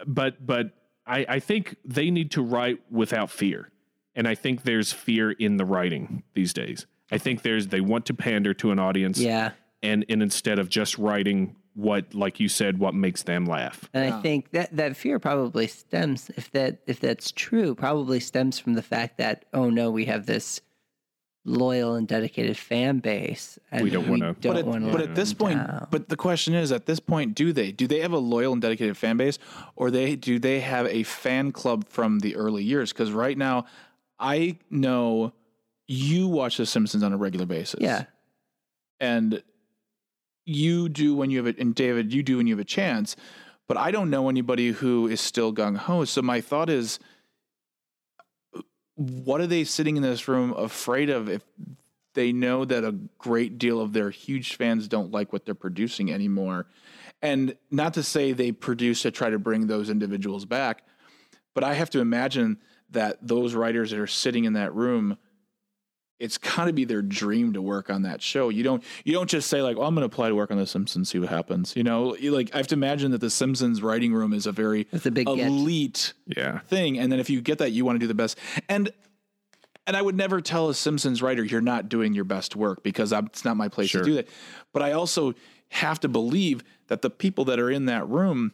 but 0.06 0.46
but 0.46 0.72
I 1.06 1.26
I 1.28 1.40
think 1.40 1.76
they 1.86 2.10
need 2.12 2.32
to 2.32 2.42
write 2.42 2.80
without 2.92 3.30
fear, 3.32 3.70
and 4.16 4.28
I 4.28 4.36
think 4.36 4.64
there's 4.64 4.92
fear 4.94 5.32
in 5.32 5.58
the 5.58 5.66
writing 5.66 6.24
these 6.34 6.54
days. 6.54 6.86
I 7.12 7.18
think 7.18 7.42
there's 7.42 7.68
they 7.68 7.82
want 7.82 8.06
to 8.08 8.14
pander 8.14 8.54
to 8.56 8.72
an 8.72 8.80
audience, 8.80 9.20
Yeah. 9.20 9.52
and 9.84 10.06
and 10.10 10.22
instead 10.24 10.60
of 10.60 10.70
just 10.70 10.98
writing 10.98 11.56
what 11.74 12.14
like 12.14 12.40
you 12.40 12.50
said, 12.50 12.80
what 12.80 12.94
makes 12.94 13.24
them 13.24 13.46
laugh. 13.46 13.90
And 13.94 14.06
Yeah. 14.10 14.18
I 14.18 14.22
think 14.22 14.52
that 14.52 14.76
that 14.76 14.98
fear 14.98 15.20
probably 15.20 15.68
stems 15.68 16.30
if 16.36 16.52
that 16.52 16.80
if 16.88 17.00
that's 17.00 17.32
true, 17.32 17.76
probably 17.76 18.20
stems 18.20 18.60
from 18.60 18.74
the 18.74 18.82
fact 18.82 19.18
that 19.18 19.46
oh 19.54 19.70
no, 19.70 19.90
we 19.92 20.06
have 20.06 20.26
this 20.26 20.62
loyal 21.44 21.96
and 21.96 22.08
dedicated 22.08 22.56
fan 22.56 23.00
base, 23.00 23.58
and 23.72 23.84
We 23.84 23.90
don't 23.90 24.08
wanna- 24.08 24.36
but 24.40 24.58
at, 24.58 24.66
want 24.66 24.86
to. 24.86 24.92
but 24.92 25.02
at 25.02 25.16
this 25.16 25.34
point, 25.34 25.60
but 25.90 26.08
the 26.08 26.16
question 26.16 26.54
is, 26.54 26.72
at 26.72 26.86
this 26.86 27.00
point, 27.00 27.34
do 27.34 27.52
they 27.52 27.72
do 27.72 27.88
they 27.88 28.02
have 28.02 28.12
a 28.12 28.20
loyal 28.20 28.54
and 28.54 28.62
dedicated 28.62 28.96
fan 28.96 29.18
base, 29.18 29.40
or 29.76 29.90
they 29.90 30.16
do 30.16 30.38
they 30.38 30.60
have 30.60 30.86
a 30.88 31.02
fan 31.04 31.52
club 31.52 31.88
from 31.88 32.20
the 32.20 32.36
early 32.36 32.64
years? 32.64 32.94
Because 32.94 33.12
right 33.12 33.36
now, 33.38 33.66
I 34.20 34.60
know 34.70 35.34
you 35.88 36.28
watch 36.28 36.58
The 36.58 36.66
Simpsons 36.68 37.02
on 37.02 37.12
a 37.12 37.18
regular 37.18 37.48
basis, 37.48 37.80
yeah, 37.82 38.04
and 39.00 39.42
you 40.56 40.90
do 40.90 41.16
when 41.16 41.30
you 41.32 41.38
have 41.38 41.48
it, 41.48 41.58
and 41.58 41.74
David, 41.74 42.14
you 42.14 42.24
do 42.24 42.38
when 42.38 42.48
you 42.48 42.54
have 42.54 42.62
a 42.62 42.66
chance. 42.66 43.16
But 43.68 43.78
I 43.78 43.92
don't 43.92 44.10
know 44.10 44.30
anybody 44.30 44.72
who 44.72 45.08
is 45.08 45.22
still 45.22 45.54
gung 45.54 45.78
ho. 45.78 46.06
So 46.06 46.22
my 46.22 46.42
thought 46.42 46.70
is, 46.70 47.00
what 48.96 49.42
are 49.42 49.48
they 49.48 49.64
sitting 49.64 49.98
in 49.98 50.04
this 50.04 50.28
room 50.28 50.52
afraid 50.52 51.10
of 51.10 51.30
if 51.30 51.42
they 52.14 52.34
know 52.34 52.66
that 52.66 52.84
a 52.84 52.92
great 53.18 53.58
deal 53.58 53.80
of 53.80 53.94
their 53.94 54.10
huge 54.10 54.58
fans 54.58 54.88
don't 54.88 55.12
like 55.12 55.32
what 55.32 55.46
they're 55.46 55.56
producing 55.56 56.12
anymore? 56.12 56.68
And 57.22 57.56
not 57.70 57.94
to 57.94 58.04
say 58.04 58.34
they 58.34 58.52
produce 58.52 59.04
to 59.04 59.12
try 59.12 59.30
to 59.30 59.40
bring 59.40 59.68
those 59.68 59.90
individuals 59.90 60.46
back, 60.46 60.84
but 61.54 61.64
I 61.64 61.74
have 61.74 61.90
to 61.92 62.00
imagine 62.00 62.58
that 62.90 63.26
those 63.26 63.56
writers 63.56 63.92
that 63.92 64.00
are 64.00 64.08
sitting 64.08 64.44
in 64.44 64.54
that 64.54 64.74
room 64.76 65.18
it's 66.22 66.38
got 66.38 66.66
to 66.66 66.74
be 66.74 66.86
their 66.86 67.02
dream 67.02 67.54
to 67.54 67.62
work 67.62 67.90
on 67.90 68.04
that 68.04 68.22
show. 68.22 68.50
You 68.50 68.64
don't 68.64 68.84
you 69.04 69.12
don't 69.14 69.30
just 69.30 69.50
say 69.50 69.62
like, 69.62 69.76
"Oh, 69.78 69.84
I'm 69.84 69.94
going 69.96 70.02
to 70.08 70.14
apply 70.14 70.30
to 70.30 70.36
work 70.36 70.52
on 70.52 70.58
The 70.58 70.68
Simpsons, 70.68 71.10
see 71.10 71.20
what 71.20 71.30
happens." 71.30 71.76
You 71.76 71.84
know, 71.84 72.16
like 72.22 72.52
I 72.54 72.58
have 72.58 72.68
to 72.68 72.76
imagine 72.76 73.12
that 73.12 73.22
The 73.22 73.30
Simpsons 73.30 73.82
writing 73.82 74.14
room 74.14 74.32
is 74.34 74.46
a 74.46 74.52
very 74.52 74.88
It's 74.92 75.06
a 75.06 75.12
big 75.12 75.28
get. 75.28 75.40
elite 75.40 76.14
Yeah. 76.28 76.60
thing, 76.60 76.98
and 77.00 77.12
then 77.12 77.20
if 77.20 77.30
you 77.30 77.42
get 77.42 77.58
that, 77.58 77.72
you 77.72 77.84
want 77.86 77.96
to 77.96 78.00
do 78.00 78.08
the 78.08 78.14
best. 78.14 78.38
And 78.70 78.92
and 79.88 79.98
I 79.98 80.02
would 80.02 80.16
never 80.16 80.42
tell 80.42 80.70
a 80.70 80.76
Simpsons 80.76 81.22
writer 81.24 81.44
you're 81.44 81.60
not 81.60 81.90
doing 81.90 82.14
your 82.14 82.24
best 82.24 82.56
work 82.56 82.84
because 82.84 83.12
I'm, 83.12 83.26
it's 83.26 83.44
not 83.44 83.58
my 83.58 83.68
place 83.68 83.90
Sure. 83.90 84.02
to 84.04 84.08
do 84.10 84.14
that. 84.16 84.28
But 84.74 84.84
I 84.84 84.92
also 84.92 85.34
have 85.70 86.00
to 86.02 86.08
believe 86.08 86.64
that 86.88 87.02
the 87.02 87.10
people 87.10 87.46
that 87.46 87.60
are 87.60 87.72
in 87.72 87.86
that 87.86 88.08
room 88.08 88.52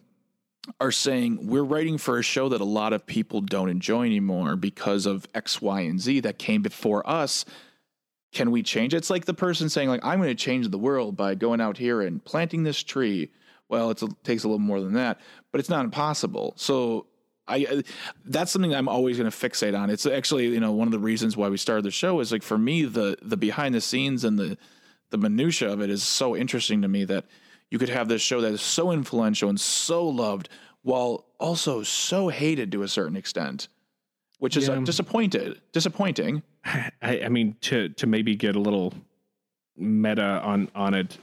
are 0.80 0.92
saying 0.92 1.48
we're 1.48 1.64
writing 1.64 1.98
for 1.98 2.18
a 2.18 2.24
show 2.24 2.50
that 2.50 2.62
a 2.62 2.66
lot 2.66 2.94
of 2.94 3.06
people 3.06 3.42
don't 3.42 3.70
enjoy 3.70 4.06
anymore 4.06 4.56
because 4.56 5.06
of 5.06 5.28
X, 5.34 5.62
Y, 5.62 5.82
and 5.82 6.00
Z 6.00 6.22
that 6.22 6.38
came 6.38 6.62
before 6.62 7.08
us. 7.10 7.46
Can 8.34 8.52
we 8.52 8.62
change? 8.62 8.94
it? 8.94 8.98
It's 8.98 9.10
like 9.10 9.26
the 9.26 9.34
person 9.34 9.70
saying 9.70 9.90
like 9.90 10.04
I'm 10.04 10.20
going 10.20 10.30
to 10.30 10.36
change 10.36 10.68
the 10.70 10.78
world 10.78 11.16
by 11.16 11.36
going 11.36 11.62
out 11.62 11.78
here 11.78 12.02
and 12.02 12.24
planting 12.24 12.64
this 12.64 12.84
tree. 12.84 13.32
Well, 13.70 13.90
it 13.90 14.02
takes 14.24 14.44
a 14.44 14.48
little 14.48 14.60
more 14.60 14.80
than 14.80 14.94
that, 14.94 15.20
but 15.52 15.60
it's 15.60 15.70
not 15.70 15.86
impossible. 15.86 16.54
So 16.58 17.08
I 17.48 17.84
that's 18.26 18.52
something 18.52 18.76
I'm 18.76 18.90
always 18.90 19.18
going 19.18 19.30
to 19.30 19.36
fixate 19.36 19.78
on. 19.78 19.90
It's 19.90 20.06
actually 20.06 20.48
you 20.48 20.60
know 20.60 20.72
one 20.72 20.88
of 20.88 20.92
the 20.92 21.00
reasons 21.00 21.38
why 21.38 21.50
we 21.50 21.58
started 21.58 21.86
the 21.86 21.92
show 21.92 22.20
is 22.20 22.32
like 22.32 22.44
for 22.44 22.58
me 22.58 22.84
the 22.84 23.18
the 23.22 23.38
behind 23.38 23.74
the 23.76 23.82
scenes 23.82 24.24
and 24.24 24.38
the 24.38 24.58
the 25.10 25.18
minutia 25.18 25.72
of 25.72 25.82
it 25.82 25.90
is 25.90 26.04
so 26.04 26.36
interesting 26.36 26.82
to 26.82 26.88
me 26.88 27.06
that 27.06 27.26
you 27.72 27.78
could 27.80 27.90
have 27.90 28.08
this 28.08 28.22
show 28.22 28.42
that 28.42 28.54
is 28.54 28.62
so 28.62 28.92
influential 28.92 29.50
and 29.50 29.60
so 29.60 30.08
loved 30.08 30.50
while 30.84 31.26
also 31.40 31.84
so 31.84 32.30
hated 32.30 32.72
to 32.72 32.82
a 32.84 32.88
certain 32.88 33.18
extent. 33.18 33.68
which 34.40 34.56
is 34.56 34.70
uh, 34.70 34.74
Yeah. 34.74 34.84
disappointed, 34.84 35.60
disappointing. 35.72 36.44
I, 37.02 37.22
I 37.26 37.30
mean, 37.30 37.56
to 37.62 37.90
to 37.90 38.06
maybe 38.08 38.36
get 38.36 38.56
a 38.56 38.60
little 38.60 38.94
meta 39.76 40.42
on 40.44 40.70
on 40.76 40.94
it, 40.94 41.18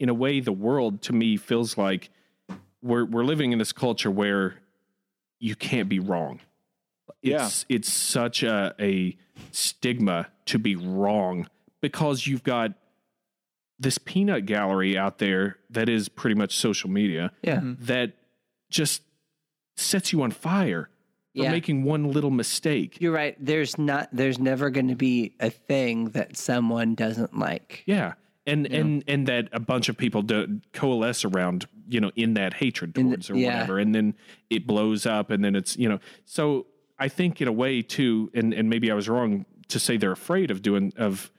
in 0.00 0.08
a 0.08 0.14
way, 0.14 0.40
the 0.40 0.52
world 0.52 1.00
to 1.02 1.12
me 1.12 1.36
feels 1.36 1.78
like 1.78 2.10
we're 2.82 3.04
we're 3.04 3.24
living 3.24 3.52
in 3.52 3.58
this 3.58 3.72
culture 3.72 4.10
where 4.10 4.56
you 5.38 5.54
can't 5.54 5.88
be 5.88 6.00
wrong. 6.00 6.40
Yeah. 7.22 7.46
It's 7.46 7.66
it's 7.68 7.92
such 7.92 8.42
a 8.42 8.74
a 8.80 9.16
stigma 9.52 10.26
to 10.46 10.58
be 10.58 10.74
wrong 10.76 11.46
because 11.80 12.26
you've 12.26 12.42
got 12.42 12.72
this 13.82 13.98
peanut 13.98 14.46
gallery 14.46 14.96
out 14.96 15.18
there 15.18 15.56
that 15.70 15.88
is 15.88 16.08
pretty 16.08 16.34
much 16.36 16.56
social 16.56 16.88
media 16.90 17.32
Yeah. 17.42 17.56
Mm-hmm. 17.56 17.84
that 17.86 18.12
just 18.70 19.02
sets 19.76 20.12
you 20.12 20.22
on 20.22 20.30
fire 20.30 20.88
for 21.34 21.42
Yeah. 21.44 21.50
making 21.50 21.84
one 21.84 22.10
little 22.10 22.30
mistake. 22.30 22.98
You're 23.00 23.12
right. 23.12 23.36
There's 23.44 23.78
not. 23.78 24.08
There's 24.12 24.38
never 24.38 24.70
going 24.70 24.88
to 24.88 24.94
be 24.94 25.34
a 25.40 25.50
thing 25.50 26.10
that 26.10 26.36
someone 26.36 26.94
doesn't 26.94 27.38
like. 27.38 27.82
Yeah. 27.86 28.14
And 28.46 28.66
and 28.66 29.04
and 29.06 29.26
that 29.28 29.48
a 29.52 29.60
bunch 29.60 29.88
of 29.88 29.96
people 29.96 30.22
do 30.22 30.60
coalesce 30.72 31.24
around, 31.24 31.66
you 31.88 32.00
know, 32.00 32.10
in 32.16 32.34
that 32.34 32.54
hatred 32.54 32.96
In 32.98 33.10
the- 33.10 33.16
towards 33.16 33.30
or 33.30 33.36
yeah. 33.36 33.52
whatever. 33.54 33.78
And 33.78 33.94
then 33.94 34.14
it 34.50 34.66
blows 34.66 35.06
up 35.06 35.30
and 35.30 35.44
then 35.44 35.54
it's, 35.54 35.76
you 35.76 35.88
know. 35.88 36.00
So 36.24 36.66
I 36.98 37.08
think 37.08 37.40
in 37.40 37.48
a 37.48 37.52
way 37.52 37.82
too, 37.82 38.30
and, 38.34 38.52
and 38.52 38.68
maybe 38.68 38.90
I 38.90 38.94
was 38.94 39.08
wrong 39.08 39.46
to 39.68 39.78
say 39.78 39.96
they're 39.96 40.12
afraid 40.12 40.50
of 40.50 40.60
doing 40.60 40.92
of 40.96 41.30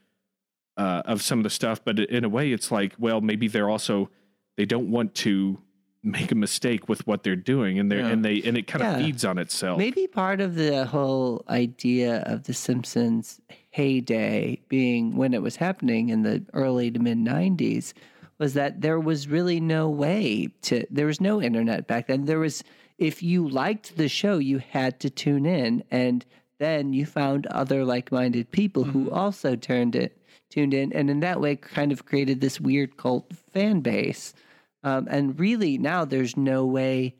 uh 0.78 1.02
of 1.06 1.22
some 1.22 1.40
of 1.40 1.44
the 1.44 1.50
stuff, 1.50 1.84
but 1.84 2.00
in 2.00 2.24
a 2.24 2.30
way 2.30 2.52
it's 2.52 2.72
like, 2.72 2.94
well, 2.98 3.22
maybe 3.22 3.48
they're 3.48 3.70
also 3.70 4.10
they 4.58 4.66
don't 4.66 4.90
want 4.92 5.14
to 5.16 5.60
make 6.06 6.32
a 6.34 6.36
mistake 6.36 6.90
with 6.90 7.06
what 7.08 7.24
they're 7.24 7.36
doing 7.36 7.80
and 7.80 7.90
they 7.92 7.98
Yeah. 8.00 8.08
and 8.10 8.26
they 8.26 8.42
and 8.44 8.58
it 8.58 8.68
kind 8.68 8.84
of 8.84 9.00
Yeah. 9.00 9.06
feeds 9.06 9.24
on 9.24 9.38
itself. 9.38 9.78
Maybe 9.78 10.06
part 10.08 10.42
of 10.42 10.56
the 10.56 10.86
whole 10.86 11.44
idea 11.50 12.22
of 12.26 12.44
The 12.44 12.54
Simpsons 12.54 13.40
heyday 13.72 14.60
being 14.70 15.16
when 15.16 15.34
it 15.34 15.42
was 15.42 15.56
happening 15.58 16.10
in 16.10 16.24
the 16.24 16.44
early 16.54 16.90
to 16.92 17.00
mid 17.00 17.18
90s 17.18 17.94
was 18.40 18.54
that 18.56 18.82
there 18.82 19.00
was 19.00 19.28
really 19.28 19.60
no 19.60 19.90
way 19.90 20.50
to, 20.64 20.86
there 20.90 21.06
was 21.06 21.22
no 21.22 21.42
internet 21.42 21.88
back 21.88 22.08
then. 22.08 22.26
There 22.26 22.40
was, 22.40 22.64
if 22.98 23.22
you 23.24 23.48
liked 23.48 23.96
the 23.96 24.10
show, 24.10 24.38
you 24.40 24.58
had 24.58 25.00
to 25.02 25.10
tune 25.10 25.46
in. 25.46 25.84
And 25.92 26.26
then 26.58 26.94
you 26.94 27.06
found 27.06 27.46
other 27.48 27.86
like 27.86 28.12
minded 28.12 28.50
people 28.52 28.84
who 28.84 29.10
also 29.12 29.56
turned 29.56 29.96
it, 29.96 30.18
tuned 30.54 30.74
in. 30.74 30.94
And 30.94 31.10
in 31.10 31.20
that 31.22 31.42
way, 31.42 31.56
kind 31.56 31.92
of 31.92 32.06
created 32.06 32.40
this 32.42 32.60
weird 32.60 32.96
cult 32.98 33.32
fan 33.54 33.82
base. 33.82 34.34
Um, 34.84 35.08
and 35.10 35.40
really, 35.40 35.78
now 35.78 36.06
there's 36.06 36.38
no 36.38 36.66
way 36.66 37.16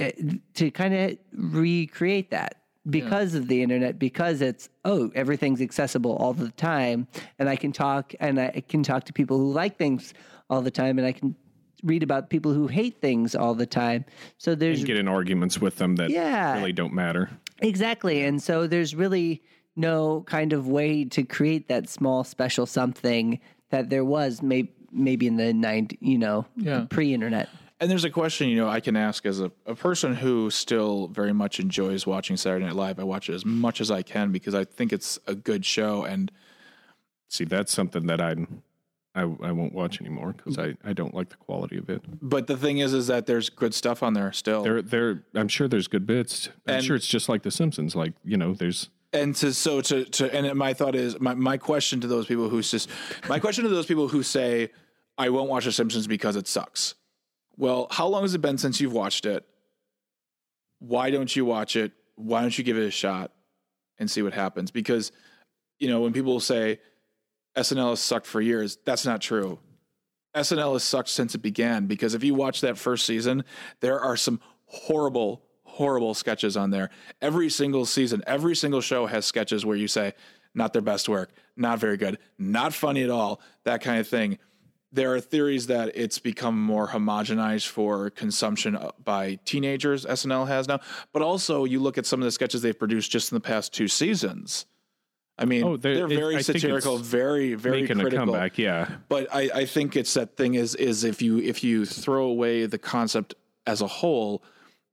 uh, 0.00 0.10
to 0.54 0.70
kind 0.70 0.94
of 0.94 1.18
recreate 1.32 2.30
that 2.30 2.54
because 2.90 3.34
of 3.34 3.48
the 3.48 3.62
internet 3.62 3.98
because 3.98 4.40
it's 4.40 4.68
oh 4.84 5.10
everything's 5.14 5.60
accessible 5.60 6.16
all 6.16 6.32
the 6.32 6.50
time 6.52 7.06
and 7.38 7.46
i 7.48 7.54
can 7.56 7.70
talk 7.70 8.14
and 8.18 8.40
i 8.40 8.62
can 8.66 8.82
talk 8.82 9.04
to 9.04 9.12
people 9.12 9.36
who 9.36 9.52
like 9.52 9.76
things 9.76 10.14
all 10.48 10.62
the 10.62 10.70
time 10.70 10.96
and 10.96 11.06
i 11.06 11.12
can 11.12 11.34
read 11.82 12.02
about 12.02 12.30
people 12.30 12.50
who 12.54 12.66
hate 12.66 12.98
things 13.02 13.34
all 13.34 13.54
the 13.54 13.66
time 13.66 14.04
so 14.38 14.54
there's 14.54 14.78
and 14.78 14.86
get 14.86 14.96
in 14.96 15.06
arguments 15.06 15.60
with 15.60 15.76
them 15.76 15.96
that 15.96 16.08
Yeah. 16.10 16.54
really 16.56 16.72
don't 16.72 16.94
matter. 16.94 17.28
Exactly. 17.60 18.22
And 18.24 18.40
so 18.42 18.66
there's 18.66 18.94
really 18.94 19.42
no 19.78 20.22
kind 20.26 20.52
of 20.52 20.66
way 20.68 21.04
to 21.04 21.22
create 21.22 21.68
that 21.68 21.88
small 21.88 22.24
special 22.24 22.66
something 22.66 23.38
that 23.70 23.88
there 23.90 24.04
was 24.04 24.42
maybe 24.42 24.72
maybe 24.90 25.26
in 25.26 25.36
the 25.36 25.52
90 25.52 25.98
you 26.00 26.18
know 26.18 26.46
Yeah. 26.56 26.86
pre-internet 26.88 27.48
And 27.80 27.88
there's 27.90 28.04
a 28.04 28.10
question, 28.10 28.48
you 28.48 28.56
know, 28.56 28.68
I 28.68 28.80
can 28.80 28.96
ask 28.96 29.24
as 29.24 29.38
a, 29.40 29.52
a 29.66 29.74
person 29.74 30.14
who 30.14 30.50
still 30.50 31.06
very 31.08 31.32
much 31.32 31.60
enjoys 31.60 32.06
watching 32.06 32.36
Saturday 32.36 32.64
Night 32.64 32.74
Live. 32.74 32.98
I 32.98 33.04
watch 33.04 33.28
it 33.30 33.34
as 33.34 33.44
much 33.44 33.80
as 33.80 33.88
I 33.90 34.02
can 34.02 34.32
because 34.32 34.52
I 34.54 34.64
think 34.64 34.92
it's 34.92 35.16
a 35.28 35.34
good 35.36 35.64
show. 35.64 36.02
And 36.04 36.32
See, 37.28 37.44
that's 37.44 37.70
something 37.72 38.06
that 38.06 38.20
I 38.20 38.34
I, 39.14 39.22
I 39.22 39.52
won't 39.52 39.74
watch 39.74 40.00
anymore 40.00 40.32
because 40.36 40.58
I, 40.58 40.74
I 40.84 40.92
don't 40.92 41.14
like 41.14 41.28
the 41.28 41.36
quality 41.36 41.76
of 41.76 41.88
it. 41.90 42.02
but 42.22 42.46
the 42.46 42.56
thing 42.56 42.78
is, 42.78 42.92
is 42.94 43.06
that 43.08 43.26
there's 43.26 43.48
good 43.50 43.74
stuff 43.74 44.02
on 44.02 44.14
there 44.14 44.32
still. 44.32 44.62
There 44.62 44.80
there 44.82 45.22
I'm 45.34 45.48
sure 45.48 45.68
there's 45.68 45.88
good 45.88 46.06
bits. 46.06 46.48
I'm 46.66 46.76
And- 46.76 46.84
sure 46.84 46.96
it's 46.96 47.06
just 47.06 47.28
like 47.28 47.42
The 47.42 47.50
Simpsons. 47.50 47.94
Like 47.94 48.14
you 48.24 48.36
know, 48.36 48.54
there's 48.54 48.90
and 49.12 49.34
to 49.36 49.52
so 49.52 49.80
to 49.80 50.04
to 50.04 50.34
and 50.34 50.56
my 50.58 50.74
thought 50.74 50.94
is 50.94 51.18
my, 51.20 51.34
my 51.34 51.56
question 51.56 52.00
to 52.00 52.06
those 52.06 52.26
people 52.26 52.48
who 52.48 52.62
just 52.62 52.88
my 53.28 53.38
question 53.38 53.64
to 53.64 53.70
those 53.70 53.86
people 53.86 54.08
who 54.08 54.22
say 54.22 54.70
I 55.16 55.30
won't 55.30 55.50
watch 55.50 55.64
The 55.64 55.72
Simpsons 55.72 56.06
because 56.06 56.36
it 56.36 56.46
sucks. 56.46 56.94
Well, 57.56 57.88
how 57.90 58.06
long 58.06 58.22
has 58.22 58.34
it 58.34 58.40
been 58.40 58.58
since 58.58 58.80
you've 58.80 58.92
watched 58.92 59.26
it? 59.26 59.44
Why 60.78 61.10
don't 61.10 61.34
you 61.34 61.44
watch 61.44 61.74
it? 61.74 61.92
Why 62.14 62.42
don't 62.42 62.56
you 62.56 62.62
give 62.62 62.78
it 62.78 62.86
a 62.86 62.90
shot 62.90 63.32
and 63.98 64.08
see 64.08 64.22
what 64.22 64.32
happens? 64.32 64.70
Because 64.70 65.10
you 65.78 65.88
know 65.88 66.00
when 66.00 66.12
people 66.12 66.38
say 66.40 66.78
SNL 67.56 67.90
has 67.90 68.00
sucked 68.00 68.26
for 68.26 68.40
years, 68.40 68.78
that's 68.84 69.04
not 69.04 69.20
true. 69.20 69.58
SNL 70.34 70.74
has 70.74 70.84
sucked 70.84 71.08
since 71.08 71.34
it 71.34 71.42
began 71.42 71.86
because 71.86 72.14
if 72.14 72.22
you 72.22 72.34
watch 72.34 72.60
that 72.60 72.78
first 72.78 73.06
season, 73.06 73.44
there 73.80 73.98
are 73.98 74.16
some 74.16 74.40
horrible, 74.66 75.42
horrible 75.78 76.12
sketches 76.12 76.56
on 76.56 76.70
there. 76.70 76.90
Every 77.22 77.48
single 77.48 77.86
season, 77.86 78.20
every 78.26 78.56
single 78.56 78.80
show 78.80 79.06
has 79.06 79.24
sketches 79.24 79.64
where 79.64 79.76
you 79.76 79.86
say, 79.86 80.12
not 80.52 80.72
their 80.72 80.82
best 80.82 81.08
work, 81.08 81.30
not 81.56 81.78
very 81.78 81.96
good, 81.96 82.18
not 82.36 82.74
funny 82.74 83.04
at 83.04 83.10
all, 83.10 83.40
that 83.62 83.80
kind 83.80 84.00
of 84.00 84.08
thing. 84.08 84.38
There 84.90 85.14
are 85.14 85.20
theories 85.20 85.68
that 85.68 85.92
it's 85.94 86.18
become 86.18 86.60
more 86.60 86.88
homogenized 86.88 87.68
for 87.68 88.10
consumption 88.10 88.74
uh, 88.74 88.90
by 89.04 89.38
teenagers, 89.44 90.04
SNL 90.04 90.48
has 90.48 90.66
now. 90.66 90.80
But 91.12 91.22
also, 91.22 91.64
you 91.64 91.78
look 91.78 91.96
at 91.96 92.06
some 92.06 92.20
of 92.20 92.24
the 92.24 92.32
sketches 92.32 92.60
they've 92.62 92.76
produced 92.78 93.12
just 93.12 93.30
in 93.30 93.36
the 93.36 93.40
past 93.40 93.72
two 93.72 93.86
seasons. 93.86 94.66
I 95.38 95.44
mean, 95.44 95.62
Oh, 95.62 95.76
they're- 95.76 95.94
they're, 95.94 96.06
it- 96.10 96.18
very 96.18 96.36
I 96.36 96.40
satirical, 96.40 96.96
very, 96.98 97.54
very 97.54 97.82
making 97.82 98.00
critical 98.00 98.24
a 98.24 98.26
comeback. 98.32 98.58
Yeah, 98.58 98.88
but 99.08 99.32
I, 99.32 99.48
I 99.54 99.64
think 99.66 99.94
it's 99.94 100.14
that 100.14 100.36
thing 100.36 100.54
is 100.54 100.74
is 100.74 101.04
if 101.04 101.22
you 101.22 101.38
if 101.38 101.62
you 101.62 101.84
throw 101.86 102.24
away 102.24 102.66
the 102.66 102.78
concept 102.78 103.34
as 103.64 103.80
a 103.82 103.86
whole 103.86 104.42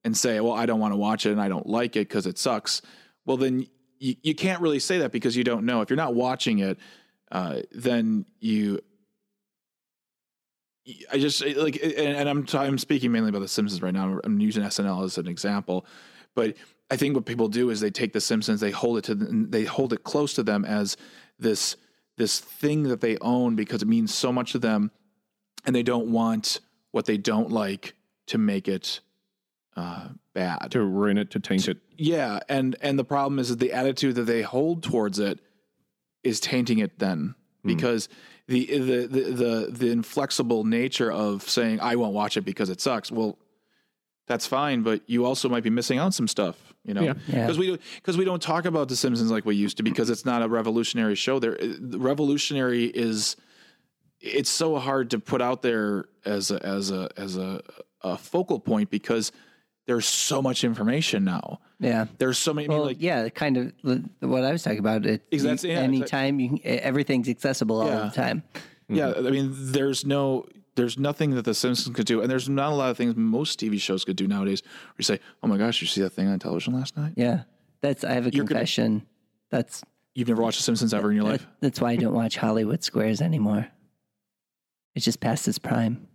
and 0.06 0.16
say, 0.16 0.40
well, 0.40 0.54
I 0.54 0.68
don't 0.68 0.80
want 0.80 0.94
to 0.94 0.98
watch 0.98 1.26
it 1.26 1.32
and 1.32 1.42
I 1.42 1.50
don't 1.50 1.66
like 1.68 1.96
it 1.96 2.08
because 2.08 2.28
it 2.28 2.38
sucks. 2.38 2.84
Well, 3.26 3.38
then 3.38 3.66
you, 4.00 4.16
you 4.22 4.36
can't 4.36 4.62
really 4.62 4.80
say 4.80 5.00
that 5.00 5.12
because 5.12 5.36
you 5.36 5.44
don't 5.44 5.66
know. 5.66 5.82
If 5.82 5.90
you're 5.90 5.98
not 5.98 6.14
watching 6.14 6.60
it, 6.60 6.78
uh, 7.32 7.62
then 7.72 8.26
you. 8.40 8.80
I 11.12 11.18
just 11.18 11.44
like, 11.44 11.82
and, 11.82 12.16
and 12.16 12.30
I'm 12.30 12.46
t- 12.46 12.60
I'm 12.60 12.78
speaking 12.78 13.12
mainly 13.12 13.30
about 13.30 13.40
The 13.40 13.48
Simpsons 13.48 13.82
right 13.82 13.94
now. 13.94 14.20
I'm 14.24 14.40
using 14.40 14.64
SNL 14.64 15.04
as 15.04 15.18
an 15.18 15.28
example, 15.28 15.88
but 16.36 16.56
I 16.92 16.96
think 16.96 17.16
what 17.16 17.26
people 17.26 17.48
do 17.48 17.72
is 17.72 17.80
they 17.80 17.90
take 17.90 18.14
The 18.14 18.22
Simpsons, 18.22 18.60
they 18.60 18.70
hold 18.70 19.00
it 19.00 19.06
to, 19.06 19.16
the, 19.16 19.48
they 19.50 19.64
hold 19.64 19.94
it 19.94 20.04
close 20.04 20.36
to 20.36 20.44
them 20.44 20.64
as 20.64 20.96
this 21.40 21.76
this 22.18 22.40
thing 22.40 22.84
that 22.84 23.02
they 23.02 23.18
own 23.18 23.56
because 23.56 23.82
it 23.82 23.88
means 23.88 24.14
so 24.14 24.32
much 24.32 24.52
to 24.52 24.60
them, 24.60 24.92
and 25.66 25.76
they 25.76 25.82
don't 25.82 26.12
want 26.12 26.60
what 26.92 27.06
they 27.06 27.18
don't 27.18 27.50
like 27.50 27.96
to 28.28 28.38
make 28.38 28.68
it 28.68 29.00
uh, 29.76 30.10
bad. 30.34 30.72
to 30.72 30.82
ruin 30.84 31.18
it, 31.18 31.32
to 31.32 31.40
taint 31.40 31.68
it. 31.68 31.78
Yeah, 31.98 32.40
and 32.50 32.76
and 32.82 32.98
the 32.98 33.04
problem 33.06 33.40
is 33.40 33.50
that 33.50 33.60
the 33.60 33.74
attitude 33.74 34.16
that 34.16 34.24
they 34.24 34.42
hold 34.42 34.84
towards 34.84 35.20
it 35.20 35.40
is 36.24 36.40
tainting 36.40 36.80
it 36.80 37.00
then 37.00 37.36
because 37.64 38.10
the, 38.48 38.66
the 38.66 39.08
the 39.08 39.22
the 39.32 39.68
the 39.72 39.92
inflexible 39.92 40.64
nature 40.64 41.12
of 41.12 41.50
saying 41.50 41.80
I 41.80 41.96
won't 41.96 42.14
watch 42.14 42.38
it 42.38 42.42
because 42.42 42.70
it 42.70 42.80
sucks. 42.80 43.12
Well, 43.12 43.38
that's 44.28 44.46
fine, 44.48 44.82
but 44.84 45.02
you 45.08 45.26
also 45.26 45.50
might 45.50 45.64
be 45.64 45.70
missing 45.70 46.00
out 46.00 46.14
some 46.14 46.28
stuff, 46.28 46.56
you 46.84 46.94
know, 46.94 47.02
Yeah. 47.02 47.14
Yeah. 47.28 47.42
because 47.46 47.58
we 47.60 47.80
because 47.96 48.18
we 48.18 48.26
don't 48.26 48.42
talk 48.42 48.66
about 48.66 48.88
the 48.88 48.96
Simpsons 48.96 49.32
like 49.32 49.46
we 49.46 49.56
used 49.56 49.78
to 49.78 49.84
because 49.84 50.10
it's 50.10 50.26
not 50.26 50.42
a 50.42 50.48
revolutionary 50.48 51.16
show. 51.16 51.40
There, 51.40 51.58
the 51.62 52.00
revolutionary 52.00 52.86
is 52.86 53.36
it's 54.20 54.50
so 54.50 54.78
hard 54.78 55.12
to 55.12 55.20
put 55.20 55.42
out 55.42 55.62
there 55.62 56.06
as 56.24 56.50
a, 56.50 56.64
as 56.66 56.90
a 56.92 57.10
as 57.18 57.38
a, 57.38 57.62
a 58.02 58.18
focal 58.18 58.60
point 58.60 58.90
because 58.90 59.32
there's 59.88 60.06
so 60.06 60.42
much 60.42 60.64
information 60.64 61.24
now. 61.24 61.60
yeah 61.80 62.06
There's 62.18 62.38
so 62.38 62.54
many 62.54 62.66
I 62.66 62.70
mean, 62.70 62.78
well, 62.78 62.88
like 62.88 63.02
yeah, 63.02 63.30
kind 63.30 63.58
of 63.58 63.74
what 64.20 64.44
I 64.44 64.52
was 64.52 64.64
talking 64.64 64.80
about. 64.80 65.06
It 65.06 65.24
Ex- 65.32 65.44
that's- 65.44 65.64
you- 65.64 65.72
yeah, 65.72 65.80
anytime 65.80 66.40
you, 66.40 66.50
can- 66.58 66.62
everything's 66.64 67.30
accessible 67.30 67.82
all 67.82 67.88
the 68.06 68.10
time. 68.12 68.44
yeah. 68.90 69.14
I 69.16 69.22
mean 69.22 69.52
there's 69.54 70.06
no 70.06 70.46
there's 70.76 70.98
nothing 71.00 71.32
that 71.36 71.46
the 71.46 71.54
Simpsons 71.54 71.96
could 71.96 72.06
do, 72.06 72.20
and 72.22 72.30
there's 72.30 72.50
not 72.50 72.72
a 72.74 72.76
lot 72.76 72.90
of 72.92 72.98
things 72.98 73.16
most 73.16 73.60
TV 73.62 73.80
shows 73.80 74.04
could 74.04 74.18
do 74.18 74.28
nowadays. 74.28 74.62
Where 74.62 74.96
you 74.98 75.04
say, 75.06 75.20
"Oh 75.42 75.48
my 75.48 75.58
gosh, 75.58 75.80
you 75.82 75.88
see 75.88 76.02
that 76.02 76.10
thing 76.10 76.28
on 76.28 76.38
television 76.38 76.74
last 76.74 76.98
night? 76.98 77.14
Yeah, 77.16 77.44
that's. 77.80 78.04
I 78.04 78.12
have 78.12 78.28
a 78.28 78.30
You're 78.32 78.44
gonna- 78.44 78.60
confession. 78.60 79.06
That's 79.52 79.84
You've 80.16 80.28
never 80.28 80.42
watched 80.42 80.58
The 80.58 80.64
Simpsons 80.64 80.94
ever 80.94 81.12
in 81.12 81.16
your 81.16 81.24
life? 81.26 81.48
that's 81.62 81.80
why 81.80 81.92
I 81.92 81.96
don't 81.96 82.14
watch 82.14 82.36
Hollywood 82.36 82.84
Squares 82.84 83.22
anymore. 83.22 83.68
It's 84.96 85.06
just 85.06 85.20
past 85.22 85.48
its 85.48 85.60
prime. 85.60 86.08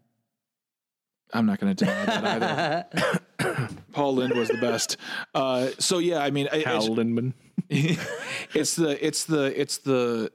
I'm 1.33 1.47
not 1.47 1.61
going 1.61 1.75
to 1.75 1.85
deny 1.85 2.05
that 2.07 2.93
either. 3.39 3.69
Paul 3.93 4.15
Lynde 4.17 4.35
was 4.35 4.49
the 4.49 4.59
best. 4.59 4.97
Uh, 5.35 5.69
so 5.79 5.99
yeah, 5.99 6.19
I 6.19 6.31
mean, 6.31 6.49
I- 6.53 6.61
Hal 6.61 6.79
it's, 6.79 6.89
Lindman. 6.89 7.35
it's 7.71 8.77
the 8.77 9.07
it's 9.07 9.25
the 9.25 9.61
it's 9.61 9.79
the 9.79 10.33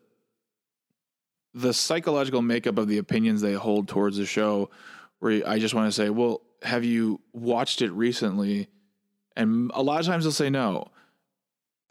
the 1.53 1.73
psychological 1.73 2.41
makeup 2.41 2.77
of 2.77 2.87
the 2.87 2.97
opinions 2.97 3.41
they 3.41 3.53
hold 3.53 3.87
towards 3.87 4.17
the 4.17 4.25
show 4.25 4.69
where 5.19 5.47
I 5.47 5.59
just 5.59 5.73
want 5.73 5.87
to 5.87 5.91
say, 5.91 6.09
well, 6.09 6.41
have 6.63 6.83
you 6.83 7.21
watched 7.33 7.81
it 7.81 7.91
recently 7.91 8.67
and 9.35 9.71
a 9.73 9.81
lot 9.81 9.99
of 9.99 10.05
times 10.05 10.23
they'll 10.23 10.31
say 10.31 10.49
no. 10.49 10.87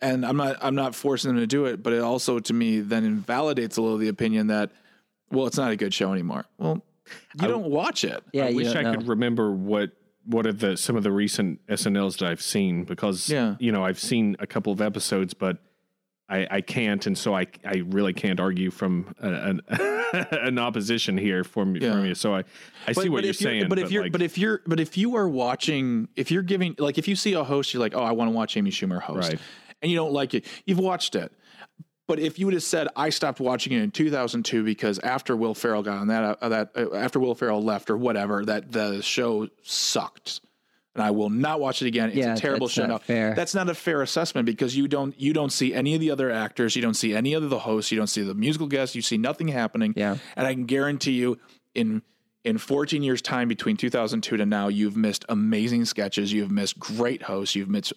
And 0.00 0.26
I'm 0.26 0.36
not 0.36 0.56
I'm 0.60 0.74
not 0.74 0.94
forcing 0.94 1.30
them 1.32 1.40
to 1.40 1.46
do 1.46 1.66
it, 1.66 1.82
but 1.82 1.92
it 1.92 2.00
also 2.00 2.38
to 2.38 2.52
me 2.52 2.80
then 2.80 3.04
invalidates 3.04 3.76
a 3.76 3.82
little 3.82 3.96
the 3.96 4.08
opinion 4.08 4.48
that 4.48 4.70
well, 5.30 5.46
it's 5.46 5.56
not 5.56 5.70
a 5.70 5.76
good 5.76 5.94
show 5.94 6.12
anymore. 6.12 6.44
Well, 6.58 6.82
you 7.40 7.48
don't 7.48 7.70
watch 7.70 8.04
it. 8.04 8.22
Yeah, 8.32 8.46
I 8.46 8.52
wish 8.52 8.74
I 8.74 8.82
know. 8.82 8.92
could 8.94 9.08
remember 9.08 9.50
what 9.52 9.90
what 10.26 10.46
are 10.46 10.52
the 10.52 10.76
some 10.76 10.96
of 10.96 11.02
the 11.02 11.12
recent 11.12 11.60
SNLs 11.68 12.18
that 12.18 12.28
I've 12.30 12.40
seen 12.42 12.84
because 12.84 13.28
Yeah. 13.28 13.56
you 13.58 13.72
know 13.72 13.84
I've 13.84 13.98
seen 14.00 14.36
a 14.38 14.46
couple 14.46 14.72
of 14.72 14.80
episodes, 14.80 15.34
but 15.34 15.58
I, 16.26 16.46
I 16.50 16.60
can't, 16.62 17.06
and 17.06 17.16
so 17.18 17.36
I 17.36 17.46
I 17.66 17.82
really 17.86 18.14
can't 18.14 18.40
argue 18.40 18.70
from 18.70 19.14
an 19.18 19.60
an 20.32 20.58
opposition 20.58 21.18
here 21.18 21.44
from 21.44 21.76
Yeah. 21.76 21.92
from 21.92 22.06
you. 22.06 22.14
So 22.14 22.34
I 22.34 22.44
I 22.86 22.92
see 22.92 23.10
what 23.10 23.24
you're 23.24 23.30
if 23.32 23.40
you're- 23.42 23.58
saying, 23.60 23.68
But 23.68 23.78
if 23.78 23.90
you're 23.92 24.04
like, 24.04 24.12
but 24.12 24.22
if 24.22 24.38
you're 24.38 24.62
but 24.66 24.80
if 24.80 24.96
you 24.96 25.16
are 25.16 25.28
watching 25.28 26.08
if 26.16 26.30
you're 26.30 26.42
giving 26.42 26.74
like 26.78 26.96
if 26.96 27.06
you 27.06 27.16
see 27.16 27.34
a 27.34 27.44
host, 27.44 27.74
you're 27.74 27.80
like, 27.82 27.94
oh, 27.94 28.02
I 28.02 28.12
want 28.12 28.30
to 28.30 28.34
watch 28.34 28.56
Amy 28.56 28.70
Schumer 28.70 29.02
host, 29.02 29.28
Right. 29.32 29.40
and 29.82 29.90
you 29.92 29.98
don't 29.98 30.12
like 30.12 30.32
it, 30.32 30.46
you've 30.64 30.78
watched 30.78 31.14
it. 31.14 31.30
But 32.06 32.18
if 32.18 32.38
you 32.38 32.46
would 32.46 32.54
have 32.54 32.62
said, 32.62 32.88
I 32.96 33.08
stopped 33.08 33.40
watching 33.40 33.72
it 33.72 33.82
in 33.82 33.90
2002 33.90 34.62
because 34.62 34.98
after 34.98 35.34
Will 35.36 35.54
Ferrell 35.54 35.82
got 35.82 35.98
on 35.98 36.08
that, 36.08 36.38
uh, 36.42 36.48
that 36.50 36.70
uh, 36.76 36.94
after 36.94 37.18
Will 37.18 37.34
Ferrell 37.34 37.62
left 37.62 37.88
or 37.88 37.96
whatever, 37.96 38.44
that 38.44 38.70
the 38.72 39.00
show 39.02 39.48
sucked, 39.62 40.40
and 40.94 41.02
I 41.02 41.10
will 41.12 41.30
not 41.30 41.60
watch 41.60 41.80
it 41.82 41.86
again. 41.88 42.10
It's 42.10 42.18
Yeah, 42.18 42.34
a 42.34 42.36
terrible 42.36 42.66
that's 42.66 42.74
show. 42.74 42.86
not 42.86 43.02
fair. 43.04 43.34
That's 43.34 43.54
not 43.54 43.70
a 43.70 43.74
fair 43.74 44.02
assessment 44.02 44.44
because 44.46 44.76
you 44.76 44.86
don't 44.86 45.18
you 45.18 45.32
don't 45.32 45.50
see 45.50 45.72
any 45.72 45.94
of 45.94 46.00
the 46.00 46.10
other 46.10 46.30
actors, 46.30 46.76
you 46.76 46.82
don't 46.82 46.94
see 46.94 47.14
any 47.14 47.32
of 47.32 47.48
the 47.48 47.58
hosts, 47.60 47.90
you 47.90 47.96
don't 47.96 48.06
see 48.08 48.22
the 48.22 48.34
musical 48.34 48.66
guests, 48.66 48.94
you 48.94 49.00
see 49.02 49.16
nothing 49.16 49.48
happening. 49.48 49.94
Yeah. 49.96 50.18
and 50.36 50.46
I 50.46 50.52
can 50.52 50.66
guarantee 50.66 51.12
you 51.12 51.38
in 51.74 52.02
in 52.44 52.58
14 52.58 53.02
years 53.02 53.22
time 53.22 53.48
between 53.48 53.78
2002 53.78 54.36
to 54.36 54.44
now 54.44 54.68
you've 54.68 54.98
missed 54.98 55.24
amazing 55.30 55.86
sketches 55.86 56.30
you've 56.30 56.50
missed 56.50 56.78
great 56.78 57.22
hosts 57.22 57.54
you've 57.54 57.70
missed 57.70 57.94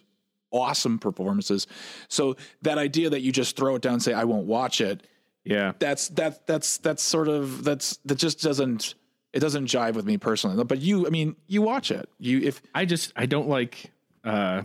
awesome 0.51 0.97
performances 0.99 1.67
so 2.07 2.35
that 2.61 2.77
idea 2.77 3.09
that 3.09 3.21
you 3.21 3.31
just 3.31 3.55
throw 3.57 3.75
it 3.75 3.81
down 3.81 3.93
and 3.93 4.03
say 4.03 4.13
i 4.13 4.23
won't 4.23 4.45
watch 4.47 4.81
it 4.81 5.05
yeah, 5.43 5.71
that's 5.79 6.09
that 6.09 6.45
that's 6.45 6.77
that's 6.79 7.01
sort 7.01 7.29
of 7.29 7.63
that's 7.63 7.97
that 8.03 8.15
just 8.15 8.41
doesn't 8.41 8.95
it 9.31 9.39
doesn't 9.39 9.65
jive 9.67 9.93
with 9.93 10.05
me 10.05 10.17
personally 10.17 10.61
but 10.65 10.79
you 10.81 11.07
i 11.07 11.09
mean 11.09 11.37
you 11.47 11.61
watch 11.61 11.89
it 11.89 12.09
you 12.19 12.39
if 12.41 12.61
I 12.75 12.83
just 12.83 13.13
I 13.15 13.27
don't 13.27 13.47
like 13.47 13.91
uh 14.25 14.63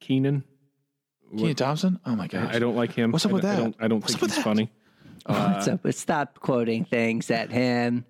Kenan. 0.00 0.44
Kenan 1.34 1.54
Thompson 1.54 1.98
oh 2.04 2.14
my 2.14 2.26
gosh 2.26 2.54
I 2.54 2.58
don't 2.58 2.76
like 2.76 2.92
him. 2.92 3.10
What's 3.10 3.24
up 3.24 3.32
with 3.32 3.42
don't- 3.42 3.50
I 3.50 3.54
that? 3.56 3.62
don't, 3.62 3.76
I 3.80 3.88
don't 3.88 4.00
What's 4.00 4.14
think 4.16 4.26
he's 4.30 4.36
that? 4.36 4.44
funny. 4.44 4.70
What's 5.24 5.68
up? 5.68 5.80
Stop 5.92 6.40
quoting 6.40 6.84
things 6.84 7.30
at 7.30 7.50
him. 7.50 8.04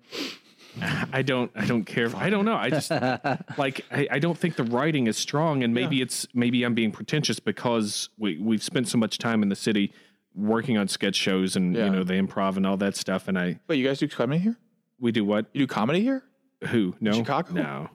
I 1.13 1.21
don't 1.21 1.51
I 1.55 1.65
don't 1.65 1.83
care. 1.85 2.09
I 2.15 2.29
don't 2.29 2.45
know. 2.45 2.55
I 2.55 2.69
just 2.69 2.91
like 3.57 3.85
I, 3.91 4.07
I 4.11 4.19
don't 4.19 4.37
think 4.37 4.55
the 4.55 4.63
writing 4.63 5.07
is 5.07 5.17
strong 5.17 5.63
and 5.63 5.73
maybe 5.73 6.01
it's 6.01 6.27
maybe 6.33 6.63
I'm 6.63 6.73
being 6.73 6.91
pretentious 6.91 7.39
because 7.39 8.09
we 8.17 8.37
we've 8.37 8.63
spent 8.63 8.87
so 8.87 8.97
much 8.97 9.17
time 9.17 9.43
in 9.43 9.49
the 9.49 9.55
city 9.55 9.93
working 10.35 10.77
on 10.77 10.87
sketch 10.87 11.15
shows 11.15 11.55
and 11.55 11.75
Yeah. 11.75 11.85
you 11.85 11.91
know 11.91 12.03
the 12.03 12.13
improv 12.13 12.55
and 12.57 12.65
all 12.65 12.77
that 12.77 12.95
stuff 12.95 13.27
and 13.27 13.37
I 13.37 13.59
wait 13.67 13.77
you 13.77 13.85
guys 13.87 13.99
do 13.99 14.07
comedy 14.07 14.39
here 14.39 14.57
we 14.99 15.11
do 15.11 15.23
what? 15.25 15.47
you 15.53 15.61
do 15.61 15.67
comedy 15.67 16.01
here 16.01 16.23
Who? 16.69 16.95
No. 16.99 17.13
Chicago? 17.13 17.53
No. 17.53 17.89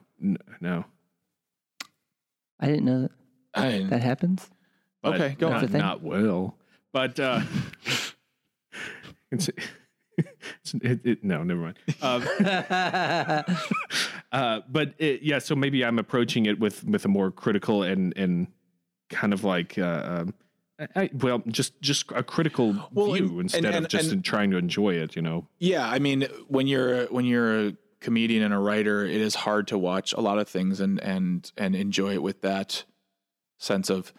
No. 0.59 0.85
I 2.59 2.67
didn't 2.67 2.85
know 2.85 3.01
that, 3.03 3.11
I, 3.53 3.83
that 3.89 4.01
happens. 4.01 4.49
But 5.01 5.15
Okay, 5.15 5.35
go 5.37 5.49
not, 5.49 5.55
on. 5.55 5.61
That's 5.61 5.69
a 5.69 5.71
thing. 5.73 5.81
Not 5.81 6.01
well. 6.03 6.57
But 6.91 7.19
uh 7.19 7.41
it's, 9.31 9.49
it's 9.49 9.57
it, 10.17 11.05
it, 11.05 11.23
no, 11.23 11.43
never 11.43 11.61
mind. 11.61 11.77
Um, 12.01 12.23
uh, 14.31 14.61
but 14.69 14.93
it, 14.97 15.21
yeah, 15.21 15.39
so 15.39 15.55
maybe 15.55 15.83
I'm 15.83 15.99
approaching 15.99 16.45
it 16.45 16.59
with 16.59 16.83
with 16.83 17.05
a 17.05 17.07
more 17.07 17.31
critical 17.31 17.83
and 17.83 18.13
and 18.17 18.47
kind 19.09 19.33
of 19.33 19.43
like 19.43 19.77
uh, 19.77 20.23
um, 20.29 20.33
I, 20.95 21.09
well, 21.13 21.41
just 21.47 21.81
just 21.81 22.11
a 22.11 22.23
critical 22.23 22.75
Well, 22.93 23.13
view 23.13 23.25
and- 23.27 23.41
instead 23.41 23.65
and- 23.65 23.85
of 23.85 23.87
just 23.87 24.11
and- 24.11 24.23
trying 24.23 24.51
to 24.51 24.57
enjoy 24.57 24.95
it. 24.95 25.15
You 25.15 25.21
know, 25.21 25.47
Yeah, 25.59 25.87
I 25.87 25.99
mean, 25.99 26.27
when 26.47 26.67
you're 26.67 27.05
when 27.07 27.25
you're 27.25 27.67
a 27.67 27.77
comedian 28.01 28.43
and 28.43 28.53
a 28.53 28.59
writer, 28.59 29.03
it 29.05 29.21
is 29.21 29.35
hard 29.35 29.67
to 29.67 29.77
watch 29.77 30.13
a 30.13 30.21
lot 30.21 30.37
of 30.39 30.47
things 30.49 30.79
and 30.79 30.99
and 31.01 31.51
and 31.57 31.75
enjoy 31.75 32.13
it 32.13 32.21
with 32.23 32.41
that 32.41 32.83
sense 33.57 33.89
of. 33.89 34.13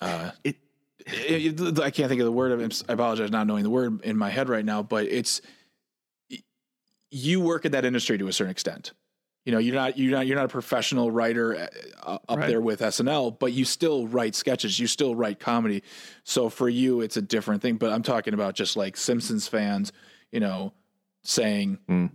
Uh, 0.00 0.32
It- 0.44 0.58
it, 1.06 1.60
it- 1.60 1.80
I 1.80 1.90
can't 1.90 2.08
think 2.08 2.20
of 2.20 2.24
the 2.26 2.32
word. 2.32 2.60
I'm- 2.60 2.70
apologize, 2.88 3.30
not 3.30 3.46
knowing 3.46 3.62
the 3.64 3.70
word 3.70 4.02
in 4.04 4.16
my 4.16 4.30
head 4.30 4.48
right 4.48 4.64
now. 4.64 4.82
But 4.82 5.06
it's 5.06 5.40
you 7.10 7.40
work 7.40 7.64
in 7.64 7.72
that 7.72 7.84
industry 7.84 8.18
to 8.18 8.26
a 8.28 8.32
certain 8.32 8.50
extent. 8.50 8.92
You 9.44 9.52
know, 9.52 9.58
you're 9.58 9.76
not 9.76 9.96
you're 9.96 10.10
not 10.10 10.26
you're 10.26 10.36
not 10.36 10.46
a 10.46 10.48
professional 10.48 11.10
writer 11.12 11.68
uh, 12.02 12.18
up 12.28 12.38
Right. 12.38 12.48
there 12.48 12.60
with 12.60 12.80
SNL, 12.80 13.38
but 13.38 13.52
you 13.52 13.64
still 13.64 14.08
write 14.08 14.34
sketches. 14.34 14.80
You 14.80 14.88
still 14.88 15.14
write 15.14 15.38
comedy. 15.38 15.84
So 16.24 16.48
for 16.48 16.68
you, 16.68 17.00
it's 17.00 17.16
a 17.16 17.22
different 17.22 17.62
thing. 17.62 17.76
But 17.76 17.92
I'm 17.92 18.02
talking 18.02 18.34
about 18.34 18.56
just 18.56 18.76
like 18.76 18.96
Simpsons 18.96 19.46
fans, 19.46 19.92
you 20.32 20.40
know, 20.40 20.72
saying, 21.22 21.78
Hmm. 21.86 22.06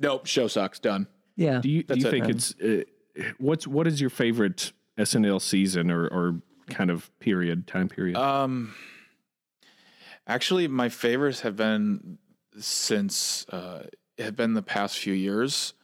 "Nope, 0.00 0.24
show 0.26 0.46
sucks, 0.48 0.78
done." 0.78 1.08
Yeah. 1.36 1.60
do 1.60 1.68
you 1.68 1.82
do 1.82 1.98
you 1.98 2.06
it, 2.06 2.10
think 2.10 2.22
man. 2.24 2.30
it's 2.36 2.54
uh, 2.58 2.84
what's 3.36 3.66
what 3.66 3.86
is 3.86 4.00
your 4.00 4.10
favorite 4.10 4.72
SNL 4.98 5.40
season 5.42 5.90
or 5.90 6.06
or 6.06 6.40
kind 6.72 6.90
of 6.90 7.10
period 7.18 7.66
time 7.66 7.88
period? 7.88 8.16
Um, 8.16 8.74
actually, 10.26 10.68
my 10.68 10.88
favorites 10.88 11.40
have 11.40 11.56
been 11.56 12.18
since 12.58 13.46
uh, 13.48 13.84
have 14.18 14.36
been 14.36 14.54
the 14.54 14.62
past 14.62 14.98
few 14.98 15.14
years. 15.14 15.74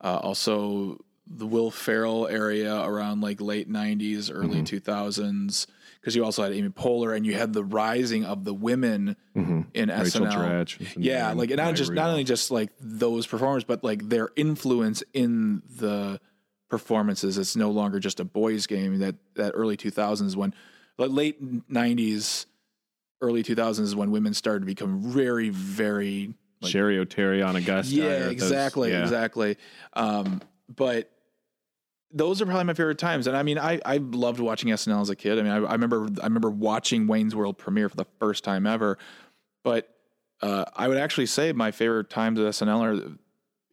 Uh, 0.00 0.18
also, 0.22 0.98
the 1.26 1.46
Will 1.46 1.70
Ferrell 1.70 2.26
area 2.26 2.74
around 2.80 3.20
like 3.20 3.40
late 3.40 3.70
'90s, 3.70 4.30
early 4.32 4.62
2000s, 4.62 5.66
because 6.00 6.16
you 6.16 6.24
also 6.24 6.42
had 6.42 6.52
Amy 6.52 6.68
Poehler 6.70 7.16
and 7.16 7.24
you 7.24 7.34
had 7.34 7.52
the 7.52 7.62
rising 7.64 8.24
of 8.24 8.44
the 8.44 8.52
women 8.52 9.16
in 9.34 9.88
Rachel 9.88 10.26
SNL. 10.26 10.32
Dratch. 10.32 10.94
Yeah, 10.96 11.32
like 11.32 11.50
and 11.50 11.58
not 11.58 11.74
just 11.74 11.92
not 11.92 12.10
only 12.10 12.24
just 12.24 12.50
like 12.50 12.70
those 12.80 13.26
performers, 13.26 13.64
but 13.64 13.84
like 13.84 14.08
their 14.08 14.30
influence 14.36 15.02
in 15.12 15.62
the 15.78 16.20
performances. 16.72 17.36
It's 17.36 17.54
no 17.54 17.70
longer 17.70 18.00
just 18.00 18.18
a 18.18 18.24
boys' 18.24 18.66
game. 18.66 18.98
That 18.98 19.16
that 19.34 19.52
early 19.54 19.76
two 19.76 19.90
thousands 19.90 20.34
when, 20.34 20.54
like 20.96 21.10
late 21.10 21.36
nineties, 21.68 22.46
early 23.20 23.42
two 23.42 23.54
thousands 23.54 23.94
when 23.94 24.10
women 24.10 24.32
started 24.32 24.60
to 24.60 24.66
become 24.66 24.98
very 25.02 25.50
very 25.50 26.32
Cheri 26.62 26.96
Oteri 27.04 27.46
Ana 27.46 27.60
Gasteyer. 27.60 27.96
yeah 27.96 28.18
those- 28.20 28.32
exactly 28.32 28.90
yeah. 28.90 29.02
exactly. 29.02 29.58
Um, 29.92 30.40
but 30.74 31.10
those 32.10 32.40
are 32.40 32.46
probably 32.46 32.64
my 32.64 32.72
favorite 32.74 32.98
times. 32.98 33.26
And 33.26 33.36
I 33.36 33.42
mean, 33.42 33.58
I, 33.58 33.80
I 33.84 33.98
loved 33.98 34.40
watching 34.40 34.70
SNL 34.70 35.02
as 35.02 35.10
a 35.10 35.16
kid. 35.16 35.38
I 35.38 35.42
mean, 35.42 35.52
I, 35.52 35.56
I 35.56 35.72
remember, 35.72 36.08
I 36.20 36.24
remember 36.24 36.50
watching 36.50 37.06
Wayne's 37.06 37.34
World 37.34 37.58
premiere 37.58 37.88
for 37.88 37.96
the 37.96 38.06
first 38.18 38.44
time 38.44 38.66
ever, 38.66 38.98
but, 39.64 39.88
uh, 40.42 40.66
I 40.76 40.88
would 40.88 40.98
actually 40.98 41.24
say 41.26 41.52
my 41.52 41.70
favorite 41.70 42.10
times 42.10 42.38
at 42.38 42.44
SNL 42.44 42.80
are 42.80 43.16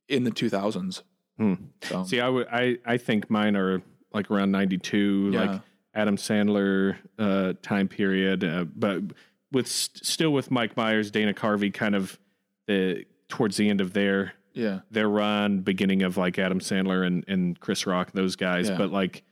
in 0.08 0.24
the 0.24 0.32
2000s. 0.32 1.02
Hmm. 1.40 1.54
So, 1.84 2.04
See, 2.04 2.20
I 2.20 2.28
would, 2.30 2.48
I, 2.52 2.78
I 2.86 2.98
think 2.98 3.30
mine 3.30 3.56
are 3.56 3.82
like 4.14 4.30
around 4.30 4.52
'92, 4.52 5.32
Yeah. 5.34 5.42
like 5.52 5.62
Adam 5.96 6.18
Sandler 6.18 6.98
uh, 7.18 7.54
time 7.62 7.88
period, 7.88 8.44
uh, 8.44 8.66
but 8.76 9.02
with 9.52 9.68
st- 9.68 10.06
still 10.06 10.32
with 10.32 10.52
Mike 10.52 10.76
Myers, 10.78 11.10
Dana 11.12 11.34
Carvey, 11.34 11.74
kind 11.74 11.96
of 11.96 12.20
the 12.68 13.06
towards 13.30 13.58
the 13.58 13.70
end 13.70 13.80
of 13.82 13.94
their 13.94 14.34
yeah. 14.54 14.80
their 14.92 15.08
run, 15.08 15.62
beginning 15.62 16.04
of 16.04 16.18
like 16.18 16.38
Adam 16.38 16.60
Sandler 16.60 17.06
and 17.08 17.24
and 17.28 17.60
Chris 17.60 17.88
Rock, 17.88 18.12
those 18.12 18.36
guys. 18.36 18.70
Yeah. 18.70 18.78
But 18.78 18.92
like, 18.92 19.24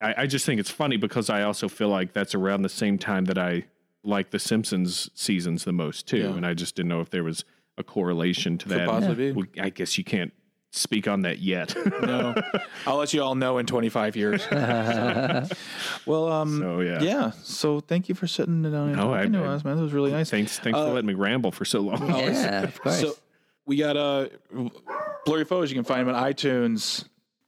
I, 0.00 0.22
I 0.22 0.26
just 0.26 0.44
think 0.44 0.58
it's 0.60 0.70
funny 0.70 0.96
because 0.96 1.30
I 1.30 1.42
also 1.42 1.68
feel 1.68 1.88
like 1.88 2.12
that's 2.12 2.34
around 2.34 2.62
the 2.62 2.68
same 2.68 2.98
time 2.98 3.26
that 3.26 3.38
I 3.38 3.64
like 4.04 4.30
the 4.30 4.38
Simpsons 4.38 5.08
seasons 5.14 5.64
the 5.64 5.72
most 5.72 6.06
too, 6.08 6.18
Yeah. 6.18 6.34
and 6.34 6.44
I 6.44 6.54
just 6.54 6.74
didn't 6.74 6.88
know 6.88 7.00
if 7.00 7.10
there 7.10 7.24
was 7.24 7.44
a 7.76 7.84
correlation 7.84 8.58
to 8.58 8.68
Could 8.68 8.78
that. 8.80 8.88
possibly 8.88 9.34
I 9.60 9.70
guess 9.70 9.96
you 9.98 10.04
can't 10.04 10.32
speak 10.70 11.08
on 11.08 11.22
that 11.22 11.38
yet. 11.38 11.74
No, 12.02 12.34
I'll 12.86 12.96
let 12.96 13.12
you 13.14 13.22
all 13.22 13.34
know 13.34 13.58
in 13.58 13.66
25 13.66 14.16
years. 14.16 14.42
So, 14.44 14.48
well, 16.06 16.28
um, 16.32 16.58
So, 16.60 16.80
yeah. 16.80 17.00
yeah. 17.02 17.30
So 17.42 17.80
thank 17.80 18.08
you 18.08 18.14
for 18.14 18.26
sitting 18.26 18.62
down 18.62 18.74
and 18.74 18.96
No, 18.96 19.12
I- 19.12 19.18
talking 19.18 19.32
to 19.32 19.42
I- 19.44 19.46
us, 19.48 19.64
man. 19.64 19.76
That 19.76 19.82
was 19.82 19.92
really 19.92 20.10
nice. 20.12 20.30
thanks, 20.30 20.58
thanks 20.58 20.78
Uh, 20.78 20.86
for 20.86 20.92
letting 20.94 21.06
me 21.08 21.14
ramble 21.14 21.52
for 21.52 21.64
so 21.64 21.80
long. 21.80 22.06
yeah, 22.08 22.62
of 22.62 22.80
course. 22.80 23.00
So 23.00 23.14
we 23.66 23.76
got 23.76 23.96
uh, 23.96 24.28
blurry 25.24 25.44
photos. 25.44 25.70
You 25.70 25.76
can 25.76 25.84
find 25.84 26.06
them 26.08 26.14
on 26.14 26.22
iTunes. 26.32 27.04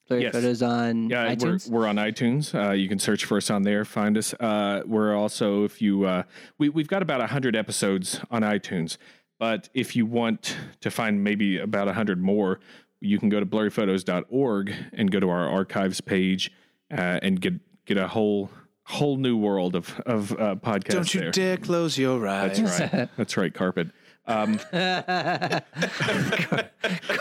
Blurry 0.09 0.23
yes. 0.25 0.33
photos 0.33 0.63
on 0.63 1.09
Yeah, 1.09 1.35
iTunes. 1.35 1.71
We're, 1.71 1.81
we're 1.81 1.87
on 1.87 1.97
iTunes. 1.97 2.55
Uh, 2.55 2.73
you 2.73 2.89
can 2.89 2.99
search 2.99 3.25
for 3.27 3.37
us 3.37 3.49
on 3.51 3.63
there. 3.63 3.85
Find 3.85 4.19
us. 4.19 4.35
Uh, 4.35 4.83
we're 4.87 5.15
also 5.15 5.65
if 5.65 5.81
you 5.81 6.05
uh, 6.05 6.25
we 6.59 6.69
we've 6.69 6.89
got 6.89 7.01
about 7.03 7.27
hundred 7.31 7.55
episodes 7.55 8.21
on 8.31 8.43
iTunes. 8.43 8.97
But 9.39 9.71
if 9.73 9.97
you 9.97 10.05
want 10.05 10.57
to 10.83 10.91
find 10.91 11.23
maybe 11.25 11.59
about 11.59 11.89
hundred 11.95 12.21
more, 12.21 12.59
you 13.01 13.19
can 13.19 13.29
go 13.29 13.41
to 13.41 13.47
blurryphotos.org 13.47 14.75
and 14.93 15.11
go 15.11 15.21
to 15.21 15.29
our 15.29 15.49
archives 15.49 16.01
page 16.01 16.53
uh, 16.91 17.19
and 17.23 17.41
get 17.41 17.55
get 17.87 17.97
a 17.97 18.09
whole 18.09 18.51
whole 18.85 19.17
new 19.17 19.37
world 19.37 19.75
of 19.75 20.01
of 20.07 20.33
uh, 20.33 20.57
podcasts. 20.57 20.89
Don't 20.91 21.15
you 21.15 21.21
there. 21.21 21.31
dare 21.31 21.57
close 21.57 21.99
your 21.99 22.27
eyes. 22.27 22.59
That's 22.59 22.93
right. 22.93 23.09
That's 23.17 23.37
right. 23.37 23.53
Carpet. 23.53 23.89
Um, 24.31 24.59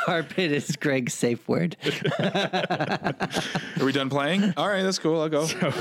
Carpet 0.05 0.51
is 0.51 0.75
Greg's 0.75 1.13
safe 1.13 1.47
word. 1.47 1.75
Are 2.19 3.85
we 3.85 3.91
done 3.91 4.09
playing? 4.09 4.53
All 4.57 4.67
right, 4.67 4.83
that's 4.83 4.99
cool. 4.99 5.21
I'll 5.21 5.29
go. 5.29 5.45
so, 5.45 5.73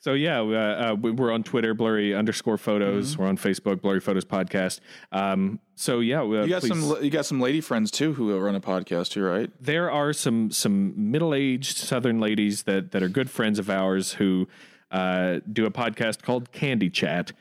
so 0.00 0.12
yeah, 0.14 0.40
uh, 0.40 0.44
uh, 0.44 0.94
we- 0.94 1.10
we're 1.10 1.32
on 1.32 1.42
Twitter, 1.42 1.74
blurry 1.74 2.14
underscore 2.14 2.58
photos. 2.58 3.16
We're 3.18 3.26
on 3.26 3.36
Facebook, 3.36 3.80
blurry 3.82 4.00
photos 4.00 4.24
podcast. 4.24 4.80
Um, 5.12 5.60
so 5.74 6.00
yeah, 6.00 6.20
uh, 6.22 6.24
You 6.42 6.48
got 6.48 6.62
please- 6.62 6.68
some. 6.88 7.04
You 7.04 7.10
got 7.10 7.26
some 7.26 7.40
lady 7.40 7.60
friends 7.60 7.90
too 7.90 8.12
who 8.14 8.36
run 8.38 8.54
a 8.54 8.60
podcast 8.60 9.10
too, 9.12 9.22
right? 9.22 9.50
there 9.60 9.90
are 9.90 10.12
some 10.12 10.50
some 10.50 11.10
middle 11.10 11.34
aged 11.34 11.76
Southern 11.76 12.20
ladies 12.20 12.62
that 12.64 12.92
that 12.92 13.02
are 13.02 13.08
good 13.08 13.30
friends 13.30 13.58
of 13.58 13.68
ours 13.70 14.12
who 14.14 14.48
uh, 14.90 15.40
do 15.52 15.66
a 15.66 15.70
podcast 15.70 16.22
called 16.22 16.52
Candy 16.52 16.90
Chat. 16.90 17.32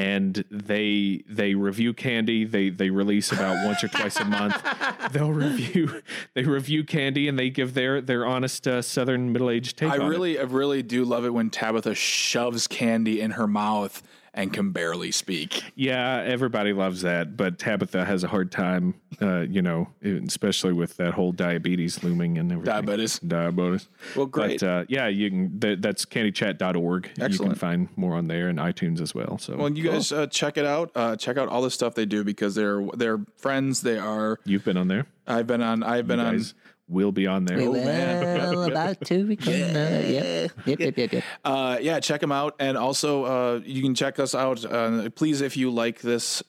And 0.00 0.44
they 0.50 1.24
they 1.28 1.54
review 1.54 1.92
candy. 1.92 2.44
They 2.44 2.70
they 2.70 2.88
release 2.88 3.32
about 3.32 3.66
once 3.66 3.84
or 3.84 3.88
twice 3.88 4.18
a 4.18 4.24
month. 4.24 4.56
They'll 5.12 5.32
review 5.32 6.02
they 6.34 6.44
review 6.44 6.84
candy 6.84 7.28
and 7.28 7.38
they 7.38 7.50
give 7.50 7.74
their 7.74 8.00
their 8.00 8.24
honest 8.24 8.66
uh, 8.66 8.80
Southern 8.80 9.32
middle 9.32 9.50
aged 9.50 9.76
take. 9.76 9.90
I 9.90 9.98
on 9.98 10.06
it. 10.06 10.08
really, 10.08 10.38
I 10.38 10.42
really 10.42 10.82
do 10.82 11.04
love 11.04 11.24
it 11.26 11.34
when 11.34 11.50
Tabitha 11.50 11.94
shoves 11.94 12.66
candy 12.66 13.20
in 13.20 13.32
her 13.32 13.46
mouth 13.46 14.02
and 14.34 14.52
can 14.52 14.70
barely 14.70 15.10
speak. 15.10 15.62
Yeah, 15.74 16.22
everybody 16.24 16.72
loves 16.72 17.02
that, 17.02 17.36
but 17.36 17.58
Tabitha 17.58 18.04
has 18.04 18.22
a 18.22 18.28
hard 18.28 18.52
time, 18.52 18.94
uh, 19.20 19.40
you 19.40 19.60
know, 19.62 19.88
especially 20.02 20.72
with 20.72 20.96
that 20.98 21.14
whole 21.14 21.32
diabetes 21.32 22.02
looming 22.04 22.38
and 22.38 22.52
everything. 22.52 22.72
Diabetes. 22.72 23.18
Diabetes. 23.20 23.88
Well, 24.14 24.26
great. 24.26 24.60
But 24.60 24.66
uh, 24.66 24.84
yeah, 24.88 25.08
you 25.08 25.30
can. 25.30 25.58
That, 25.58 25.82
that's 25.82 26.04
candychat.org. 26.04 27.10
You 27.16 27.38
can 27.38 27.54
find 27.54 27.88
more 27.96 28.14
on 28.14 28.28
there 28.28 28.48
and 28.48 28.58
iTunes 28.58 29.00
as 29.00 29.14
well. 29.14 29.38
So 29.38 29.56
Well, 29.56 29.70
you 29.70 29.90
guys 29.90 30.12
uh, 30.12 30.26
check 30.26 30.56
it 30.56 30.66
out. 30.66 30.90
Uh, 30.94 31.16
check 31.16 31.36
out 31.36 31.48
all 31.48 31.62
the 31.62 31.70
stuff 31.70 31.94
they 31.94 32.06
do 32.06 32.24
because 32.24 32.54
they're 32.54 32.86
they're 32.94 33.20
friends. 33.36 33.80
They 33.82 33.98
are. 33.98 34.38
you've 34.44 34.64
been 34.64 34.76
on 34.76 34.88
there. 34.88 35.06
I've 35.26 35.46
been 35.46 35.62
on. 35.62 35.82
I've 35.82 36.06
been 36.06 36.20
on. 36.20 36.42
Guys 36.90 36.94
will 36.94 37.12
be 37.12 37.26
on 37.26 37.44
there. 37.44 37.58
We 37.58 37.68
man. 37.68 38.50
will 38.50 38.64
about 38.64 39.00
to 39.06 39.24
become. 39.24 39.52
Uh, 39.52 39.56
yep. 39.56 40.50
Yep. 40.66 40.80
Yep. 40.80 40.96
Yep. 40.96 41.12
Yep. 41.12 41.24
Uh, 41.44 41.76
yeah, 41.80 42.00
check 42.00 42.20
them 42.20 42.32
out, 42.32 42.56
and 42.58 42.76
also 42.76 43.24
uh, 43.24 43.60
you 43.64 43.80
can 43.82 43.94
check 43.94 44.18
us 44.18 44.34
out. 44.34 44.64
Uh, 44.64 45.08
please, 45.10 45.40
if 45.40 45.56
you 45.56 45.70
like 45.70 46.00
this 46.00 46.42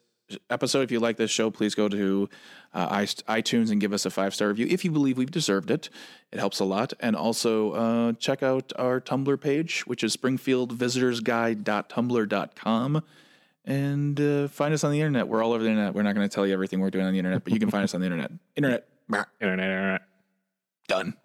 episode, 0.49 0.81
if 0.81 0.91
you 0.91 0.99
like 0.99 1.17
this 1.17 1.29
show, 1.31 1.51
please 1.51 1.75
go 1.75 1.89
to 1.89 2.29
uh, 2.73 2.97
iTunes 2.97 3.69
and 3.71 3.81
give 3.81 3.91
us 3.93 4.05
a 4.05 4.09
five 4.09 4.33
star 4.33 4.47
review 4.47 4.65
if 4.69 4.85
you 4.85 4.91
believe 4.91 5.17
we've 5.17 5.31
deserved 5.31 5.69
it. 5.71 5.89
It 6.31 6.39
helps 6.39 6.59
a 6.59 6.65
lot, 6.65 6.93
and 6.99 7.15
also 7.15 7.71
uh, 7.73 8.13
check 8.13 8.41
out 8.43 8.71
our 8.77 9.01
Tumblr 9.01 9.41
page, 9.41 9.81
which 9.85 10.03
is 10.03 10.15
SpringfieldVisitorsGuide.tumblr.com. 10.17 13.03
And 13.63 14.19
uh, 14.19 14.47
find 14.47 14.73
us 14.73 14.83
on 14.83 14.91
the 14.91 14.99
internet. 14.99 15.27
We're 15.27 15.43
all 15.43 15.53
over 15.53 15.63
the 15.63 15.69
internet. 15.69 15.93
We're 15.93 16.01
not 16.01 16.15
going 16.15 16.27
to 16.27 16.33
tell 16.33 16.47
you 16.47 16.53
everything 16.53 16.79
we're 16.79 16.89
doing 16.89 17.05
on 17.05 17.13
the 17.13 17.19
internet, 17.19 17.43
but 17.43 17.53
you 17.53 17.59
can 17.59 17.69
find 17.69 17.83
us 17.83 17.93
on 17.93 18.01
the 18.01 18.07
internet. 18.07 18.31
Internet. 18.55 18.87
Internet. 19.39 19.39
Internet. 19.39 20.01
Done. 20.91 21.15